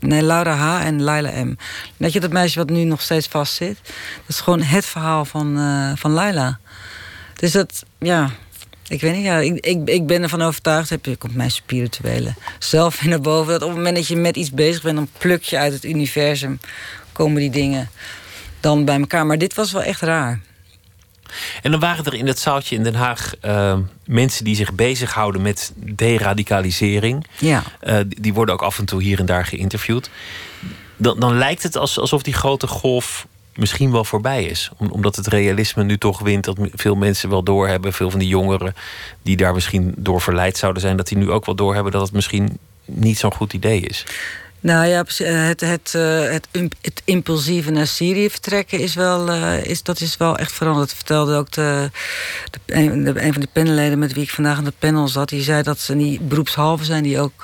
nee, 0.00 0.22
Laura 0.22 0.54
H. 0.54 0.86
en 0.86 1.02
Laila 1.02 1.44
M. 1.44 1.56
Weet 1.96 2.12
je, 2.12 2.20
dat 2.20 2.32
meisje 2.32 2.58
wat 2.58 2.70
nu 2.70 2.84
nog 2.84 3.00
steeds 3.00 3.26
vastzit. 3.26 3.78
Dat 3.82 4.28
is 4.28 4.40
gewoon 4.40 4.62
het 4.62 4.84
verhaal 4.84 5.24
van, 5.24 5.58
van 5.96 6.10
Laila. 6.10 6.58
Dus 7.38 7.52
dat, 7.52 7.84
ja... 7.98 8.30
Ik 8.88 9.00
weet 9.00 9.14
niet, 9.14 9.24
ja, 9.24 9.38
ik, 9.38 9.64
ik, 9.66 9.88
ik 9.88 10.06
ben 10.06 10.22
ervan 10.22 10.42
overtuigd, 10.42 10.90
heb 10.90 11.04
je 11.04 11.16
komt 11.16 11.34
mijn 11.34 11.50
spirituele 11.50 12.34
zelf 12.58 13.00
weer 13.00 13.08
naar 13.10 13.20
boven. 13.20 13.52
Dat 13.52 13.62
op 13.62 13.68
het 13.68 13.76
moment 13.76 13.96
dat 13.96 14.06
je 14.06 14.16
met 14.16 14.36
iets 14.36 14.50
bezig 14.50 14.82
bent, 14.82 14.96
dan 14.96 15.08
pluk 15.18 15.42
je 15.42 15.58
uit 15.58 15.72
het 15.72 15.84
universum, 15.84 16.60
komen 17.12 17.40
die 17.40 17.50
dingen 17.50 17.90
dan 18.60 18.84
bij 18.84 18.98
elkaar. 19.00 19.26
Maar 19.26 19.38
dit 19.38 19.54
was 19.54 19.72
wel 19.72 19.82
echt 19.82 20.00
raar. 20.00 20.40
En 21.62 21.70
dan 21.70 21.80
waren 21.80 22.04
er 22.04 22.14
in 22.14 22.26
dat 22.26 22.38
zaaltje 22.38 22.76
in 22.76 22.82
Den 22.82 22.94
Haag 22.94 23.34
eh, 23.40 23.78
mensen 24.04 24.44
die 24.44 24.56
zich 24.56 24.72
bezighouden 24.74 25.42
met 25.42 25.72
deradicalisering. 25.74 27.26
Ja. 27.38 27.62
Eh, 27.80 27.98
die- 28.06 28.34
worden 28.34 28.54
ook 28.54 28.62
af 28.62 28.78
en 28.78 28.84
toe 28.84 29.02
hier 29.02 29.18
en 29.18 29.26
daar 29.26 29.46
geïnterviewd. 29.46 30.10
Dan, 30.96 31.20
dan 31.20 31.38
lijkt 31.38 31.62
het 31.62 31.76
als- 31.76 31.98
alsof 31.98 32.22
die 32.22 32.34
grote 32.34 32.66
golf 32.66 33.26
misschien 33.58 33.92
wel 33.92 34.04
voorbij 34.04 34.44
is. 34.44 34.70
Om- 34.76 34.90
omdat 34.90 35.16
het 35.16 35.26
realisme 35.26 35.84
nu 35.84 35.98
toch 35.98 36.20
wint. 36.20 36.44
Dat 36.44 36.56
veel 36.74 36.94
mensen 36.94 37.28
wel 37.28 37.42
doorhebben. 37.42 37.92
Veel 37.92 38.10
van 38.10 38.18
die 38.18 38.28
jongeren 38.28 38.74
die 39.22 39.36
daar 39.36 39.54
misschien 39.54 39.94
door 39.96 40.20
verleid 40.20 40.56
zouden 40.56 40.82
zijn. 40.82 40.96
Dat 40.96 41.08
die 41.08 41.18
nu 41.18 41.30
ook 41.30 41.46
wel 41.46 41.54
doorhebben 41.54 41.92
dat 41.92 42.02
het 42.02 42.12
misschien 42.12 42.58
niet 42.84 43.18
zo'n 43.18 43.34
goed 43.34 43.52
idee 43.52 43.80
is. 43.80 44.04
Nou 44.60 44.86
ja, 44.86 45.04
eh, 45.18 45.46
het, 45.46 45.60
het, 45.60 45.94
eh, 45.94 46.30
het, 46.30 46.48
im- 46.50 46.68
het 46.80 47.02
impulsieve 47.04 47.70
naar 47.70 47.86
Syrië 47.86 48.30
vertrekken 48.30 48.78
is 48.80 48.94
wel, 48.94 49.28
eh, 49.30 49.64
is, 49.64 49.82
dat 49.82 50.00
is 50.00 50.16
wel 50.16 50.36
echt 50.38 50.52
veranderd. 50.52 50.88
Dat 50.88 50.96
vertelde 50.96 51.36
ook 51.36 51.50
de, 51.52 51.90
een, 52.66 53.32
van 53.32 53.40
de 53.40 53.48
panelleden 53.52 53.98
met 53.98 54.12
wie 54.12 54.22
ik 54.22 54.30
vandaag 54.30 54.56
aan 54.58 54.64
de 54.64 54.72
panel 54.78 55.08
zat. 55.08 55.28
Die 55.28 55.42
zei 55.42 55.62
dat 55.62 55.78
ze 55.78 55.94
niet 55.94 56.28
beroepshalve 56.28 56.84
zijn, 56.84 57.02
die 57.02 57.20
ook, 57.20 57.42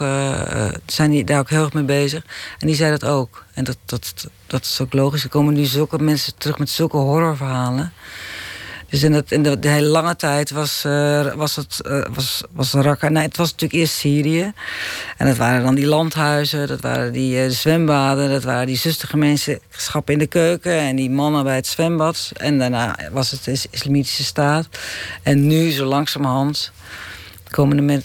zijn 0.86 1.10
die 1.10 1.24
daar 1.24 1.38
ook 1.38 1.50
heel 1.50 1.64
erg 1.64 1.72
mee 1.72 1.84
bezig. 1.84 2.22
En 2.58 2.66
die 2.66 2.76
zei 2.76 2.90
dat 2.90 3.04
ook. 3.04 3.44
En 3.54 3.64
dat, 3.64 3.76
dat, 3.84 4.28
dat 4.54 4.64
is 4.64 4.80
ook 4.80 4.92
logisch. 4.92 5.22
Er 5.22 5.28
komen 5.28 5.54
nu 5.54 5.64
zulke 5.64 5.98
mensen 6.02 6.32
terug 6.38 6.58
met 6.58 6.70
zulke 6.70 6.96
horrorverhalen. 6.96 7.92
Dus 8.88 9.02
in, 9.02 9.12
het, 9.12 9.32
in 9.32 9.42
de, 9.42 9.58
hele 9.60 9.86
lange 9.86 10.16
tijd 10.16 10.50
was, 10.50 10.84
eh, 10.84 11.34
was 11.34 11.56
het 11.56 11.80
eh, 11.80 12.02
was, 12.14 12.42
was 12.50 12.72
Raqqa. 12.72 13.08
Nee, 13.08 13.22
het 13.22 13.36
was 13.36 13.50
natuurlijk 13.50 13.80
eerst 13.80 13.94
Syrië. 13.94 14.52
En 15.16 15.26
dat 15.26 15.36
waren 15.36 15.62
dan 15.64 15.74
die 15.74 15.86
landhuizen, 15.86 16.66
dat 16.66 16.80
waren 16.80 17.12
die 17.12 17.42
eh, 17.42 17.50
zwembaden, 17.50 18.30
dat 18.30 18.44
waren 18.44 18.66
die 18.66 18.76
zustergemeenschappen 18.76 20.12
in 20.12 20.18
de 20.18 20.26
keuken 20.26 20.78
en 20.78 20.96
die 20.96 21.10
mannen 21.10 21.44
bij 21.44 21.56
het 21.56 21.66
zwembad. 21.66 22.32
En 22.36 22.58
daarna 22.58 22.96
was 23.12 23.30
het 23.30 23.44
de 23.44 23.50
is- 23.52 23.66
Islamitische 23.70 24.24
Staat. 24.24 24.68
En 25.22 25.46
nu, 25.46 25.70
zo 25.70 25.84
langzamerhand, 25.84 26.72
komen 27.54 27.76
de, 27.76 27.82
men- 27.82 28.04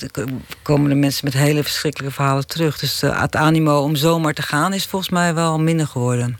komen 0.61 0.89
de 0.89 0.95
mensen 0.95 1.25
met 1.25 1.33
hele 1.33 1.63
verschrikkelijke 1.63 2.15
verhalen 2.15 2.47
terug. 2.47 2.79
Dus 2.79 3.01
eh, 3.01 3.21
het 3.21 3.35
animo 3.35 3.79
om 3.79 3.95
zomaar 3.95 4.33
te 4.33 4.41
gaan 4.41 4.73
is 4.73 4.85
volgens 4.85 5.11
mij 5.11 5.33
wel 5.33 5.59
minder 5.59 5.87
geworden. 5.87 6.39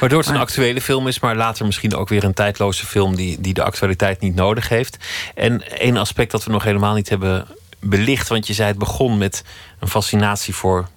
Waardoor 0.00 0.18
het 0.18 0.28
een 0.28 0.36
actuele 0.36 0.80
film 0.80 1.08
is, 1.08 1.20
maar 1.20 1.36
later 1.36 1.66
misschien 1.66 1.94
ook 1.94 2.08
weer 2.08 2.24
een 2.24 2.34
tijdloze 2.34 2.86
film 2.86 3.16
die, 3.16 3.40
die 3.40 3.54
de 3.54 3.62
actualiteit 3.62 4.20
niet 4.20 4.34
nodig 4.34 4.68
heeft. 4.68 4.96
En 5.34 5.78
één 5.78 5.96
aspect 5.96 6.30
dat 6.30 6.44
we 6.44 6.50
nog 6.50 6.64
helemaal 6.64 6.94
niet 6.94 7.08
hebben 7.08 7.46
belicht, 7.78 8.28
want 8.28 8.46
je 8.46 8.52
zei 8.52 8.68
het 8.68 8.78
begon 8.78 9.18
met 9.18 9.44
een 9.78 9.88
fascinatie 9.88 10.54
voor 10.54 10.88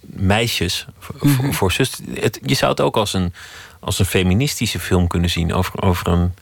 meisjes, 0.00 0.86
voor, 0.98 1.54
voor 1.54 1.72
zus. 1.72 1.90
Het, 2.14 2.38
je 2.42 2.54
zou 2.54 2.70
het 2.70 2.80
ook 2.80 2.96
als 2.96 3.12
een, 3.12 3.32
als 3.80 3.98
een 3.98 4.04
feministische 4.04 4.80
film 4.80 5.06
kunnen 5.06 5.30
zien 5.30 5.54
over, 5.54 5.82
over, 5.82 6.08
een, 6.08 6.34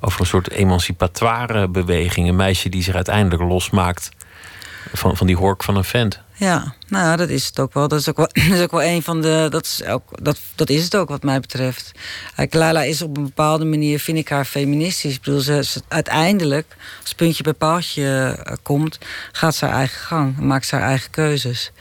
over 0.00 0.20
een 0.20 0.26
soort 0.26 0.50
emancipatoire 0.50 1.68
beweging. 1.68 2.28
Een 2.28 2.36
meisje 2.36 2.68
die 2.68 2.82
zich 2.82 2.94
uiteindelijk 2.94 3.42
losmaakt 3.42 4.08
van, 4.92 5.16
van 5.16 5.26
die 5.26 5.36
hork 5.36 5.62
van 5.62 5.76
een 5.76 5.84
vent. 5.84 6.20
Ja, 6.34 6.74
nou 6.88 7.16
dat 7.16 7.28
is 7.28 7.46
het 7.46 7.58
ook 7.60 7.74
wel. 7.74 7.88
Dat 7.88 8.00
is 8.00 8.08
ook 8.08 8.16
wel, 8.16 8.28
is 8.54 8.60
ook 8.60 8.70
wel 8.70 8.82
een 8.82 9.02
van 9.02 9.20
de. 9.22 9.46
Dat 9.50 9.64
is, 9.64 9.84
ook, 9.84 10.02
dat, 10.24 10.38
dat 10.54 10.68
is 10.70 10.84
het 10.84 10.96
ook, 10.96 11.08
wat 11.08 11.22
mij 11.22 11.40
betreft. 11.40 11.92
Kijk, 12.36 12.54
Lala 12.54 12.82
is 12.82 13.02
op 13.02 13.16
een 13.16 13.22
bepaalde 13.24 13.64
manier, 13.64 14.00
vind 14.00 14.18
ik 14.18 14.28
haar 14.28 14.44
feministisch. 14.44 15.14
Ik 15.14 15.20
bedoel, 15.22 15.40
ze, 15.40 15.64
ze- 15.64 15.82
uiteindelijk, 15.88 16.76
als 17.02 17.14
puntje 17.14 17.42
bij 17.42 17.52
paaltje 17.52 18.36
eh, 18.44 18.54
komt, 18.62 18.98
gaat 19.32 19.54
ze 19.54 19.64
haar 19.64 19.74
eigen 19.74 20.00
gang, 20.00 20.38
maakt 20.38 20.66
ze 20.66 20.74
haar 20.76 20.88
eigen 20.88 21.10
keuzes. 21.10 21.72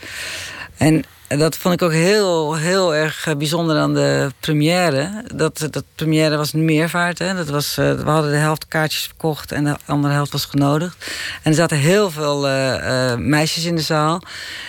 En 0.78 1.04
en 1.30 1.40
dat 1.40 1.58
vond 1.58 1.74
ik 1.74 1.82
ook 1.82 1.92
heel, 1.92 2.56
heel 2.56 2.96
erg 2.96 3.28
eh, 3.28 3.36
bijzonder 3.36 3.78
aan 3.78 3.94
de 3.94 4.32
première. 4.40 5.24
Dat, 5.36 5.68
dat 5.72 5.84
première 5.96 6.38
was 6.38 6.54
een 6.54 6.66
meervaart. 6.66 7.20
Hè. 7.20 7.36
Dat 7.36 7.50
was, 7.50 7.78
eh, 7.78 7.94
we 7.94 8.10
hadden 8.10 8.32
de 8.32 8.38
helft 8.38 8.68
kaartjes 8.68 9.04
verkocht 9.04 9.52
en 9.52 9.64
de 9.64 9.76
andere 9.86 10.14
helft 10.14 10.32
was 10.32 10.46
genodigd. 10.46 11.06
En 11.44 11.52
er 11.52 11.58
zaten 11.58 11.78
heel 11.78 12.12
veel 12.12 12.48
eh, 12.48 13.16
meisjes 13.16 13.66
in 13.66 13.76
de 13.76 13.82
zaal. 13.82 14.22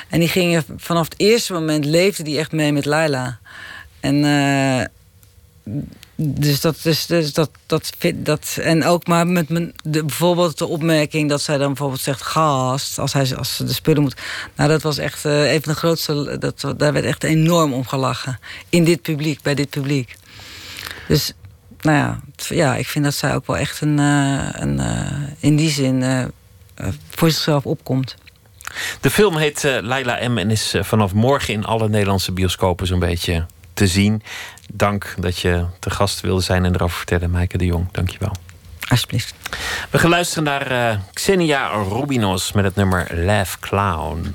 En 0.08 0.18
die 0.20 0.28
gingen 0.28 0.64
vanaf 0.76 1.04
het 1.04 1.18
eerste 1.20 1.52
moment 1.52 1.84
leefden 1.84 2.24
die 2.24 2.38
echt 2.38 2.52
mee 2.52 2.72
met 2.72 2.84
Laila. 2.84 3.38
En 4.00 4.24
dus 6.22 6.60
dat 6.60 6.76
is 6.82 7.06
dus 7.06 7.32
dat, 7.32 7.50
dat, 7.66 7.90
vind- 7.98 8.26
dat 8.26 8.58
en 8.60 8.84
ook 8.84 9.06
maar 9.06 9.26
met 9.26 9.48
mijn, 9.48 9.72
de, 9.82 10.04
bijvoorbeeld 10.04 10.58
de 10.58 10.66
opmerking 10.66 11.28
dat 11.28 11.42
zij 11.42 11.58
dan 11.58 11.66
bijvoorbeeld 11.66 12.00
zegt 12.00 12.22
gast 12.22 12.98
als 12.98 13.12
hij 13.12 13.36
als 13.36 13.56
ze 13.56 13.64
de 13.64 13.72
spullen 13.72 14.02
moet. 14.02 14.20
Nou, 14.56 14.68
dat 14.70 14.82
was 14.82 14.98
echt 14.98 15.24
eh, 15.24 15.52
een 15.52 15.62
van 15.62 15.72
de 15.72 15.78
grootste. 15.78 16.38
Dat, 16.38 16.74
daar 16.76 16.92
werd 16.92 17.04
echt 17.04 17.24
enorm 17.24 17.72
om 17.72 17.86
gelachen 17.86 18.38
in 18.68 18.84
dit 18.84 19.02
publiek, 19.02 19.42
bij 19.42 19.54
dit 19.54 19.70
publiek. 19.70 20.16
Dus 21.08 21.32
nou 21.80 21.96
ja, 21.96 22.20
ja, 22.36 22.76
ik 22.76 22.86
vind 22.86 23.04
dat 23.04 23.14
zij 23.14 23.34
ook 23.34 23.46
wel 23.46 23.56
echt 23.56 23.80
een, 23.80 23.98
eh, 23.98 24.48
een 24.52 24.80
eh, 24.80 25.12
in 25.38 25.56
die 25.56 25.70
zin 25.70 26.30
voor 27.10 27.30
zichzelf 27.30 27.66
opkomt. 27.66 28.14
De 29.00 29.10
film 29.10 29.36
heet 29.36 29.62
Laila 29.82 30.28
M. 30.28 30.38
en 30.38 30.50
is 30.50 30.74
vanaf 30.80 31.12
morgen 31.12 31.54
in 31.54 31.64
alle 31.64 31.88
Nederlandse 31.88 32.32
bioscopen 32.32 32.86
zo'n 32.86 32.98
beetje 32.98 33.46
te 33.80 33.86
zien. 33.86 34.22
Dank 34.72 35.14
dat 35.18 35.38
je 35.38 35.66
te 35.78 35.90
gast 35.90 36.20
wilde 36.20 36.42
zijn 36.42 36.64
en 36.64 36.74
erover 36.74 36.96
vertellen, 36.96 37.30
Maaike 37.30 37.58
de 37.58 37.64
Jong. 37.64 37.88
Dank 37.92 38.10
je 38.10 38.18
wel. 38.18 38.32
Alsjeblieft. 38.88 39.34
We 39.90 39.98
gaan 39.98 40.10
luisteren 40.10 40.44
naar 40.44 40.70
eh, 40.70 40.98
Xenia 41.12 41.68
Rubinos 41.68 42.52
met 42.52 42.64
het 42.64 42.74
nummer 42.74 43.24
Laugh 43.24 43.58
Clown. 43.60 44.34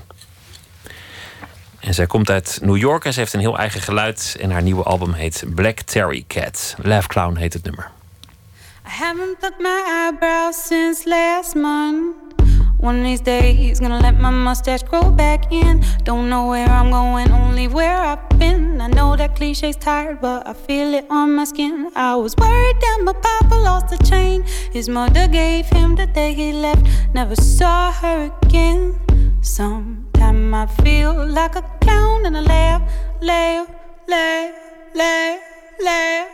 En 1.80 1.94
zij 1.94 2.08
komt 2.08 2.30
uit 2.30 2.60
New 2.62 2.78
York 2.78 3.06
en 3.06 3.14
ze 3.14 3.20
heeft 3.20 3.34
een 3.34 3.40
heel 3.40 3.58
eigen 3.58 3.82
geluid. 3.82 4.38
En 4.40 4.52
haar 4.52 4.62
nieuwe 4.62 4.84
album 4.84 5.14
heet 5.14 5.44
Black 5.56 5.80
Terry 5.80 6.24
Cat. 6.28 6.76
Laugh 6.82 7.08
Clown 7.08 7.36
heet 7.36 7.54
het 7.54 7.64
nummer. 7.64 7.92
I 8.88 8.90
haven't 8.90 9.40
plucked 9.40 9.60
my 9.60 9.82
eyebrows 9.88 10.68
since 10.68 11.10
last 11.10 11.56
month. 11.56 12.25
One 12.86 13.00
of 13.00 13.04
these 13.04 13.22
days, 13.22 13.80
gonna 13.80 14.00
let 14.00 14.20
my 14.20 14.30
mustache 14.30 14.84
grow 14.84 15.10
back 15.10 15.52
in. 15.52 15.84
Don't 16.04 16.30
know 16.30 16.46
where 16.50 16.70
I'm 16.70 16.92
going, 16.92 17.32
only 17.32 17.68
where 17.68 17.98
I've 17.98 18.30
been. 18.38 18.80
I 18.80 18.86
know 18.86 19.16
that 19.16 19.36
cliche's 19.36 19.76
tired, 19.76 20.22
but 20.22 20.46
I 20.46 20.54
feel 20.54 20.94
it 20.94 21.08
on 21.10 21.34
my 21.36 21.46
skin. 21.46 21.90
I 21.96 22.14
was 22.16 22.36
worried 22.38 22.80
that 22.82 23.00
my 23.02 23.14
papa 23.14 23.56
lost 23.56 23.92
a 23.92 23.98
chain. 24.08 24.44
His 24.72 24.88
mother 24.88 25.28
gave 25.28 25.66
him 25.66 25.96
the 25.96 26.06
day 26.06 26.36
he 26.36 26.54
left. 26.54 26.86
Never 27.12 27.36
saw 27.36 27.92
her 27.92 28.32
again. 28.44 29.00
Sometimes 29.42 30.54
I 30.54 30.68
feel 30.84 31.26
like 31.26 31.56
a 31.56 31.64
clown 31.82 32.28
and 32.28 32.38
I 32.38 32.42
laugh, 32.42 32.84
laugh, 33.20 33.68
laugh, 34.08 34.54
laugh, 34.94 35.40
laugh. 35.84 36.28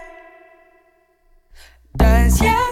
Does 1.95 2.41
your 2.41 2.70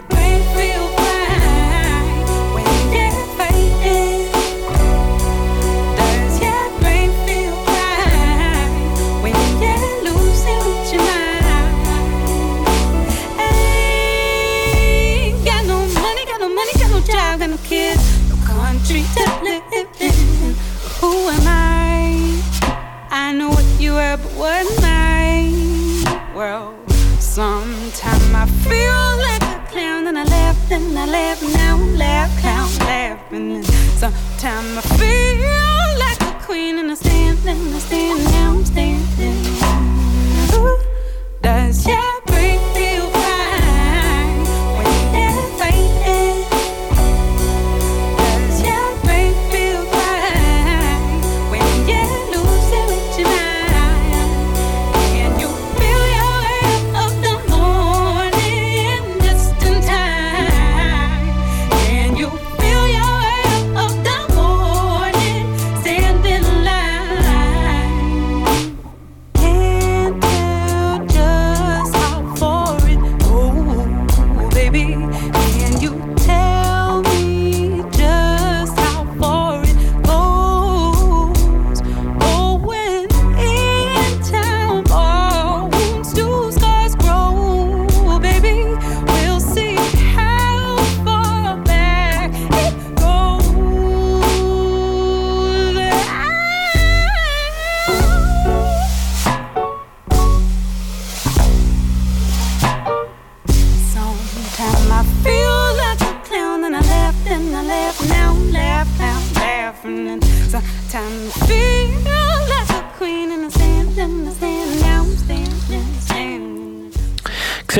what 24.17 24.65
am 24.65 24.83
I? 24.83 26.31
Well, 26.33 26.73
sometimes 27.19 28.33
I 28.33 28.45
feel 28.65 29.17
like 29.27 29.43
a 29.43 29.71
clown 29.71 30.07
and 30.07 30.17
I 30.17 30.23
laugh 30.23 30.71
and 30.71 30.97
I 30.97 31.05
laugh 31.05 31.41
now, 31.53 31.77
laugh, 31.95 32.31
clown, 32.41 32.69
laughing. 32.87 33.61
Sometimes 33.63 34.77
I 34.77 34.81
feel 34.97 35.99
like 35.99 36.21
a 36.21 36.43
queen 36.43 36.79
and 36.79 36.91
I 36.91 36.95
stand 36.95 37.39
and 37.45 37.75
I 37.75 37.79
stand 37.79 38.23
now, 38.25 38.51
I'm 38.51 38.65
standing. 38.65 39.45
Ooh, 40.55 40.79
Does 41.43 41.85
your 41.85 42.21
brain 42.25 42.59
feel 42.73 43.08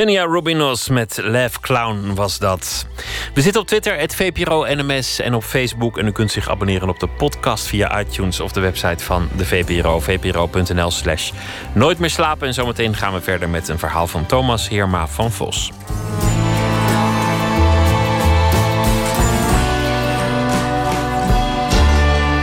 Xenia 0.00 0.24
Rubinos 0.24 0.88
met 0.88 1.18
Laugh 1.22 1.60
Clown 1.60 2.14
was 2.14 2.38
dat. 2.38 2.86
We 3.34 3.40
zitten 3.40 3.60
op 3.60 3.66
Twitter, 3.66 3.98
het 3.98 4.14
VPRO 4.14 4.64
NMS 4.68 5.20
en 5.20 5.34
op 5.34 5.42
Facebook. 5.42 5.98
En 5.98 6.06
u 6.06 6.12
kunt 6.12 6.30
zich 6.30 6.48
abonneren 6.48 6.88
op 6.88 7.00
de 7.00 7.08
podcast 7.08 7.66
via 7.66 8.00
iTunes 8.00 8.40
of 8.40 8.52
de 8.52 8.60
website 8.60 9.04
van 9.04 9.28
de 9.36 9.46
VPRO. 9.46 10.00
VPRO.nl 10.00 10.90
slash 10.90 11.30
nooit 11.72 11.98
meer 11.98 12.10
slapen. 12.10 12.46
En 12.46 12.54
zometeen 12.54 12.94
gaan 12.94 13.12
we 13.12 13.20
verder 13.20 13.48
met 13.48 13.68
een 13.68 13.78
verhaal 13.78 14.06
van 14.06 14.26
Thomas 14.26 14.68
Heerma 14.68 15.06
van 15.06 15.32
Vos. 15.32 15.72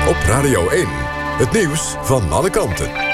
Op 0.08 0.18
Radio 0.26 0.70
1. 0.70 0.88
Het 1.38 1.52
nieuws 1.52 1.96
van 2.02 2.32
alle 2.32 2.50
kanten. 2.50 3.07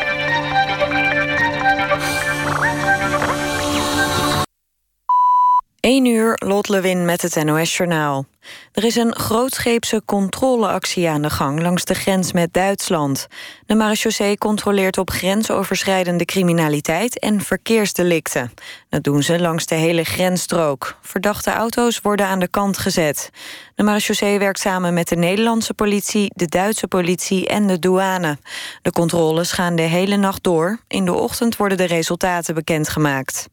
1 5.84 6.06
uur, 6.06 6.34
Lot 6.46 6.70
Lewin 6.70 7.06
met 7.06 7.22
het 7.22 7.44
NOS-journaal. 7.44 8.26
Er 8.72 8.84
is 8.84 8.96
een 8.96 9.16
grootscheepse 9.16 10.02
controleactie 10.06 11.10
aan 11.10 11.22
de 11.22 11.30
gang 11.30 11.62
langs 11.62 11.86
de 11.86 11.94
grens 11.94 12.32
met 12.32 12.54
Duitsland. 12.54 13.28
De 13.66 13.76
marechaussee 13.76 14.38
controleert 14.38 14.98
op 14.98 15.10
grensoverschrijdende 15.10 16.26
criminaliteit 16.26 17.20
en 17.20 17.42
verkeersdelicten. 17.42 18.54
Dat 18.90 19.04
doen 19.04 19.24
ze 19.24 19.40
langs 19.40 19.66
de 19.66 19.76
hele 19.76 20.04
grensstrook. 20.04 20.98
Verdachte 21.02 21.52
auto's 21.52 22.02
worden 22.02 22.26
aan 22.26 22.40
de 22.40 22.48
kant 22.48 22.78
gezet. 22.78 23.30
De 23.76 23.84
marechaussee 23.84 24.40
werkt 24.40 24.60
samen 24.60 24.94
met 24.94 25.08
de 25.08 25.16
Nederlandse 25.16 25.74
politie, 25.74 26.32
de 26.36 26.46
Duitse 26.46 26.88
politie 26.88 27.48
en 27.48 27.68
de 27.68 27.80
douane. 27.80 28.38
De 28.82 28.92
controles 28.92 29.52
gaan 29.52 29.76
de 29.76 29.82
hele 29.82 30.16
nacht 30.16 30.44
door. 30.44 30.80
In 30.88 31.06
de 31.06 31.14
ochtend 31.14 31.56
worden 31.56 31.78
de 31.78 31.88
resultaten 31.88 32.56
bekendgemaakt. 32.56 33.48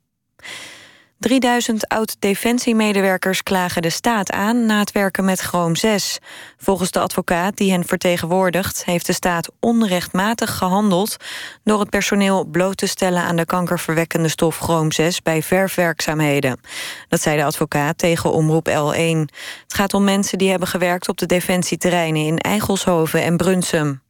3000 1.21 1.89
oud-defensiemedewerkers 1.89 3.43
klagen 3.43 3.83
de 3.83 3.91
staat 3.91 4.31
aan 4.31 4.67
na 4.67 4.79
het 4.79 4.93
werken 4.93 5.25
met 5.25 5.41
Chroom 5.41 5.77
6. 5.77 6.19
Volgens 6.57 6.91
de 6.91 7.01
advocaat 7.01 7.57
die 7.57 7.71
hen 7.71 7.85
vertegenwoordigt... 7.85 8.85
heeft 8.85 9.07
de 9.07 9.13
staat 9.13 9.49
onrechtmatig 9.59 10.57
gehandeld... 10.57 11.17
door 11.65 11.81
het 11.81 11.91
personeel 11.91 12.45
bloot 12.45 12.77
te 12.77 12.87
stellen 12.87 13.23
aan 13.23 13.37
de 13.37 13.45
kankerverwekkende 13.45 14.29
stof 14.29 14.59
Chroom 14.59 14.93
6... 14.93 15.23
bij 15.23 15.43
verfwerkzaamheden. 15.43 16.61
Dat 17.09 17.23
zei 17.23 17.37
de 17.37 17.45
advocaat 17.45 17.99
tegen 17.99 18.33
Omroep 18.33 18.69
L1. 18.69 19.35
Het 19.63 19.75
gaat 19.75 19.95
om 19.95 20.05
mensen 20.05 20.39
die 20.39 20.51
hebben 20.51 20.69
gewerkt 20.69 21.09
op 21.09 21.19
de 21.19 21.27
defensieterreinen... 21.27 22.27
in 22.27 22.39
Eigelshoven 22.39 23.23
en 23.23 23.37
Brunsum. 23.37 24.03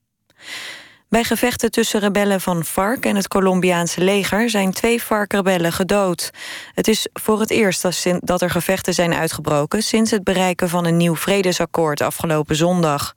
Bij 1.10 1.24
gevechten 1.24 1.70
tussen 1.70 2.00
rebellen 2.00 2.40
van 2.40 2.64
FARC 2.64 3.04
en 3.04 3.16
het 3.16 3.28
Colombiaanse 3.28 4.00
leger 4.00 4.50
zijn 4.50 4.72
twee 4.72 5.00
FARC-rebellen 5.00 5.72
gedood. 5.72 6.30
Het 6.74 6.88
is 6.88 7.08
voor 7.12 7.40
het 7.40 7.50
eerst 7.50 7.86
dat 8.20 8.42
er 8.42 8.50
gevechten 8.50 8.94
zijn 8.94 9.14
uitgebroken 9.14 9.82
sinds 9.82 10.10
het 10.10 10.24
bereiken 10.24 10.68
van 10.68 10.86
een 10.86 10.96
nieuw 10.96 11.16
vredesakkoord 11.16 12.00
afgelopen 12.00 12.56
zondag. 12.56 13.14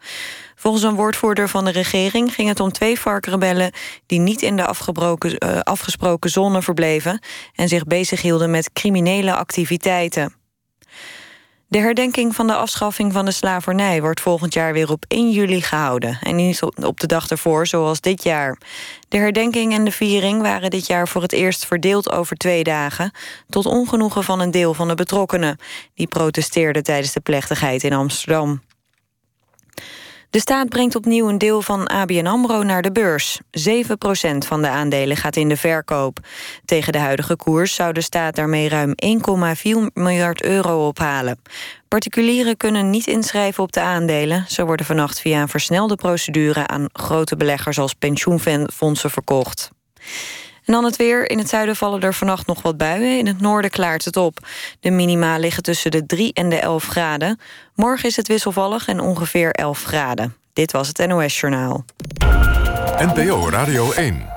Volgens 0.56 0.84
een 0.84 0.96
woordvoerder 0.96 1.50
van 1.50 1.66
de 1.66 1.72
regering 1.72 2.34
ging 2.34 2.48
het 2.48 2.60
om 2.60 2.72
twee 2.72 2.98
FARC-rebellen 2.98 3.72
die 4.06 4.20
niet 4.20 4.41
in 4.41 4.56
de 4.56 4.64
eh, 4.66 5.60
afgesproken 5.60 6.30
zone 6.30 6.62
verbleven 6.62 7.20
en 7.56 7.68
zich 7.68 7.84
bezighielden 7.84 8.52
met 8.52 8.74
criminele 8.74 9.36
activiteiten. 9.36 10.43
De 11.74 11.80
herdenking 11.80 12.36
van 12.36 12.47
de 12.47 12.55
afschaffing 12.55 13.13
van 13.13 13.26
de 13.26 13.32
slavernij 13.32 14.01
wordt 14.01 14.21
volgend 14.21 14.53
jaar 14.53 14.74
weer 14.74 14.91
op 14.91 15.05
1 15.07 15.32
juli 15.32 15.61
gehouden. 15.61 16.17
En 16.21 16.36
niet 16.36 16.61
op 16.61 16.99
de 16.99 17.07
dag 17.07 17.30
ervoor, 17.30 17.67
zoals 17.67 18.01
dit 18.01 18.24
jaar. 18.24 18.57
De 19.07 19.17
herdenking 19.17 19.74
en 19.74 19.84
de 19.84 19.91
viering 19.91 20.41
waren 20.41 20.69
dit 20.69 20.88
jaar 20.88 21.07
voor 21.07 21.21
het 21.21 21.32
eerst 21.32 21.65
verdeeld 21.65 22.11
over 22.11 22.38
twee 22.38 22.63
dagen. 22.63 23.11
Tot 23.49 23.65
ongenoegen 23.65 24.24
van 24.24 24.39
een 24.39 24.51
deel 24.51 24.74
van 24.74 24.88
de 24.88 24.95
betrokkenen. 24.95 25.57
Die 25.95 26.07
protesteerden 26.07 26.84
tijdens 26.84 27.13
de 27.13 27.19
plechtigheid 27.19 27.84
in 27.84 27.93
Amsterdam. 27.93 28.61
De 30.34 30.39
staat 30.39 30.69
brengt 30.69 30.95
opnieuw 30.95 31.29
een 31.29 31.38
deel 31.38 31.61
van 31.61 31.88
ABN 31.88 32.25
AMRO 32.25 32.63
naar 32.63 32.81
de 32.81 32.91
beurs. 32.91 33.39
7% 33.41 33.41
van 34.38 34.61
de 34.61 34.67
aandelen 34.67 35.17
gaat 35.17 35.36
in 35.36 35.49
de 35.49 35.57
verkoop. 35.57 36.19
Tegen 36.65 36.91
de 36.91 36.99
huidige 36.99 37.36
koers 37.36 37.75
zou 37.75 37.93
de 37.93 38.01
staat 38.01 38.36
daarmee 38.36 38.69
ruim 38.69 38.93
1,4 39.05 39.93
miljard 39.93 40.43
euro 40.43 40.88
ophalen. 40.88 41.39
Particulieren 41.88 42.57
kunnen 42.57 42.89
niet 42.89 43.07
inschrijven 43.07 43.63
op 43.63 43.71
de 43.71 43.81
aandelen. 43.81 44.45
Ze 44.47 44.65
worden 44.65 44.86
vannacht 44.86 45.19
via 45.19 45.41
een 45.41 45.47
versnelde 45.47 45.95
procedure... 45.95 46.67
aan 46.67 46.89
grote 46.93 47.36
beleggers 47.36 47.79
als 47.79 47.93
pensioenfondsen 47.93 49.11
verkocht. 49.11 49.71
En 50.66 50.74
dan 50.74 50.84
het 50.84 50.95
weer. 50.95 51.30
In 51.30 51.38
het 51.38 51.49
zuiden 51.49 51.76
vallen 51.76 52.01
er 52.01 52.14
vannacht 52.14 52.47
nog 52.47 52.61
wat 52.61 52.78
buien. 52.78 53.18
In 53.18 53.28
het 53.28 53.39
noorden 53.39 53.72
klaart 53.72 54.05
het 54.05 54.18
op. 54.18 54.38
De 54.80 54.91
minima 54.91 55.38
liggen 55.38 55.64
tussen 55.64 55.91
de 55.91 56.05
3 56.05 56.34
en 56.34 56.49
de 56.49 56.59
11 56.59 56.86
graden. 56.86 57.39
Morgen 57.76 58.09
is 58.09 58.16
het 58.16 58.28
wisselvallig 58.28 58.88
en 58.88 58.99
ongeveer 58.99 59.51
11 59.51 59.84
graden. 59.84 60.36
Dit 60.53 60.72
was 60.72 60.88
het 60.88 61.07
NOS 61.07 61.39
Journaal. 61.39 61.86
NPO 62.97 63.49
Radio 63.49 63.91
1. 63.91 64.30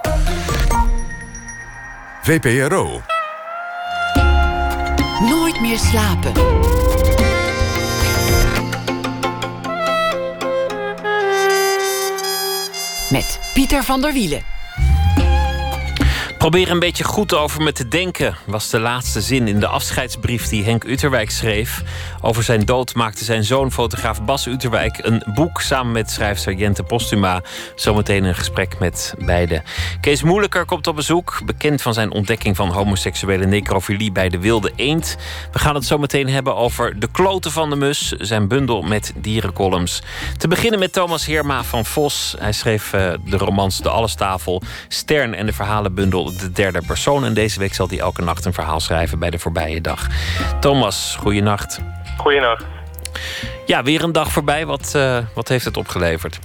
VPRO. 2.23 3.03
Nooit 5.21 5.61
meer 5.61 5.79
slapen. 5.79 6.33
Met 13.11 13.41
Pieter 13.55 13.85
van 13.85 14.01
der 14.01 14.13
Wielen. 14.13 14.56
Probeer 16.39 16.71
een 16.71 16.79
beetje 16.79 17.05
goed 17.05 17.35
over 17.35 17.63
me 17.63 17.73
te 17.73 17.89
denken, 17.89 18.37
was 18.45 18.71
de 18.71 18.81
laatste 18.81 19.21
zin 19.21 19.49
in 19.49 19.61
de 19.61 19.67
afscheidsbrief 19.67 20.49
die 20.49 20.65
Henk 20.65 20.85
Uterwijk 20.85 21.31
schreef. 21.31 21.83
Over 22.21 22.43
zijn 22.43 22.65
dood 22.65 22.95
maakte 22.95 23.25
zijn 23.25 23.45
zoon, 23.45 23.73
fotograaf 23.73 24.23
Bas 24.23 24.47
Uterwijk, 24.47 24.99
een 25.03 25.23
boek 25.35 25.61
samen 25.61 25.93
met 25.93 26.11
schrijfster 26.11 26.53
Jente 26.53 26.83
Postuma. 26.83 27.43
Zometeen 27.75 28.25
een 28.25 28.35
gesprek 28.35 28.79
met 28.79 29.15
beide. 29.19 29.63
Kees 30.01 30.23
Moeilijker 30.23 30.65
komt 30.65 30.87
op 30.87 30.97
bezoek, 30.97 31.41
bekend 31.45 31.83
van 31.83 31.95
zijn 31.95 32.11
ontdekking 32.11 32.57
van 32.57 32.69
homoseksuele 32.69 33.47
necrofilie 33.47 34.13
bij 34.13 34.29
de 34.29 34.39
Wilde 34.39 34.73
Eend. 34.77 35.17
We 35.53 35.59
gaan 35.59 35.75
het 35.75 35.85
zometeen 35.85 36.29
hebben 36.29 36.57
over 36.57 37.01
De 37.01 37.09
Kloten 37.11 37.51
van 37.51 37.71
de 37.71 37.77
Mus, 37.77 38.09
zijn 38.09 38.49
bundel 38.49 38.83
met 38.83 39.13
dierencolumns. 39.17 40.03
Te 40.37 40.49
beginnen 40.49 40.79
met 40.79 40.93
Thomas 40.93 41.27
Heerma 41.27 41.65
van 41.65 41.85
Vos. 41.85 42.35
Hij 42.39 42.53
schreef 42.53 42.93
eh, 42.93 43.13
de 43.25 43.37
romans 43.37 43.79
De 43.79 43.89
Allestafel, 43.89 44.63
Stern 44.89 45.35
en 45.35 45.47
de 45.47 45.53
verhalenbundel 45.53 46.26
De 46.33 46.53
Derde 46.53 46.83
Persoon. 46.87 47.25
En 47.25 47.35
deze 47.35 47.59
week 47.59 47.75
zal 47.75 47.89
hij 47.89 47.99
elke 47.99 48.23
nacht 48.23 48.45
een 48.45 48.53
verhaal 48.53 48.81
schrijven 48.81 49.19
bij 49.19 49.31
de 49.31 49.39
voorbije 49.39 49.81
dag. 49.81 50.07
Thomas, 50.61 51.17
goeienacht. 51.21 51.81
Goedenacht. 52.17 52.65
Ja, 53.67 53.83
weer 53.83 54.03
een 54.03 54.13
dag 54.13 54.29
voorbij. 54.29 54.67
Wat, 54.67 54.93
eh, 54.97 55.19
wat 55.35 55.49
heeft 55.49 55.65
het 55.65 55.77
opgeleverd? 55.77 56.39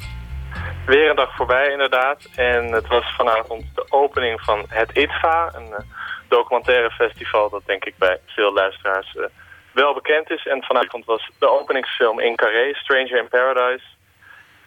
Weer 0.85 1.09
een 1.09 1.15
dag 1.15 1.35
voorbij 1.35 1.71
inderdaad. 1.71 2.27
En 2.35 2.71
het 2.71 2.87
was 2.87 3.15
vanavond 3.17 3.63
de 3.75 3.85
opening 3.89 4.41
van 4.41 4.65
het 4.67 4.91
ITVA, 4.91 5.51
een 5.55 5.73
eh, 5.73 5.83
documentaire 6.27 6.91
festival 6.91 7.49
dat 7.49 7.61
denk 7.65 7.85
ik 7.85 7.97
bij 7.97 8.19
veel 8.25 8.53
luisteraars 8.53 9.15
eh, 9.15 9.23
wel 9.71 9.93
bekend 9.93 10.29
is. 10.29 10.47
En 10.47 10.63
vanavond 10.63 11.05
was 11.05 11.29
de 11.39 11.49
openingsfilm 11.59 12.19
in 12.19 12.35
Carré, 12.35 12.73
Stranger 12.73 13.17
in 13.17 13.27
Paradise. 13.27 13.85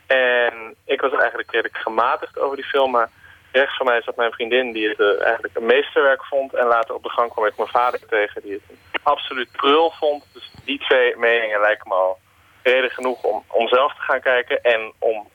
En 0.06 0.74
ik 0.84 1.00
was 1.00 1.12
eigenlijk 1.12 1.50
redelijk 1.50 1.76
gematigd 1.76 2.38
over 2.38 2.56
die 2.56 2.64
film, 2.64 2.90
maar 2.90 3.10
rechts 3.54 3.76
van 3.76 3.86
mij 3.86 4.02
zat 4.02 4.16
mijn 4.16 4.32
vriendin 4.32 4.72
die 4.72 4.88
het 4.88 5.00
eh, 5.00 5.24
eigenlijk 5.24 5.56
een 5.56 5.66
meesterwerk 5.66 6.24
vond. 6.24 6.54
En 6.54 6.66
later 6.66 6.94
op 6.94 7.02
de 7.02 7.08
gang 7.10 7.32
kwam 7.32 7.46
ik 7.46 7.56
mijn 7.56 7.68
vader 7.68 8.06
tegen 8.06 8.42
die 8.42 8.52
het 8.52 8.62
een 8.68 9.00
absoluut 9.02 9.52
prul 9.52 9.90
vond. 9.90 10.24
Dus 10.32 10.50
die 10.64 10.78
twee 10.78 11.16
meningen 11.16 11.60
lijken 11.60 11.88
me 11.88 11.94
al 11.94 12.18
reden 12.62 12.90
genoeg 12.90 13.22
om, 13.22 13.44
om 13.48 13.68
zelf 13.68 13.94
te 13.94 14.00
gaan 14.00 14.20
kijken 14.20 14.62
en 14.62 14.92
om 14.98 15.28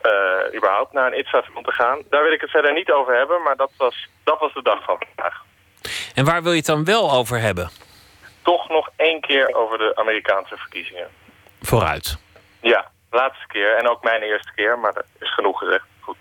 eh, 0.00 0.54
überhaupt 0.54 0.92
naar 0.92 1.06
een 1.06 1.18
ITSA-film 1.18 1.64
te 1.64 1.72
gaan. 1.72 2.02
Daar 2.10 2.22
wil 2.22 2.32
ik 2.32 2.40
het 2.40 2.50
verder 2.50 2.72
niet 2.72 2.90
over 2.90 3.16
hebben, 3.16 3.42
maar 3.42 3.56
dat 3.56 3.70
was, 3.76 4.08
dat 4.24 4.38
was 4.38 4.52
de 4.52 4.62
dag 4.62 4.84
van 4.84 5.02
vandaag. 5.06 5.44
En 6.14 6.24
waar 6.24 6.42
wil 6.42 6.52
je 6.52 6.58
het 6.58 6.66
dan 6.66 6.84
wel 6.84 7.12
over 7.12 7.40
hebben? 7.40 7.70
Toch 8.42 8.68
nog 8.68 8.90
één 8.96 9.20
keer 9.20 9.54
over 9.54 9.78
de 9.78 9.92
Amerikaanse 9.96 10.56
verkiezingen. 10.56 11.08
Vooruit. 11.60 12.18
Ja, 12.60 12.90
laatste 13.10 13.46
keer 13.46 13.76
en 13.76 13.88
ook 13.88 14.02
mijn 14.02 14.22
eerste 14.22 14.52
keer, 14.54 14.78
maar 14.78 14.94
er 14.94 15.04
is 15.18 15.34
genoeg 15.34 15.58
gezegd. 15.58 15.84
Goed, 16.00 16.16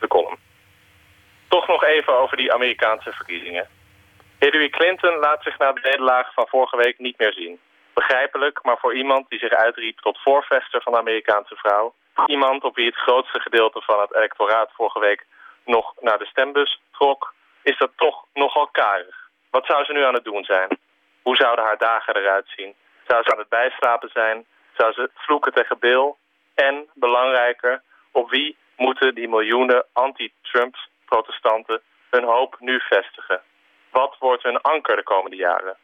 de 0.00 0.06
column. 0.06 0.38
Toch 1.50 1.66
nog 1.66 1.84
even 1.84 2.12
over 2.12 2.36
die 2.36 2.52
Amerikaanse 2.52 3.12
verkiezingen. 3.12 3.68
Hillary 4.38 4.68
Clinton 4.68 5.16
laat 5.16 5.42
zich 5.42 5.58
na 5.58 5.72
de 5.72 5.80
nederlaag 5.82 6.32
van 6.32 6.46
vorige 6.48 6.76
week 6.76 6.98
niet 6.98 7.18
meer 7.18 7.32
zien. 7.32 7.60
Begrijpelijk, 7.94 8.58
maar 8.62 8.78
voor 8.78 8.94
iemand 8.94 9.28
die 9.28 9.38
zich 9.38 9.52
uitriep 9.52 9.98
tot 10.00 10.18
voorvechter 10.22 10.82
van 10.82 10.92
de 10.92 10.98
Amerikaanse 10.98 11.56
vrouw... 11.56 11.94
iemand 12.26 12.64
op 12.64 12.74
wie 12.76 12.86
het 12.86 12.96
grootste 12.96 13.40
gedeelte 13.40 13.80
van 13.80 14.00
het 14.00 14.14
electoraat 14.14 14.70
vorige 14.72 15.00
week 15.00 15.26
nog 15.64 15.94
naar 16.00 16.18
de 16.18 16.26
stembus 16.26 16.80
trok... 16.92 17.34
is 17.62 17.78
dat 17.78 17.90
toch 17.96 18.24
nogal 18.34 18.68
karig. 18.72 19.28
Wat 19.50 19.66
zou 19.66 19.84
ze 19.84 19.92
nu 19.92 20.04
aan 20.04 20.14
het 20.14 20.24
doen 20.24 20.44
zijn? 20.44 20.78
Hoe 21.22 21.36
zouden 21.36 21.64
haar 21.64 21.78
dagen 21.78 22.16
eruit 22.16 22.52
zien? 22.56 22.74
Zou 23.06 23.22
ze 23.22 23.32
aan 23.32 23.38
het 23.38 23.48
bijslapen 23.48 24.10
zijn? 24.12 24.44
Zou 24.76 24.92
ze 24.92 25.10
vloeken 25.14 25.52
tegen 25.52 25.78
Bill? 25.78 26.14
En, 26.54 26.88
belangrijker, 26.94 27.82
op 28.10 28.30
wie 28.30 28.56
moeten 28.76 29.14
die 29.14 29.28
miljoenen 29.28 29.84
anti-Trumps 29.92 30.88
protestanten 31.12 31.80
hun 32.10 32.24
hoop 32.24 32.56
nu 32.58 32.80
vestigen? 32.80 33.40
Wat 33.90 34.16
wordt 34.18 34.42
hun 34.42 34.60
anker 34.60 34.96
de 34.96 35.02
komende 35.12 35.36
jaren? 35.36 35.76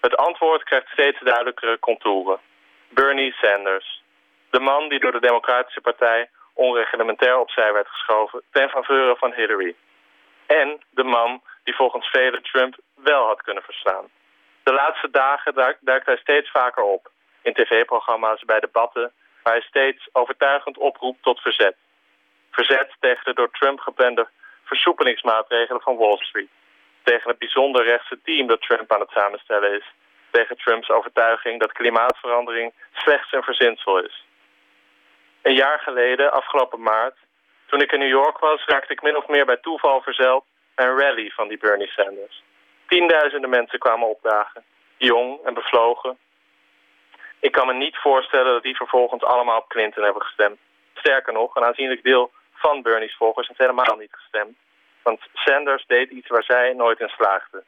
Het 0.00 0.16
antwoord 0.16 0.62
krijgt 0.62 0.88
steeds 0.88 1.20
duidelijkere 1.20 1.78
contouren. 1.78 2.38
Bernie 2.88 3.32
Sanders. 3.32 4.02
De 4.50 4.60
man 4.60 4.88
die 4.88 5.00
door 5.00 5.12
de 5.12 5.26
Democratische 5.28 5.80
Partij 5.80 6.30
onreglementair 6.54 7.38
opzij 7.38 7.72
werd 7.72 7.88
geschoven 7.88 8.42
ten 8.50 8.68
faveur 8.68 9.16
van 9.16 9.32
Hillary. 9.32 9.74
En 10.46 10.80
de 10.90 11.04
man 11.04 11.42
die 11.64 11.74
volgens 11.74 12.08
velen 12.10 12.42
Trump 12.42 12.76
wel 12.94 13.26
had 13.26 13.42
kunnen 13.42 13.62
verslaan. 13.62 14.06
De 14.62 14.72
laatste 14.72 15.10
dagen 15.10 15.54
duikt, 15.54 15.78
duikt 15.86 16.06
hij 16.06 16.16
steeds 16.16 16.50
vaker 16.50 16.82
op. 16.82 17.10
In 17.42 17.54
tv-programma's, 17.54 18.44
bij 18.44 18.60
debatten, 18.60 19.12
waar 19.42 19.52
hij 19.52 19.62
steeds 19.62 20.08
overtuigend 20.12 20.78
oproept 20.78 21.22
tot 21.22 21.40
verzet. 21.40 21.76
Verzet 22.50 22.96
tegen 23.00 23.24
de 23.24 23.34
door 23.34 23.50
Trump 23.50 23.80
geplande 23.80 24.28
versoepelingsmaatregelen 24.68 25.82
van 25.82 25.96
Wall 25.96 26.16
Street. 26.16 26.50
Tegen 27.02 27.30
het 27.30 27.38
bijzonder 27.38 27.84
rechtse 27.84 28.18
team 28.22 28.46
dat 28.46 28.62
Trump 28.62 28.92
aan 28.92 29.00
het 29.00 29.10
samenstellen 29.10 29.72
is. 29.72 29.84
Tegen 30.30 30.56
Trumps 30.56 30.90
overtuiging 30.90 31.60
dat 31.60 31.72
klimaatverandering 31.72 32.72
slechts 32.92 33.32
een 33.32 33.42
verzinsel 33.42 33.98
is. 34.04 34.24
Een 35.42 35.54
jaar 35.54 35.78
geleden, 35.78 36.32
afgelopen 36.32 36.82
maart, 36.82 37.16
toen 37.66 37.80
ik 37.80 37.92
in 37.92 37.98
New 37.98 38.08
York 38.08 38.38
was, 38.38 38.64
raakte 38.64 38.92
ik 38.92 39.02
min 39.02 39.16
of 39.16 39.26
meer 39.26 39.46
bij 39.46 39.56
toeval 39.56 40.00
verzeild 40.00 40.44
bij 40.74 40.86
een 40.86 40.98
rally 40.98 41.30
van 41.30 41.48
die 41.48 41.58
Bernie 41.58 41.90
Sanders. 41.90 42.42
Tienduizenden 42.86 43.50
mensen 43.50 43.78
kwamen 43.78 44.08
opdagen, 44.08 44.64
jong 44.96 45.44
en 45.44 45.54
bevlogen. 45.54 46.18
Ik 47.40 47.52
kan 47.52 47.66
me 47.66 47.72
niet 47.72 47.96
voorstellen 47.96 48.52
dat 48.52 48.62
die 48.62 48.76
vervolgens 48.76 49.22
allemaal 49.22 49.58
op 49.58 49.68
Clinton 49.68 50.04
hebben 50.04 50.22
gestemd. 50.22 50.58
Sterker 50.94 51.32
nog, 51.32 51.54
een 51.54 51.64
aanzienlijk 51.64 52.02
deel 52.02 52.30
van 52.58 52.82
Bernie's 52.82 53.16
volgers 53.16 53.46
heeft 53.46 53.60
helemaal 53.60 53.96
niet 53.96 54.14
gestemd. 54.14 54.56
Want 55.02 55.20
Sanders 55.34 55.86
deed 55.86 56.10
iets 56.10 56.28
waar 56.28 56.42
zij 56.42 56.72
nooit 56.72 57.00
in 57.00 57.08
slaagde. 57.08 57.64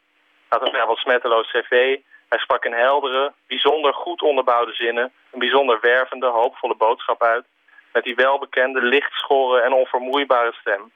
Had 0.49 0.63
een 0.63 0.71
vrijwel 0.71 0.97
smetteloos 0.97 1.51
cv. 1.51 1.99
Hij 2.29 2.39
sprak 2.39 2.65
in 2.65 2.73
heldere, 2.73 3.33
bijzonder 3.47 3.95
goed 3.95 4.23
onderbouwde 4.23 4.73
zinnen... 4.73 5.13
een 5.33 5.39
bijzonder 5.39 5.81
wervende, 5.81 6.27
hoopvolle 6.27 6.75
boodschap 6.75 7.23
uit... 7.23 7.45
met 7.93 8.05
die 8.05 8.15
welbekende, 8.15 8.83
lichtschorre 8.83 9.61
en 9.61 9.73
onvermoeibare 9.73 10.53
stem. 10.53 10.93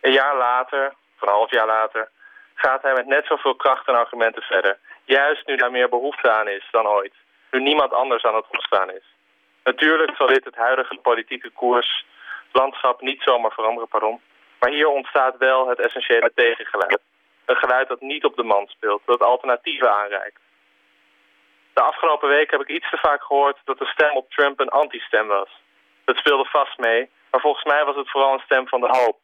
Een 0.00 0.12
jaar 0.12 0.36
later, 0.36 0.86
of 0.86 1.22
een 1.22 1.34
half 1.34 1.50
jaar 1.50 1.66
later... 1.66 2.08
gaat 2.54 2.82
hij 2.82 2.92
met 2.92 3.06
net 3.06 3.26
zoveel 3.26 3.54
kracht 3.54 3.88
en 3.88 3.94
argumenten 3.94 4.42
verder. 4.42 4.78
Juist 5.04 5.46
nu 5.46 5.56
daar 5.56 5.70
meer 5.70 5.88
behoefte 5.88 6.30
aan 6.30 6.48
is 6.48 6.68
dan 6.70 6.86
ooit. 6.86 7.14
Nu 7.50 7.60
niemand 7.60 7.92
anders 7.92 8.24
aan 8.24 8.34
het 8.34 8.50
opstaan 8.50 8.90
is. 8.90 9.14
Natuurlijk 9.64 10.16
zal 10.16 10.26
dit 10.26 10.44
het 10.44 10.56
huidige 10.56 10.98
politieke 11.02 11.50
koers 11.50 12.04
landschap 12.54 13.00
niet 13.00 13.22
zomaar 13.22 13.52
veranderen, 13.52 13.88
pardon. 13.88 14.20
Maar 14.60 14.70
hier 14.70 14.88
ontstaat 14.88 15.36
wel 15.36 15.68
het 15.68 15.80
essentiële 15.80 16.32
tegengeluid. 16.34 17.00
Een 17.44 17.56
geluid 17.56 17.88
dat 17.88 18.00
niet 18.00 18.24
op 18.24 18.36
de 18.36 18.42
man 18.42 18.66
speelt, 18.66 19.02
dat 19.04 19.22
alternatieven 19.22 19.92
aanreikt. 19.92 20.40
De 21.72 21.82
afgelopen 21.82 22.28
week 22.28 22.50
heb 22.50 22.60
ik 22.60 22.68
iets 22.68 22.90
te 22.90 22.96
vaak 22.96 23.22
gehoord 23.22 23.58
dat 23.64 23.78
de 23.78 23.86
stem 23.86 24.16
op 24.16 24.30
Trump 24.30 24.60
een 24.60 24.68
anti-stem 24.68 25.26
was. 25.26 25.48
Dat 26.04 26.16
speelde 26.16 26.44
vast 26.44 26.78
mee, 26.78 27.10
maar 27.30 27.40
volgens 27.40 27.64
mij 27.64 27.84
was 27.84 27.96
het 27.96 28.10
vooral 28.10 28.32
een 28.32 28.48
stem 28.48 28.68
van 28.68 28.80
de 28.80 28.98
hoop. 28.98 29.18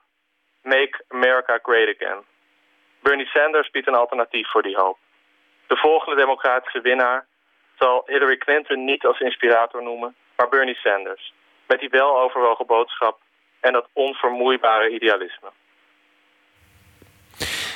Make 0.63 1.05
America 1.09 1.59
Great 1.63 1.95
Again. 1.95 2.25
Bernie 3.03 3.27
Sanders 3.27 3.71
biedt 3.71 3.87
een 3.87 3.95
alternatief 3.95 4.51
voor 4.51 4.63
die 4.63 4.77
hoop. 4.77 4.99
De 5.67 5.77
volgende 5.77 6.17
democratische 6.17 6.81
winnaar 6.81 7.27
zal 7.79 8.03
Hillary 8.07 8.37
Clinton 8.37 8.85
niet 8.85 9.05
als 9.05 9.21
inspirator 9.21 9.83
noemen, 9.83 10.17
maar 10.37 10.49
Bernie 10.49 10.77
Sanders. 10.77 11.33
Met 11.71 11.81
die 11.81 11.89
weloverwogen 11.89 12.67
boodschap 12.67 13.19
en 13.61 13.73
dat 13.73 13.87
onvermoeibare 13.93 14.91
idealisme. 14.91 15.51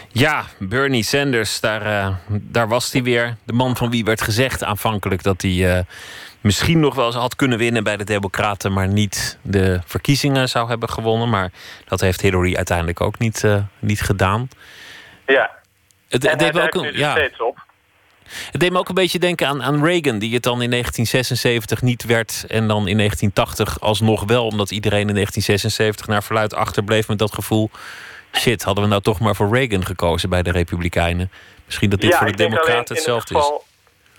Ja, 0.09 0.45
Bernie 0.59 1.03
Sanders, 1.03 1.61
daar, 1.61 1.82
eh, 1.82 2.14
daar 2.28 2.68
was 2.68 2.92
hij 2.92 3.03
weer. 3.03 3.36
De 3.47 3.53
man 3.53 3.76
van 3.76 3.90
wie 3.90 4.05
werd 4.05 4.20
gezegd 4.20 4.64
aanvankelijk 4.64 5.22
dat 5.22 5.42
hij 5.42 5.76
eh, 5.76 5.84
misschien 6.40 6.80
nog 6.80 6.95
wel 6.95 7.07
eens 7.07 7.14
had 7.14 7.36
kunnen 7.36 7.59
winnen 7.59 7.84
bij 7.84 7.97
de 7.97 8.05
Democraten, 8.05 8.72
maar 8.72 8.88
niet 8.88 9.38
de 9.42 9.80
verkiezingen 9.84 10.49
zou 10.49 10.68
hebben 10.68 10.88
gewonnen. 10.88 11.28
Maar 11.28 11.51
dat 11.84 12.01
heeft 12.01 12.20
Hillary 12.20 12.57
uiteindelijk 12.57 13.01
ook 13.01 13.18
niet, 13.18 13.45
eh, 13.45 13.62
niet 13.78 14.01
gedaan. 14.01 14.49
Ja, 15.26 15.51
Het, 16.09 16.24
en 16.24 16.28
hij 16.28 16.38
deed 16.38 16.55
me 16.55 16.62
ook 16.62 16.74
een, 16.74 16.97
ja, 16.97 17.11
steeds 17.11 17.40
op. 17.40 17.64
het 18.51 18.61
deed 18.61 18.72
me 18.72 18.78
ook 18.78 18.89
een 18.89 18.95
beetje 18.95 19.18
denken 19.18 19.47
aan, 19.47 19.62
aan 19.62 19.85
Reagan, 19.85 20.18
die 20.18 20.35
het 20.35 20.43
dan 20.43 20.62
in 20.62 20.70
1976 20.70 21.82
niet 21.82 22.05
werd 22.05 22.45
en 22.49 22.68
dan 22.68 22.89
in 22.89 22.97
1980 22.97 23.80
alsnog 23.80 24.24
wel, 24.24 24.47
omdat 24.47 24.70
iedereen 24.70 25.09
in 25.09 25.14
1976 25.14 26.07
naar 26.07 26.22
verluid 26.22 26.55
achterbleef 26.55 27.09
met 27.09 27.18
dat 27.18 27.35
gevoel. 27.35 27.70
Shit, 28.37 28.62
hadden 28.62 28.85
we 28.85 28.91
nou 28.91 29.03
toch 29.03 29.20
maar 29.20 29.35
voor 29.35 29.55
Reagan 29.57 29.87
gekozen 29.87 30.28
bij 30.28 30.43
de 30.43 30.51
Republikeinen? 30.51 31.30
Misschien 31.64 31.91
dat 31.91 32.01
dit 32.01 32.11
ja, 32.11 32.18
voor 32.18 32.26
de 32.26 32.37
Democraten 32.37 32.95
hetzelfde 32.95 33.39
is. 33.39 33.53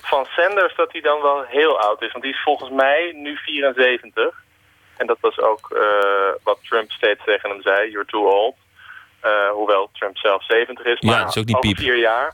van 0.01 0.26
Sanders 0.30 0.76
dat 0.76 0.91
hij 0.91 1.01
dan 1.01 1.22
wel 1.22 1.43
heel 1.47 1.80
oud 1.80 2.01
is. 2.01 2.11
Want 2.11 2.24
die 2.24 2.34
is 2.34 2.41
volgens 2.43 2.70
mij 2.70 3.11
nu 3.16 3.36
74. 3.36 4.43
En 4.97 5.07
dat 5.07 5.18
was 5.22 5.39
ook 5.39 5.72
eh, 5.72 6.43
wat 6.43 6.59
Trump 6.63 6.91
steeds 6.91 7.24
tegen 7.26 7.49
hem 7.49 7.61
zei. 7.61 7.91
You're 7.91 8.05
too 8.05 8.26
old. 8.26 8.55
Eh, 9.20 9.49
hoewel 9.49 9.89
Trump 9.93 10.18
zelf 10.18 10.43
70 10.45 10.86
is. 10.86 10.97
Ja, 10.99 11.09
Maar 11.09 11.20
dat 11.20 11.30
is 11.30 11.38
ook 11.38 11.45
niet 11.47 11.59
piep. 11.59 11.78
vier 11.78 11.97
jaar. 11.97 12.34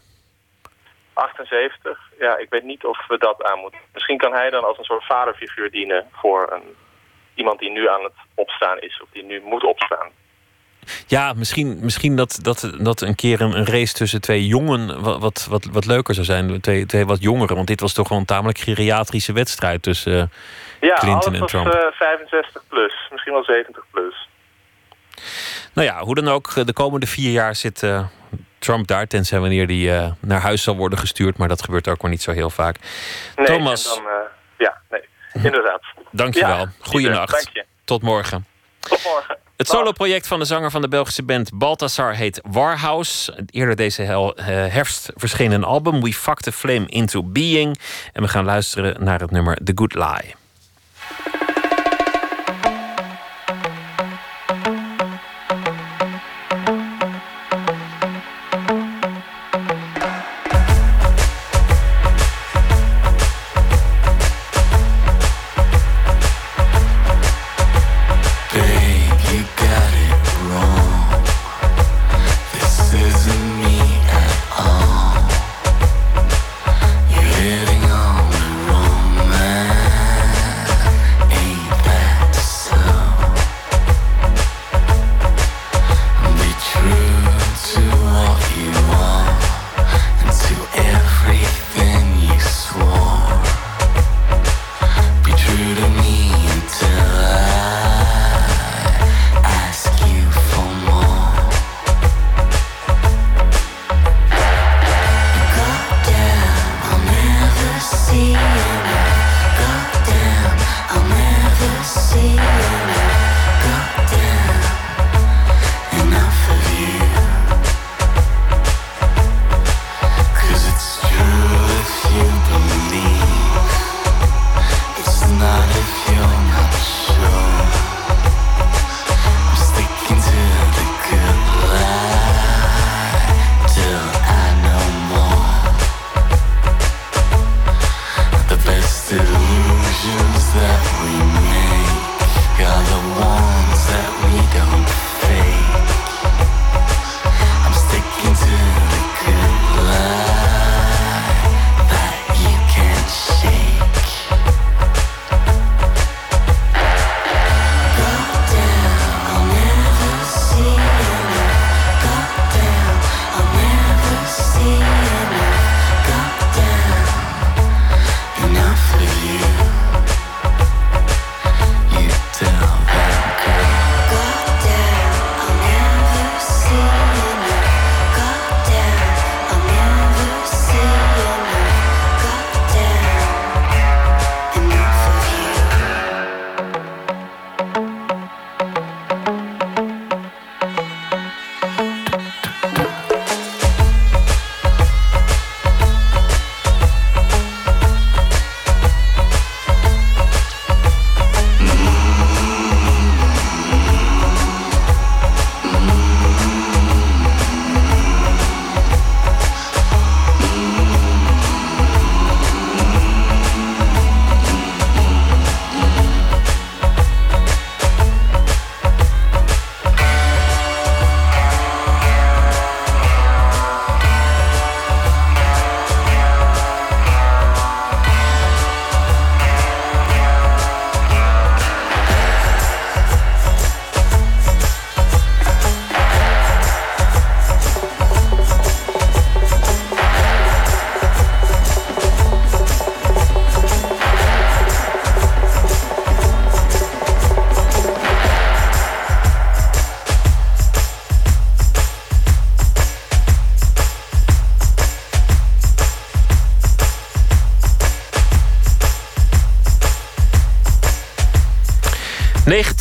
78. 1.22 2.00
Ja, 2.20 2.38
ik 2.38 2.50
weet 2.50 2.64
niet 2.64 2.86
of 2.86 3.08
we 3.08 3.18
dat 3.18 3.44
aan 3.44 3.60
moeten. 3.60 3.80
Misschien 3.94 4.18
kan 4.18 4.34
hij 4.34 4.50
dan 4.50 4.64
als 4.64 4.78
een 4.78 4.84
soort 4.84 5.06
vaderfiguur 5.06 5.72
dienen 5.72 6.06
voor 6.12 6.52
een, 6.54 6.76
iemand 7.36 7.60
die 7.60 7.72
nu 7.72 7.90
aan 7.90 8.04
het 8.04 8.14
opstaan 8.36 8.80
is. 8.80 9.02
Of 9.04 9.10
die 9.12 9.24
nu 9.24 9.42
moet 9.42 9.64
opstaan. 9.64 10.10
Ja, 11.08 11.34
misschien, 11.34 11.78
misschien 11.82 12.16
dat, 12.16 12.40
dat, 12.42 12.72
dat 12.80 13.02
een 13.02 13.16
keer 13.16 13.42
een, 13.42 13.66
race 13.66 13.94
tussen 13.94 14.22
twee 14.22 14.48
jongen 14.48 15.02
wat, 15.02 15.20
wat, 15.20 15.48
wat, 15.50 15.66
wat 15.72 15.86
leuker 15.86 16.14
zou 16.14 16.26
zijn. 16.26 16.62
Twee, 16.62 16.86
twee 16.86 17.06
wat 17.06 17.22
jongeren. 17.22 17.56
Want 17.56 17.68
dit 17.68 17.80
was 17.82 17.94
toch 17.94 18.10
wel 18.10 18.18
een 18.18 18.26
tamelijk 18.26 18.58
geriatrische 18.58 19.34
wedstrijd 19.34 19.84
tussen 19.84 20.32
eh, 20.80 20.90
Ja, 20.90 20.96
Clinton 20.96 21.34
en 21.36 21.46
Trump. 21.46 21.68
eh, 21.68 21.92
65 21.92 22.64
plus. 22.68 22.94
Misschien 23.12 23.34
wel 23.34 23.44
70 23.44 23.84
plus. 23.92 24.30
Nou 25.74 25.88
ja, 25.88 26.00
hoe 26.04 26.16
dan 26.16 26.28
ook, 26.28 26.52
eh, 26.56 26.66
de 26.66 26.74
komende 26.74 27.08
vier 27.08 27.32
jaar 27.32 27.56
zit 27.56 27.84
eh, 27.84 28.06
Trump 28.60 28.88
daar. 28.88 29.08
Tenzij 29.08 29.40
wanneer 29.40 29.66
hij 29.68 29.98
eh, 30.04 30.12
naar 30.20 30.42
huis 30.42 30.64
zal 30.64 30.76
worden 30.76 31.00
gestuurd. 31.00 31.38
Maar 31.38 31.48
dat 31.48 31.64
gebeurt 31.64 31.88
ook 31.88 32.02
maar 32.02 32.12
niet 32.12 32.22
zo 32.22 32.32
heel 32.32 32.50
vaak. 32.50 32.76
Nee, 33.36 33.46
Thomas, 33.46 33.84
Dan, 33.84 34.04
ja, 34.58 34.78
nee. 34.90 35.02
Inderdaad. 35.34 35.82
dankjewel. 36.12 36.58
Ja, 36.58 36.72
Goeienacht. 36.80 37.32
Dank 37.32 37.48
je. 37.54 37.66
Tot 37.86 38.02
morgen. 38.02 38.46
Tot 38.80 39.04
morgen. 39.04 39.38
Het 39.58 39.70
soloproject 39.70 40.28
van 40.28 40.40
de 40.40 40.46
zanger 40.46 40.72
van 40.72 40.82
de 40.82 40.88
Belgische 40.88 41.24
band 41.24 41.50
Balthasar 41.54 42.14
heet 42.14 42.42
Warhouse. 42.52 43.44
Eerder 43.50 43.76
deze 43.76 44.02
hel- 44.02 44.34
herfst 44.44 45.12
verscheen 45.16 45.52
een 45.52 45.64
album 45.64 46.02
We 46.04 46.14
Fucked 46.14 46.44
the 46.44 46.52
Flame 46.52 46.86
Into 46.86 47.24
Being. 47.24 47.80
En 48.14 48.22
we 48.22 48.28
gaan 48.28 48.46
luisteren 48.46 49.04
naar 49.04 49.20
het 49.20 49.32
nummer 49.32 49.58
The 49.64 49.72
Good 49.76 49.94
Lie. 49.94 50.36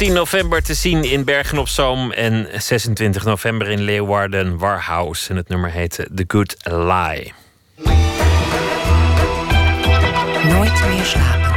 19 0.00 0.18
november 0.18 0.62
te 0.62 0.74
zien 0.74 1.04
in 1.04 1.24
Bergen 1.24 1.58
op 1.58 1.68
Zoom 1.68 2.12
en 2.12 2.48
26 2.62 3.24
november 3.24 3.68
in 3.68 3.80
Leeuwarden, 3.80 4.58
Warhouse. 4.58 5.30
En 5.30 5.36
het 5.36 5.48
nummer 5.48 5.70
heette 5.70 6.08
The 6.14 6.24
Good 6.26 6.56
Lie. 6.62 7.32
Nooit 10.48 10.86
meer 10.88 11.04
slapen. 11.04 11.50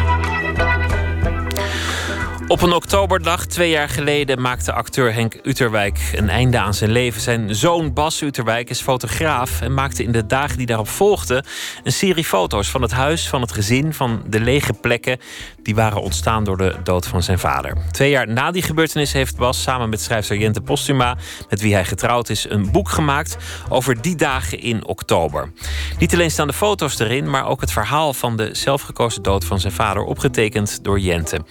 Op 2.47 2.61
een 2.61 2.73
oktoberdag 2.73 3.45
twee 3.45 3.69
jaar 3.69 3.89
geleden 3.89 4.41
maakte 4.41 4.73
acteur 4.73 5.13
Henk 5.13 5.39
Uterwijk 5.43 6.11
een 6.15 6.29
einde 6.29 6.59
aan 6.59 6.73
zijn 6.73 6.91
leven. 6.91 7.21
Zijn 7.21 7.55
zoon 7.55 7.93
Bas 7.93 8.21
Uterwijk 8.21 8.69
is 8.69 8.81
fotograaf 8.81 9.61
en 9.61 9.73
maakte 9.73 10.03
in 10.03 10.11
de 10.11 10.25
dagen 10.25 10.57
die 10.57 10.65
daarop 10.65 10.87
volgden 10.87 11.45
een 11.83 11.91
serie 11.91 12.23
foto's 12.23 12.69
van 12.69 12.81
het 12.81 12.91
huis, 12.91 13.29
van 13.29 13.41
het 13.41 13.51
gezin, 13.51 13.93
van 13.93 14.23
de 14.27 14.39
lege 14.39 14.73
plekken 14.73 15.19
die 15.63 15.75
waren 15.75 16.01
ontstaan 16.01 16.43
door 16.43 16.57
de 16.57 16.75
dood 16.83 17.07
van 17.07 17.23
zijn 17.23 17.39
vader. 17.39 17.77
Twee 17.91 18.09
jaar 18.09 18.27
na 18.27 18.51
die 18.51 18.61
gebeurtenis 18.61 19.13
heeft 19.13 19.37
Bas 19.37 19.61
samen 19.61 19.89
met 19.89 20.01
schrijfster 20.01 20.37
Jente 20.37 20.61
Postuma, 20.61 21.17
met 21.49 21.61
wie 21.61 21.73
hij 21.73 21.85
getrouwd 21.85 22.29
is, 22.29 22.49
een 22.49 22.71
boek 22.71 22.89
gemaakt 22.89 23.37
over 23.69 24.01
die 24.01 24.15
dagen 24.15 24.59
in 24.59 24.85
oktober. 24.85 25.51
Niet 25.99 26.13
alleen 26.13 26.31
staan 26.31 26.47
de 26.47 26.53
foto's 26.53 26.99
erin, 26.99 27.29
maar 27.29 27.47
ook 27.47 27.61
het 27.61 27.71
verhaal 27.71 28.13
van 28.13 28.37
de 28.37 28.49
zelfgekozen 28.51 29.21
dood 29.21 29.45
van 29.45 29.59
zijn 29.59 29.73
vader, 29.73 30.03
opgetekend 30.03 30.83
door 30.83 30.99
Jente. 30.99 31.45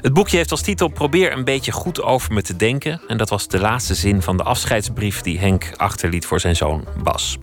Het 0.00 0.12
boekje 0.12 0.36
heeft 0.36 0.50
als 0.50 0.62
titel 0.62 0.88
Probeer 0.88 1.32
een 1.32 1.44
beetje 1.44 1.72
goed 1.72 2.02
over 2.02 2.32
me 2.32 2.42
te 2.42 2.56
denken. 2.56 3.00
En 3.08 3.16
dat 3.16 3.28
was 3.28 3.48
de 3.48 3.60
laatste 3.60 3.94
zin 3.94 4.22
van 4.22 4.36
de 4.36 4.42
afscheidsbrief 4.42 5.20
die 5.20 5.38
Henk 5.38 5.72
achterliet 5.76 6.26
voor 6.26 6.40
zijn 6.40 6.56
zoon 6.56 6.84
Bas. 7.02 7.38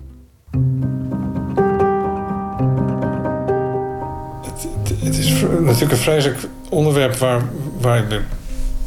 Het 5.03 5.17
is 5.17 5.31
natuurlijk 5.61 5.91
een 5.91 5.97
vreselijk 5.97 6.37
onderwerp 6.69 7.15
waar, 7.15 7.41
waar 7.79 7.97
ik, 7.97 8.21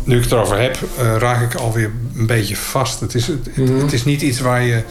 nu 0.05 0.17
ik 0.17 0.23
het 0.23 0.33
erover 0.33 0.61
heb, 0.61 0.77
eh, 0.99 1.17
raak 1.17 1.53
ik 1.53 1.61
alweer 1.61 1.91
een 2.17 2.27
beetje 2.27 2.57
vast. 2.57 3.01
Het 3.01 3.15
is, 3.15 3.27
het, 3.27 3.49
het 3.55 3.93
is 3.93 4.05
niet 4.05 4.23
iets 4.23 4.41
waar 4.41 4.63
je, 4.63 4.83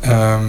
ehm, 0.00 0.44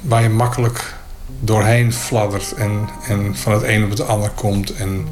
waar 0.00 0.22
je 0.22 0.28
makkelijk 0.28 0.94
doorheen 1.40 1.92
fladdert 1.92 2.52
en, 2.52 2.88
en 3.08 3.36
van 3.36 3.52
het 3.52 3.62
een 3.62 3.84
op 3.84 3.90
het 3.90 4.06
ander 4.06 4.30
komt. 4.30 4.74
En, 4.74 5.06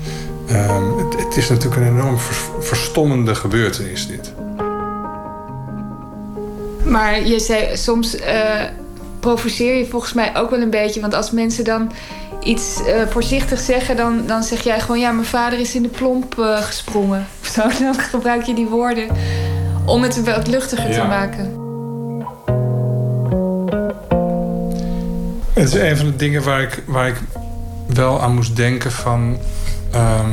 ehm, 0.49 0.99
het, 0.99 1.25
het 1.25 1.37
is 1.37 1.49
natuurlijk 1.49 1.83
een 1.83 1.89
enorm 1.89 2.19
vers- 2.19 2.67
verstommende 2.67 3.35
gebeurtenis, 3.35 4.07
dit. 4.07 4.33
Maar 6.85 7.27
je 7.27 7.41
zei, 7.41 7.77
soms 7.77 8.17
eh, 8.17 8.63
provoceer 9.21 9.75
je 9.77 9.87
volgens 9.87 10.13
mij 10.13 10.37
ook 10.37 10.51
wel 10.51 10.61
een 10.61 10.71
beetje. 10.71 11.01
Want 11.01 11.15
als 11.15 11.31
mensen 11.31 11.65
dan 11.65 11.93
iets 12.45 12.83
eh, 12.85 13.03
voorzichtig 13.09 13.61
zeggen, 13.61 13.97
dan, 13.97 14.23
dan 14.27 14.43
zeg 14.43 14.61
jij 14.63 14.81
gewoon: 14.81 15.01
ja, 15.01 15.11
mijn 15.11 15.27
vader 15.27 15.59
is 15.59 15.75
in 15.75 15.83
de 15.83 15.89
plomp 15.89 16.39
eh, 16.39 16.57
gesprongen. 16.63 17.27
Of 17.41 17.47
zo. 17.55 17.63
Dan 17.85 17.95
gebruik 17.95 18.43
je 18.43 18.55
die 18.55 18.67
woorden 18.67 19.09
om 19.85 20.03
het 20.03 20.25
wat 20.25 20.47
luchtiger 20.47 20.91
te 20.93 21.03
maken. 21.03 21.63
Het 25.53 25.65
is 25.65 25.75
een 25.75 25.97
van 25.97 26.07
de 26.07 26.17
dingen 26.17 26.43
waar 26.43 26.61
ik, 26.63 26.83
waar 26.87 27.09
ik 27.09 27.17
wel 27.87 28.21
aan 28.21 28.35
moest 28.35 28.57
denken 28.57 28.93
van... 28.93 29.39
ehm, 29.91 30.31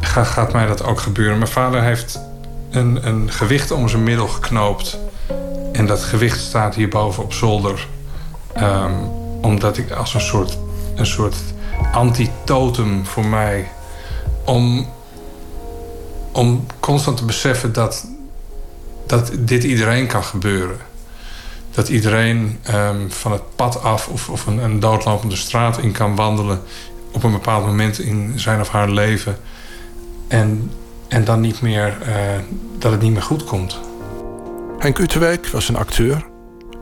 ga- 0.00 0.24
gaat 0.24 0.52
mij 0.52 0.66
dat 0.66 0.84
ook 0.84 1.00
gebeuren? 1.00 1.38
Mijn 1.38 1.50
vader 1.50 1.82
heeft 1.82 2.20
een, 2.70 3.06
een 3.06 3.30
gewicht 3.32 3.70
om 3.70 3.88
zijn 3.88 4.02
middel 4.02 4.28
geknoopt. 4.28 4.98
En 5.72 5.86
dat 5.86 6.00
gewicht 6.02 6.40
staat 6.40 6.74
hierboven 6.74 7.22
op 7.22 7.32
zolder. 7.32 7.86
Ehm, 8.52 8.92
omdat 9.40 9.78
ik 9.78 9.90
als 9.90 10.14
een 10.14 10.20
soort, 10.20 10.58
een 10.94 11.06
soort 11.06 11.36
antitotem 11.92 13.06
voor 13.06 13.26
mij... 13.26 13.68
om, 14.44 14.86
om 16.32 16.66
constant 16.80 17.16
te 17.16 17.24
beseffen 17.24 17.72
dat, 17.72 18.06
dat 19.06 19.30
dit 19.38 19.64
iedereen 19.64 20.06
kan 20.06 20.24
gebeuren 20.24 20.86
dat 21.78 21.88
iedereen 21.88 22.58
ehm, 22.62 23.08
van 23.08 23.32
het 23.32 23.42
pad 23.56 23.82
af 23.82 24.08
of, 24.08 24.28
of 24.28 24.46
een, 24.46 24.58
een 24.58 24.80
doodlopende 24.80 25.36
straat 25.36 25.78
in 25.78 25.92
kan 25.92 26.16
wandelen 26.16 26.60
op 27.12 27.22
een 27.22 27.32
bepaald 27.32 27.66
moment 27.66 27.98
in 27.98 28.32
zijn 28.36 28.60
of 28.60 28.68
haar 28.68 28.90
leven. 28.90 29.36
En, 30.28 30.70
en 31.08 31.24
dan 31.24 31.40
niet 31.40 31.60
meer, 31.60 31.98
eh, 32.02 32.14
dat 32.78 32.92
het 32.92 33.00
niet 33.00 33.12
meer 33.12 33.22
goed 33.22 33.44
komt. 33.44 33.80
Henk 34.78 34.98
Uterwijk 34.98 35.46
was 35.46 35.68
een 35.68 35.76
acteur, 35.76 36.24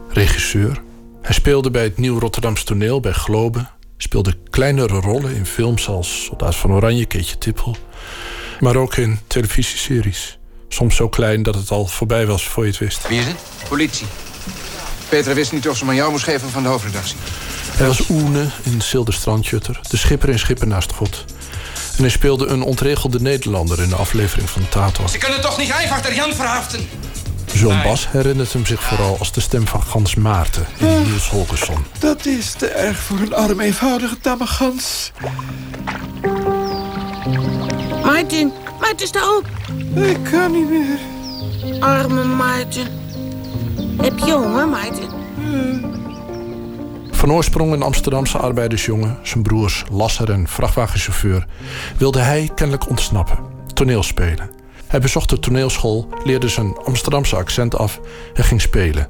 regisseur. 0.09 0.83
Hij 1.27 1.35
speelde 1.35 1.71
bij 1.71 1.83
het 1.83 1.99
Nieuw 1.99 2.19
Rotterdamse 2.19 2.65
toneel 2.65 3.01
bij 3.01 3.13
Globe. 3.13 3.67
Speelde 3.97 4.37
kleinere 4.51 5.01
rollen 5.01 5.35
in 5.35 5.47
films 5.47 5.89
als 5.89 6.25
Soldaat 6.25 6.57
van 6.57 6.73
Oranje, 6.73 7.07
Keetje 7.07 7.39
Tippel. 7.39 7.77
Maar 8.61 8.77
ook 8.77 8.97
in 8.97 9.19
televisieseries. 9.27 10.39
Soms 10.69 10.97
zo 10.97 11.09
klein 11.09 11.43
dat 11.43 11.55
het 11.55 11.71
al 11.71 11.87
voorbij 11.87 12.27
was 12.27 12.49
voor 12.49 12.65
je 12.65 12.71
het 12.71 12.79
wist. 12.79 13.09
Wie 13.09 13.19
is 13.19 13.27
het? 13.27 13.37
Politie. 13.69 14.07
Petra 15.09 15.35
wist 15.35 15.53
niet 15.53 15.69
of 15.69 15.77
ze 15.77 15.81
hem 15.81 15.91
aan 15.91 15.97
jou 15.97 16.11
moest 16.11 16.25
geven 16.25 16.51
van 16.51 16.63
de 16.63 16.69
hoofdredactie. 16.69 17.17
Hij 17.71 17.87
was 17.87 18.09
Oene 18.09 18.47
in 18.63 18.81
Silder 18.81 19.15
Strandjutter, 19.15 19.81
de 19.91 19.97
schipper 19.97 20.29
in 20.29 20.39
Schipper 20.39 20.67
naast 20.67 20.93
God. 20.93 21.25
En 21.97 22.03
hij 22.03 22.11
speelde 22.11 22.47
een 22.47 22.63
ontregelde 22.63 23.21
Nederlander 23.21 23.83
in 23.83 23.89
de 23.89 23.97
aflevering 23.97 24.51
van 24.51 24.69
Tato. 24.69 25.07
Ze 25.07 25.19
kunnen 25.19 25.41
toch 25.41 25.59
niet 25.59 25.71
einfach 25.71 26.03
der 26.03 26.15
Jan 26.15 26.35
verhaften? 26.35 26.89
Zoon 27.57 27.83
Bas 27.83 28.11
herinnert 28.11 28.53
hem 28.53 28.67
zich 28.67 28.83
vooral 28.83 29.19
als 29.19 29.33
de 29.33 29.41
stem 29.41 29.67
van 29.67 29.83
Gans 29.83 30.15
Maarten 30.15 30.67
in 30.79 31.03
Niels 31.03 31.29
Holgersson. 31.29 31.85
Dat 31.99 32.27
is 32.27 32.53
te 32.53 32.67
erg 32.67 32.99
voor 32.99 33.19
een 33.19 33.35
arm 33.35 33.61
eenvoudige 33.61 34.21
tamme 34.21 34.47
gans. 34.47 35.13
Maarten, 38.05 38.53
Maarten, 38.81 39.07
sta 39.07 39.37
op. 39.37 39.47
Ik 39.95 40.19
kan 40.31 40.53
niet 40.53 40.69
meer. 40.69 40.99
Arme 41.81 42.25
Maarten. 42.25 42.87
Heb 43.97 44.19
je 44.19 44.33
honger, 44.33 44.69
Maarten? 44.69 45.09
Van 47.11 47.33
oorsprong 47.33 47.73
een 47.73 47.83
Amsterdamse 47.83 48.39
arbeidersjongen, 48.39 49.19
zijn 49.23 49.43
broers 49.43 49.85
lasser 49.91 50.31
en 50.31 50.49
vrachtwagenchauffeur, 50.49 51.47
wilde 51.97 52.21
hij 52.21 52.51
kennelijk 52.55 52.89
ontsnappen, 52.89 53.39
toneel 53.75 54.03
spelen. 54.03 54.56
Hij 54.87 55.01
bezocht 55.01 55.31
de 55.31 55.39
toneelschool, 55.39 56.09
leerde 56.25 56.49
zijn 56.49 56.77
Amsterdamse 56.85 57.37
accent 57.37 57.77
af 57.77 58.01
en 58.35 58.45
ging 58.45 58.61
spelen. 58.61 59.09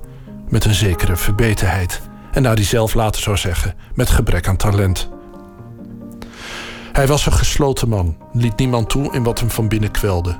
Met 0.48 0.64
een 0.64 0.74
zekere 0.74 1.16
verbetenheid. 1.16 2.00
En 2.32 2.42
naar 2.42 2.54
hij 2.54 2.64
zelf 2.64 2.94
later 2.94 3.22
zou 3.22 3.36
zeggen, 3.36 3.74
met 3.94 4.10
gebrek 4.10 4.48
aan 4.48 4.56
talent. 4.56 5.08
Hij 6.92 7.06
was 7.06 7.26
een 7.26 7.32
gesloten 7.32 7.88
man, 7.88 8.16
liet 8.32 8.56
niemand 8.56 8.88
toe 8.88 9.12
in 9.12 9.22
wat 9.22 9.40
hem 9.40 9.50
van 9.50 9.68
binnen 9.68 9.90
kwelde. 9.90 10.38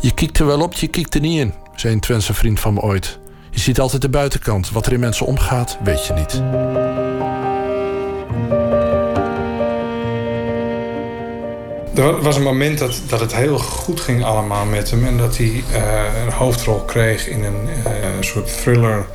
Je 0.00 0.14
kiekt 0.14 0.38
er 0.38 0.46
wel 0.46 0.60
op, 0.60 0.72
je 0.72 0.88
kiekt 0.88 1.14
er 1.14 1.20
niet 1.20 1.38
in, 1.38 1.54
zei 1.74 1.94
een 1.94 2.00
Twentse 2.00 2.34
vriend 2.34 2.60
van 2.60 2.74
me 2.74 2.80
ooit. 2.80 3.20
Je 3.52 3.60
ziet 3.60 3.80
altijd 3.80 4.02
de 4.02 4.08
buitenkant. 4.08 4.70
Wat 4.70 4.86
er 4.86 4.92
in 4.92 5.00
mensen 5.00 5.26
omgaat, 5.26 5.78
weet 5.82 6.06
je 6.06 6.12
niet. 6.12 6.42
Er 11.94 12.22
was 12.22 12.36
een 12.36 12.42
moment 12.42 12.78
dat, 12.78 13.00
dat 13.08 13.20
het 13.20 13.34
heel 13.34 13.58
goed 13.58 14.00
ging 14.00 14.24
allemaal 14.24 14.64
met 14.64 14.90
hem. 14.90 15.06
En 15.06 15.16
dat 15.16 15.36
hij 15.36 15.64
eh, 15.72 16.22
een 16.24 16.32
hoofdrol 16.32 16.80
kreeg 16.80 17.28
in 17.28 17.44
een 17.44 17.68
eh, 17.84 17.92
soort 18.20 18.62
thriller 18.62 19.06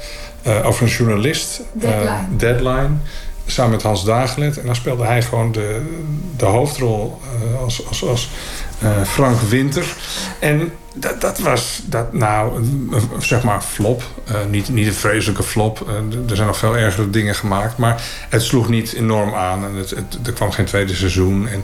eh, 0.41 0.65
over 0.65 0.83
een 0.83 0.89
journalist. 0.89 1.61
Deadline. 1.71 2.37
Deadline. 2.37 2.89
Samen 3.45 3.71
met 3.71 3.83
Hans 3.83 4.05
Dagelet. 4.05 4.59
En 4.59 4.65
dan 4.65 4.75
speelde 4.75 5.03
hij 5.03 5.21
gewoon 5.21 5.51
de, 5.51 5.81
de 6.37 6.45
hoofdrol 6.45 7.21
als, 7.63 7.87
als, 7.87 8.03
als 8.03 8.29
Frank 9.05 9.39
Winter. 9.39 9.85
En 10.39 10.71
dat, 10.93 11.21
dat 11.21 11.39
was, 11.39 11.81
dat, 11.85 12.13
nou, 12.13 12.63
zeg 13.19 13.43
maar 13.43 13.61
flop. 13.61 14.03
Niet, 14.49 14.69
niet 14.69 14.87
een 14.87 14.93
vreselijke 14.93 15.43
flop. 15.43 15.87
Er 16.29 16.35
zijn 16.35 16.47
nog 16.47 16.57
veel 16.57 16.77
ergere 16.77 17.09
dingen 17.09 17.35
gemaakt. 17.35 17.77
Maar 17.77 18.03
het 18.29 18.41
sloeg 18.41 18.69
niet 18.69 18.93
enorm 18.93 19.33
aan. 19.33 19.65
En 19.65 19.75
het, 19.75 19.89
het, 19.89 20.27
er 20.27 20.33
kwam 20.33 20.51
geen 20.51 20.65
tweede 20.65 20.95
seizoen. 20.95 21.47
En, 21.47 21.63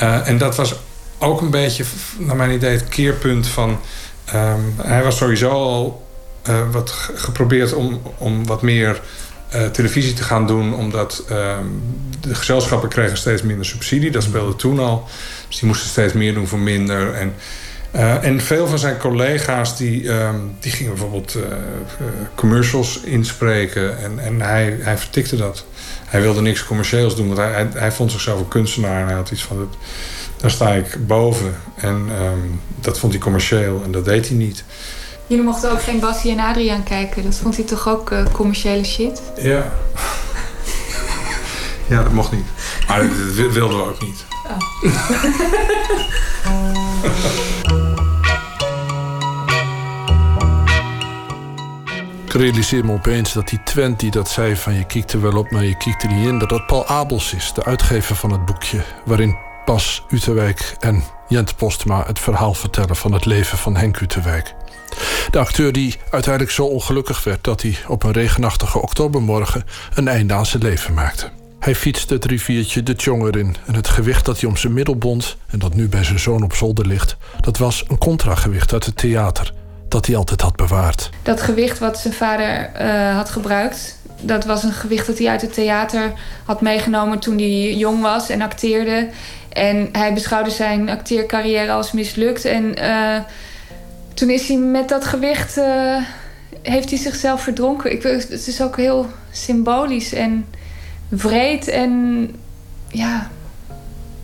eh, 0.00 0.28
en 0.28 0.38
dat 0.38 0.56
was 0.56 0.74
ook 1.18 1.40
een 1.40 1.50
beetje, 1.50 1.84
naar 2.18 2.36
mijn 2.36 2.50
idee, 2.50 2.70
het 2.70 2.88
keerpunt 2.88 3.46
van... 3.46 3.80
ehm, 4.24 4.60
hij 4.76 5.02
was 5.02 5.16
sowieso 5.16 5.50
al 5.50 6.06
eh, 6.42 6.70
wat 6.70 6.90
ge- 6.90 7.16
geprobeerd 7.16 7.72
om, 7.72 8.02
om 8.18 8.46
wat 8.46 8.62
meer 8.62 9.00
eh, 9.48 9.66
televisie 9.66 10.12
te 10.12 10.22
gaan 10.22 10.46
doen... 10.46 10.74
omdat 10.74 11.24
ehm, 11.28 11.64
de 12.20 12.34
gezelschappen 12.34 12.88
kregen 12.88 13.16
steeds 13.16 13.42
minder 13.42 13.66
subsidie. 13.66 14.10
Dat 14.10 14.22
speelde 14.22 14.56
toen 14.56 14.78
al. 14.78 15.08
Dus 15.48 15.58
die 15.58 15.68
moesten 15.68 15.88
steeds 15.88 16.12
meer 16.12 16.34
doen 16.34 16.46
voor 16.46 16.58
minder. 16.58 17.14
En, 17.14 17.34
en 18.22 18.40
veel 18.40 18.66
van 18.66 18.78
zijn 18.78 18.98
collega's 18.98 19.76
die, 19.76 20.10
ehm, 20.12 20.36
die 20.60 20.72
gingen 20.72 20.92
bijvoorbeeld 20.92 21.36
commercials 22.34 23.00
inspreken. 23.00 23.98
En, 23.98 24.18
en 24.18 24.40
hij, 24.40 24.78
hij 24.80 24.98
vertikte 24.98 25.36
dat. 25.36 25.64
Hij 26.10 26.20
wilde 26.20 26.40
niks 26.40 26.64
commercieels 26.64 27.16
doen, 27.16 27.26
want 27.26 27.38
hij, 27.38 27.52
hij, 27.52 27.68
hij 27.74 27.92
vond 27.92 28.12
zichzelf 28.12 28.40
een 28.40 28.48
kunstenaar. 28.48 29.00
En 29.00 29.06
hij 29.06 29.14
had 29.14 29.30
iets 29.30 29.42
van, 29.42 29.56
dat, 29.56 29.76
daar 30.36 30.50
sta 30.50 30.70
ik 30.70 31.06
boven. 31.06 31.56
En 31.74 32.06
ehm, 32.18 32.38
dat 32.80 32.98
vond 32.98 33.12
hij 33.12 33.22
commercieel 33.22 33.82
en 33.84 33.92
dat 33.92 34.04
deed 34.04 34.28
hij 34.28 34.36
niet. 34.36 34.64
Jullie 35.26 35.44
mochten 35.44 35.70
ook 35.70 35.82
geen 35.82 36.00
Bassie 36.00 36.30
en 36.30 36.38
Adriaan 36.38 36.82
kijken. 36.82 37.22
Dat 37.22 37.34
vond 37.34 37.56
hij 37.56 37.64
toch 37.64 37.88
ook 37.88 38.10
eh, 38.10 38.24
commerciële 38.32 38.84
shit? 38.84 39.22
Ja. 39.36 39.72
ja, 41.90 42.02
dat 42.02 42.12
mocht 42.12 42.32
niet. 42.32 42.46
Maar 42.88 43.00
dat 43.36 43.52
wilden 43.52 43.76
we 43.76 43.84
ook 43.84 44.02
niet. 44.02 44.24
Ik 52.30 52.36
realiseer 52.36 52.84
me 52.84 52.92
opeens 52.92 53.32
dat 53.32 53.48
die 53.48 53.62
Twent 53.62 54.00
die 54.00 54.10
dat 54.10 54.28
zei 54.28 54.56
van 54.56 54.74
je 54.74 54.84
kijkt 54.84 55.12
er 55.12 55.20
wel 55.20 55.36
op, 55.36 55.50
maar 55.50 55.64
je 55.64 55.76
kijkt 55.76 56.02
er 56.02 56.12
niet 56.12 56.26
in, 56.26 56.38
dat 56.38 56.48
dat 56.48 56.66
Paul 56.66 56.86
Abels 56.86 57.34
is, 57.34 57.52
de 57.52 57.64
uitgever 57.64 58.16
van 58.16 58.32
het 58.32 58.44
boekje, 58.44 58.82
waarin 59.04 59.36
Bas 59.64 60.04
Uterwijk 60.08 60.76
en 60.80 61.02
Jent 61.28 61.56
Postma 61.56 62.04
het 62.06 62.18
verhaal 62.18 62.54
vertellen 62.54 62.96
van 62.96 63.12
het 63.12 63.24
leven 63.24 63.58
van 63.58 63.76
Henk 63.76 64.00
Uterwijk. 64.00 64.54
De 65.30 65.38
acteur 65.38 65.72
die 65.72 65.96
uiteindelijk 66.10 66.54
zo 66.54 66.64
ongelukkig 66.64 67.24
werd 67.24 67.44
dat 67.44 67.62
hij 67.62 67.76
op 67.88 68.02
een 68.02 68.12
regenachtige 68.12 68.82
oktobermorgen 68.82 69.64
een 69.94 70.08
einde 70.08 70.34
aan 70.34 70.46
zijn 70.46 70.62
leven 70.62 70.94
maakte. 70.94 71.30
Hij 71.58 71.74
fietste 71.74 72.14
het 72.14 72.24
riviertje 72.24 72.82
de 72.82 72.94
Tjonger 72.94 73.36
in 73.36 73.56
en 73.66 73.74
het 73.74 73.88
gewicht 73.88 74.24
dat 74.24 74.40
hij 74.40 74.48
om 74.48 74.56
zijn 74.56 74.72
middel 74.72 74.96
bond 74.96 75.36
en 75.46 75.58
dat 75.58 75.74
nu 75.74 75.88
bij 75.88 76.04
zijn 76.04 76.20
zoon 76.20 76.42
op 76.42 76.54
zolder 76.54 76.86
ligt, 76.86 77.16
dat 77.40 77.58
was 77.58 77.84
een 77.88 77.98
contragewicht 77.98 78.72
uit 78.72 78.86
het 78.86 78.96
theater 78.96 79.52
dat 79.90 80.06
hij 80.06 80.16
altijd 80.16 80.40
had 80.40 80.56
bewaard. 80.56 81.10
Dat 81.22 81.40
gewicht 81.40 81.78
wat 81.78 81.98
zijn 81.98 82.14
vader 82.14 82.70
eh, 82.74 83.16
had 83.16 83.30
gebruikt, 83.30 83.98
dat 84.20 84.44
was 84.44 84.62
een 84.62 84.72
gewicht 84.72 85.06
dat 85.06 85.18
hij 85.18 85.28
uit 85.28 85.40
het 85.40 85.52
theater 85.52 86.12
had 86.44 86.60
meegenomen 86.60 87.18
toen 87.18 87.38
hij 87.38 87.74
jong 87.74 88.00
was 88.00 88.28
en 88.28 88.42
acteerde. 88.42 89.08
En 89.48 89.88
hij 89.92 90.14
beschouwde 90.14 90.50
zijn 90.50 90.88
acteercarrière 90.88 91.72
als 91.72 91.92
mislukt. 91.92 92.44
En 92.44 92.74
eh, 92.74 93.18
toen 94.14 94.30
is 94.30 94.48
hij 94.48 94.56
met 94.56 94.88
dat 94.88 95.04
gewicht, 95.04 95.56
eh, 95.56 95.96
heeft 96.62 96.90
hij 96.90 96.98
zichzelf 96.98 97.42
verdronken. 97.42 97.92
Ik, 97.92 98.02
het 98.02 98.46
is 98.46 98.62
ook 98.62 98.76
heel 98.76 99.06
symbolisch 99.30 100.12
en 100.12 100.46
wreed 101.08 101.68
en 101.68 102.28
ja, 102.88 103.30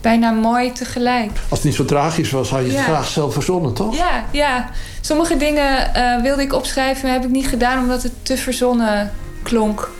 bijna 0.06 0.30
mooi 0.30 0.72
tegelijk. 0.72 1.30
Als 1.48 1.58
het 1.58 1.64
niet 1.64 1.74
zo 1.74 1.84
tragisch 1.84 2.30
was, 2.30 2.50
had 2.50 2.66
je 2.66 2.72
het 2.72 2.84
graag 2.84 3.06
zelf 3.06 3.32
verzonnen, 3.32 3.74
toch? 3.74 3.96
Ja, 3.96 4.24
ja. 4.30 4.70
Sommige 5.00 5.36
dingen 5.36 5.94
eh, 5.94 6.22
wilde 6.22 6.42
ik 6.42 6.52
opschrijven, 6.52 7.02
maar 7.02 7.12
heb 7.12 7.24
ik 7.24 7.30
niet 7.30 7.46
gedaan 7.46 7.82
omdat 7.82 8.02
het 8.02 8.12
te 8.22 8.36
verzonnen 8.36 9.12
klonk. 9.42 9.90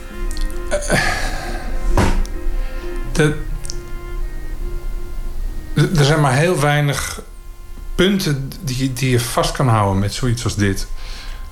De, 3.11 3.35
er 5.75 6.05
zijn 6.05 6.21
maar 6.21 6.35
heel 6.35 6.59
weinig 6.59 7.21
punten 7.95 8.51
die, 8.61 8.93
die 8.93 9.09
je 9.09 9.19
vast 9.19 9.51
kan 9.51 9.67
houden 9.67 9.99
met 9.99 10.13
zoiets 10.13 10.43
als 10.43 10.55
dit. 10.55 10.87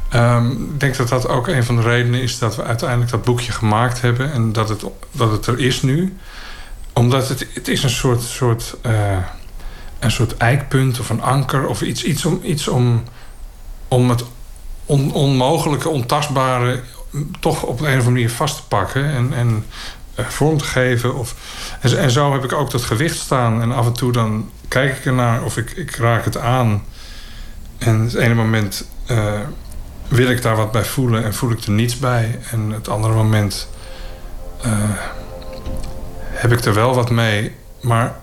Ehm, 0.10 0.52
ik 0.52 0.80
denk 0.80 0.98
dat 0.98 1.10
dat 1.10 1.27
ook 1.27 1.48
een 1.48 1.64
van 1.64 1.76
de 1.76 1.82
redenen 1.82 2.22
is 2.22 2.40
dat 2.40 2.56
we 2.56 2.64
uiteindelijk 2.64 3.11
dat 3.11 3.23
boekje 3.23 3.52
gemaakt 3.52 4.02
hebben 4.02 4.32
en 4.32 4.53
dat 4.53 4.69
het, 4.69 4.84
dat 5.11 5.32
het 5.32 5.48
er 5.48 5.60
is 5.60 5.82
nu. 5.82 6.18
Omdat 6.96 7.30
het, 7.30 7.48
het 7.54 7.68
is 7.68 7.84
een 7.84 7.90
soort, 7.90 8.22
soort, 8.22 8.76
eh, 8.82 9.18
een 10.00 10.12
soort 10.12 10.38
eikpunt 10.38 11.00
of 11.00 11.10
een 11.10 11.22
anker 11.22 11.68
of 11.68 11.82
iets, 11.82 12.04
iets, 12.04 12.26
om, 12.26 12.40
iets 12.44 12.68
om, 12.68 13.04
om 13.88 14.10
het 14.10 14.24
on- 14.86 15.14
onmogelijke, 15.14 15.90
ontastbare 15.90 16.82
toch 17.40 17.64
op 17.64 17.80
een 17.80 17.86
of 17.86 17.92
andere 17.92 18.10
manier 18.10 18.30
vast 18.30 18.56
te 18.56 18.68
pakken 18.68 19.06
en, 19.06 19.34
en 19.34 19.66
eh, 20.16 20.26
vorm 20.26 20.58
te 20.58 20.64
geven. 20.64 21.16
Of, 21.16 21.36
en, 21.82 22.00
en 22.00 22.12
zo 22.12 22.34
heb 22.34 22.44
ik 22.44 22.54
ook 22.54 22.72
dat 22.72 22.84
gewicht 22.84 23.18
staan. 23.18 23.62
En 23.62 23.72
af 23.72 23.86
en 23.86 23.94
toe 23.94 24.12
dan 24.12 24.50
kijk 24.68 24.98
ik 24.98 25.06
ernaar 25.06 25.44
of 25.44 25.58
ik, 25.58 25.72
ik 25.72 25.96
raak 25.96 26.26
het 26.26 26.38
aan. 26.38 26.84
En 27.78 28.00
het 28.00 28.14
ene 28.14 28.34
moment 28.34 28.88
eh, 29.06 29.40
wil 30.08 30.30
ik 30.30 30.42
daar 30.42 30.56
wat 30.56 30.72
bij 30.72 30.86
voelen 30.86 31.24
en 31.24 31.34
voel 31.34 31.52
ik 31.52 31.64
er 31.64 31.72
niets 31.72 32.00
bij. 32.00 32.40
En 32.52 32.70
het 32.72 32.88
andere 32.90 33.14
moment 33.14 33.68
heb 36.50 36.58
ik 36.60 36.66
er 36.66 36.74
wel 36.74 36.96
wat 36.96 37.10
mee. 37.10 37.56
Maar 37.82 38.16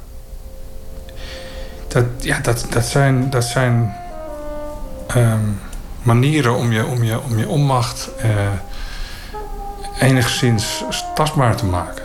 dat, 1.89 2.05
ja, 2.19 2.39
dat, 2.39 2.66
dat 2.70 2.85
zijn, 2.85 3.31
dat 3.31 3.44
zijn 3.44 3.94
ehm, 5.07 5.49
manieren 6.03 6.57
om 6.57 6.73
je, 6.73 6.86
om 6.86 7.03
je, 7.03 7.20
om 7.20 7.39
je 7.39 7.49
onmacht 7.49 8.11
eh, 8.19 8.31
enigszins 10.01 10.85
tastbaar 11.15 11.57
te 11.57 11.66
maken. 11.66 12.05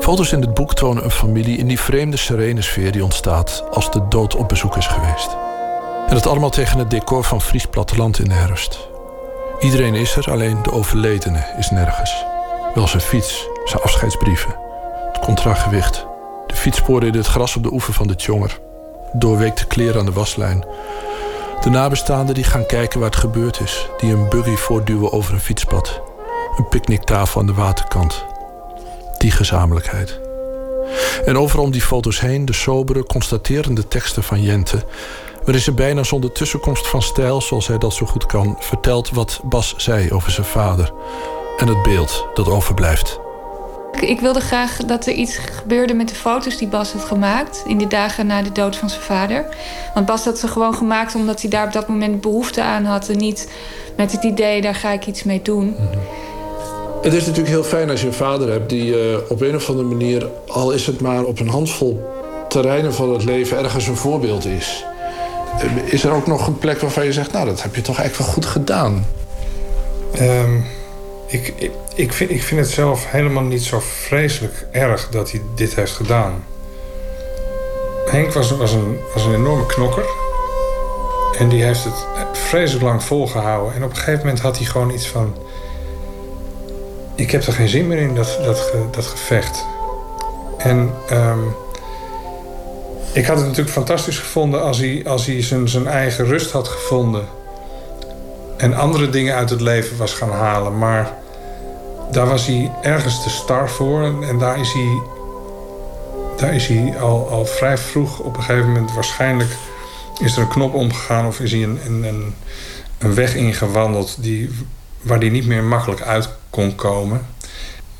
Foto's 0.00 0.32
in 0.32 0.40
het 0.40 0.54
boek 0.54 0.74
tonen 0.74 1.04
een 1.04 1.10
familie 1.10 1.58
in 1.58 1.66
die 1.66 1.80
vreemde 1.80 2.16
serene 2.16 2.62
sfeer 2.62 2.92
die 2.92 3.04
ontstaat 3.04 3.64
als 3.70 3.90
de 3.90 4.08
dood 4.08 4.34
op 4.34 4.48
bezoek 4.48 4.76
is 4.76 4.86
geweest. 4.86 5.36
En 6.08 6.14
dat 6.14 6.26
allemaal 6.26 6.50
tegen 6.50 6.78
het 6.78 6.90
decor 6.90 7.24
van 7.24 7.42
Fries 7.42 7.66
platteland 7.66 8.18
in 8.18 8.28
de 8.28 8.34
herfst. 8.34 8.95
Iedereen 9.60 9.94
is 9.94 10.16
er, 10.16 10.30
alleen 10.30 10.62
de 10.62 10.72
overledene 10.72 11.44
is 11.58 11.70
nergens. 11.70 12.24
Wel 12.74 12.88
zijn 12.88 13.02
fiets, 13.02 13.48
zijn 13.64 13.82
afscheidsbrieven, 13.82 14.56
het 15.12 15.18
contragewicht, 15.18 16.06
de 16.46 16.54
fietssporen 16.54 17.08
in 17.08 17.14
het 17.14 17.26
gras 17.26 17.56
op 17.56 17.62
de 17.62 17.72
oever 17.72 17.92
van 17.92 18.06
de 18.06 18.16
Tjonger, 18.16 18.58
doorweekte 19.12 19.66
kleren 19.66 20.00
aan 20.00 20.06
de 20.06 20.12
waslijn. 20.12 20.64
De 21.60 21.70
nabestaanden 21.70 22.34
die 22.34 22.44
gaan 22.44 22.66
kijken 22.66 23.00
waar 23.00 23.10
het 23.10 23.18
gebeurd 23.18 23.60
is, 23.60 23.88
die 23.98 24.12
een 24.12 24.28
buggy 24.28 24.56
voortduwen 24.56 25.12
over 25.12 25.34
een 25.34 25.40
fietspad, 25.40 26.00
een 26.56 26.68
picknicktafel 26.68 27.40
aan 27.40 27.46
de 27.46 27.54
waterkant, 27.54 28.24
die 29.18 29.30
gezamenlijkheid. 29.30 30.20
En 31.24 31.38
overal 31.38 31.64
om 31.64 31.70
die 31.70 31.82
foto's 31.82 32.20
heen 32.20 32.44
de 32.44 32.52
sobere, 32.52 33.04
constaterende 33.04 33.88
teksten 33.88 34.22
van 34.22 34.42
Jente, 34.42 34.84
waarin 35.46 35.64
ze 35.64 35.72
bijna 35.72 36.02
zonder 36.02 36.32
tussenkomst 36.32 36.86
van 36.86 37.02
stijl, 37.02 37.40
zoals 37.40 37.66
hij 37.66 37.78
dat 37.78 37.94
zo 37.94 38.06
goed 38.06 38.26
kan, 38.26 38.56
vertelt 38.58 39.10
wat 39.10 39.40
Bas 39.44 39.74
zei 39.76 40.12
over 40.12 40.30
zijn 40.30 40.46
vader 40.46 40.92
en 41.56 41.68
het 41.68 41.82
beeld 41.82 42.26
dat 42.34 42.48
overblijft. 42.48 43.20
Ik, 43.92 44.00
ik 44.00 44.20
wilde 44.20 44.40
graag 44.40 44.76
dat 44.76 45.06
er 45.06 45.12
iets 45.12 45.36
gebeurde 45.36 45.94
met 45.94 46.08
de 46.08 46.14
foto's 46.14 46.56
die 46.56 46.68
Bas 46.68 46.92
had 46.92 47.04
gemaakt 47.04 47.62
in 47.66 47.78
de 47.78 47.86
dagen 47.86 48.26
na 48.26 48.42
de 48.42 48.52
dood 48.52 48.76
van 48.76 48.90
zijn 48.90 49.02
vader. 49.02 49.46
Want 49.94 50.06
Bas 50.06 50.24
had 50.24 50.38
ze 50.38 50.48
gewoon 50.48 50.74
gemaakt 50.74 51.14
omdat 51.14 51.40
hij 51.40 51.50
daar 51.50 51.66
op 51.66 51.72
dat 51.72 51.88
moment 51.88 52.20
behoefte 52.20 52.62
aan 52.62 52.84
had 52.84 53.08
en 53.08 53.16
niet 53.16 53.48
met 53.96 54.12
het 54.12 54.22
idee 54.24 54.60
daar 54.60 54.74
ga 54.74 54.90
ik 54.90 55.06
iets 55.06 55.22
mee 55.22 55.42
doen. 55.42 55.76
Het 57.02 57.12
is 57.12 57.20
natuurlijk 57.20 57.54
heel 57.54 57.64
fijn 57.64 57.90
als 57.90 58.00
je 58.00 58.06
een 58.06 58.12
vader 58.12 58.50
hebt 58.50 58.68
die 58.68 59.10
eh, 59.10 59.18
op 59.28 59.40
een 59.40 59.54
of 59.54 59.68
andere 59.68 59.88
manier, 59.88 60.28
al 60.46 60.70
is 60.70 60.86
het 60.86 61.00
maar 61.00 61.24
op 61.24 61.40
een 61.40 61.48
handvol 61.48 62.04
terreinen 62.48 62.94
van 62.94 63.12
het 63.12 63.24
leven, 63.24 63.58
ergens 63.58 63.86
een 63.86 63.96
voorbeeld 63.96 64.44
is. 64.44 64.84
Eh, 65.58 65.92
Is 65.92 66.04
er 66.04 66.12
ook 66.12 66.26
nog 66.26 66.46
een 66.46 66.58
plek 66.58 66.80
waarvan 66.80 67.04
je 67.04 67.12
zegt, 67.12 67.32
nou, 67.32 67.46
dat 67.46 67.62
heb 67.62 67.74
je 67.74 67.80
toch 67.82 68.00
echt 68.00 68.18
wel 68.18 68.26
goed 68.26 68.46
gedaan? 68.46 69.06
Ehm, 70.12 70.60
ik, 71.26 71.54
ik, 71.94 72.12
vind, 72.12 72.30
ik 72.30 72.42
vind 72.42 72.60
het 72.60 72.70
zelf 72.70 73.10
helemaal 73.10 73.42
niet 73.42 73.64
zo 73.64 73.80
vreselijk 73.80 74.66
erg 74.70 75.08
dat 75.08 75.30
hij 75.30 75.42
dit 75.54 75.74
heeft 75.74 75.92
gedaan. 75.92 76.44
Henk 78.10 78.32
was, 78.32 78.50
was, 78.50 78.72
een, 78.72 78.98
was 79.14 79.24
een 79.24 79.34
enorme 79.34 79.66
knokker. 79.66 80.04
En 81.38 81.48
die 81.48 81.62
heeft 81.62 81.84
het 81.84 82.06
vreselijk 82.32 82.84
lang 82.84 83.02
volgehouden. 83.02 83.74
En 83.74 83.84
op 83.84 83.90
een 83.90 83.96
gegeven 83.96 84.18
moment 84.18 84.40
had 84.40 84.56
hij 84.56 84.66
gewoon 84.66 84.90
iets 84.90 85.06
van... 85.08 85.36
Ik 87.14 87.30
heb 87.30 87.42
er 87.42 87.52
geen 87.52 87.68
zin 87.68 87.86
meer 87.86 87.98
in, 87.98 88.14
dat, 88.14 88.38
dat, 88.44 88.72
dat 88.90 89.06
gevecht. 89.06 89.66
En 90.58 90.94
ehm, 91.08 91.38
ik 93.16 93.26
had 93.26 93.36
het 93.36 93.46
natuurlijk 93.46 93.74
fantastisch 93.74 94.18
gevonden 94.18 94.62
als 94.62 94.78
hij, 94.78 95.02
als 95.06 95.26
hij 95.26 95.42
zijn, 95.42 95.68
zijn 95.68 95.86
eigen 95.86 96.24
rust 96.24 96.50
had 96.50 96.68
gevonden 96.68 97.24
en 98.56 98.74
andere 98.74 99.10
dingen 99.10 99.34
uit 99.34 99.50
het 99.50 99.60
leven 99.60 99.96
was 99.96 100.14
gaan 100.14 100.30
halen. 100.30 100.78
Maar 100.78 101.12
daar 102.10 102.26
was 102.26 102.46
hij 102.46 102.72
ergens 102.82 103.22
te 103.22 103.30
star 103.30 103.70
voor. 103.70 104.02
En, 104.02 104.22
en 104.22 104.38
daar 104.38 104.60
is 104.60 104.72
hij, 104.72 105.00
daar 106.36 106.54
is 106.54 106.66
hij 106.66 106.94
al, 107.00 107.28
al 107.28 107.44
vrij 107.44 107.78
vroeg 107.78 108.18
op 108.18 108.36
een 108.36 108.42
gegeven 108.42 108.72
moment 108.72 108.94
waarschijnlijk... 108.94 109.50
is 110.22 110.36
er 110.36 110.42
een 110.42 110.48
knop 110.48 110.74
omgegaan 110.74 111.26
of 111.26 111.40
is 111.40 111.52
hij 111.52 111.62
een, 111.62 111.78
een, 111.86 112.02
een, 112.04 112.34
een 112.98 113.14
weg 113.14 113.34
ingewandeld... 113.34 114.16
Die, 114.20 114.50
waar 115.02 115.18
hij 115.18 115.28
niet 115.28 115.46
meer 115.46 115.64
makkelijk 115.64 116.02
uit 116.02 116.28
kon 116.50 116.74
komen. 116.74 117.26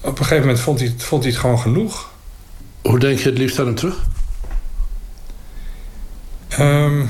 Op 0.00 0.18
een 0.18 0.24
gegeven 0.24 0.46
moment 0.46 0.60
vond 0.60 0.80
hij, 0.80 0.94
vond 0.96 1.22
hij 1.22 1.32
het 1.32 1.40
gewoon 1.40 1.58
genoeg. 1.58 2.10
Hoe 2.82 2.98
denk 2.98 3.18
je 3.18 3.28
het 3.28 3.38
liefst 3.38 3.58
aan 3.58 3.66
hem 3.66 3.74
terug? 3.74 4.06
Ehm, 6.58 7.02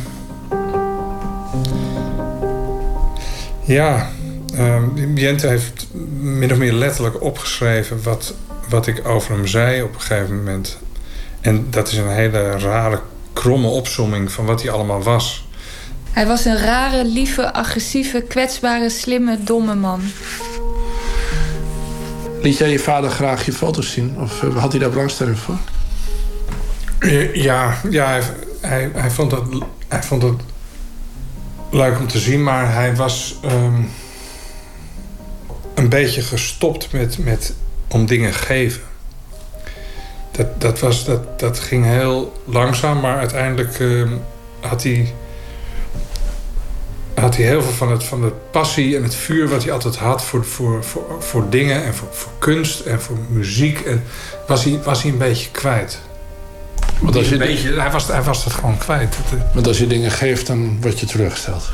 ja, 3.65 4.11
ehm, 4.57 5.15
Jente 5.15 5.47
heeft 5.47 5.87
min 6.21 6.53
of 6.53 6.59
meer 6.59 6.73
letterlijk 6.73 7.23
opgeschreven 7.23 8.03
wat, 8.03 8.35
wat 8.69 8.87
ik 8.87 9.09
over 9.09 9.35
hem 9.35 9.47
zei 9.47 9.83
op 9.83 9.95
een 9.95 10.01
gegeven 10.01 10.37
moment. 10.37 10.79
En 11.41 11.67
dat 11.71 11.93
is 11.93 11.99
een 11.99 12.11
hele 12.11 12.59
rare, 12.59 13.01
kromme 13.33 13.69
opsomming 13.69 14.33
van 14.33 14.45
wat 14.45 14.63
hij 14.63 14.71
allemaal 14.71 15.03
was. 15.03 15.49
Hij 16.13 16.27
was 16.27 16.45
een 16.45 16.59
rare, 16.59 17.05
lieve, 17.05 17.53
agressieve, 17.53 18.21
kwetsbare, 18.21 18.91
slimme, 18.91 19.39
domme 19.45 19.75
man. 19.75 20.01
Liet 22.41 22.57
jij 22.59 22.71
je 22.71 22.79
vader 22.79 23.11
graag 23.11 23.45
je 23.45 23.53
foto's 23.53 23.93
zien? 23.93 24.17
Of 24.21 24.43
eh, 24.43 24.57
had 24.57 24.71
hij 24.71 24.81
daar 24.81 24.91
belangstelling 24.91 25.39
voor? 25.39 25.59
Ja, 27.33 27.81
ja 27.91 28.07
hij, 28.07 28.23
hij, 28.67 28.91
hij, 28.95 29.11
vond 29.11 29.31
dat, 29.31 29.43
hij 29.89 30.03
vond 30.03 30.23
het 30.23 30.41
leuk 31.71 31.99
om 31.99 32.07
te 32.07 32.19
zien, 32.19 32.43
maar 32.43 32.73
hij 32.73 32.97
was 32.97 33.39
ehm, 33.43 33.83
een 35.75 35.89
beetje 35.89 36.23
gestopt 36.23 36.93
met, 36.93 37.19
met 37.19 37.55
om 37.89 38.07
dingen 38.07 38.35
geven. 38.35 38.83
dat, 40.31 40.61
dat, 40.61 40.81
was, 40.81 41.05
dat, 41.05 41.39
dat 41.39 41.59
ging 41.59 41.85
heel 41.85 42.43
langzaam, 42.45 43.01
maar 43.01 43.19
uiteindelijk 43.19 43.81
ehm, 43.81 44.13
had 44.61 44.83
hij 44.83 45.15
had 47.21 47.37
hij 47.37 47.47
heel 47.47 47.63
veel 47.63 47.73
van 47.73 47.91
het, 47.91 48.05
van 48.05 48.21
de 48.21 48.33
passie 48.51 48.97
en 48.97 49.03
het 49.03 49.15
vuur 49.15 49.49
wat 49.49 49.63
hij 49.63 49.73
altijd 49.73 49.97
had 49.97 50.25
voor, 50.25 50.45
voor, 50.45 50.85
voor, 50.85 51.23
voor 51.23 51.51
dingen 51.51 51.85
en 51.85 51.95
voor, 51.95 52.09
voor 52.11 52.33
kunst 52.39 52.81
en 52.81 53.01
voor 53.01 53.17
muziek. 53.29 53.81
En 53.81 54.05
was, 54.47 54.65
hij, 54.65 54.81
was 54.83 55.03
hij 55.03 55.13
een 55.13 55.19
beetje 55.19 55.51
kwijt. 55.51 56.01
Want 57.01 57.17
als 57.17 57.27
je- 57.29 57.33
een 57.33 57.39
beetje, 57.39 57.81
hij, 57.81 57.91
was, 57.91 58.07
hij 58.07 58.23
was 58.23 58.45
het 58.45 58.53
gewoon 58.53 58.79
kwijt. 58.79 59.17
Eh, 59.33 59.55
Want 59.55 59.67
als 59.67 59.79
je 59.79 59.87
dingen 59.87 60.11
geeft, 60.11 60.47
dan 60.47 60.81
word 60.81 61.01
je 61.01 61.07
teruggesteld. 61.07 61.71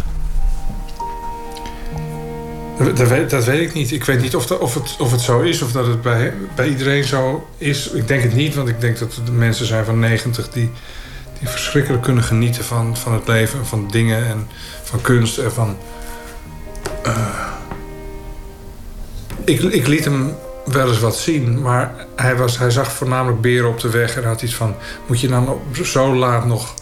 Dat, 2.79 2.97
dat 2.97 3.09
weet, 3.09 3.31
dat 3.31 3.45
weet 3.45 3.61
ik 3.61 3.75
niet. 3.75 3.93
Ik 3.93 4.05
weet 4.05 4.21
niet 4.21 4.37
of, 4.37 4.51
of, 4.51 4.75
het, 4.75 4.97
of 4.99 5.11
het 5.11 5.21
zo 5.21 5.41
is 5.41 5.63
of 5.63 5.73
dat 5.73 5.87
het 5.87 6.03
bij, 6.03 6.33
bij 6.55 6.69
iedereen 6.69 7.05
zo 7.05 7.49
is. 7.59 7.91
Ik 7.91 8.09
denk 8.09 8.23
het 8.23 8.35
niet, 8.35 8.55
want 8.55 8.69
ik 8.69 8.81
denk 8.81 8.99
dat 8.99 9.21
er 9.27 9.33
mensen 9.33 9.67
zijn 9.67 9.85
van 9.85 9.99
90 9.99 10.49
die, 10.51 10.71
die 11.39 11.49
verschrikkelijk 11.49 12.03
kunnen 12.03 12.25
genieten 12.25 12.65
van, 12.65 12.97
van 12.97 13.13
het 13.13 13.29
leven 13.29 13.59
en 13.59 13.67
van 13.67 13.89
dingen 13.91 14.27
en 14.27 14.49
van 14.83 15.01
kunst 15.01 15.39
en 15.39 15.53
van. 15.53 15.77
eh, 17.03 17.47
ik, 19.45 19.61
ik 19.61 19.87
liet 19.87 20.05
hem 20.05 20.35
wel 20.65 20.89
eens 20.89 21.01
wat 21.01 21.17
zien, 21.17 21.61
maar 21.61 21.95
hij, 22.17 22.37
was, 22.37 22.59
hij 22.59 22.71
zag 22.71 22.93
voornamelijk 22.93 23.41
beren 23.41 23.69
op 23.69 23.81
de 23.81 23.91
weg 23.91 24.17
en 24.17 24.25
had 24.25 24.43
iets 24.43 24.55
van: 24.55 24.75
moet 25.07 25.21
je 25.21 25.29
dan 25.29 25.61
zo 25.83 26.15
laat 26.15 26.47
nog 26.47 26.75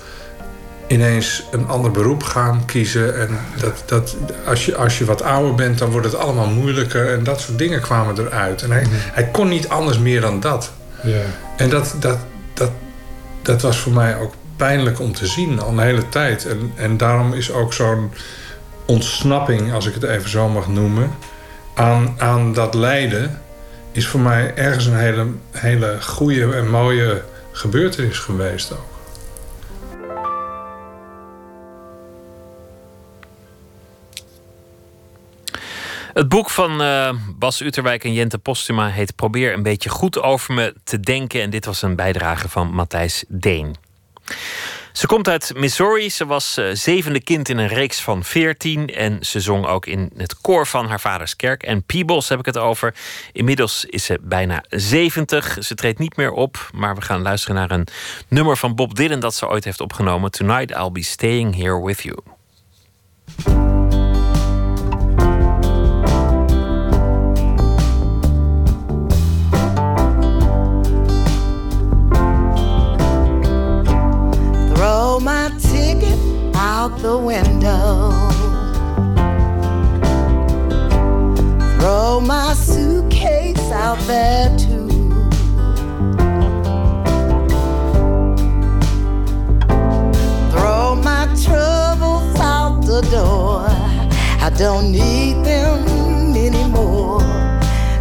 ineens 0.91 1.43
een 1.51 1.67
ander 1.67 1.91
beroep 1.91 2.23
gaan 2.23 2.65
kiezen. 2.65 3.19
En 3.19 3.39
dat, 3.61 3.83
dat, 3.87 4.17
als, 4.47 4.67
je, 4.67 4.77
als 4.77 4.99
je 4.99 5.05
wat 5.05 5.23
ouder 5.23 5.55
bent, 5.55 5.79
dan 5.79 5.91
wordt 5.91 6.07
het 6.07 6.17
allemaal 6.17 6.47
moeilijker. 6.47 7.13
En 7.13 7.25
dat 7.25 7.41
soort 7.41 7.59
dingen 7.59 7.81
kwamen 7.81 8.19
eruit. 8.19 8.63
En 8.63 8.71
hij, 8.71 8.87
hij 8.91 9.25
kon 9.25 9.49
niet 9.49 9.69
anders 9.69 9.99
meer 9.99 10.21
dan 10.21 10.41
dat. 10.41 10.73
En 11.57 11.69
dat, 11.69 11.95
dat, 11.99 12.19
dat, 12.55 12.71
dat 13.43 13.63
was 13.63 13.79
voor 13.79 13.93
mij 13.93 14.19
ook 14.19 14.35
pijnlijk 14.57 15.01
om 15.01 15.13
te 15.15 15.27
zien 15.27 15.61
al 15.61 15.69
een 15.69 15.79
hele 15.79 16.09
tijd. 16.09 16.47
En, 16.47 16.73
en 16.75 16.97
daarom 16.97 17.33
is 17.35 17.53
ook 17.53 17.73
zo'n 17.73 18.13
ontsnapping, 18.87 19.73
als 19.73 19.87
ik 19.87 19.95
het 19.95 20.03
even 20.03 20.31
zo 20.31 20.49
mag 20.49 20.69
noemen, 20.69 21.11
aan, 21.75 22.15
aan 22.19 22.53
dat 22.53 22.75
lijden, 22.75 23.41
is 23.93 24.07
voor 24.07 24.21
mij 24.21 24.55
ergens 24.55 24.87
een 24.87 24.99
hele, 24.99 25.27
hele 25.51 26.03
goede 26.03 26.55
en 26.57 26.71
mooie 26.71 27.23
gebeurtenis 27.53 28.19
geweest 28.19 28.73
ook. 28.73 28.89
Het 36.13 36.29
boek 36.29 36.51
van 36.51 36.83
eh, 36.83 37.15
Bas 37.39 37.61
Uterwijk 37.61 38.05
en 38.05 38.13
Jente 38.13 38.39
Postuma 38.39 38.89
heet 38.89 39.17
Probeer 39.17 39.53
een 39.53 39.63
beetje 39.63 39.91
goed 39.91 40.23
over 40.23 40.55
me 40.55 40.75
te 40.85 41.01
denken. 41.01 41.43
En 41.43 41.51
dit 41.51 41.65
was 41.65 41.83
een 41.83 41.97
bijdrage 41.97 42.49
van 42.49 42.73
Matthijs 42.73 43.25
Deen. 43.29 43.77
Ze 44.93 45.07
komt 45.07 45.29
uit 45.29 45.53
Missouri. 45.57 46.11
Ze 46.11 46.27
was 46.27 46.57
eh, 46.57 46.67
zevende 46.73 47.21
kind 47.21 47.49
in 47.49 47.59
een 47.59 47.69
reeks 47.69 48.01
van 48.01 48.25
veertien. 48.25 48.87
En 48.89 49.19
ze 49.21 49.41
zong 49.41 49.67
ook 49.67 49.87
in 49.87 50.11
het 50.17 50.41
koor 50.41 50.67
van 50.67 50.87
haar 50.87 51.01
vaders 51.01 51.37
kerk. 51.37 51.63
En 51.63 51.83
Peebles 51.83 52.29
heb 52.29 52.39
ik 52.39 52.47
het 52.47 52.59
over. 52.59 52.95
Inmiddels 53.33 53.85
is 53.85 54.05
ze 54.05 54.19
bijna 54.23 54.65
70. 54.69 55.57
Ze 55.61 55.75
treedt 55.75 55.99
niet 55.99 56.17
meer 56.17 56.33
op. 56.33 56.71
Maar 56.75 56.95
we 56.95 57.03
gaan 57.03 57.23
luisteren 57.23 57.57
naar 57.57 57.71
een 57.71 57.87
nummer 58.29 58.57
van 58.57 58.75
Bob 58.75 58.95
Dylan 58.95 59.21
dat 59.21 59.35
ze 59.35 59.49
ooit 59.49 59.65
heeft 59.65 59.81
opgenomen. 59.81 60.31
Tonight 60.31 60.71
I'll 60.71 60.93
be 60.93 61.03
staying 61.03 61.57
here 61.57 61.83
with 61.85 62.03
you. 62.03 62.19
The 77.11 77.19
window. 77.19 78.13
Throw 81.77 82.21
my 82.21 82.55
suitcase 82.55 83.59
out 83.73 83.99
there 84.07 84.49
too. 84.57 84.89
Throw 90.53 90.95
my 91.03 91.27
troubles 91.45 92.39
out 92.39 92.83
the 92.87 93.01
door. 93.11 93.65
I 94.47 94.53
don't 94.57 94.93
need 94.93 95.45
them 95.45 96.37
anymore. 96.37 97.23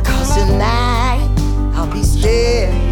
Cause 0.03 0.35
tonight 0.35 1.27
I'll 1.73 1.91
be 1.91 2.03
staying 2.03 2.88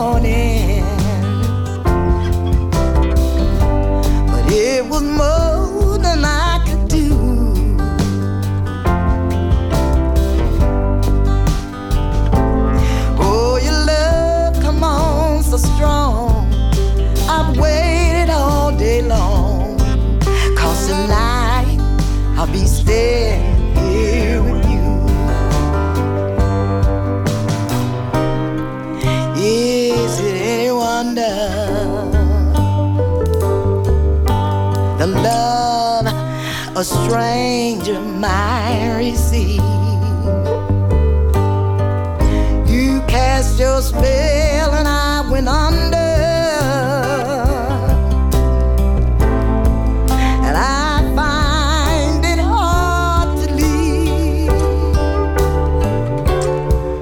morning. 0.00 0.84
But 4.30 4.44
it 4.48 4.84
was 4.86 5.02
more 5.02 5.98
than 5.98 6.20
I 6.24 6.62
could 6.66 6.84
do. 6.98 7.08
Oh, 13.18 13.58
your 13.66 13.80
love, 13.92 14.54
come 14.62 14.84
on, 14.84 15.42
so 15.42 15.56
strong. 15.56 16.46
I've 17.28 17.58
waited 17.58 18.30
all 18.30 18.70
day 18.76 19.02
long. 19.02 19.78
Cause 20.56 20.86
tonight 20.86 21.78
I'll 22.36 22.52
be 22.52 22.66
staying 22.66 23.27
a 36.78 36.84
stranger 36.84 38.00
might 38.00 38.94
receive? 38.96 39.60
You 42.70 43.02
cast 43.08 43.58
your 43.58 43.82
spell 43.82 44.74
and 44.74 44.86
I 44.86 45.28
went 45.28 45.48
under. 45.48 45.96
And 50.46 50.56
I 50.56 51.02
find 51.16 52.24
it 52.24 52.38
hard 52.38 53.36
to 53.40 53.54
leave. 53.54 54.52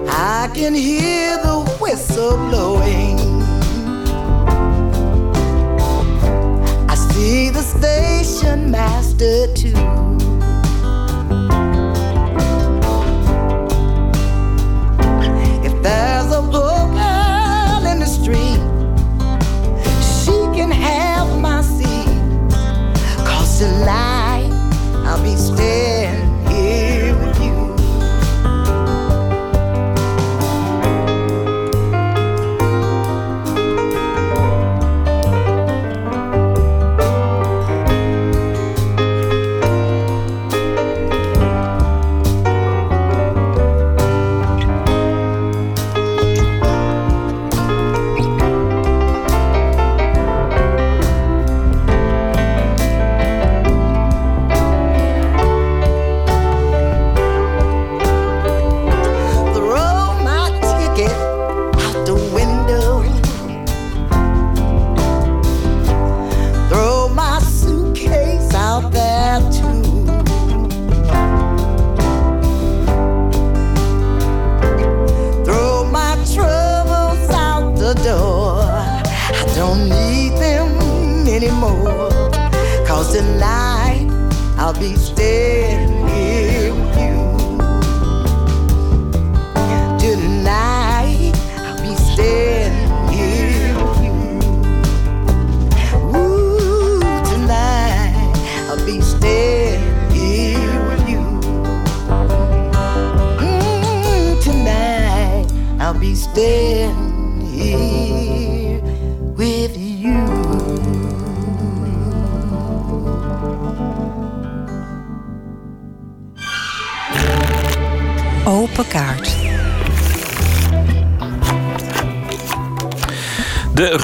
I 0.08 0.48
can 0.54 0.74
hear 0.74 1.36
the 1.36 1.58
whistle 1.82 2.38
blowing. 2.48 3.18
I 6.88 6.94
see 6.94 7.50
the 7.50 7.60
station 7.60 8.70
master 8.70 9.52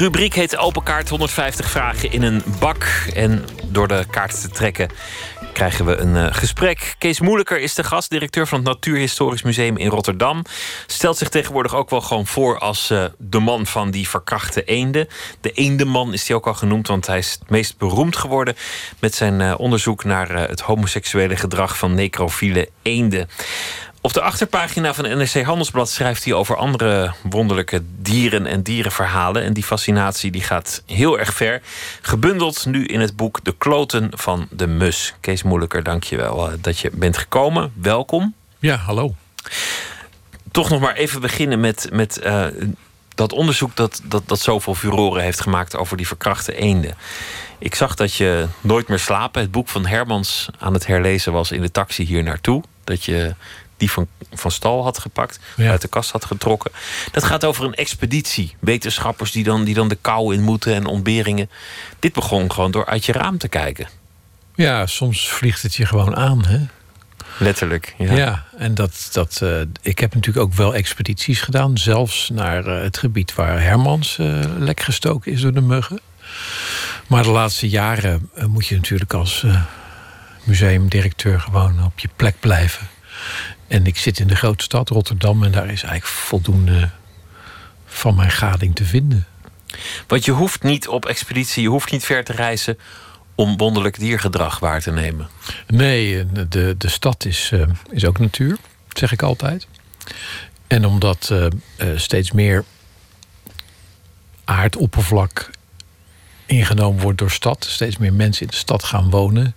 rubriek 0.02 0.34
heet 0.34 0.56
Open 0.56 0.82
Kaart 0.82 1.08
150 1.08 1.70
vragen 1.70 2.12
in 2.12 2.22
een 2.22 2.42
bak. 2.58 2.84
En 3.14 3.44
door 3.64 3.88
de 3.88 4.04
kaart 4.10 4.40
te 4.40 4.48
trekken 4.48 4.88
krijgen 5.52 5.84
we 5.84 5.96
een 5.96 6.16
eh, 6.16 6.34
gesprek. 6.34 6.94
Kees 6.98 7.20
Moeilijker 7.20 7.60
is 7.60 7.74
de 7.74 7.84
gast, 7.84 8.10
directeur 8.10 8.46
van 8.46 8.58
het 8.58 8.66
Natuurhistorisch 8.66 9.42
Museum 9.42 9.76
in 9.76 9.88
Rotterdam. 9.88 10.42
Stelt 10.86 11.16
zich 11.16 11.28
tegenwoordig 11.28 11.74
ook 11.74 11.90
wel 11.90 12.00
gewoon 12.00 12.26
voor 12.26 12.58
als 12.58 12.90
eh, 12.90 13.04
de 13.18 13.38
man 13.38 13.66
van 13.66 13.90
die 13.90 14.08
verkrachte 14.08 14.64
eenden. 14.64 15.08
De 15.40 15.52
eendeman 15.52 16.12
is 16.12 16.28
hij 16.28 16.36
ook 16.36 16.46
al 16.46 16.54
genoemd, 16.54 16.86
want 16.86 17.06
hij 17.06 17.18
is 17.18 17.36
het 17.40 17.50
meest 17.50 17.78
beroemd 17.78 18.16
geworden 18.16 18.56
met 18.98 19.14
zijn 19.14 19.40
eh, 19.40 19.54
onderzoek 19.56 20.04
naar 20.04 20.48
het 20.48 20.60
homoseksuele 20.60 21.36
gedrag 21.36 21.78
van 21.78 21.94
necrofiele 21.94 22.68
eenden. 22.82 23.28
Op 24.04 24.12
de 24.12 24.20
achterpagina 24.20 24.94
van 24.94 25.04
NRC 25.04 25.42
Handelsblad 25.42 25.90
schrijft 25.90 26.24
hij 26.24 26.32
over 26.32 26.56
andere 26.56 27.12
wonderlijke 27.22 27.82
dieren 27.98 28.46
en 28.46 28.62
dierenverhalen. 28.62 29.42
En 29.42 29.52
die 29.52 29.62
fascinatie 29.62 30.30
die 30.30 30.42
gaat 30.42 30.82
heel 30.86 31.18
erg 31.18 31.34
ver. 31.34 31.62
Gebundeld 32.00 32.66
nu 32.66 32.84
in 32.84 33.00
het 33.00 33.16
boek 33.16 33.44
De 33.44 33.54
Kloten 33.58 34.10
van 34.14 34.46
de 34.50 34.66
Mus. 34.66 35.14
Kees 35.20 35.42
Moeilijker, 35.42 35.82
dank 35.82 36.04
je 36.04 36.16
wel 36.16 36.50
eh, 36.50 36.54
dat 36.60 36.78
je 36.78 36.90
bent 36.94 37.16
gekomen. 37.16 37.72
Welkom. 37.74 38.34
Ja, 38.58 38.76
hallo. 38.76 39.14
Toch 40.50 40.70
nog 40.70 40.80
maar 40.80 40.94
even 40.94 41.20
beginnen 41.20 41.60
met, 41.60 41.88
met 41.92 42.18
eh, 42.18 42.46
dat 43.14 43.32
onderzoek 43.32 43.76
dat, 43.76 44.00
dat, 44.04 44.22
dat 44.26 44.40
zoveel 44.40 44.74
furoren 44.74 45.22
heeft 45.22 45.40
gemaakt 45.40 45.76
over 45.76 45.96
die 45.96 46.06
verkrachte 46.06 46.54
eenden. 46.54 46.96
Ik 47.58 47.74
zag 47.74 47.94
dat 47.94 48.14
je 48.14 48.46
Nooit 48.60 48.88
meer 48.88 48.98
slapen, 48.98 49.42
het 49.42 49.50
boek 49.50 49.68
van 49.68 49.86
Hermans, 49.86 50.48
aan 50.58 50.74
het 50.74 50.86
herlezen 50.86 51.32
was 51.32 51.52
in 51.52 51.60
de 51.60 51.70
taxi 51.70 52.04
hier 52.04 52.22
naartoe. 52.22 52.62
Dat 52.84 53.04
je 53.04 53.34
die 53.82 53.90
van, 53.90 54.06
van 54.32 54.50
stal 54.50 54.82
had 54.82 54.98
gepakt, 54.98 55.38
uit 55.56 55.80
de 55.80 55.88
kast 55.88 56.10
had 56.10 56.24
getrokken. 56.24 56.70
Dat 57.10 57.24
gaat 57.24 57.44
over 57.44 57.64
een 57.64 57.74
expeditie. 57.74 58.56
Wetenschappers 58.58 59.32
die 59.32 59.44
dan, 59.44 59.64
die 59.64 59.74
dan 59.74 59.88
de 59.88 59.98
kou 60.00 60.34
in 60.34 60.42
moeten 60.42 60.74
en 60.74 60.86
ontberingen. 60.86 61.50
Dit 61.98 62.12
begon 62.12 62.52
gewoon 62.52 62.70
door 62.70 62.86
uit 62.86 63.04
je 63.04 63.12
raam 63.12 63.38
te 63.38 63.48
kijken. 63.48 63.88
Ja, 64.54 64.86
soms 64.86 65.28
vliegt 65.28 65.62
het 65.62 65.74
je 65.74 65.86
gewoon 65.86 66.16
aan, 66.16 66.44
hè? 66.44 66.58
Letterlijk, 67.38 67.94
ja. 67.98 68.14
Ja, 68.14 68.44
en 68.56 68.74
dat, 68.74 69.08
dat, 69.12 69.40
eh, 69.42 69.60
ik 69.82 69.98
heb 69.98 70.14
natuurlijk 70.14 70.46
ook 70.46 70.54
wel 70.54 70.74
expedities 70.74 71.40
gedaan. 71.40 71.78
Zelfs 71.78 72.28
naar 72.28 72.66
eh, 72.66 72.82
het 72.82 72.98
gebied 72.98 73.34
waar 73.34 73.62
Hermans 73.62 74.18
eh, 74.18 74.40
lek 74.58 74.80
gestoken 74.80 75.32
is 75.32 75.40
door 75.40 75.52
de 75.52 75.60
muggen. 75.60 76.00
Maar 77.06 77.22
de 77.22 77.30
laatste 77.30 77.68
jaren 77.68 78.30
moet 78.46 78.66
je 78.66 78.74
natuurlijk 78.74 79.14
als 79.14 79.44
museumdirecteur 80.44 81.40
gewoon 81.40 81.84
op 81.84 81.98
je 81.98 82.08
plek 82.16 82.34
blijven. 82.40 82.88
En 83.72 83.86
ik 83.86 83.98
zit 83.98 84.18
in 84.18 84.26
de 84.26 84.36
grote 84.36 84.64
stad 84.64 84.88
Rotterdam 84.88 85.42
en 85.42 85.52
daar 85.52 85.64
is 85.64 85.82
eigenlijk 85.82 86.04
voldoende 86.04 86.90
van 87.86 88.14
mijn 88.14 88.30
gading 88.30 88.74
te 88.74 88.84
vinden. 88.84 89.26
Want 90.06 90.24
je 90.24 90.30
hoeft 90.30 90.62
niet 90.62 90.88
op 90.88 91.06
expeditie, 91.06 91.62
je 91.62 91.68
hoeft 91.68 91.90
niet 91.90 92.04
ver 92.04 92.24
te 92.24 92.32
reizen 92.32 92.78
om 93.34 93.56
wonderlijk 93.56 93.98
diergedrag 93.98 94.58
waar 94.58 94.80
te 94.80 94.90
nemen. 94.90 95.28
Nee, 95.66 96.18
eh, 96.18 96.26
de, 96.48 96.74
de 96.78 96.88
stad 96.88 97.24
is, 97.24 97.50
eh, 97.52 97.62
is 97.90 98.04
ook 98.04 98.18
natuur, 98.18 98.56
zeg 98.88 99.12
ik 99.12 99.22
altijd. 99.22 99.66
En 100.66 100.84
omdat 100.84 101.30
eh, 101.76 101.88
steeds 101.96 102.32
meer 102.32 102.64
aardoppervlak 104.44 105.50
ingenomen 106.46 107.02
wordt 107.02 107.18
door 107.18 107.30
stad, 107.30 107.66
steeds 107.68 107.96
meer 107.96 108.12
mensen 108.12 108.42
in 108.42 108.48
de 108.48 108.56
stad 108.56 108.84
gaan 108.84 109.10
wonen, 109.10 109.54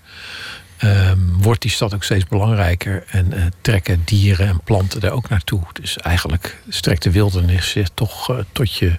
ehm, 0.78 1.20
wordt 1.38 1.62
die 1.62 1.72
stad 1.72 1.94
ook 1.94 2.04
steeds 2.04 2.26
belangrijker 2.26 3.04
en 3.08 3.34
eh, 3.34 3.44
trekken 3.62 4.02
dieren 4.06 4.48
en 4.48 4.62
planten 4.64 5.00
daar 5.00 5.12
ook 5.12 5.30
naartoe. 5.30 5.62
Dus 5.74 5.98
eigenlijk 5.98 6.58
strekt 6.70 7.04
de 7.04 7.12
wildernis 7.12 7.70
zich 7.70 7.90
toch 7.94 8.30
eh, 8.30 8.38
tot 8.52 8.74
je 8.74 8.98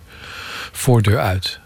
voordeur 0.73 1.20
uit. 1.20 1.61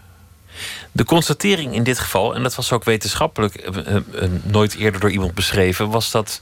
De 0.91 1.05
constatering 1.05 1.73
in 1.73 1.83
dit 1.83 1.99
geval, 1.99 2.35
en 2.35 2.43
dat 2.43 2.55
was 2.55 2.71
ook 2.71 2.83
wetenschappelijk 2.83 3.55
eh, 3.55 3.95
nooit 4.43 4.75
eerder 4.75 4.99
door 4.99 5.11
iemand 5.11 5.33
beschreven, 5.33 5.89
was 5.89 6.11
dat 6.11 6.41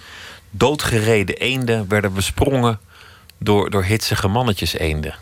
doodgereden 0.50 1.38
eenden 1.38 1.88
werden 1.88 2.14
besprongen 2.14 2.80
door, 3.38 3.70
door 3.70 3.84
hitsige 3.84 4.28
mannetjes 4.28 4.74
eenden. 4.74 5.16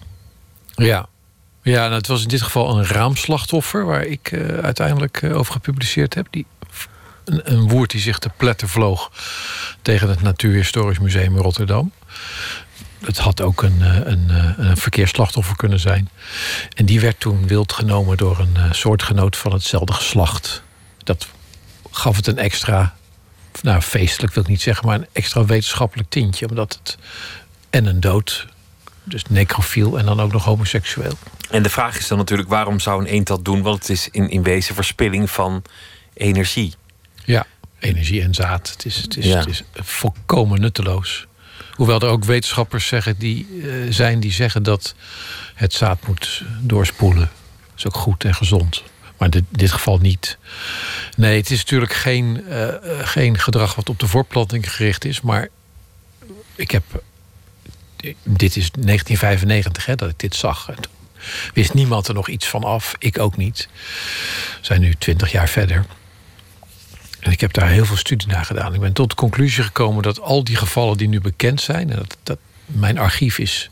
Ja. 0.76 1.08
Ja, 1.62 1.82
nou, 1.82 1.94
het 1.94 2.08
was 2.08 2.22
in 2.22 2.28
dit 2.28 2.42
geval 2.42 2.78
een 2.78 2.86
raamslachtoffer 2.86 3.86
waar 3.86 4.06
ik 4.06 4.34
uiteindelijk 4.62 5.24
over 5.24 5.54
gepubliceerd 5.54 6.14
heb. 6.14 6.28
Die, 6.30 6.46
een, 7.28 7.54
een 7.54 7.88
die 7.88 8.02
zich 8.02 8.20
te 8.20 8.30
pletten 8.38 8.70
vloog 8.70 9.12
tegen 9.82 10.10
het 10.10 10.22
Natuurhistorisch 10.22 11.00
Museum 11.00 11.36
in 11.36 11.42
Rotterdam. 11.42 11.92
Het 13.00 13.18
had 13.18 13.42
ook 13.42 13.62
een, 13.62 13.82
eh, 13.82 13.96
een, 13.96 14.30
eh, 14.30 14.52
een 14.58 14.78
verkeersslachtoffer 14.78 15.56
kunnen 15.56 15.80
zijn. 15.80 16.10
En 16.76 16.86
die 16.86 17.00
werd 17.00 17.20
toen 17.20 17.48
wild 17.48 17.74
genomen 17.74 18.18
door 18.18 18.40
een 18.40 18.56
eh, 18.56 18.72
soortgenoot 18.72 19.38
van 19.38 19.54
hetzelfde 19.54 19.94
geslacht. 19.94 20.64
Dat 21.04 21.28
gaf 21.92 22.16
het 22.16 22.28
een 22.28 22.38
extra, 22.38 22.96
nou 23.62 23.82
feestelijk 23.82 24.34
wil 24.34 24.44
ik 24.44 24.50
niet 24.50 24.62
zeggen, 24.62 24.88
maar 24.88 24.96
een 24.96 25.08
extra 25.12 25.46
wetenschappelijk 25.46 26.10
tintje. 26.10 26.50
Omdat 26.50 26.74
het 26.74 26.98
en 27.70 27.86
een 27.86 28.00
dood, 28.00 28.48
dus 29.04 29.24
necrofiel 29.30 29.98
en 29.98 30.06
dan 30.06 30.20
ook 30.20 30.32
nog 30.32 30.44
homoseksueel. 30.44 31.18
En 31.50 31.64
de 31.64 31.70
vraag 31.70 31.98
is 31.98 32.08
dan 32.08 32.18
natuurlijk, 32.18 32.50
waarom 32.50 32.80
zou 32.80 33.02
een 33.02 33.08
eend 33.08 33.28
dat 33.28 33.46
doen? 33.46 33.62
Want 33.62 33.80
het 33.80 33.90
is 33.90 34.10
in, 34.10 34.30
in 34.30 34.44
wezen 34.44 34.76
verspilling 34.76 35.32
van 35.32 35.64
energie. 36.14 36.74
Ja, 37.28 37.46
energie 37.80 38.22
en 38.22 38.34
zaad. 38.34 38.70
Het 38.70 38.86
is, 38.86 38.96
het 38.96 39.18
is, 39.18 39.26
Ja. 39.26 39.40
het 39.40 39.48
is 39.48 39.64
volkomen 39.74 40.60
nutteloos. 40.60 41.28
Hoewel 41.72 42.00
er 42.00 42.08
ook 42.10 42.24
wetenschappers 42.24 42.88
zeggen 42.88 43.18
die, 43.18 43.48
eh, 43.64 43.70
zijn 43.90 44.20
die 44.20 44.32
zeggen 44.32 44.64
dat 44.64 44.96
het 45.54 45.74
zaad 45.74 46.08
moet 46.08 46.44
doorspoelen. 46.62 47.30
Dat 47.68 47.78
is 47.78 47.86
ook 47.86 47.96
goed 47.96 48.24
en 48.24 48.36
gezond. 48.36 48.84
Maar 49.18 49.28
in 49.28 49.32
dit, 49.32 49.44
dit 49.50 49.72
geval 49.72 49.98
niet. 49.98 50.38
Nee, 51.18 51.38
het 51.38 51.50
is 51.52 51.58
natuurlijk 51.58 51.94
geen, 51.94 52.46
eh, 52.48 52.68
eh, 52.68 53.08
geen 53.08 53.40
gedrag 53.40 53.76
wat 53.76 53.90
op 53.90 54.00
de 54.00 54.08
voorplanting 54.08 54.74
gericht 54.74 55.06
is. 55.06 55.22
Maar 55.22 55.48
ik 56.56 56.72
heb. 56.72 56.84
Dit 58.24 58.56
is 58.56 58.72
1995 58.72 59.86
hè, 59.86 59.96
dat 59.96 60.10
ik 60.10 60.20
dit 60.20 60.36
zag. 60.36 60.66
Toen 60.66 60.92
wist 61.54 61.74
niemand 61.74 62.08
er 62.08 62.14
nog 62.14 62.28
iets 62.28 62.48
van 62.48 62.64
af. 62.64 62.96
Ik 63.00 63.20
ook 63.20 63.38
niet. 63.38 63.68
We 64.60 64.66
zijn 64.66 64.82
nu 64.82 64.94
20 64.96 65.32
jaar 65.32 65.50
verder. 65.50 65.86
En 67.20 67.32
ik 67.32 67.42
heb 67.42 67.54
daar 67.54 67.70
heel 67.70 67.86
veel 67.86 67.98
studie 67.98 68.28
naar 68.28 68.46
gedaan. 68.46 68.74
Ik 68.74 68.80
ben 68.80 68.94
tot 68.94 69.10
de 69.10 69.16
conclusie 69.16 69.64
gekomen 69.64 70.04
dat 70.04 70.20
al 70.20 70.44
die 70.44 70.56
gevallen 70.56 70.98
die 70.98 71.08
nu 71.08 71.22
bekend 71.22 71.62
zijn, 71.62 71.90
en 71.90 71.98
dat, 71.98 72.18
dat 72.24 72.38
mijn 72.66 72.98
archief 72.98 73.38
is. 73.38 73.70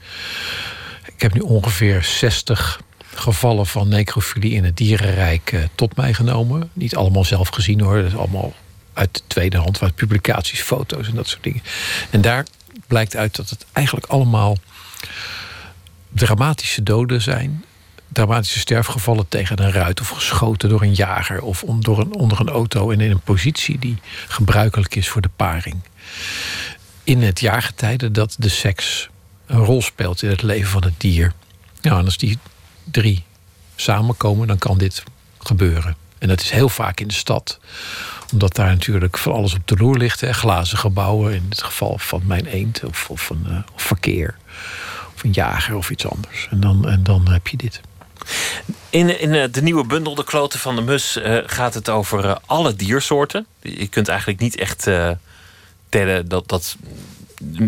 Ik 1.05 1.21
heb 1.21 1.33
nu 1.33 1.39
ongeveer 1.39 2.03
60 2.03 2.81
gevallen 3.15 3.65
van 3.65 3.87
necrofilie 3.87 4.53
in 4.53 4.63
het 4.63 4.77
dierenrijk 4.77 5.51
eh, 5.51 5.63
tot 5.75 5.95
mij 5.95 6.13
genomen. 6.13 6.69
Niet 6.73 6.95
allemaal 6.95 7.23
zelf 7.23 7.49
gezien 7.49 7.81
hoor. 7.81 7.95
Dat 7.95 8.05
is 8.05 8.17
allemaal 8.17 8.53
uit 8.93 9.13
de 9.13 9.21
tweede 9.27 9.57
hand, 9.57 9.81
uit 9.81 9.95
publicaties, 9.95 10.61
foto's 10.61 11.07
en 11.07 11.15
dat 11.15 11.27
soort 11.27 11.43
dingen. 11.43 11.61
En 12.09 12.21
daar 12.21 12.45
blijkt 12.87 13.15
uit 13.15 13.35
dat 13.35 13.49
het 13.49 13.65
eigenlijk 13.73 14.05
allemaal 14.05 14.57
dramatische 16.09 16.83
doden 16.83 17.21
zijn. 17.21 17.63
Dramatische 18.07 18.59
sterfgevallen 18.59 19.27
tegen 19.27 19.63
een 19.63 19.71
ruit 19.71 20.01
of 20.01 20.09
geschoten 20.09 20.69
door 20.69 20.81
een 20.81 20.93
jager 20.93 21.41
of 21.41 21.63
om- 21.63 21.83
door 21.83 21.99
een, 21.99 22.15
onder 22.15 22.39
een 22.39 22.49
auto 22.49 22.91
en 22.91 22.99
in 23.01 23.11
een 23.11 23.19
positie 23.19 23.79
die 23.79 23.97
gebruikelijk 24.27 24.95
is 24.95 25.09
voor 25.09 25.21
de 25.21 25.29
paring. 25.35 25.75
In 27.03 27.21
het 27.21 27.39
jaargetijde 27.39 28.11
dat 28.11 28.35
de 28.39 28.49
seks 28.49 29.09
een 29.45 29.63
rol 29.63 29.81
speelt 29.81 30.21
in 30.21 30.29
het 30.29 30.41
leven 30.41 30.69
van 30.71 30.83
het 30.83 30.93
dier. 30.97 31.33
Nou, 31.81 31.99
en 31.99 32.05
als 32.05 32.17
die 32.17 32.37
drie 32.83 33.23
samenkomen, 33.75 34.47
dan 34.47 34.57
kan 34.57 34.77
dit 34.77 35.03
gebeuren. 35.39 35.95
En 36.17 36.27
dat 36.27 36.41
is 36.41 36.49
heel 36.49 36.69
vaak 36.69 36.99
in 36.99 37.07
de 37.07 37.13
stad 37.13 37.59
omdat 38.31 38.55
daar 38.55 38.67
natuurlijk 38.69 39.17
van 39.17 39.33
alles 39.33 39.53
op 39.53 39.67
de 39.67 39.75
loer 39.75 39.97
ligt. 39.97 40.21
Hè. 40.21 40.33
Glazen 40.33 40.77
gebouwen, 40.77 41.33
in 41.33 41.45
het 41.49 41.63
geval 41.63 41.97
van 41.97 42.21
mijn 42.25 42.45
eend. 42.45 42.83
Of, 42.83 43.09
of, 43.09 43.31
eh, 43.45 43.57
of 43.73 43.81
verkeer. 43.81 44.35
Of 45.15 45.23
een 45.23 45.31
jager 45.31 45.75
of 45.75 45.89
iets 45.89 46.07
anders. 46.07 46.47
En 46.51 46.59
dan, 46.59 46.89
en 46.89 47.03
dan 47.03 47.27
heb 47.29 47.47
je 47.47 47.57
dit. 47.57 47.81
In, 48.89 49.19
in 49.19 49.33
eh, 49.33 49.43
de 49.51 49.61
nieuwe 49.61 49.85
bundel 49.85 50.15
De 50.15 50.23
Kloten 50.23 50.59
van 50.59 50.75
de 50.75 50.81
Mus 50.81 51.17
eh, 51.17 51.37
gaat 51.45 51.73
het 51.73 51.89
over 51.89 52.25
eh, 52.25 52.35
alle 52.45 52.75
diersoorten. 52.75 53.45
Je 53.61 53.87
kunt 53.87 54.07
eigenlijk 54.07 54.39
niet 54.39 54.55
echt 54.55 54.89
tellen 55.89 56.27
dat, 56.27 56.47
dat 56.47 56.75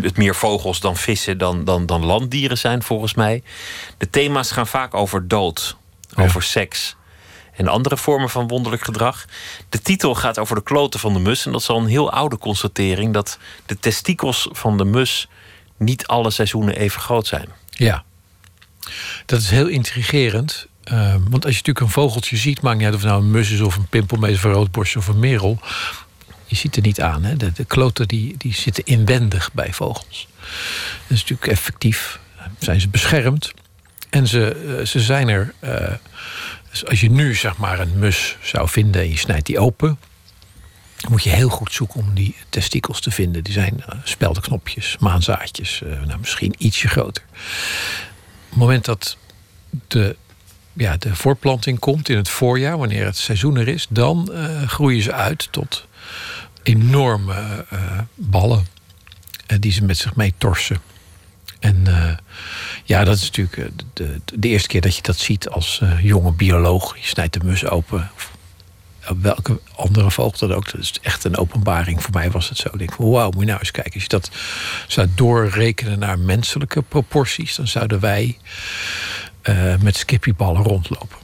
het 0.00 0.16
meer 0.16 0.34
vogels 0.34 0.80
dan 0.80 0.96
vissen 0.96 1.38
dan, 1.38 1.64
dan, 1.64 1.86
dan 1.86 2.04
landdieren 2.04 2.58
zijn, 2.58 2.82
volgens 2.82 3.14
mij. 3.14 3.42
De 3.98 4.10
thema's 4.10 4.50
gaan 4.50 4.66
vaak 4.66 4.94
over 4.94 5.28
dood, 5.28 5.76
over 6.16 6.42
seks 6.42 6.96
en 7.52 7.68
andere 7.68 7.96
vormen 7.96 8.30
van 8.30 8.48
wonderlijk 8.48 8.82
gedrag. 8.82 9.24
De 9.68 9.80
titel 9.80 10.14
gaat 10.14 10.38
over 10.38 10.54
de 10.54 10.62
kloten 10.62 11.00
van 11.00 11.12
de 11.12 11.18
mus. 11.18 11.46
En 11.46 11.52
dat 11.52 11.60
is 11.60 11.68
al 11.68 11.78
een 11.78 11.86
heel 11.86 12.12
oude 12.12 12.38
constatering 12.38 13.12
dat 13.12 13.38
de 13.66 13.78
testikels 13.78 14.48
van 14.52 14.76
de 14.76 14.84
mus 14.84 15.28
niet 15.76 16.06
alle 16.06 16.30
seizoenen 16.30 16.76
even 16.76 17.00
groot 17.00 17.26
zijn. 17.26 17.48
Ja, 17.70 18.04
dat 19.26 19.40
is 19.40 19.50
heel 19.50 19.66
intrigerend. 19.66 20.66
Eh, 20.84 21.14
want 21.28 21.44
als 21.44 21.54
je 21.54 21.58
natuurlijk 21.58 21.80
een 21.80 21.88
vogeltje 21.88 22.36
ziet, 22.36 22.60
maakt 22.60 22.76
niet 22.76 22.86
uit 22.86 22.94
of 22.94 23.00
het 23.00 23.10
nou 23.10 23.22
een 23.22 23.30
mus 23.30 23.50
is 23.50 23.60
of 23.60 23.76
een 23.76 23.86
pimpelmees 23.86 24.36
of 24.36 24.44
een 24.44 24.52
roodborst 24.52 24.96
of 24.96 25.08
een 25.08 25.18
merel. 25.18 25.58
Je 26.46 26.56
ziet 26.56 26.76
er 26.76 26.82
niet 26.82 27.00
aan. 27.00 27.24
Hè? 27.24 27.36
De, 27.36 27.64
kloten 27.66 28.08
die, 28.08 28.34
die 28.38 28.54
zitten 28.54 28.84
inwendig 28.84 29.52
bij 29.52 29.72
vogels. 29.72 30.28
Dat 31.08 31.16
is 31.16 31.20
natuurlijk 31.20 31.46
effectief. 31.46 32.18
Zijn 32.58 32.80
ze 32.80 32.88
beschermd. 32.88 33.52
En 34.10 34.26
ze, 34.26 34.76
eh, 34.78 34.86
ze 34.86 35.00
zijn 35.00 35.28
er. 35.28 35.54
eh, 35.58 35.92
dus 36.70 36.86
als 36.86 37.00
je 37.00 37.10
nu 37.10 37.34
zeg 37.34 37.56
maar 37.56 37.80
een 37.80 37.98
mus 37.98 38.36
zou 38.42 38.68
vinden 38.68 39.00
en 39.00 39.08
je 39.08 39.18
snijdt 39.18 39.46
die 39.46 39.58
open. 39.58 39.98
Dan 40.96 41.10
moet 41.10 41.22
je 41.22 41.30
heel 41.30 41.48
goed 41.48 41.72
zoeken 41.72 42.00
om 42.00 42.14
die 42.14 42.36
testikels 42.48 43.00
te 43.00 43.10
vinden. 43.10 43.44
Die 43.44 43.52
zijn 43.52 43.82
eh, 43.86 43.98
speldenknopjes, 44.04 44.96
maanzaadjes, 45.00 45.82
nou, 46.06 46.18
misschien 46.18 46.54
ietsje 46.58 46.88
groter. 46.88 47.22
Het 48.48 48.58
moment 48.58 48.84
dat 48.84 49.16
de, 49.88 50.16
ja, 50.72 50.96
de 50.96 51.14
voortplanting 51.14 51.78
komt 51.78 52.08
in 52.08 52.16
het 52.16 52.28
voorjaar, 52.28 52.78
wanneer 52.78 53.04
het 53.04 53.16
seizoen 53.16 53.56
er 53.56 53.68
is, 53.68 53.86
dan 53.90 54.32
eh, 54.32 54.68
groeien 54.68 55.02
ze 55.02 55.12
uit 55.12 55.48
tot 55.50 55.86
enorme 56.62 57.64
eh, 57.70 57.98
ballen 58.14 58.66
eh, 59.46 59.56
die 59.60 59.72
ze 59.72 59.84
met 59.84 59.96
zich 59.96 60.16
mee 60.16 60.34
torsen. 60.38 60.80
En 61.60 61.86
ja, 62.84 63.04
dat 63.04 63.16
is 63.16 63.30
natuurlijk 63.30 63.70
de, 63.92 64.20
de, 64.24 64.48
eerste 64.48 64.68
keer 64.68 64.80
dat 64.80 64.96
je 64.96 65.02
dat 65.02 65.18
ziet 65.18 65.48
als 65.48 65.82
jonge 66.02 66.32
bioloog. 66.32 66.96
Je 66.96 67.06
snijdt 67.06 67.32
de 67.32 67.40
mus 67.44 67.64
open. 67.64 68.10
Welke 69.20 69.60
andere 69.76 70.10
vogel 70.10 70.48
dan 70.48 70.56
ook. 70.56 70.72
Dat 70.72 70.80
is 70.80 70.92
echt 71.02 71.24
een 71.24 71.36
openbaring. 71.36 72.02
Voor 72.02 72.12
mij 72.12 72.30
was 72.30 72.48
het 72.48 72.58
zo. 72.58 72.68
Ik 72.72 72.78
denk, 72.78 72.94
wauw, 72.96 73.30
moet 73.30 73.40
je 73.40 73.46
nou 73.46 73.58
eens 73.58 73.70
kijken. 73.70 73.92
Als 73.92 74.02
je 74.02 74.08
dat 74.08 74.30
zou 74.86 75.08
doorrekenen 75.14 75.98
naar 75.98 76.18
menselijke 76.18 76.82
proporties... 76.82 77.54
dan 77.56 77.66
zouden 77.68 78.00
wij 78.00 78.38
eh, 79.42 79.74
met 79.80 79.96
skippyballen 79.96 80.62
rondlopen. 80.62 81.16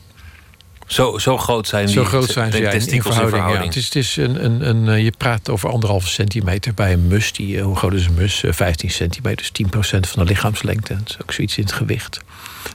Zo, 0.86 1.19
zo 1.19 1.36
groot 1.39 1.66
zijn 1.69 1.86
die 1.86 1.94
Zo 1.94 2.05
groot 2.05 2.28
zijn 2.31 2.52
ze 2.52 2.59
ja, 2.61 2.70
in- 2.70 2.86
in 2.86 3.02
verhouding. 3.02 3.44
Ja. 3.52 3.65
Het 3.65 3.77
is, 3.77 3.85
het 3.85 3.94
is 3.97 4.16
een, 4.16 4.44
een, 4.44 4.69
een, 4.69 4.89
eh, 4.89 5.05
je 5.05 5.12
praat 5.19 5.48
over 5.48 5.70
anderhalve 5.70 6.09
centimeter 6.09 6.74
bij 6.74 6.93
een 6.93 7.06
mus. 7.06 7.32
Die, 7.32 7.59
eh, 7.59 7.65
hoe 7.65 7.77
groot 7.77 7.93
is 7.93 8.06
een 8.06 8.15
mus? 8.15 8.43
Eh, 8.43 8.52
15 8.52 8.90
centimeter, 8.90 9.36
dus 9.36 9.51
10% 9.51 10.09
van 10.09 10.23
de 10.24 10.28
lichaamslengte. 10.32 10.97
Dat 10.97 11.09
is 11.09 11.16
ook 11.23 11.32
zoiets 11.32 11.56
in 11.56 11.62
het 11.65 11.73
gewicht. 11.73 12.20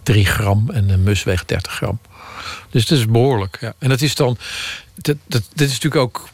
3 0.04 0.26
gram 0.26 0.70
en 0.70 0.90
een 0.90 1.04
mus 1.04 1.24
weegt 1.24 1.48
30 1.48 1.72
gram. 1.74 2.00
Dus 2.70 2.82
het 2.82 2.92
is 3.00 3.06
behoorlijk. 3.06 3.58
Ja. 3.62 3.74
En 3.80 3.90
dat 3.90 4.02
is 4.02 4.16
dan. 4.16 4.38
Dat, 5.02 5.18
dit 5.28 5.68
is 5.68 5.80
natuurlijk 5.80 5.96
ook 5.96 6.30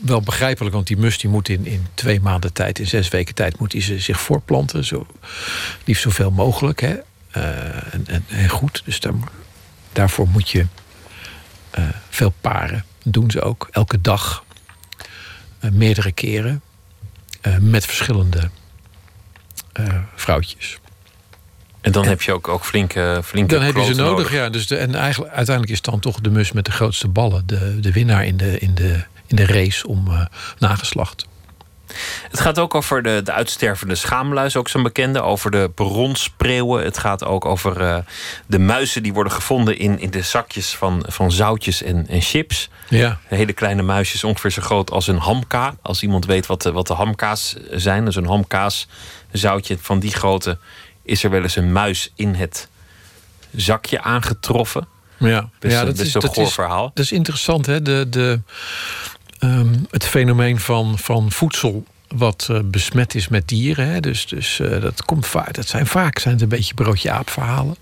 wel 0.00 0.20
begrijpelijk, 0.20 0.74
want 0.74 0.86
die 0.86 0.96
mus 0.96 1.18
die 1.18 1.30
moet 1.30 1.48
in, 1.48 1.66
in 1.66 1.86
twee 1.94 2.20
maanden 2.20 2.52
tijd, 2.52 2.78
in 2.78 2.86
zes 2.86 3.08
weken 3.08 3.34
tijd, 3.34 3.58
moet 3.58 3.72
ze 3.78 3.98
zich 3.98 4.20
voortplanten. 4.20 4.84
Zo, 4.84 5.06
liefst 5.84 6.02
zoveel 6.02 6.30
mogelijk. 6.30 6.80
Hè? 6.80 6.96
Eh, 7.30 7.94
en, 7.94 8.06
en, 8.06 8.24
en 8.28 8.48
goed. 8.48 8.82
Dus 8.84 9.00
daar, 9.00 9.12
daarvoor 9.92 10.28
moet 10.28 10.50
je 10.50 10.66
eh, 11.70 11.84
veel 12.08 12.34
paren. 12.40 12.84
Dat 13.02 13.12
doen 13.12 13.30
ze 13.30 13.42
ook 13.42 13.68
elke 13.70 14.00
dag. 14.00 14.44
Eh, 15.58 15.70
meerdere 15.70 16.12
keren. 16.12 16.62
met 17.60 17.86
verschillende 17.86 18.50
vrouwtjes. 20.14 20.78
En 21.80 21.92
dan 21.92 22.06
heb 22.06 22.22
je 22.22 22.32
ook, 22.32 22.48
ook 22.48 22.64
flinke, 22.64 23.20
flinke 23.24 23.54
Dan 23.54 23.62
heb 23.62 23.76
je 23.76 23.84
ze 23.84 23.94
nodig, 23.94 24.32
ja. 24.32 24.48
Dus 24.48 24.66
de, 24.66 24.76
en 24.76 24.94
eigenlijk, 24.94 25.32
uiteindelijk 25.34 25.76
is 25.76 25.82
dan 25.82 26.00
toch 26.00 26.20
de 26.20 26.30
mus 26.30 26.52
met 26.52 26.64
de 26.64 26.72
grootste 26.72 27.08
ballen 27.08 27.42
de, 27.46 27.80
de 27.80 27.92
winnaar 27.92 28.26
in 28.26 28.36
de, 28.36 28.58
in, 28.58 28.74
de, 28.74 29.04
in 29.26 29.36
de 29.36 29.46
race 29.46 29.86
om 29.86 30.08
eh, 30.08 30.24
nageslacht. 30.58 31.28
Het 32.30 32.40
gaat 32.40 32.58
ook 32.58 32.74
over 32.74 33.02
de, 33.02 33.20
de 33.24 33.32
uitstervende 33.32 33.94
schaamluis, 33.94 34.56
ook 34.56 34.68
zo'n 34.68 34.82
bekende. 34.82 35.22
Over 35.22 35.50
de 35.50 35.70
bronspreeuwen. 35.74 36.84
Het 36.84 36.98
gaat 36.98 37.24
ook 37.24 37.44
over 37.44 37.80
eh, 37.80 37.98
de 38.46 38.58
muizen 38.58 39.02
die 39.02 39.12
worden 39.12 39.32
gevonden 39.32 39.78
in, 39.78 39.98
in 39.98 40.10
de 40.10 40.22
zakjes 40.22 40.74
van, 40.74 41.04
van 41.08 41.32
zoutjes 41.32 41.82
en, 41.82 42.06
en 42.08 42.20
chips. 42.20 42.68
Ja. 42.88 43.18
Hele 43.26 43.52
kleine 43.52 43.82
muisjes, 43.82 44.24
ongeveer 44.24 44.50
zo 44.50 44.62
groot 44.62 44.90
als 44.90 45.06
een 45.06 45.18
hamka. 45.18 45.74
Als 45.82 46.02
iemand 46.02 46.26
weet 46.26 46.46
wat 46.46 46.62
de, 46.62 46.72
wat 46.72 46.86
de 46.86 46.94
hamka's 46.94 47.56
zijn. 47.70 48.04
Dus 48.04 48.16
een 48.16 48.26
hamkaas, 48.26 48.88
een 49.30 49.38
zoutje 49.38 49.76
van 49.80 49.98
die 49.98 50.12
grootte. 50.12 50.58
Is 51.02 51.24
er 51.24 51.30
wel 51.30 51.42
eens 51.42 51.56
een 51.56 51.72
muis 51.72 52.12
in 52.14 52.34
het 52.34 52.68
zakje 53.56 54.00
aangetroffen? 54.02 54.86
Ja, 55.18 55.48
Best, 55.58 55.74
ja 55.74 55.80
een- 55.86 55.94
best 55.96 56.14
een 56.14 56.22
goor 56.22 56.50
verhaal. 56.50 56.90
Dat 56.94 57.04
is 57.04 57.12
interessant, 57.12 57.66
hè? 57.66 57.82
De, 57.82 58.06
de, 58.10 58.40
ehm, 59.38 59.74
het 59.90 60.04
fenomeen 60.06 60.60
van, 60.60 60.98
van 60.98 61.32
voedsel 61.32 61.84
wat 62.08 62.46
eh, 62.50 62.58
besmet 62.64 63.14
is 63.14 63.28
met 63.28 63.48
dieren. 63.48 63.88
Hè? 63.88 64.00
Dus, 64.00 64.26
dus 64.26 64.60
eh, 64.60 64.80
dat, 64.80 65.04
komt 65.04 65.26
vaak, 65.26 65.54
dat 65.54 65.66
zijn 65.68 65.86
vaak 65.86 66.18
zijn 66.18 66.34
het 66.34 66.42
een 66.42 66.48
beetje 66.48 66.74
broodje-aap 66.74 67.30
verhalen. 67.30 67.76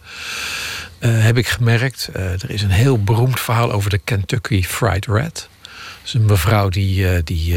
Eh, 0.98 1.22
heb 1.24 1.36
ik 1.38 1.48
gemerkt. 1.48 2.08
Er 2.12 2.50
is 2.50 2.62
een 2.62 2.70
heel 2.70 3.02
beroemd 3.02 3.40
verhaal 3.40 3.72
over 3.72 3.90
de 3.90 3.98
Kentucky 3.98 4.62
Fried 4.62 5.06
Rat. 5.06 5.48
Dat 5.62 6.04
is 6.04 6.14
een 6.14 6.24
mevrouw 6.26 6.68
die, 6.68 7.22
die 7.22 7.56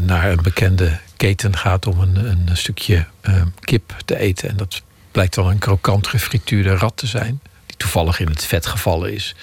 naar 0.00 0.30
een 0.30 0.42
bekende 0.42 0.98
keten 1.16 1.56
gaat 1.56 1.86
om 1.86 2.00
een, 2.00 2.16
een 2.48 2.56
stukje 2.56 3.06
eh, 3.20 3.42
kip 3.60 3.96
te 4.04 4.18
eten. 4.18 4.48
En 4.48 4.56
dat 4.56 4.82
blijkt 5.18 5.34
dan 5.34 5.46
een 5.46 5.58
krokant 5.58 6.06
gefrituurde 6.06 6.76
rat 6.76 6.96
te 6.96 7.06
zijn. 7.06 7.40
Die 7.66 7.76
toevallig 7.76 8.20
in 8.20 8.26
het 8.26 8.44
vet 8.44 8.66
gevallen 8.66 9.12
is. 9.12 9.34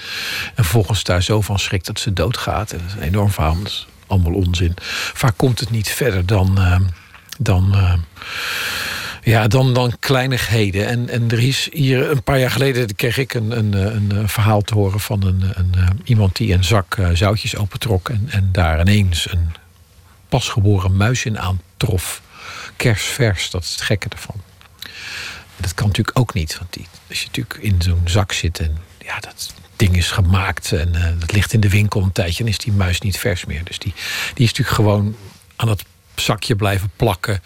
En 0.47 0.63
vervolgens 0.63 1.03
daar 1.03 1.23
zo 1.23 1.41
van 1.41 1.59
schrikt 1.59 1.85
dat 1.85 1.99
ze 1.99 2.13
doodgaat. 2.13 2.71
En 2.71 2.77
dat 2.77 2.87
is 2.87 2.93
een 2.93 3.01
enorm 3.01 3.31
verhaal. 3.31 3.57
Dat 3.57 3.67
is 3.67 3.87
allemaal 4.07 4.33
onzin. 4.33 4.73
Vaak 5.13 5.37
komt 5.37 5.59
het 5.59 5.69
niet 5.69 5.89
verder 5.89 6.25
dan. 6.25 6.57
eh, 6.57 6.79
dan 7.37 7.73
eh, 7.73 7.93
ja, 9.23 9.47
dan, 9.47 9.73
dan 9.73 9.93
kleinigheden. 9.99 10.87
En, 10.87 11.09
en 11.09 11.31
er 11.31 11.39
is 11.39 11.69
hier 11.71 12.09
een 12.11 12.23
paar 12.23 12.39
jaar 12.39 12.51
geleden 12.51 12.95
kreeg 12.95 13.17
ik 13.17 13.33
een, 13.33 13.57
een, 13.57 13.73
een, 13.73 14.29
verhaal 14.29 14.61
te 14.61 14.73
horen 14.73 14.99
van 14.99 15.23
een, 15.23 15.43
een, 15.53 15.71
eh, 15.75 15.87
iemand 16.03 16.35
die 16.35 16.53
een 16.53 16.63
zak 16.63 16.95
eh, 16.97 17.09
zoutjes 17.13 17.55
opentrok. 17.55 18.09
En, 18.09 18.27
en 18.29 18.49
daar 18.51 18.79
ineens 18.79 19.31
een 19.31 19.51
pasgeboren 20.29 20.97
muis 20.97 21.25
in 21.25 21.39
aantrof. 21.39 22.21
Kersvers, 22.75 23.49
dat 23.49 23.63
is 23.63 23.71
het 23.71 23.81
gekke 23.81 24.07
ervan. 24.09 24.35
Dat 25.57 25.73
kan 25.73 25.87
natuurlijk 25.87 26.19
ook 26.19 26.33
niet. 26.33 26.57
Want 26.57 26.73
die, 26.73 26.87
als 27.09 27.19
je 27.19 27.25
natuurlijk 27.25 27.57
in 27.61 27.81
zo'n 27.81 28.01
zak 28.05 28.31
zit 28.31 28.59
en 28.59 28.77
ja, 28.99 29.19
dat 29.19 29.53
ding 29.75 29.97
is 29.97 30.11
gemaakt 30.11 30.71
en 30.71 30.95
eh, 30.95 31.19
dat 31.19 31.31
ligt 31.31 31.53
in 31.53 31.59
de 31.59 31.69
winkel 31.69 32.01
een 32.01 32.11
tijdje, 32.11 32.43
dan 32.43 32.51
is 32.51 32.57
die 32.57 32.73
muis 32.73 33.01
niet 33.01 33.17
vers 33.17 33.45
meer. 33.45 33.63
Dus 33.63 33.79
die, 33.79 33.93
die 34.33 34.45
is 34.45 34.49
natuurlijk 34.49 34.75
gewoon 34.75 35.15
aan 35.55 35.69
het 35.69 35.83
zakje 36.15 36.55
blijven 36.55 36.91
plakken. 36.95 37.41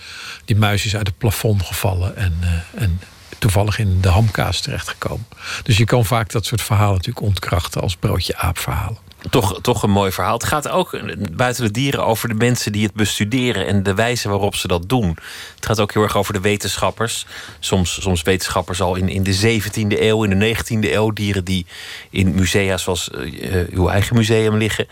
Die 0.45 0.55
muis 0.55 0.85
is 0.85 0.95
uit 0.95 1.07
het 1.07 1.17
plafond 1.17 1.63
gevallen 1.63 2.15
en, 2.15 2.37
eh, 2.41 2.81
en 2.83 3.01
toevallig 3.39 3.79
in 3.79 4.01
de 4.01 4.09
hamkaas 4.09 4.61
terechtgekomen. 4.61 5.25
Dus 5.63 5.77
je 5.77 5.85
kan 5.85 6.05
vaak 6.05 6.31
dat 6.31 6.45
soort 6.45 6.61
verhalen 6.61 6.95
natuurlijk 6.95 7.25
ontkrachten 7.25 7.81
als 7.81 7.95
broodje 7.95 8.37
aap 8.37 8.57
verhalen. 8.57 8.97
Toch, 9.29 9.61
toch 9.61 9.83
een 9.83 9.89
mooi 9.89 10.11
verhaal. 10.11 10.33
Het 10.33 10.43
gaat 10.43 10.69
ook 10.69 10.99
buiten 11.31 11.63
de 11.63 11.71
dieren 11.71 12.05
over 12.05 12.27
de 12.27 12.33
mensen 12.33 12.71
die 12.71 12.83
het 12.83 12.93
bestuderen 12.93 13.67
en 13.67 13.83
de 13.83 13.93
wijze 13.93 14.29
waarop 14.29 14.55
ze 14.55 14.67
dat 14.67 14.89
doen. 14.89 15.17
Het 15.55 15.65
gaat 15.65 15.79
ook 15.79 15.93
heel 15.93 16.03
erg 16.03 16.17
over 16.17 16.33
de 16.33 16.39
wetenschappers. 16.39 17.25
Soms, 17.59 18.01
soms 18.01 18.21
wetenschappers 18.21 18.81
al 18.81 18.95
in, 18.95 19.09
in 19.09 19.23
de 19.23 19.61
17e 19.61 19.99
eeuw, 19.99 20.23
in 20.23 20.39
de 20.39 20.55
19e 20.55 20.91
eeuw. 20.91 21.11
Dieren 21.11 21.43
die 21.43 21.65
in 22.09 22.35
musea 22.35 22.77
zoals 22.77 23.09
eh, 23.09 23.61
eh, 23.61 23.67
uw 23.69 23.89
eigen 23.89 24.15
museum 24.15 24.57
liggen. 24.57 24.87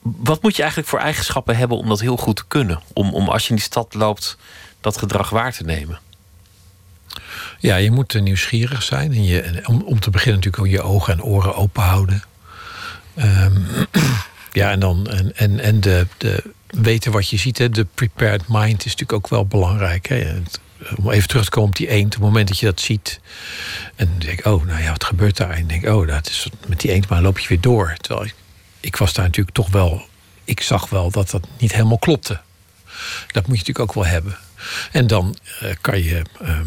Wat 0.00 0.42
moet 0.42 0.56
je 0.56 0.62
eigenlijk 0.62 0.90
voor 0.90 1.00
eigenschappen 1.00 1.56
hebben 1.56 1.76
om 1.76 1.88
dat 1.88 2.00
heel 2.00 2.16
goed 2.16 2.36
te 2.36 2.46
kunnen? 2.48 2.80
Om, 2.92 3.14
om 3.14 3.28
als 3.28 3.42
je 3.42 3.48
in 3.50 3.56
die 3.56 3.64
stad 3.64 3.94
loopt, 3.94 4.36
dat 4.80 4.98
gedrag 4.98 5.30
waar 5.30 5.52
te 5.52 5.64
nemen? 5.64 5.98
Ja, 7.58 7.76
je 7.76 7.90
moet 7.90 8.14
eh, 8.14 8.22
nieuwsgierig 8.22 8.82
zijn. 8.82 9.12
En 9.12 9.24
je, 9.24 9.62
om, 9.66 9.82
om 9.82 10.00
te 10.00 10.10
beginnen 10.10 10.36
natuurlijk 10.36 10.62
ook 10.62 10.80
je 10.80 10.82
ogen 10.82 11.12
en 11.12 11.22
oren 11.22 11.54
open 11.54 11.82
houden. 11.82 12.22
Ehm, 13.14 13.60
ja, 14.52 14.70
en 14.70 14.80
dan 14.80 15.08
en, 15.08 15.36
en, 15.36 15.60
en 15.60 15.80
de, 15.80 16.06
de 16.18 16.52
weten 16.66 17.12
wat 17.12 17.28
je 17.28 17.36
ziet. 17.36 17.58
Hè, 17.58 17.70
de 17.70 17.86
prepared 17.94 18.42
mind 18.48 18.84
is 18.84 18.90
natuurlijk 18.96 19.12
ook 19.12 19.28
wel 19.28 19.46
belangrijk. 19.46 20.08
Hè. 20.08 20.34
Om 20.96 21.10
even 21.10 21.28
terug 21.28 21.44
te 21.44 21.50
komen 21.50 21.68
op 21.68 21.76
die 21.76 21.88
eend. 21.88 22.06
Op 22.06 22.12
het 22.12 22.20
moment 22.20 22.48
dat 22.48 22.58
je 22.58 22.66
dat 22.66 22.80
ziet. 22.80 23.20
En 23.96 24.06
dan 24.06 24.18
denk 24.18 24.38
ik, 24.38 24.46
oh, 24.46 24.66
nou 24.66 24.82
ja, 24.82 24.90
wat 24.90 25.04
gebeurt 25.04 25.36
daar? 25.36 25.50
En 25.50 25.66
denk 25.66 25.82
ik, 25.82 25.88
oh, 25.88 26.06
dat 26.06 26.26
is 26.28 26.48
met 26.66 26.80
die 26.80 26.90
eend, 26.90 27.08
maar 27.08 27.22
loop 27.22 27.38
je 27.38 27.48
weer 27.48 27.60
door. 27.60 27.94
Terwijl 28.00 28.26
ik, 28.26 28.34
ik 28.80 28.96
was 28.96 29.12
daar 29.12 29.24
natuurlijk 29.24 29.56
toch 29.56 29.70
wel... 29.70 30.08
Ik 30.44 30.60
zag 30.60 30.88
wel 30.88 31.10
dat 31.10 31.30
dat 31.30 31.46
niet 31.58 31.72
helemaal 31.72 31.98
klopte. 31.98 32.40
Dat 33.26 33.46
moet 33.46 33.58
je 33.58 33.64
natuurlijk 33.66 33.78
ook 33.78 33.94
wel 33.94 34.06
hebben. 34.06 34.36
En 34.92 35.06
dan 35.06 35.36
eh, 35.60 35.70
kan 35.80 36.02
je... 36.02 36.22
ehm, 36.40 36.66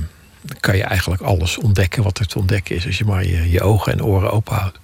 kan 0.60 0.78
je 0.78 0.84
eigenlijk 0.84 1.22
alles 1.22 1.58
ontdekken 1.58 2.04
wat 2.04 2.20
er 2.20 2.28
te 2.28 2.40
ontdekken 2.40 2.76
is. 2.76 2.86
Als 2.86 2.98
je 2.98 3.06
maar 3.06 3.26
je, 3.26 3.50
je 3.50 3.62
ogen 3.62 3.92
en 3.92 4.04
oren 4.04 4.32
open 4.32 4.56
houdt. 4.56 4.80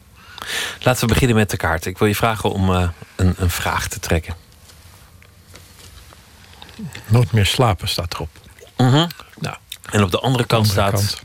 Laten 0.79 1.07
we 1.07 1.13
beginnen 1.13 1.35
met 1.37 1.49
de 1.49 1.57
kaart. 1.57 1.85
Ik 1.85 1.97
wil 1.97 2.07
je 2.07 2.15
vragen 2.15 2.51
om 2.51 2.75
eh, 2.75 2.89
een, 3.15 3.33
een 3.37 3.49
vraag 3.49 3.87
te 3.87 3.99
trekken. 3.99 4.35
Nooit 7.07 7.31
meer 7.31 7.45
slapen 7.45 7.87
staat 7.87 8.13
erop. 8.13 8.29
Mhm. 8.77 9.07
Nou, 9.39 9.55
En 9.91 10.03
op 10.03 10.11
de 10.11 10.19
andere 10.19 10.45
kant 10.45 10.69
andere 10.69 10.87
staat... 10.89 11.19
kant. 11.19 11.21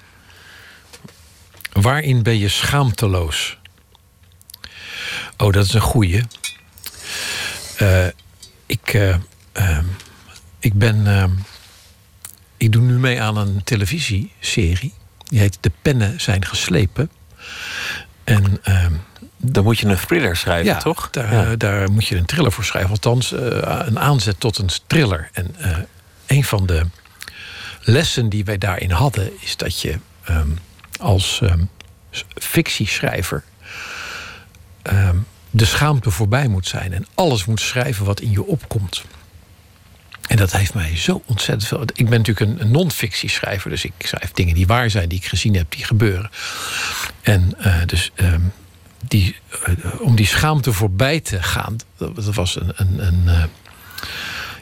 Waarin 1.85 2.23
ben 2.23 2.39
je 2.39 2.49
schaamteloos? 2.49 3.59
Oh, 5.37 5.53
dat 5.53 5.65
is 5.65 5.75
een 5.75 5.81
goeie. 5.81 6.23
Eh, 7.77 8.07
ik, 8.67 8.95
eh, 8.95 9.17
ehm, 9.53 9.85
ik 10.59 10.75
ben. 10.75 11.07
ehm, 11.07 11.31
ik 12.57 12.73
doe 12.73 12.83
nu 12.83 12.99
mee 12.99 13.23
aan 13.23 13.37
een 13.37 13.65
televisieserie. 13.65 14.95
Die 15.25 15.39
heet 15.39 15.59
De 15.61 15.73
Pennen 15.83 16.21
zijn 16.21 16.45
geslepen. 16.45 17.11
En. 18.25 18.59
ehm, 18.63 18.93
Dan 19.47 19.65
moet 19.65 19.79
je 19.79 19.87
een 19.87 19.97
thriller 19.97 20.37
schrijven, 20.37 20.73
ja, 20.73 20.79
toch? 20.79 21.11
Daar, 21.11 21.33
Ja. 21.35 21.57
daar 21.57 21.91
moet 21.91 22.07
je 22.07 22.17
een 22.17 22.25
thriller 22.25 22.53
voor 22.53 22.65
schrijven. 22.65 22.91
Althans, 22.91 23.33
eh, 23.33 23.41
een 23.85 23.99
aanzet 23.99 24.41
tot 24.41 24.59
een 24.59 24.69
thriller. 24.87 25.29
En 25.33 25.55
eh, 25.59 25.77
een 26.27 26.45
van 26.45 26.67
de 26.67 26.87
lessen 27.81 28.29
die 28.29 28.45
wij 28.45 28.59
daarin 28.59 28.91
hadden... 28.91 29.31
is 29.43 29.57
dat 29.57 29.81
je 29.81 29.99
ehm, 30.25 30.49
als 31.01 31.43
s- 32.11 32.25
fictieschrijver... 32.35 33.45
de 35.51 35.65
schaamte 35.65 36.11
voorbij 36.11 36.49
moet 36.49 36.67
zijn. 36.67 36.93
En 36.93 37.07
alles 37.15 37.45
moet 37.45 37.61
schrijven 37.61 38.05
wat 38.05 38.21
in 38.21 38.31
je 38.31 38.47
opkomt. 38.47 39.05
En 40.29 40.37
dat 40.37 40.53
heeft 40.53 40.75
mij 40.75 40.97
zo 40.97 41.23
ontzettend 41.27 41.69
veel... 41.69 41.81
Ik 41.95 42.09
ben 42.09 42.19
natuurlijk 42.23 42.61
een, 42.61 42.71
non-fictieschrijver. 42.71 43.71
Dus 43.71 43.85
ik 43.85 43.93
schrijf 43.99 44.33
dingen 44.33 44.55
die 44.55 44.67
waar 44.67 44.91
zijn, 44.91 45.09
die 45.09 45.19
ik 45.19 45.27
gezien 45.27 45.55
heb, 45.55 45.67
die 45.73 45.85
gebeuren. 45.85 46.31
En 47.23 47.55
eh, 47.59 47.75
dus 47.87 48.11
ehm, 48.15 48.41
die, 49.09 49.37
eh, 49.65 50.01
om 50.01 50.17
die 50.17 50.27
schaamte 50.27 50.73
voorbij 50.73 51.21
te 51.21 51.43
gaan... 51.43 51.77
dat, 51.97 52.15
dat 52.15 52.35
was 52.35 52.57
een... 52.57 52.73
een, 52.77 53.07
een 53.07 53.23
eh, 53.27 53.45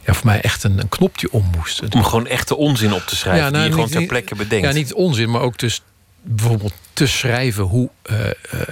ja, 0.06 0.14
voor 0.14 0.26
mij 0.26 0.40
echt 0.40 0.64
een, 0.64 0.78
een 0.78 0.88
knop 0.88 1.18
die 1.18 1.32
om 1.32 1.50
moest. 1.56 1.94
Om 1.94 2.04
gewoon 2.04 2.26
echte 2.26 2.56
onzin 2.56 2.92
op 2.92 3.06
te 3.06 3.16
schrijven, 3.16 3.52
die 3.52 3.62
je 3.62 3.70
gewoon 3.70 3.88
nou, 3.88 3.98
ter 3.98 4.06
plekke 4.06 4.34
bedenkt. 4.34 4.66
Ja, 4.66 4.72
niet 4.72 4.92
onzin, 4.92 5.30
maar 5.30 5.40
ook 5.40 5.58
dus 5.58 5.82
bijvoorbeeld 6.22 6.72
te 6.92 7.06
schrijven 7.06 7.64
hoe 7.64 7.90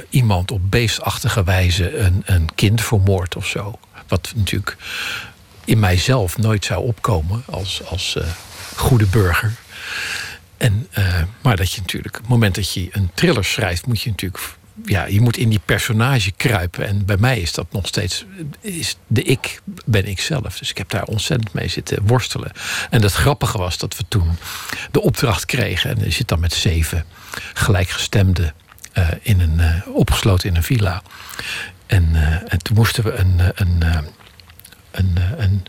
iemand 0.09 0.51
op 0.51 0.61
beestachtige 0.71 1.45
wijze 1.45 1.99
een, 1.99 2.23
een 2.25 2.49
kind 2.55 2.83
vermoordt 2.83 3.37
of 3.37 3.47
zo. 3.47 3.79
Wat 4.09 4.33
natuurlijk 4.37 4.77
in 5.65 5.79
mijzelf 5.79 6.39
nooit 6.39 6.65
zou 6.65 6.85
opkomen 6.85 7.43
als, 7.47 7.87
als 7.87 8.17
eh, 8.17 8.27
goede 8.77 9.07
burger. 9.07 9.53
En, 10.57 10.87
eh, 10.91 11.23
maar 11.43 11.57
dat 11.57 11.73
je 11.73 11.81
natuurlijk, 11.81 12.15
op 12.15 12.21
het 12.21 12.31
moment 12.31 12.55
dat 12.55 12.73
je 12.73 12.89
een 12.91 13.11
thriller 13.15 13.45
schrijft, 13.45 13.87
moet 13.87 14.01
je 14.01 14.11
natuurlijk. 14.11 14.59
Ja, 14.85 15.05
je 15.05 15.21
moet 15.21 15.37
in 15.37 15.49
die 15.49 15.61
personage 15.65 16.31
kruipen. 16.31 16.87
En 16.87 17.05
bij 17.05 17.17
mij 17.17 17.41
is 17.41 17.53
dat 17.53 17.73
nog 17.73 17.87
steeds. 17.87 18.25
Is 18.61 18.97
de 19.07 19.23
ik 19.23 19.61
ben 19.85 20.07
ik 20.07 20.21
zelf. 20.21 20.59
Dus 20.59 20.71
ik 20.71 20.79
heb 20.79 20.91
daar 20.91 21.05
ontzettend 21.05 21.53
mee 21.53 21.69
zitten 21.69 22.07
worstelen. 22.07 22.53
En 22.91 23.03
het 23.03 23.13
grappige 23.13 23.59
was 23.59 23.79
dat 23.79 23.97
we 23.97 24.05
toen 24.09 24.37
de 24.91 25.01
opdracht 25.01 25.45
kregen. 25.45 25.91
En 25.91 26.05
je 26.05 26.11
zit 26.11 26.29
dan 26.29 26.41
met 26.41 26.53
zeven 26.53 27.05
gelijkgestemden 27.55 28.55
eh, 28.93 29.09
in 29.21 29.41
een, 29.41 29.83
opgesloten 29.93 30.49
in 30.49 30.57
een 30.57 30.63
villa. 30.63 31.03
En, 31.87 32.15
en 32.49 32.59
toen 32.63 32.77
moesten 32.77 33.05
we 33.05 33.13
een. 33.13 33.41
een, 33.55 33.83
een, 34.91 35.13
eh, 35.17 35.45
een 35.45 35.65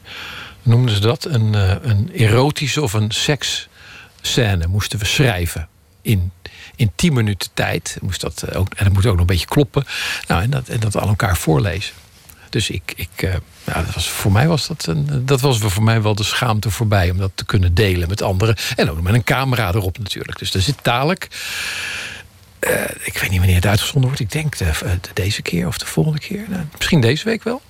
noemden 0.62 0.96
ze 0.96 1.02
dat? 1.02 1.26
Een, 1.26 1.56
eh, 1.56 1.76
een 1.82 2.12
erotische 2.14 2.82
of 2.82 2.94
een 2.94 3.12
seksscène 3.12 4.68
moesten 4.68 5.00
we 5.00 5.06
schrijven. 5.06 5.68
In, 6.02 6.32
in 6.76 6.92
tien 6.96 7.14
minuten 7.14 7.50
tijd. 7.54 7.98
Moest 8.02 8.22
dat 8.22 8.42
eh, 8.44 8.60
ook, 8.60 8.74
en 8.74 8.84
dat 8.86 8.94
moet 8.94 9.06
ook 9.06 9.12
nog 9.12 9.22
een 9.22 9.26
beetje 9.26 9.46
kloppen. 9.46 9.86
Nou, 10.28 10.42
en, 10.42 10.50
dat, 10.50 10.68
en 10.68 10.80
dat 10.80 10.98
aan 10.98 11.08
elkaar 11.08 11.38
voorlezen. 11.38 11.94
Dus 12.50 12.70
ik, 12.70 12.94
ik 12.96 13.10
nou, 13.64 13.86
dat 13.86 13.94
was, 13.94 14.10
voor 14.10 14.32
mij 14.32 14.48
was 14.48 14.68
dat, 14.68 14.86
een, 14.86 15.26
dat 15.26 15.42
was 15.42 15.58
voor 15.60 15.84
mij 15.84 16.02
wel 16.02 16.16
de 16.16 16.24
schaamte 16.24 16.70
voorbij 16.70 17.10
om 17.12 17.18
dat 17.18 17.32
te 17.36 17.46
kunnen 17.46 17.74
delen 17.74 18.08
met 18.10 18.22
anderen. 18.22 18.56
En 18.76 18.90
ook 18.90 19.02
met 19.02 19.14
een 19.14 19.24
camera 19.24 19.68
erop 19.74 19.98
natuurlijk. 19.98 20.40
Dus 20.40 20.54
er 20.54 20.62
zit 20.62 20.78
dadelijk. 20.82 21.28
ik 23.04 23.18
weet 23.18 23.30
niet 23.30 23.38
wanneer 23.40 23.56
het 23.56 23.66
uitgezonden 23.66 24.04
wordt. 24.10 24.20
Ik 24.20 24.32
denk 24.32 24.58
de, 24.58 24.72
de- 25.02 25.10
deze 25.14 25.42
keer 25.42 25.68
of 25.68 25.78
de 25.78 25.86
volgende 25.86 26.20
keer. 26.20 26.46
Nou, 26.50 26.64
misschien 26.78 27.02
deze 27.02 27.24
week 27.26 27.44
wel. 27.44 27.62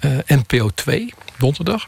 Eh, 0.00 0.10
NPO 0.26 0.70
2, 0.74 1.14
donderdag. 1.38 1.86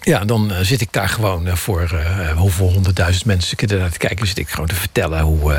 Ja, 0.00 0.24
dan 0.24 0.52
eh, 0.52 0.60
zit 0.60 0.80
ik 0.80 0.92
daar 0.92 1.08
gewoon 1.08 1.46
eh, 1.46 1.54
voor 1.54 2.04
hoeveel 2.36 2.70
honderdduizend 2.72 3.24
mensen 3.24 3.56
zitten 3.58 3.78
daar 3.78 3.90
te 3.90 3.98
kijken. 3.98 4.26
Zit 4.26 4.38
ik 4.38 4.48
gewoon 4.48 4.66
te 4.66 4.74
vertellen 4.74 5.20
hoe. 5.20 5.58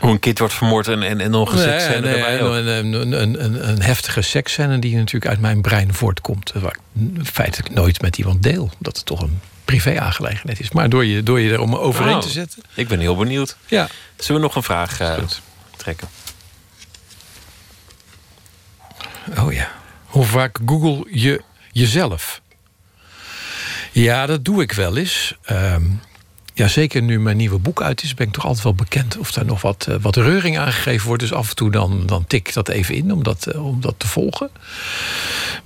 Hoe 0.00 0.10
een 0.10 0.18
kind 0.18 0.38
wordt 0.38 0.54
vermoord 0.54 0.88
en, 0.88 1.02
en, 1.02 1.20
en 1.20 1.30
nog 1.30 1.50
een 1.50 1.56
Nee, 1.58 1.68
seksscène 1.68 2.00
nee, 2.00 2.14
erbij 2.14 2.42
ook. 2.42 2.54
een, 2.54 2.92
een, 3.22 3.68
een, 3.68 3.82
heftige 3.82 4.22
seksscène 4.22 4.78
die 4.78 4.96
natuurlijk 4.96 5.26
uit 5.30 5.40
mijn 5.40 5.60
brein 5.60 5.94
voortkomt. 5.94 6.52
Waar 6.54 6.76
ik 6.94 7.26
feitelijk 7.26 7.74
nooit 7.74 8.00
met 8.00 8.18
iemand 8.18 8.42
deel. 8.42 8.70
Omdat 8.78 8.96
het 8.96 9.06
toch 9.06 9.20
een 9.20 9.40
privé-aangelegenheid 9.64 10.60
is. 10.60 10.70
Maar 10.70 10.88
door 10.88 11.04
je, 11.04 11.22
door 11.22 11.40
je 11.40 11.52
er 11.52 11.60
om 11.60 11.74
overheen 11.74 12.14
Oh, 12.14 12.20
te 12.20 12.28
zetten. 12.28 12.62
Ik 12.74 12.88
ben 12.88 12.98
heel 13.00 13.16
benieuwd. 13.16 13.56
Ja. 13.66 13.88
Zullen 14.16 14.40
we 14.40 14.46
nog 14.46 14.56
een 14.56 14.62
vraag 14.62 14.96
trekken? 15.76 16.08
Oh 19.38 19.52
ja. 19.52 19.68
Hoe 20.12 20.24
vaak 20.24 20.58
google 20.66 21.06
je 21.10 21.42
jezelf? 21.70 22.40
Ja, 23.92 24.26
dat 24.26 24.44
doe 24.44 24.62
ik 24.62 24.72
wel 24.72 24.96
eens. 24.96 25.34
Ehm, 25.42 25.82
ja, 26.54 26.68
zeker 26.68 27.02
nu 27.02 27.20
mijn 27.20 27.36
nieuwe 27.36 27.58
boek 27.58 27.82
uit 27.82 28.02
is, 28.02 28.14
ben 28.14 28.26
ik 28.26 28.32
toch 28.32 28.44
altijd 28.44 28.64
wel 28.64 28.74
bekend 28.74 29.18
of 29.18 29.32
daar 29.32 29.44
nog 29.44 29.62
wat, 29.62 29.86
eh, 29.88 29.96
wat 30.00 30.16
reuring 30.16 30.58
aangegeven 30.58 31.06
wordt. 31.06 31.22
Dus 31.22 31.32
af 31.32 31.48
en 31.48 31.56
toe 31.56 31.70
dan, 31.70 32.06
dan 32.06 32.26
tik 32.26 32.48
ik 32.48 32.54
dat 32.54 32.68
even 32.68 32.94
in 32.94 33.12
om 33.12 33.22
dat, 33.22 33.46
eh, 33.46 33.66
om 33.66 33.80
dat 33.80 33.94
te 33.96 34.06
volgen. 34.06 34.50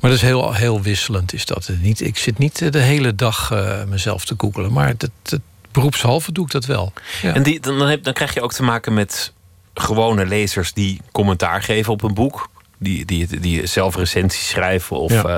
Maar 0.01 0.11
dat 0.11 0.13
is 0.13 0.23
heel, 0.23 0.55
heel 0.55 0.83
wisselend. 0.83 1.33
Is 1.33 1.47
dat 1.47 1.71
niet. 1.81 2.01
Ik 2.01 2.17
zit 2.17 2.39
niet 2.39 2.63
eh, 2.63 2.71
de 2.71 2.79
hele 2.79 3.15
dag 3.15 3.55
mezelf 3.89 4.25
te 4.25 4.35
googelen. 4.39 4.73
Maar 4.73 4.95
dat, 4.97 5.41
beroepshalve 5.73 6.33
doe 6.33 6.45
ik 6.45 6.51
dat 6.51 6.65
wel. 6.65 6.93
En 7.23 7.43
die, 7.43 7.61
dan, 7.61 7.81
heb, 7.81 8.05
dan 8.05 8.13
krijg 8.13 8.35
je 8.35 8.43
ook 8.43 8.53
te 8.53 8.63
maken 8.63 8.95
met 8.95 9.33
gewone 9.75 10.27
lezers 10.27 10.73
die 10.73 11.01
commentaar 11.13 11.63
geven 11.63 11.93
op 11.93 12.03
een 12.03 12.15
boek. 12.15 12.49
Die, 12.79 13.05
die, 13.05 13.41
die 13.41 13.67
zelf 13.67 13.97
recensies 13.97 14.49
schrijven 14.49 14.97
of 14.99 15.13
Ja. 15.13 15.23
eh, 15.25 15.35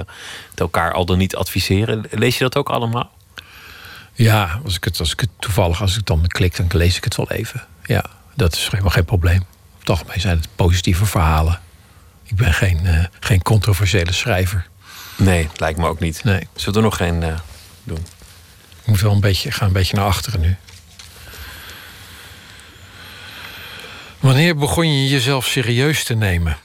het 0.51 0.61
elkaar 0.61 0.93
al 0.93 1.05
dan 1.05 1.19
niet 1.19 1.37
adviseren. 1.37 2.05
Lees 2.11 2.39
je 2.39 2.45
dat 2.45 2.57
ook 2.57 2.69
allemaal? 2.71 3.11
Ja, 4.13 4.61
als 4.65 4.77
ik, 4.77 4.85
het, 4.85 4.99
als 5.01 5.13
ik 5.13 5.21
het 5.21 5.29
toevallig, 5.39 5.81
als 5.81 5.97
ik 5.97 6.07
dan 6.07 6.27
klik, 6.27 6.57
dan 6.57 6.67
lees 6.73 6.97
ik 6.97 7.05
het 7.05 7.17
wel 7.17 7.31
even. 7.31 7.65
Ja, 7.85 8.05
dat 8.35 8.55
is 8.55 8.69
helemaal 8.71 8.91
geen 8.91 9.05
probleem. 9.05 9.41
Op 9.75 9.79
het 9.81 9.91
algemeen 9.91 10.21
zijn 10.21 10.37
het 10.37 10.49
positieve 10.57 11.07
verhalen. 11.07 11.61
Ik 12.25 12.37
ben 12.37 12.55
geen, 12.55 12.87
eh, 12.87 13.05
geen 13.21 13.43
controversiële 13.43 14.13
schrijver. 14.13 14.67
Nee, 15.17 15.49
lijkt 15.57 15.79
me 15.79 15.87
ook 15.87 16.01
niet. 16.01 16.25
Nee. 16.25 16.49
Zullen 16.55 16.73
we 16.73 16.79
er 16.79 16.85
nog 16.85 16.97
geen 16.97 17.23
eh, 17.23 17.39
doen? 17.85 18.07
Ik 18.81 18.87
moet 18.87 19.01
wel 19.01 19.13
een 19.13 19.21
beetje, 19.21 19.51
ga 19.51 19.67
een 19.67 19.73
beetje 19.73 19.97
naar 19.97 20.05
achteren 20.07 20.41
nu. 20.41 20.57
Wanneer 24.21 24.57
begon 24.57 24.93
je 25.03 25.09
jezelf 25.09 25.47
serieus 25.47 26.05
te 26.05 26.15
nemen? 26.15 26.57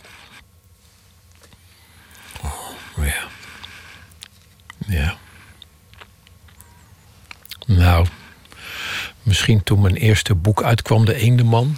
Ja. 2.98 3.28
Ja. 4.88 5.18
Nou, 7.66 8.08
misschien 9.24 9.64
toen 9.64 9.82
mijn 9.82 9.96
eerste 9.96 10.36
boek 10.36 10.64
uitkwam, 10.64 11.06
De 11.06 11.16
Eendeman. 11.16 11.78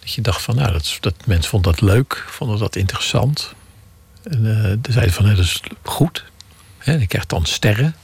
Dat 0.00 0.12
je 0.12 0.20
dacht 0.20 0.42
van, 0.42 0.56
nou, 0.56 0.72
dat, 0.72 0.96
dat 1.00 1.14
mensen 1.26 1.50
vonden 1.50 1.72
dat 1.72 1.80
leuk, 1.80 2.24
vonden 2.28 2.58
dat 2.58 2.76
interessant. 2.76 3.52
En 4.22 4.46
eh 4.82 4.92
zeiden 4.92 5.14
van, 5.14 5.24
nou, 5.24 5.36
dat 5.36 5.44
is 5.44 5.60
goed. 5.82 6.24
Hè, 6.78 6.92
je 6.92 7.06
krijgt 7.06 7.28
dan 7.28 7.44
sterren. 7.46 7.94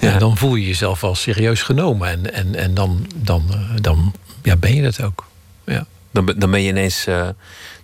En 0.00 0.18
dan 0.18 0.36
voel 0.36 0.54
je 0.54 0.66
jezelf 0.66 1.00
wel 1.00 1.14
serieus 1.14 1.62
genomen. 1.62 2.08
En, 2.08 2.32
en, 2.32 2.54
en 2.54 2.74
dan, 2.74 3.06
dan, 3.14 3.44
eh, 3.52 3.70
dan 3.80 4.14
ja, 4.42 4.56
ben 4.56 4.74
je 4.74 4.82
dat 4.82 5.02
ook. 5.02 5.26
Ja. 5.66 5.86
Dan, 6.10 6.24
ben- 6.24 6.38
dan 6.38 6.50
ben 6.50 6.62
je 6.62 6.68
ineens 6.68 7.06
eh, 7.06 7.28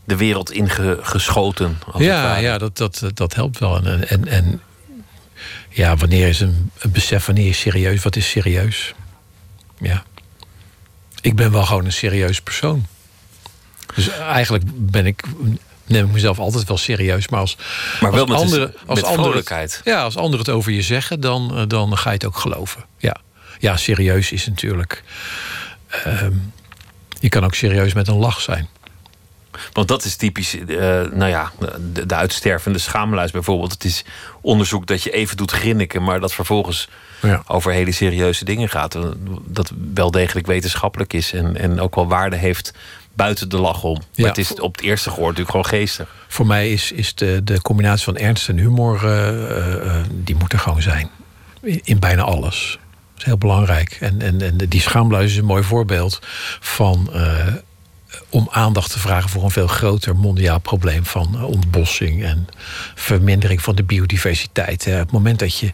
de 0.09 0.17
wereld 0.17 0.51
ingeschoten. 0.51 1.79
Ja, 1.99 2.37
ja 2.37 2.59
dat, 2.59 2.77
dat, 2.77 3.03
dat 3.15 3.35
helpt 3.35 3.59
wel. 3.59 3.77
En, 3.77 4.09
en, 4.09 4.29
en 4.29 4.63
ja, 5.69 5.97
wanneer 5.97 6.29
is 6.29 6.41
een, 6.41 6.71
een 6.79 6.91
besef, 6.91 7.27
wanneer 7.27 7.49
is 7.49 7.61
serieus, 7.61 8.03
wat 8.03 8.17
is 8.17 8.31
serieus? 8.31 8.95
Ja. 9.79 10.05
Ik 11.21 11.37
ben 11.37 11.53
wel 11.53 11.65
gewoon 11.65 11.85
een 11.85 11.93
serieus 11.93 12.41
persoon. 12.41 12.87
Dus 13.95 14.09
eigenlijk 14.09 14.65
ben 14.67 15.07
ik, 15.07 15.23
neem 15.85 16.07
ik 16.07 16.13
mezelf 16.13 16.39
altijd 16.39 16.69
wel 16.69 16.77
serieus. 16.77 17.29
Maar 17.29 17.41
als, 17.41 17.57
Maar 18.01 18.13
wel 18.13 18.21
als 18.21 18.31
met 18.31 18.39
anderen, 18.39 18.75
als 18.87 19.01
met 19.01 19.81
ja, 19.85 20.03
als 20.03 20.17
anderen 20.17 20.39
het 20.39 20.49
over 20.49 20.73
je 20.73 20.83
zeggen, 20.83 21.21
dan, 21.21 21.57
eh, 21.57 21.63
dan 21.67 21.99
ga 21.99 22.09
je 22.09 22.15
het 22.15 22.27
ook 22.27 22.39
geloven. 22.39 22.85
Ja, 22.99 23.17
ja 23.59 23.77
serieus 23.77 24.33
is 24.33 24.47
natuurlijk. 24.47 25.03
ehm, 25.89 26.33
je 27.21 27.29
kan 27.29 27.45
ook 27.45 27.55
serieus 27.55 27.93
met 27.93 28.09
een 28.09 28.17
lach 28.17 28.41
zijn. 28.41 28.69
Want 29.73 29.89
dat 29.89 30.05
is 30.05 30.17
typisch, 30.17 30.55
eh, 30.59 30.67
nou 31.13 31.27
ja, 31.27 31.53
de, 31.93 32.07
de 32.07 32.15
uitstervende 32.15 32.79
schaamluis 32.79 33.31
bijvoorbeeld. 33.31 33.73
Het 33.73 33.85
is 33.85 34.05
onderzoek 34.41 34.87
dat 34.87 35.03
je 35.03 35.11
even 35.11 35.37
doet 35.37 35.51
grinniken, 35.51 36.03
maar 36.03 36.21
dat 36.21 36.35
vervolgens 36.35 36.89
Ja. 37.23 37.43
over 37.47 37.73
hele 37.73 37.93
serieuze 37.93 38.45
dingen 38.45 38.69
gaat. 38.69 38.95
Eh, 38.95 39.03
Dat 39.45 39.73
wel 39.95 40.11
degelijk 40.11 40.47
wetenschappelijk 40.47 41.13
is 41.13 41.33
en, 41.33 41.57
en 41.57 41.81
ook 41.81 41.95
wel 41.95 42.09
waarde 42.09 42.37
heeft 42.37 42.73
buiten 43.15 43.49
de 43.49 43.59
lach 43.59 43.83
om. 43.83 43.95
Maar 43.95 44.05
Ja. 44.13 44.27
het 44.27 44.39
is 44.39 44.61
op 44.61 44.77
het 44.77 44.85
eerste 44.85 45.09
gehoord 45.11 45.37
natuurlijk 45.37 45.51
gewoon 45.51 45.81
geestig. 45.81 46.15
Voor 46.29 46.47
mij 46.47 46.73
is, 46.73 46.93
is 46.93 47.15
de, 47.15 47.41
de 47.45 47.63
combinatie 47.63 48.05
van 48.05 48.17
ernst 48.17 48.49
en 48.49 48.59
humor, 48.59 49.07
eh, 49.07 49.95
die 50.11 50.35
moet 50.37 50.53
er 50.53 50.59
gewoon 50.59 50.83
zijn. 50.83 51.11
In, 51.63 51.81
in 51.85 51.99
bijna 51.99 52.23
alles. 52.23 52.79
Dat 52.81 53.19
is 53.19 53.25
heel 53.25 53.39
belangrijk. 53.39 53.97
En, 54.01 54.21
en, 54.23 54.41
en 54.43 54.57
die 54.69 54.81
schaamluis 54.81 55.31
is 55.31 55.37
een 55.37 55.45
mooi 55.45 55.63
voorbeeld 55.63 56.19
van... 56.61 57.11
om 58.29 58.49
aandacht 58.51 58.91
te 58.91 58.99
vragen 58.99 59.31
voor 59.31 59.45
een 59.45 59.51
veel 59.51 59.67
groter 59.67 60.17
mondiaal 60.17 60.59
probleem 60.59 61.05
van 61.05 61.45
ontbossing 61.45 62.25
en 62.25 62.47
vermindering 62.95 63.63
van 63.63 63.75
de 63.75 63.83
biodiversiteit. 63.83 64.85
Het 64.85 65.11
moment 65.11 65.39
dat 65.39 65.59
je 65.59 65.73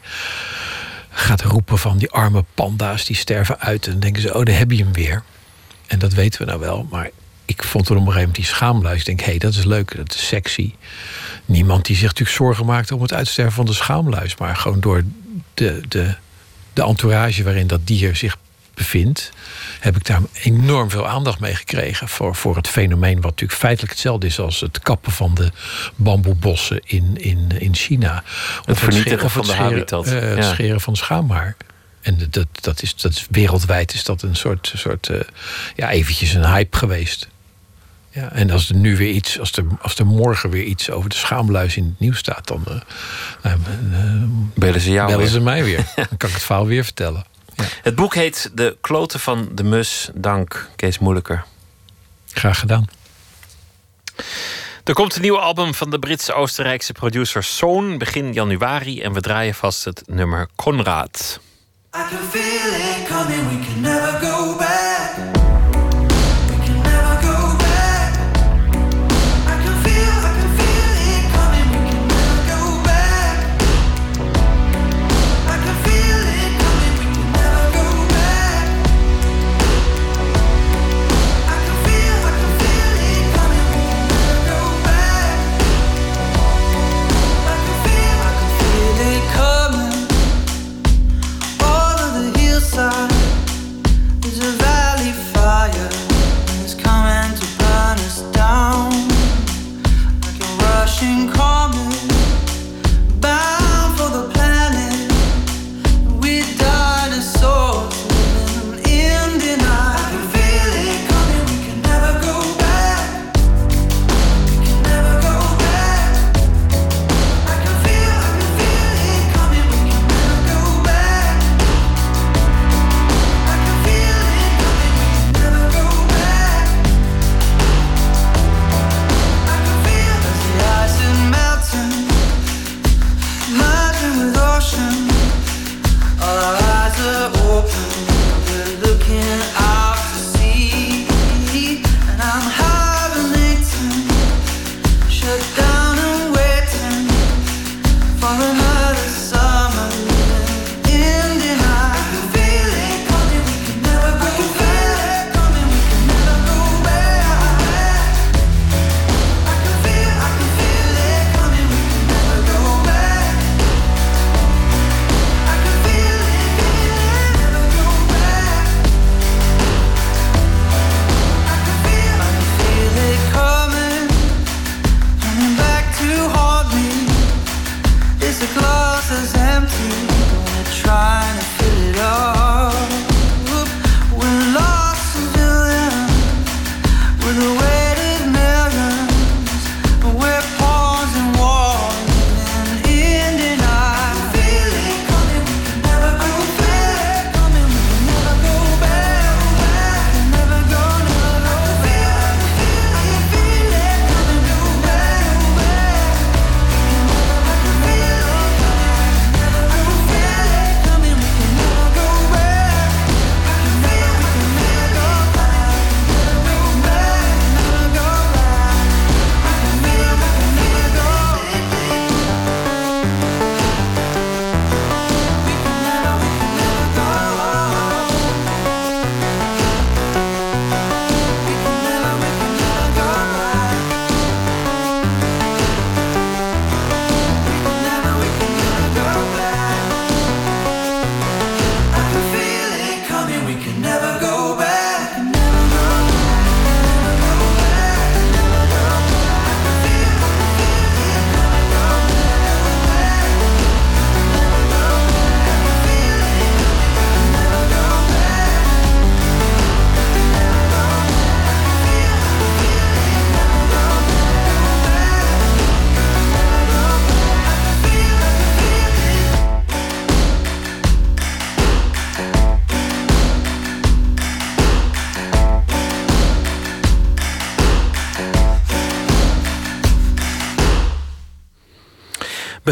gaat 1.11 1.43
roepen 1.43 1.79
van 1.79 1.99
die 1.99 2.11
arme 2.11 2.45
panda's 2.55 3.05
die 3.05 3.17
sterven 3.17 3.61
uit, 3.61 3.87
en 3.87 4.01
denken 4.01 4.23
ze, 4.23 4.35
oh, 4.35 4.45
daar 4.45 4.59
heb 4.59 4.71
je 4.71 4.83
hem 4.83 4.93
weer. 4.93 5.23
En 5.87 5.99
dat 5.99 6.13
weten 6.13 6.41
we 6.41 6.47
nou 6.47 6.61
wel, 6.61 6.87
maar 6.91 7.11
ik 7.45 7.63
vond 7.63 7.89
er 7.89 7.97
op 7.97 7.97
een 7.97 8.07
gegeven 8.07 8.29
moment 8.29 8.37
die 8.37 8.55
schaamluis. 8.55 8.99
Ik 8.99 9.05
denk, 9.05 9.21
hé, 9.21 9.27
hey, 9.27 9.39
dat 9.39 9.55
is 9.55 9.65
leuk, 9.65 9.97
dat 9.97 10.15
is 10.15 10.27
sexy. 10.27 10.75
Niemand 11.45 11.87
die 11.87 11.97
zich 11.97 12.07
natuurlijk 12.07 12.37
zorgen 12.37 12.67
maakt 12.67 12.93
om 12.93 13.03
het 13.03 13.13
uitsterven 13.13 13.55
van 13.55 13.67
de 13.67 13.73
schaamluis, 13.73 14.37
maar 14.37 14.57
gewoon 14.57 14.81
door 14.81 15.03
de, 15.55 15.81
de, 15.89 16.15
de 16.73 16.83
entourage 16.83 17.43
waarin 17.43 17.67
dat 17.67 17.87
dier 17.87 18.17
zich 18.17 18.37
bevindt, 18.75 19.31
heb 19.81 19.97
ik 19.97 20.05
daar 20.07 20.21
enorm 20.43 20.91
veel 20.91 21.09
aandacht 21.09 21.41
mee 21.41 21.55
gekregen 21.55 22.09
voor, 22.09 22.35
voor 22.35 22.57
het 22.57 22.69
fenomeen, 22.69 23.15
wat 23.15 23.31
natuurlijk 23.31 23.61
feitelijk 23.61 23.93
hetzelfde 23.93 24.27
is 24.27 24.39
als 24.39 24.61
het 24.61 24.79
kappen 24.79 25.13
van 25.13 25.35
de 25.35 25.51
bamboebossen 25.97 26.81
in, 26.85 27.17
in, 27.17 27.49
in 27.59 27.75
China. 27.75 28.23
Het 28.65 28.79
vernietigen 28.79 29.19
sche- 29.19 29.25
of 29.27 29.33
van 29.33 29.43
de 29.43 29.49
scheren, 29.49 29.71
habitat. 29.73 30.07
eh, 30.07 30.21
het 30.21 30.37
Ja. 30.45 30.53
scheren 30.53 30.81
van 30.81 30.97
schaamhaar. 30.97 31.57
En 32.01 32.19
dat, 32.31 32.47
dat, 32.61 32.83
is, 32.83 32.97
dat 32.97 33.13
is 33.13 33.27
wereldwijd 33.31 33.95
is 33.95 34.05
dat 34.05 34.23
een 34.23 34.37
soort, 34.37 34.73
soort 34.77 35.09
eh, 35.09 35.21
ja, 35.77 35.91
eventjes 35.91 36.35
een 36.35 36.47
hype 36.47 36.77
geweest. 36.77 37.29
Ja, 38.11 38.33
en 38.33 38.51
als 38.51 38.69
er 38.69 38.75
nu 38.77 38.97
weer 38.97 39.11
iets, 39.11 39.39
als 39.41 39.53
er, 39.53 39.65
als 39.81 39.95
er 39.99 40.07
morgen 40.07 40.51
weer 40.51 40.63
iets 40.65 40.91
over 40.91 41.11
de 41.11 41.17
schaamluis 41.17 41.77
in 41.77 41.85
het 41.85 42.01
nieuws 42.01 42.19
staat, 42.19 42.47
dan 42.47 42.65
eh, 43.43 43.53
Bellen 44.55 44.81
ze 44.81 44.91
jou 44.91 45.07
bellen 45.07 45.23
weer. 45.23 45.31
ze 45.33 45.41
mij 45.41 45.65
weer. 45.65 45.77
dan 45.97 46.17
kan 46.17 46.29
ik 46.29 46.35
het 46.35 46.45
verhaal 46.45 46.67
weer 46.67 46.85
vertellen. 46.85 47.25
Het 47.83 47.95
boek 47.95 48.15
heet 48.15 48.51
De 48.53 48.77
Kloten 48.81 49.21
van 49.21 49.49
de 49.53 49.63
Mus. 49.63 50.11
Dank, 50.15 50.69
Kees 50.77 50.99
Moeilijker. 50.99 51.45
Graag 52.33 52.59
gedaan. 52.59 52.89
Er 54.85 54.95
komt 54.95 55.15
een 55.15 55.23
nieuw 55.23 55.39
album 55.39 55.75
van 55.75 55.91
de 55.91 55.99
Britse-Oostenrijkse 55.99 56.93
producer 56.93 57.45
Soon 57.45 57.99
begin 57.99 58.33
januari. 58.33 59.03
En 59.03 59.13
we 59.13 59.21
draaien 59.21 59.55
vast 59.55 59.85
het 59.85 60.03
nummer 60.07 60.49
Conrad. 60.55 61.41
I 61.97 62.03
can 62.11 62.29
feel 62.31 62.75
it 62.75 63.07
coming, 63.09 63.49
we 63.49 63.67
can 63.67 63.81
never 63.81 64.19
go 64.21 64.34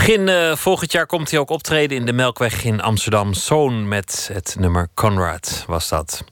Begin 0.07 0.29
eh, 0.29 0.57
volgend 0.57 0.93
jaar 0.93 1.07
komt 1.07 1.31
hij 1.31 1.41
ook 1.41 1.51
optreden 1.51 1.97
in 1.97 2.07
de 2.07 2.13
Melkweg 2.13 2.65
in 2.65 2.81
Amsterdam. 2.81 3.35
Zoon 3.35 3.89
met 3.89 4.31
het 4.33 4.57
nummer 4.59 4.89
Conrad 4.95 5.65
was 5.67 5.89
dat. 5.89 6.25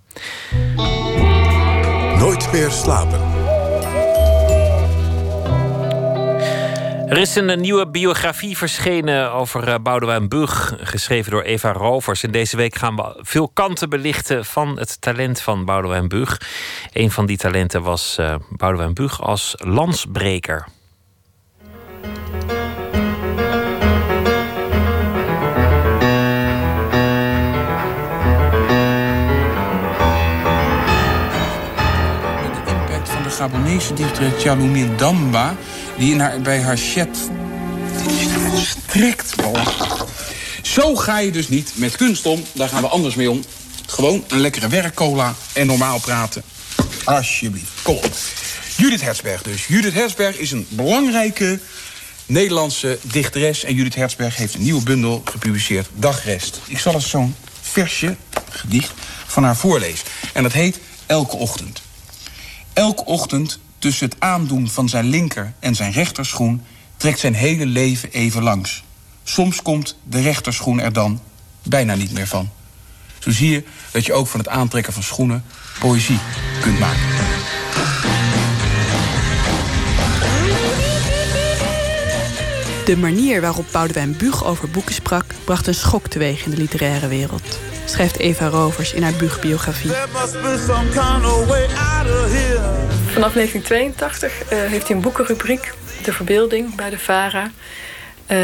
Nooit 2.19 2.53
meer 2.53 2.71
slapen. 2.71 3.21
Er 7.09 7.19
is 7.19 7.35
een 7.35 7.51
eh, 7.51 7.57
nieuwe 7.57 7.91
biografie 7.91 8.57
verschenen 8.57 9.33
over 9.33 9.69
eh, 9.69 9.75
Boudewijn 9.83 10.29
Bug, 10.29 10.75
geschreven 10.81 11.31
door 11.31 11.43
Eva 11.43 11.73
Rovers. 11.73 12.23
En 12.23 12.31
deze 12.31 12.57
week 12.57 12.75
gaan 12.75 12.97
we 12.97 13.19
veel 13.19 13.49
kanten 13.49 13.89
belichten 13.89 14.45
van 14.45 14.79
het 14.79 15.01
talent 15.01 15.41
van 15.41 15.65
Boudewijn 15.65 16.09
Bug. 16.09 16.41
Een 16.93 17.11
van 17.11 17.27
die 17.27 17.37
talenten 17.37 17.83
was 17.83 18.17
uh, 18.21 18.35
Boudewijn 18.49 18.95
Bug 18.95 19.23
als 19.23 19.55
landsbreker. 19.57 20.67
Gabonese 33.41 33.95
dichter 33.95 34.37
Tjalumir 34.37 34.97
Damba... 34.97 35.57
die 35.99 36.13
in 36.13 36.21
haar, 36.21 36.41
bij 36.41 36.61
haar 36.61 36.77
chat... 36.77 37.31
strikt 38.55 39.35
Zo 40.63 40.97
ga 40.97 41.19
je 41.19 41.31
dus 41.31 41.49
niet 41.49 41.73
met 41.75 41.97
kunst 41.97 42.27
om. 42.27 42.45
Daar 42.53 42.69
gaan 42.69 42.83
we 42.83 42.89
anders 42.89 43.15
mee 43.15 43.31
om. 43.31 43.45
Gewoon 43.87 44.25
een 44.29 44.41
lekkere 44.41 44.69
werkcola 44.69 45.35
en 45.53 45.67
normaal 45.67 46.01
praten. 46.01 46.43
Alsjeblieft. 47.05 47.71
Kom 47.83 47.95
op. 47.95 48.13
Judith 48.77 49.01
Herzberg 49.01 49.43
dus. 49.43 49.67
Judith 49.67 49.95
Herzberg 49.95 50.37
is 50.37 50.53
een 50.53 50.67
belangrijke 50.69 51.59
Nederlandse 52.27 52.99
dichteres. 53.03 53.65
En 53.65 53.75
Judith 53.75 53.95
Herzberg 53.95 54.37
heeft 54.37 54.55
een 54.55 54.63
nieuwe 54.63 54.83
bundel 54.83 55.23
gepubliceerd. 55.25 55.89
Dagrest. 55.95 56.61
Ik 56.67 56.79
zal 56.79 56.95
eens 56.95 57.11
zo'n 57.11 57.35
versje, 57.61 58.17
gedicht, 58.51 58.93
van 59.27 59.45
haar 59.45 59.57
voorlezen. 59.57 60.07
En 60.33 60.43
dat 60.43 60.53
heet 60.53 60.79
Elke 61.07 61.37
Ochtend. 61.37 61.81
Elke 62.81 63.05
ochtend 63.05 63.59
tussen 63.79 64.09
het 64.09 64.21
aandoen 64.21 64.69
van 64.69 64.89
zijn 64.89 65.05
linker 65.05 65.53
en 65.59 65.75
zijn 65.75 65.93
rechterschoen 65.93 66.63
trekt 66.97 67.19
zijn 67.19 67.35
hele 67.35 67.67
leven 67.67 68.11
even 68.11 68.43
langs. 68.43 68.83
Soms 69.23 69.63
komt 69.63 69.97
de 70.03 70.21
rechterschoen 70.21 70.81
er 70.81 70.93
dan 70.93 71.21
bijna 71.63 71.95
niet 71.95 72.13
meer 72.13 72.27
van. 72.27 72.51
Zo 73.19 73.31
zie 73.31 73.51
je 73.51 73.65
dat 73.91 74.07
je 74.07 74.13
ook 74.13 74.27
van 74.27 74.41
het 74.41 74.49
aantrekken 74.49 74.93
van 74.93 75.03
schoenen 75.03 75.45
poëzie 75.79 76.19
kunt 76.61 76.79
maken. 76.79 77.07
De 82.85 82.97
manier 82.97 83.41
waarop 83.41 83.67
Boudewijn 83.73 84.17
Buug 84.17 84.45
over 84.45 84.71
boeken 84.71 84.95
sprak... 84.95 85.25
bracht 85.45 85.67
een 85.67 85.75
schok 85.75 86.07
teweeg 86.07 86.45
in 86.45 86.51
de 86.51 86.57
literaire 86.57 87.09
wereld. 87.09 87.70
Schrijft 87.91 88.19
Eva 88.19 88.49
Rovers 88.49 88.93
in 88.93 89.03
haar 89.03 89.13
Buug-biografie. 89.13 89.91
Vanaf 93.07 93.33
1982 93.33 94.43
uh, 94.43 94.59
heeft 94.59 94.87
hij 94.87 94.97
een 94.97 95.03
boekenrubriek, 95.03 95.73
De 96.03 96.13
Verbeelding, 96.13 96.75
bij 96.75 96.91
de 96.91 96.99
VARA. 96.99 97.51
Uh, 98.31 98.37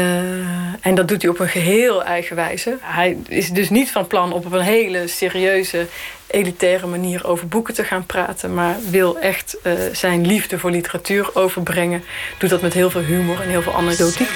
en 0.81 0.95
dat 0.95 1.07
doet 1.07 1.21
hij 1.21 1.31
op 1.31 1.39
een 1.39 1.47
geheel 1.47 2.03
eigen 2.03 2.35
wijze. 2.35 2.77
Hij 2.81 3.17
is 3.27 3.49
dus 3.49 3.69
niet 3.69 3.91
van 3.91 4.07
plan 4.07 4.33
om 4.33 4.45
op 4.45 4.51
een 4.51 4.61
hele 4.61 5.07
serieuze, 5.07 5.87
elitaire 6.27 6.87
manier 6.87 7.27
over 7.27 7.47
boeken 7.47 7.73
te 7.73 7.83
gaan 7.83 8.05
praten, 8.05 8.53
maar 8.53 8.75
wil 8.89 9.19
echt 9.19 9.57
uh, 9.63 9.73
zijn 9.91 10.25
liefde 10.25 10.59
voor 10.59 10.71
literatuur 10.71 11.29
overbrengen. 11.33 12.03
Doet 12.37 12.49
dat 12.49 12.61
met 12.61 12.73
heel 12.73 12.89
veel 12.89 13.01
humor 13.01 13.41
en 13.41 13.49
heel 13.49 13.61
veel 13.61 13.75
anekdotiek. 13.75 14.29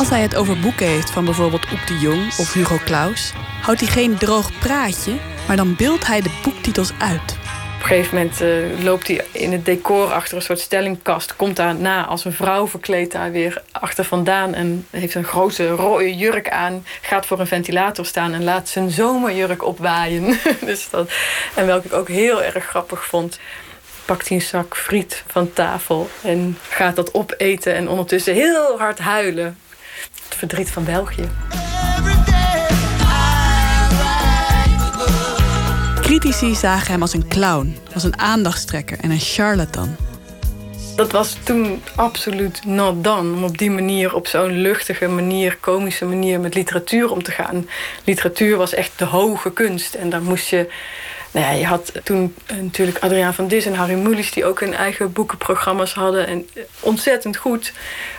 Als 0.00 0.08
hij 0.08 0.22
het 0.22 0.36
over 0.36 0.58
boeken 0.58 0.86
heeft 0.86 1.10
van 1.10 1.24
bijvoorbeeld 1.24 1.72
Oek 1.72 1.86
de 1.86 1.98
Jong 1.98 2.38
of 2.38 2.52
Hugo 2.52 2.76
Claus, 2.84 3.32
houdt 3.62 3.80
hij 3.80 3.88
geen 3.88 4.16
droog 4.16 4.58
praatje, 4.58 5.12
maar 5.46 5.56
dan 5.56 5.76
beeldt 5.76 6.06
hij 6.06 6.20
de 6.20 6.38
boektitels 6.42 6.92
uit. 6.98 7.20
Op 7.74 7.80
een 7.80 7.86
gegeven 7.86 8.16
moment 8.16 8.40
uh, 8.42 8.84
loopt 8.84 9.06
hij 9.06 9.24
in 9.32 9.52
het 9.52 9.64
decor 9.64 10.12
achter 10.12 10.36
een 10.36 10.42
soort 10.42 10.60
stellingkast. 10.60 11.36
Komt 11.36 11.56
daarna 11.56 12.04
als 12.04 12.24
een 12.24 12.32
vrouw 12.32 12.68
verkleed 12.68 13.12
daar 13.12 13.30
weer 13.30 13.62
achter 13.72 14.04
vandaan. 14.04 14.54
En 14.54 14.86
heeft 14.90 15.14
een 15.14 15.24
grote 15.24 15.68
rode 15.68 16.16
jurk 16.16 16.50
aan. 16.50 16.84
Gaat 17.00 17.26
voor 17.26 17.40
een 17.40 17.46
ventilator 17.46 18.06
staan 18.06 18.32
en 18.32 18.44
laat 18.44 18.68
zijn 18.68 18.90
zomerjurk 18.90 19.64
opwaaien. 19.64 20.38
dus 20.64 20.90
dat, 20.90 21.10
en 21.54 21.66
welke 21.66 21.86
ik 21.86 21.92
ook 21.92 22.08
heel 22.08 22.42
erg 22.42 22.64
grappig 22.64 23.04
vond. 23.04 23.38
Pakt 24.04 24.28
hij 24.28 24.36
een 24.36 24.42
zak 24.42 24.76
friet 24.76 25.24
van 25.26 25.52
tafel 25.52 26.10
en 26.22 26.58
gaat 26.68 26.96
dat 26.96 27.14
opeten. 27.14 27.74
En 27.74 27.88
ondertussen 27.88 28.34
heel 28.34 28.78
hard 28.78 28.98
huilen. 28.98 29.58
Het 30.28 30.38
verdriet 30.38 30.70
van 30.70 30.84
België. 30.84 31.28
Critici 36.00 36.54
zagen 36.54 36.92
hem 36.92 37.02
als 37.02 37.12
een 37.12 37.28
clown, 37.28 37.78
als 37.94 38.04
een 38.04 38.18
aandachtstrekker 38.18 38.98
en 39.00 39.10
een 39.10 39.20
charlatan. 39.20 39.96
Dat 40.96 41.12
was 41.12 41.36
toen 41.42 41.82
absoluut 41.94 42.64
not 42.64 43.04
done. 43.04 43.34
Om 43.34 43.44
op 43.44 43.58
die 43.58 43.70
manier, 43.70 44.14
op 44.14 44.26
zo'n 44.26 44.50
luchtige 44.50 45.08
manier, 45.08 45.56
komische 45.60 46.04
manier 46.04 46.40
met 46.40 46.54
literatuur 46.54 47.10
om 47.10 47.22
te 47.22 47.30
gaan. 47.30 47.68
Literatuur 48.04 48.56
was 48.56 48.74
echt 48.74 48.98
de 48.98 49.04
hoge 49.04 49.52
kunst. 49.52 49.94
En 49.94 50.10
daar 50.10 50.22
moest 50.22 50.48
je. 50.48 50.68
Nou 51.30 51.56
je 51.56 51.66
had 51.66 51.92
toen 52.04 52.34
natuurlijk 52.60 52.98
Adriaan 52.98 53.34
van 53.34 53.48
Dis 53.48 53.66
en 53.66 53.74
Harry 53.74 53.94
Mulisch... 53.94 54.32
die 54.32 54.44
ook 54.44 54.60
hun 54.60 54.74
eigen 54.74 55.12
boekenprogramma's 55.12 55.92
hadden. 55.92 56.26
En 56.26 56.48
ontzettend 56.80 57.36
goed. 57.36 57.72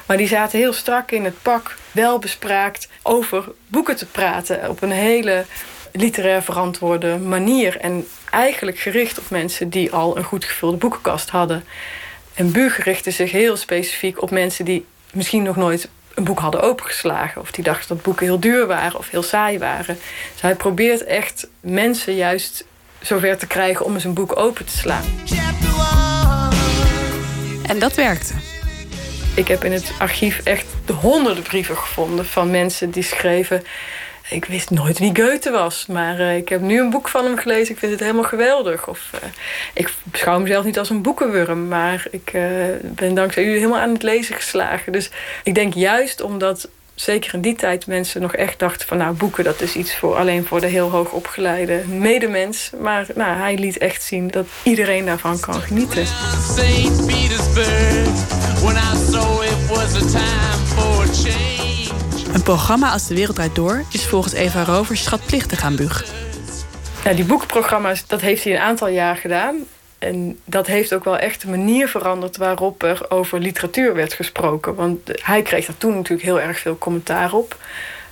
Maar 0.06 0.18
die 0.18 0.28
zaten 0.28 0.60
heel 0.60 0.74
strak 0.74 1.12
in 1.12 1.24
het 1.24 1.42
pak, 1.42 1.78
wel 1.92 2.20
bespraakt... 2.20 2.88
over 3.02 3.52
boeken 3.68 3.96
te 3.96 4.06
praten 4.06 4.70
op 4.70 4.82
een 4.82 4.92
hele 4.92 5.46
literair 5.92 6.44
verantwoorde 6.44 7.18
manier. 7.18 7.78
En 7.78 8.08
eigenlijk 8.30 8.80
gericht 8.80 9.20
op 9.20 9.30
mensen 9.30 9.70
die 9.70 9.92
al 9.92 10.18
een 10.18 10.24
goed 10.24 10.46
gevulde 10.46 10.78
boekenkast 10.78 11.30
hadden. 11.30 11.64
En 12.34 12.52
Buug 12.52 12.84
richtte 12.84 13.12
zich 13.12 13.32
heel 13.32 13.58
specifiek 13.58 14.22
op 14.22 14.32
mensen 14.32 14.66
die 14.66 14.86
misschien 15.14 15.44
nog 15.44 15.56
nooit 15.56 15.90
een 16.14 16.24
boek 16.24 16.40
hadden 16.40 16.62
opengeslagen. 16.62 17.42
Of 17.42 17.52
die 17.52 17.64
dachten 17.64 17.88
dat 17.88 18.04
boeken 18.04 18.26
heel 18.26 18.40
duur 18.40 18.68
waren 18.68 19.00
of 19.00 19.10
heel 19.10 19.24
saai 19.24 19.60
waren. 19.60 19.98
Dus 20.32 20.42
hij 20.42 20.56
probeert 20.56 21.04
echt 21.04 21.48
mensen 21.60 22.16
juist 22.16 22.66
zover 23.02 23.38
te 23.38 23.48
krijgen 23.48 23.86
om 23.86 23.94
eens 23.94 24.04
een 24.04 24.14
boek 24.14 24.38
open 24.38 24.66
te 24.66 24.78
slaan. 24.78 25.04
En 27.68 27.80
dat 27.80 27.96
werkte. 27.96 28.34
Ik 29.36 29.48
heb 29.48 29.64
in 29.64 29.72
het 29.72 29.92
archief 30.00 30.42
echt 30.44 30.66
de 30.86 30.94
honderden 30.94 31.44
brieven 31.44 31.78
gevonden 31.78 32.26
van 32.26 32.52
mensen 32.52 32.92
die 32.92 33.04
schreven. 33.04 33.64
Ik 34.30 34.46
wist 34.46 34.70
nooit 34.70 35.00
wie 35.00 35.16
Goethe 35.16 35.52
was, 35.52 35.86
maar 35.86 36.20
uh, 36.20 36.36
ik 36.36 36.50
heb 36.50 36.62
nu 36.62 36.80
een 36.80 36.90
boek 36.90 37.08
van 37.08 37.26
hem 37.26 37.38
gelezen. 37.38 37.74
Ik 37.74 37.80
vind 37.80 37.92
het 37.92 38.02
helemaal 38.02 38.24
geweldig. 38.24 38.88
Of, 38.88 39.10
uh, 39.16 39.20
ik 39.74 39.94
beschouw 40.04 40.40
mezelf 40.40 40.66
niet 40.66 40.80
als 40.80 40.90
een 40.90 41.02
boekenwurm, 41.02 41.68
maar 41.68 42.06
ik 42.12 42.34
uh, 42.34 42.44
ben 42.82 43.14
dankzij 43.14 43.44
u 43.44 43.54
helemaal 43.54 43.80
aan 43.80 43.94
het 43.94 44.04
lezen 44.04 44.36
geslagen. 44.36 44.92
Dus 44.92 45.10
ik 45.44 45.56
denk 45.56 45.74
juist 45.74 46.22
omdat 46.22 46.70
zeker 47.02 47.34
in 47.34 47.42
die 47.42 47.56
tijd 47.56 47.88
mensen 47.88 48.22
nog 48.22 48.36
echt 48.36 48.60
dachten 48.60 48.88
van 48.88 48.98
nou 48.98 49.14
boeken 49.14 49.44
dat 49.44 49.62
is 49.62 49.76
iets 49.76 49.96
voor 49.96 50.16
alleen 50.16 50.46
voor 50.46 50.62
de 50.62 50.68
heel 50.68 50.90
hoog 50.90 51.12
opgeleide 51.12 51.84
medemens. 51.88 52.72
Maar 52.80 53.08
nou, 53.16 53.38
hij 53.38 53.58
liet 53.58 53.78
echt 53.78 54.04
zien 54.04 54.28
dat 54.28 54.46
iedereen 54.64 55.06
daarvan 55.06 55.40
kan 55.40 55.62
genieten. 55.62 56.06
Een 62.34 62.44
programma 62.44 62.92
als 62.92 63.08
De 63.08 63.16
Wereld 63.16 63.36
Draait 63.36 63.56
Door 63.56 63.84
is 63.92 64.06
volgens 64.06 64.34
Eva 64.34 64.64
Rovers 64.64 65.04
schatplichtig 65.04 65.64
aan 65.64 65.76
Bug. 65.76 66.06
Ja, 67.04 67.14
die 67.14 67.26
boekprogramma's, 67.26 68.08
dat 68.08 68.22
heeft 68.22 68.44
hij 68.44 68.54
een 68.54 68.62
aantal 68.62 68.88
jaar 68.88 69.16
gedaan. 69.16 69.56
En 70.02 70.40
dat 70.46 70.68
heeft 70.68 70.94
ook 70.94 71.04
wel 71.04 71.18
echt 71.18 71.42
de 71.42 71.50
manier 71.50 71.88
veranderd 71.88 72.38
waarop 72.38 72.84
er 72.84 73.06
over 73.10 73.40
literatuur 73.40 73.94
werd 73.94 74.14
gesproken. 74.14 74.76
Want 74.76 75.00
hij 75.22 75.42
kreeg 75.42 75.66
daar 75.66 75.78
toen 75.78 75.96
natuurlijk 75.96 76.28
heel 76.28 76.42
erg 76.42 76.60
veel 76.60 76.78
commentaar 76.78 77.34
op. 77.34 77.58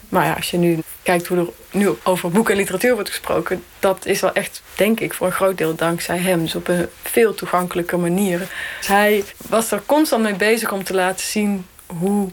Maar 0.10 0.26
ja, 0.26 0.34
als 0.34 0.52
je 0.52 0.58
nu 0.58 0.80
kijkt 1.04 1.28
hoe 1.28 1.38
er 1.38 1.48
nu 1.72 1.90
over 2.04 2.30
boeken 2.30 2.54
en 2.54 2.60
literatuur 2.60 2.94
wordt 2.94 3.10
gesproken, 3.10 3.64
dat 3.80 4.06
is 4.06 4.22
wel 4.22 4.34
echt, 4.34 4.62
denk 4.76 5.00
ik, 5.00 5.14
voor 5.14 5.28
een 5.28 5.34
groot 5.34 5.58
deel 5.58 5.76
dankzij 5.76 6.18
hem. 6.18 6.42
Dus 6.42 6.56
op 6.56 6.68
een 6.68 6.88
veel 7.04 7.34
toegankelijke 7.34 7.98
manier. 7.98 8.40
Dus 8.78 8.88
hij 8.88 9.24
was 9.50 9.72
er 9.72 9.82
constant 9.86 10.24
mee 10.24 10.36
bezig 10.36 10.72
om 10.72 10.84
te 10.84 10.94
laten 10.94 11.26
zien 11.26 11.66
hoe 11.86 12.30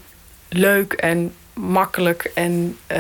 leuk 0.49 0.93
en 0.93 1.35
makkelijk 1.61 2.31
en 2.35 2.79
uh, 2.93 2.99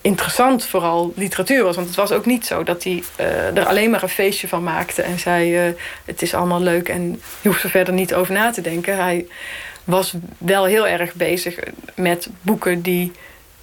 interessant 0.00 0.64
vooral 0.64 1.12
literatuur 1.16 1.64
was. 1.64 1.74
Want 1.76 1.86
het 1.86 1.96
was 1.96 2.12
ook 2.12 2.26
niet 2.26 2.46
zo 2.46 2.62
dat 2.62 2.84
hij 2.84 3.02
uh, 3.20 3.56
er 3.56 3.66
alleen 3.66 3.90
maar 3.90 4.02
een 4.02 4.08
feestje 4.08 4.48
van 4.48 4.62
maakte 4.62 5.02
en 5.02 5.18
zei: 5.18 5.68
uh, 5.68 5.74
Het 6.04 6.22
is 6.22 6.34
allemaal 6.34 6.60
leuk 6.60 6.88
en 6.88 7.20
je 7.40 7.48
hoeft 7.48 7.62
er 7.62 7.70
verder 7.70 7.94
niet 7.94 8.14
over 8.14 8.34
na 8.34 8.50
te 8.50 8.60
denken. 8.60 8.96
Hij 8.96 9.26
was 9.84 10.14
wel 10.38 10.64
heel 10.64 10.86
erg 10.86 11.14
bezig 11.14 11.58
met 11.94 12.28
boeken 12.42 12.82
die 12.82 13.12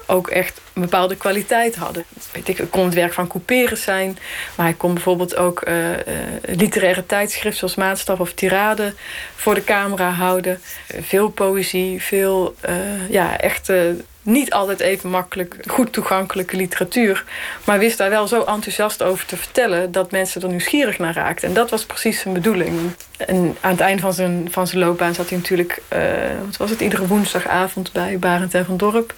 ook 0.05 0.27
echt 0.27 0.61
een 0.73 0.81
bepaalde 0.81 1.15
kwaliteit 1.15 1.75
hadden. 1.75 2.05
Weet 2.31 2.47
ik, 2.47 2.57
het 2.57 2.69
kon 2.69 2.85
het 2.85 2.93
werk 2.93 3.13
van 3.13 3.27
Couperus 3.27 3.81
zijn, 3.81 4.17
maar 4.55 4.65
hij 4.65 4.75
kon 4.75 4.93
bijvoorbeeld 4.93 5.35
ook 5.35 5.61
eh, 5.61 5.93
eh, 5.93 5.99
literaire 6.41 7.05
tijdschriften 7.05 7.59
zoals 7.59 7.75
Maatstaf 7.75 8.19
of 8.19 8.33
Tirade 8.33 8.93
voor 9.35 9.55
de 9.55 9.63
camera 9.63 10.09
houden. 10.09 10.59
Eh, 10.87 11.03
veel 11.03 11.29
poëzie, 11.29 12.01
veel 12.01 12.55
eh, 12.59 13.09
ja, 13.09 13.39
echt 13.39 13.69
eh, 13.69 13.79
niet 14.25 14.51
altijd 14.51 14.79
even 14.79 15.09
makkelijk, 15.09 15.55
goed 15.67 15.93
toegankelijke 15.93 16.55
literatuur. 16.55 17.23
Maar 17.63 17.79
wist 17.79 17.97
daar 17.97 18.09
wel 18.09 18.27
zo 18.27 18.43
enthousiast 18.43 19.03
over 19.03 19.25
te 19.25 19.37
vertellen 19.37 19.91
dat 19.91 20.11
mensen 20.11 20.41
er 20.41 20.47
nieuwsgierig 20.47 20.99
naar 20.99 21.13
raakten. 21.13 21.47
En 21.47 21.53
dat 21.53 21.69
was 21.69 21.85
precies 21.85 22.19
zijn 22.19 22.33
bedoeling. 22.33 22.91
En 23.17 23.57
aan 23.61 23.71
het 23.71 23.79
eind 23.79 24.01
van 24.01 24.13
zijn, 24.13 24.47
van 24.51 24.67
zijn 24.67 24.81
loopbaan 24.81 25.13
zat 25.13 25.29
hij 25.29 25.37
natuurlijk, 25.37 25.81
eh, 25.87 25.99
wat 26.45 26.57
was 26.57 26.69
het, 26.69 26.81
iedere 26.81 27.07
woensdagavond 27.07 27.91
bij 27.91 28.19
Barend 28.19 28.53
en 28.53 28.65
van 28.65 28.77
Dorp. 28.77 29.13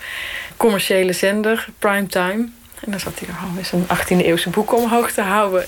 Commerciële 0.57 1.13
zender, 1.13 1.67
primetime. 1.79 2.49
En 2.79 2.91
dan 2.91 2.99
zat 2.99 3.19
hij 3.19 3.27
er 3.27 3.35
al 3.43 3.49
met 3.55 3.67
zijn 3.67 3.87
18e 3.87 4.25
eeuwse 4.25 4.49
boeken 4.49 4.77
omhoog 4.77 5.11
te 5.11 5.21
houden. 5.21 5.65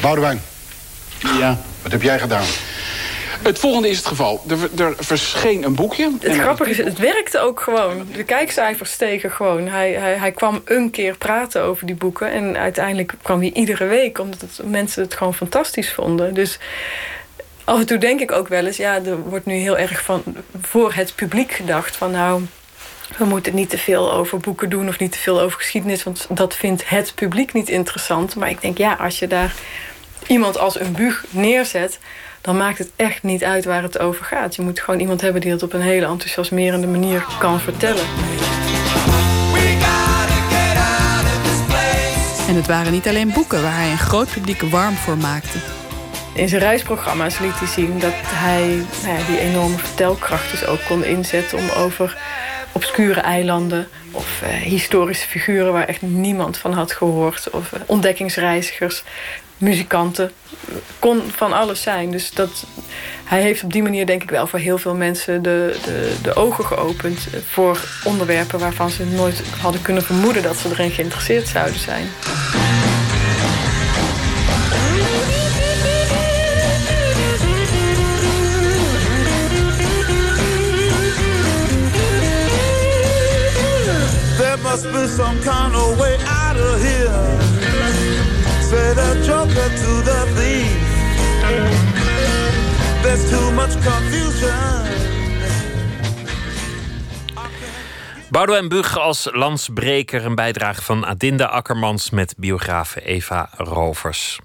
Boudewijn. 0.00 0.40
Ja. 1.38 1.58
Wat 1.82 1.92
heb 1.92 2.02
jij 2.02 2.18
gedaan? 2.18 2.46
Het 3.42 3.58
volgende 3.58 3.88
is 3.88 3.96
het 3.96 4.06
geval. 4.06 4.44
Er, 4.48 4.84
er 4.84 4.94
verscheen 4.98 5.62
een 5.62 5.74
boekje. 5.74 6.12
Het 6.20 6.36
grappige 6.36 6.70
is, 6.70 6.76
het 6.76 6.98
werkte 6.98 7.38
ook 7.38 7.60
gewoon. 7.60 8.06
De 8.12 8.24
kijkcijfers 8.24 8.92
stegen 8.92 9.30
gewoon. 9.30 9.68
Hij, 9.68 9.92
hij, 9.92 10.14
hij 10.14 10.32
kwam 10.32 10.62
een 10.64 10.90
keer 10.90 11.16
praten 11.16 11.62
over 11.62 11.86
die 11.86 11.94
boeken. 11.94 12.32
En 12.32 12.56
uiteindelijk 12.56 13.14
kwam 13.22 13.40
hij 13.40 13.52
iedere 13.52 13.86
week. 13.86 14.18
Omdat 14.18 14.40
het, 14.40 14.60
mensen 14.64 15.02
het 15.02 15.14
gewoon 15.14 15.34
fantastisch 15.34 15.92
vonden. 15.92 16.34
Dus 16.34 16.58
af 17.64 17.78
en 17.78 17.86
toe 17.86 17.98
denk 17.98 18.20
ik 18.20 18.32
ook 18.32 18.48
wel 18.48 18.66
eens... 18.66 18.76
Ja, 18.76 19.04
er 19.04 19.18
wordt 19.18 19.46
nu 19.46 19.54
heel 19.54 19.78
erg 19.78 20.02
van, 20.02 20.22
voor 20.60 20.92
het 20.92 21.14
publiek 21.14 21.52
gedacht. 21.52 21.96
Van 21.96 22.10
nou, 22.10 22.42
we 23.16 23.24
moeten 23.24 23.54
niet 23.54 23.70
te 23.70 23.78
veel 23.78 24.12
over 24.12 24.38
boeken 24.38 24.70
doen... 24.70 24.88
of 24.88 24.98
niet 24.98 25.12
te 25.12 25.18
veel 25.18 25.40
over 25.40 25.58
geschiedenis. 25.58 26.02
Want 26.02 26.26
dat 26.30 26.54
vindt 26.54 26.88
het 26.88 27.12
publiek 27.14 27.52
niet 27.52 27.68
interessant. 27.68 28.36
Maar 28.36 28.50
ik 28.50 28.60
denk, 28.60 28.78
ja, 28.78 28.92
als 28.92 29.18
je 29.18 29.26
daar 29.26 29.54
iemand 30.26 30.58
als 30.58 30.80
een 30.80 30.92
bug 30.92 31.24
neerzet 31.30 31.98
dan 32.40 32.56
maakt 32.56 32.78
het 32.78 32.90
echt 32.96 33.22
niet 33.22 33.44
uit 33.44 33.64
waar 33.64 33.82
het 33.82 33.98
over 33.98 34.24
gaat. 34.24 34.56
Je 34.56 34.62
moet 34.62 34.80
gewoon 34.80 35.00
iemand 35.00 35.20
hebben 35.20 35.40
die 35.40 35.50
het 35.50 35.62
op 35.62 35.72
een 35.72 35.80
hele 35.80 36.06
enthousiasmerende 36.06 36.86
manier 36.86 37.26
kan 37.38 37.60
vertellen. 37.60 38.04
En 42.48 42.56
het 42.56 42.66
waren 42.66 42.92
niet 42.92 43.08
alleen 43.08 43.32
boeken 43.32 43.62
waar 43.62 43.76
hij 43.76 43.90
een 43.90 43.98
groot 43.98 44.30
publiek 44.32 44.60
warm 44.60 44.94
voor 44.94 45.16
maakte. 45.16 45.58
In 46.34 46.48
zijn 46.48 46.60
reisprogramma's 46.60 47.38
liet 47.38 47.58
hij 47.58 47.68
zien 47.68 47.98
dat 47.98 48.12
hij 48.24 48.84
nou 49.02 49.18
ja, 49.18 49.26
die 49.26 49.38
enorme 49.38 49.78
vertelkracht 49.78 50.50
dus 50.50 50.66
ook 50.66 50.80
kon 50.88 51.04
inzetten 51.04 51.58
om 51.58 51.68
over 51.68 52.16
obscure 52.72 53.20
eilanden 53.20 53.88
of 54.10 54.42
eh, 54.42 54.48
historische 54.48 55.28
figuren 55.28 55.72
waar 55.72 55.86
echt 55.86 56.02
niemand 56.02 56.56
van 56.56 56.72
had 56.72 56.92
gehoord, 56.92 57.50
of 57.50 57.72
eh, 57.72 57.80
ontdekkingsreizigers, 57.86 59.02
muzikanten, 59.58 60.32
kon 60.98 61.22
van 61.30 61.52
alles 61.52 61.82
zijn. 61.82 62.10
Dus 62.10 62.30
dat, 62.30 62.66
hij 63.24 63.42
heeft 63.42 63.62
op 63.62 63.72
die 63.72 63.82
manier 63.82 64.06
denk 64.06 64.22
ik 64.22 64.30
wel 64.30 64.46
voor 64.46 64.58
heel 64.58 64.78
veel 64.78 64.94
mensen 64.94 65.42
de, 65.42 65.78
de, 65.84 66.14
de 66.22 66.34
ogen 66.34 66.64
geopend 66.64 67.26
voor 67.50 67.80
onderwerpen 68.04 68.58
waarvan 68.58 68.90
ze 68.90 69.04
nooit 69.04 69.42
hadden 69.60 69.82
kunnen 69.82 70.02
vermoeden 70.02 70.42
dat 70.42 70.56
ze 70.56 70.68
erin 70.68 70.90
geïnteresseerd 70.90 71.48
zouden 71.48 71.80
zijn. 71.80 72.08
Be 85.00 85.06
some 85.08 85.38
kind 85.40 85.74
of 85.74 85.98
way 85.98 86.16
out 86.26 86.56
of 86.56 86.82
here. 86.82 87.20
Say 88.68 88.94
the 88.94 89.10
joker 89.26 89.68
to 89.82 89.92
the 90.08 90.20
thief. 90.36 90.80
There's 93.02 93.30
too 93.30 93.52
much 93.52 93.74
confusion. 93.82 94.88
Boudewijn 98.30 98.68
Bug 98.68 98.98
als 98.98 99.28
landsbreker. 99.32 100.24
Een 100.24 100.34
bijdrage 100.34 100.82
van 100.82 101.06
Adinda 101.06 101.44
Akkermans 101.44 102.10
met 102.10 102.34
biografe 102.36 103.00
Eva 103.00 103.48
Rovers. 103.56 104.38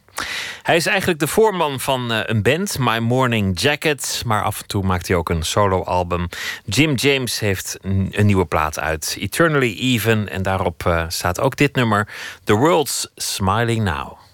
Hij 0.61 0.75
is 0.75 0.85
eigenlijk 0.85 1.19
de 1.19 1.27
voorman 1.27 1.79
van 1.79 2.11
eh, 2.11 2.19
een 2.23 2.41
band, 2.41 2.77
My 2.79 2.97
Morning 2.97 3.59
Jacket. 3.59 4.21
Maar 4.25 4.43
af 4.43 4.61
en 4.61 4.67
toe 4.67 4.83
maakt 4.83 5.07
hij 5.07 5.17
ook 5.17 5.29
een 5.29 5.43
soloalbum. 5.43 6.27
Jim 6.65 6.95
James 6.95 7.39
heeft 7.39 7.77
een, 7.81 8.13
nieuwe 8.25 8.45
plaat 8.45 8.79
uit, 8.79 9.15
Eternally 9.19 9.75
Even. 9.79 10.29
En 10.29 10.43
daarop 10.43 10.85
eh, 10.85 11.05
staat 11.07 11.39
ook 11.39 11.55
dit 11.55 11.75
nummer, 11.75 12.07
The 12.43 12.53
World's 12.53 13.07
Smiling 13.15 13.83
Now. 13.83 14.24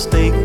mistake. 0.00 0.39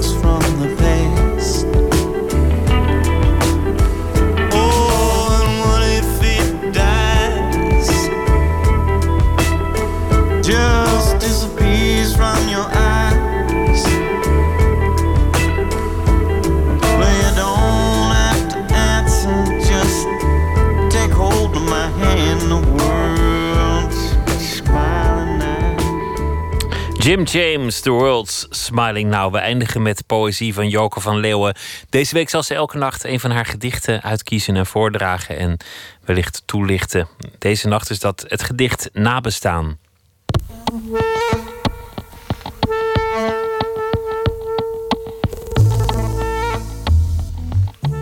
Jim 27.05 27.23
James, 27.23 27.81
The 27.81 27.89
World's 27.89 28.47
Smiling 28.49 29.09
Now. 29.09 29.31
We 29.31 29.37
eindigen 29.37 29.81
met 29.81 30.05
poëzie 30.05 30.53
van 30.53 30.69
Joke 30.69 30.99
van 30.99 31.17
Leeuwen. 31.17 31.55
Deze 31.89 32.13
week 32.13 32.29
zal 32.29 32.43
ze 32.43 32.53
elke 32.53 32.77
nacht 32.77 33.03
een 33.03 33.19
van 33.19 33.31
haar 33.31 33.45
gedichten 33.45 34.01
uitkiezen 34.01 34.55
en 34.55 34.65
voordragen 34.65 35.37
en 35.37 35.57
wellicht 36.05 36.41
toelichten. 36.45 37.07
Deze 37.39 37.67
nacht 37.67 37.89
is 37.89 37.99
dat 37.99 38.25
het 38.27 38.43
gedicht 38.43 38.89
Nabestaan. 38.93 39.77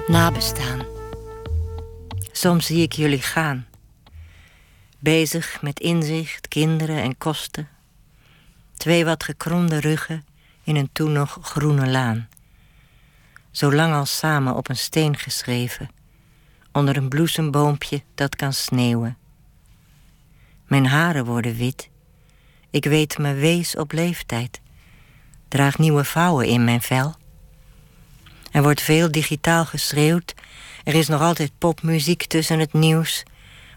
Nabestaan. 0.07 0.85
Soms 2.31 2.65
zie 2.65 2.81
ik 2.81 2.93
jullie 2.93 3.21
gaan. 3.21 3.67
Bezig 4.99 5.61
met 5.61 5.79
inzicht, 5.79 6.47
kinderen 6.47 6.97
en 6.97 7.17
kosten. 7.17 7.72
Twee 8.83 9.05
wat 9.05 9.23
gekromde 9.23 9.79
ruggen 9.79 10.25
in 10.63 10.75
een 10.75 10.89
toen 10.91 11.11
nog 11.11 11.37
groene 11.41 11.87
laan. 11.87 12.27
Zo 13.51 13.73
lang 13.73 13.93
als 13.93 14.17
samen 14.17 14.55
op 14.55 14.69
een 14.69 14.77
steen 14.77 15.17
geschreven. 15.17 15.89
Onder 16.71 16.97
een 16.97 17.09
bloesemboompje 17.09 18.01
dat 18.15 18.35
kan 18.35 18.53
sneeuwen. 18.53 19.17
Mijn 20.67 20.85
haren 20.85 21.25
worden 21.25 21.55
wit. 21.55 21.89
Ik 22.69 22.85
weet 22.85 23.17
me 23.17 23.33
wees 23.33 23.75
op 23.75 23.91
leeftijd. 23.91 24.61
Draag 25.47 25.77
nieuwe 25.77 26.03
vouwen 26.03 26.47
in 26.47 26.63
mijn 26.63 26.81
vel. 26.81 27.15
Er 28.51 28.63
wordt 28.63 28.81
veel 28.81 29.11
digitaal 29.11 29.65
geschreeuwd. 29.65 30.33
Er 30.83 30.93
is 30.93 31.07
nog 31.07 31.21
altijd 31.21 31.51
popmuziek 31.57 32.25
tussen 32.25 32.59
het 32.59 32.73
nieuws. 32.73 33.23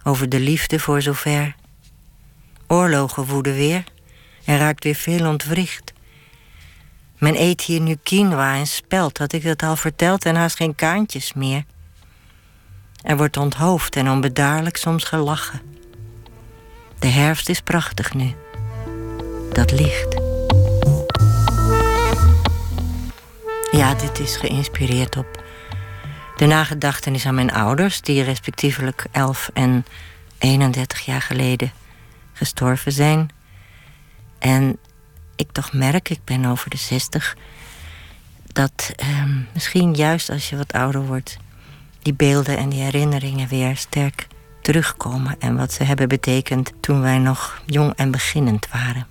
Over 0.02 0.28
de 0.28 0.40
liefde 0.40 0.78
voor 0.78 1.02
zover. 1.02 1.54
Oorlogen 2.66 3.24
woeden 3.24 3.54
weer. 3.54 3.94
Er 4.46 4.58
raakt 4.58 4.84
weer 4.84 4.94
veel 4.94 5.26
ontwricht. 5.26 5.92
Men 7.18 7.40
eet 7.40 7.60
hier 7.60 7.80
nu 7.80 7.96
quinoa 8.02 8.56
en 8.56 8.66
spelt, 8.66 9.18
had 9.18 9.32
ik 9.32 9.44
dat 9.44 9.62
al 9.62 9.76
verteld, 9.76 10.24
en 10.24 10.36
haast 10.36 10.56
geen 10.56 10.74
kaantjes 10.74 11.32
meer. 11.32 11.64
Er 13.02 13.16
wordt 13.16 13.36
onthoofd 13.36 13.96
en 13.96 14.10
onbedaarlijk 14.10 14.76
soms 14.76 15.04
gelachen. 15.04 15.60
De 16.98 17.06
herfst 17.06 17.48
is 17.48 17.60
prachtig 17.60 18.14
nu. 18.14 18.34
Dat 19.52 19.72
licht. 19.72 20.14
Ja, 23.70 23.94
dit 23.94 24.18
is 24.18 24.36
geïnspireerd 24.36 25.16
op 25.16 25.44
de 26.36 26.46
nagedachtenis 26.46 27.26
aan 27.26 27.34
mijn 27.34 27.52
ouders, 27.52 28.00
die 28.00 28.22
respectievelijk 28.22 29.06
11 29.10 29.50
en 29.54 29.86
31 30.38 31.04
jaar 31.04 31.22
geleden 31.22 31.72
gestorven 32.32 32.92
zijn. 32.92 33.30
En 34.38 34.78
ik 35.36 35.52
toch 35.52 35.72
merk, 35.72 36.08
ik 36.08 36.20
ben 36.24 36.44
over 36.44 36.70
de 36.70 36.76
60, 36.76 37.36
dat 38.52 38.92
eh, 38.96 39.24
misschien 39.52 39.94
juist 39.94 40.30
als 40.30 40.50
je 40.50 40.56
wat 40.56 40.72
ouder 40.72 41.06
wordt, 41.06 41.36
die 42.02 42.14
beelden 42.14 42.56
en 42.56 42.68
die 42.68 42.82
herinneringen 42.82 43.48
weer 43.48 43.76
sterk 43.76 44.26
terugkomen 44.62 45.36
en 45.38 45.56
wat 45.56 45.72
ze 45.72 45.84
hebben 45.84 46.08
betekend 46.08 46.72
toen 46.80 47.00
wij 47.00 47.18
nog 47.18 47.62
jong 47.66 47.92
en 47.96 48.10
beginnend 48.10 48.68
waren. 48.72 49.06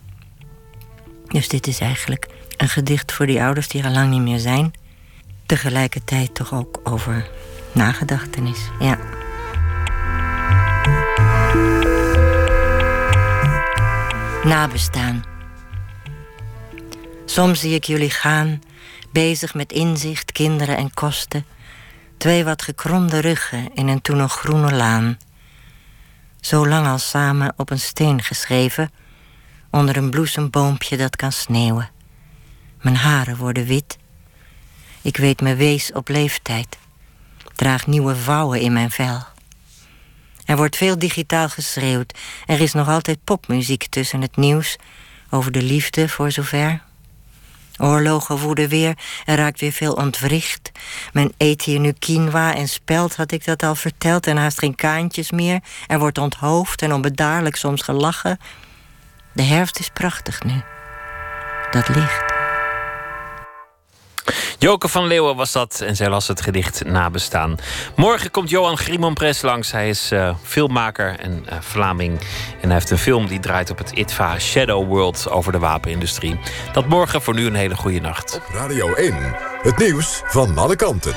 Dus 1.28 1.48
dit 1.48 1.68
is 1.68 1.80
eigenlijk 1.80 2.28
een 2.58 2.70
gedicht 2.70 3.12
voor 3.12 3.26
die 3.26 3.42
ouders 3.42 3.68
die 3.68 3.84
er 3.84 3.92
lang 3.92 4.10
niet 4.10 4.22
meer 4.22 4.40
zijn. 4.40 4.74
Tegelijkertijd 5.46 6.36
toch 6.36 6.54
ook 6.54 6.80
over 6.84 7.30
nagedachtenis. 7.72 8.60
Ja. 8.80 9.15
Nabestaan. 14.46 15.24
Soms 17.26 17.60
zie 17.60 17.74
ik 17.74 17.84
jullie 17.84 18.10
gaan, 18.10 18.62
bezig 19.12 19.54
met 19.54 19.72
inzicht, 19.72 20.32
kinderen 20.32 20.78
en 20.78 20.94
kosten. 20.94 21.46
Twee 22.18 22.44
wat 22.44 22.62
gekromde 22.62 23.20
ruggen 23.20 23.74
in 23.74 23.88
een 23.88 24.02
toen 24.02 24.18
nog 24.18 24.34
groene 24.34 24.74
laan. 24.74 25.18
Zo 26.40 26.68
lang 26.68 26.88
al 26.88 26.98
samen 26.98 27.54
op 27.58 27.70
een 27.70 27.80
steen 27.80 28.24
geschreven, 28.24 28.92
onder 29.72 29.98
een 29.98 30.10
bloesemboompje 30.10 30.98
dat 30.98 31.16
kan 31.16 31.32
sneeuwen. 31.32 31.90
Mijn 32.82 32.96
haren 32.96 33.38
worden 33.38 33.66
wit. 33.66 33.98
Ik 35.02 35.18
weet 35.18 35.42
me 35.42 35.56
wees 35.56 35.92
op 35.92 36.08
leeftijd. 36.08 36.78
Draag 37.56 37.88
nieuwe 37.88 38.16
vouwen 38.16 38.60
in 38.60 38.74
mijn 38.74 38.92
vel. 38.92 39.35
Er 40.46 40.58
wordt 40.58 40.76
veel 40.76 41.00
digitaal 41.00 41.50
geschreeuwd. 41.50 42.18
Er 42.46 42.62
is 42.62 42.74
nog 42.74 42.90
altijd 42.90 43.24
popmuziek 43.24 43.88
tussen 43.90 44.22
het 44.22 44.38
nieuws 44.38 44.78
over 45.30 45.52
de 45.52 45.62
liefde 45.62 46.10
voor 46.10 46.32
zover. 46.32 46.82
Oorlogen 47.78 48.38
woeden 48.38 48.70
weer, 48.70 48.98
er 49.26 49.36
raakt 49.36 49.60
weer 49.60 49.72
veel 49.72 49.94
ontwricht. 49.94 50.72
Men 51.14 51.34
eet 51.38 51.62
hier 51.62 51.80
nu 51.80 51.92
quinoa 51.92 52.56
en 52.56 52.68
spelt, 52.68 53.16
had 53.16 53.32
ik 53.32 53.46
dat 53.46 53.64
al 53.64 53.76
verteld, 53.76 54.28
en 54.28 54.38
haast 54.38 54.60
geen 54.60 54.76
kaantjes 54.76 55.32
meer. 55.32 55.60
Er 55.88 56.00
wordt 56.00 56.18
onthoofd 56.18 56.82
en 56.82 56.94
onbedaarlijk 56.94 57.56
soms 57.56 57.82
gelachen. 57.82 58.40
De 59.34 59.44
herfst 59.44 59.80
is 59.80 59.90
prachtig 59.90 60.44
nu. 60.44 60.62
Dat 61.72 61.88
licht. 61.88 62.35
Joke 64.58 64.88
van 64.88 65.08
Leeuwen 65.08 65.36
was 65.36 65.52
dat 65.52 65.82
en 65.82 65.96
zij 65.96 66.10
las 66.10 66.28
het 66.28 66.42
gedicht 66.42 66.86
Nabestaan. 66.86 67.56
Morgen 67.96 68.32
komt 68.32 68.50
Johan 68.50 68.78
Grimompres 68.78 69.42
langs. 69.42 69.72
Hij 69.72 69.90
is 69.90 70.12
uh, 70.12 70.36
filmmaker 70.44 71.20
en 71.20 71.46
uh, 71.50 71.58
Vlaming. 71.60 72.20
En 72.62 72.70
hij 72.70 72.74
heeft 72.74 72.90
een 72.90 72.98
film 72.98 73.28
die 73.28 73.40
draait 73.40 73.70
op 73.70 73.78
het 73.78 73.92
ITVA 73.92 74.40
Shadow 74.40 74.88
World 74.88 75.30
over 75.30 75.52
de 75.52 75.60
wapenindustrie. 75.60 76.40
Dat 76.74 76.88
morgen 76.88 77.22
voor 77.22 77.34
nu 77.34 77.46
een 77.46 77.56
hele 77.56 77.76
goede 77.76 78.00
nacht. 78.00 78.36
Op 78.36 78.54
Radio 78.54 78.94
1, 78.94 79.16
het 79.62 79.78
nieuws 79.78 80.22
van 80.26 80.58
alle 80.58 80.76
kanten. 80.76 81.14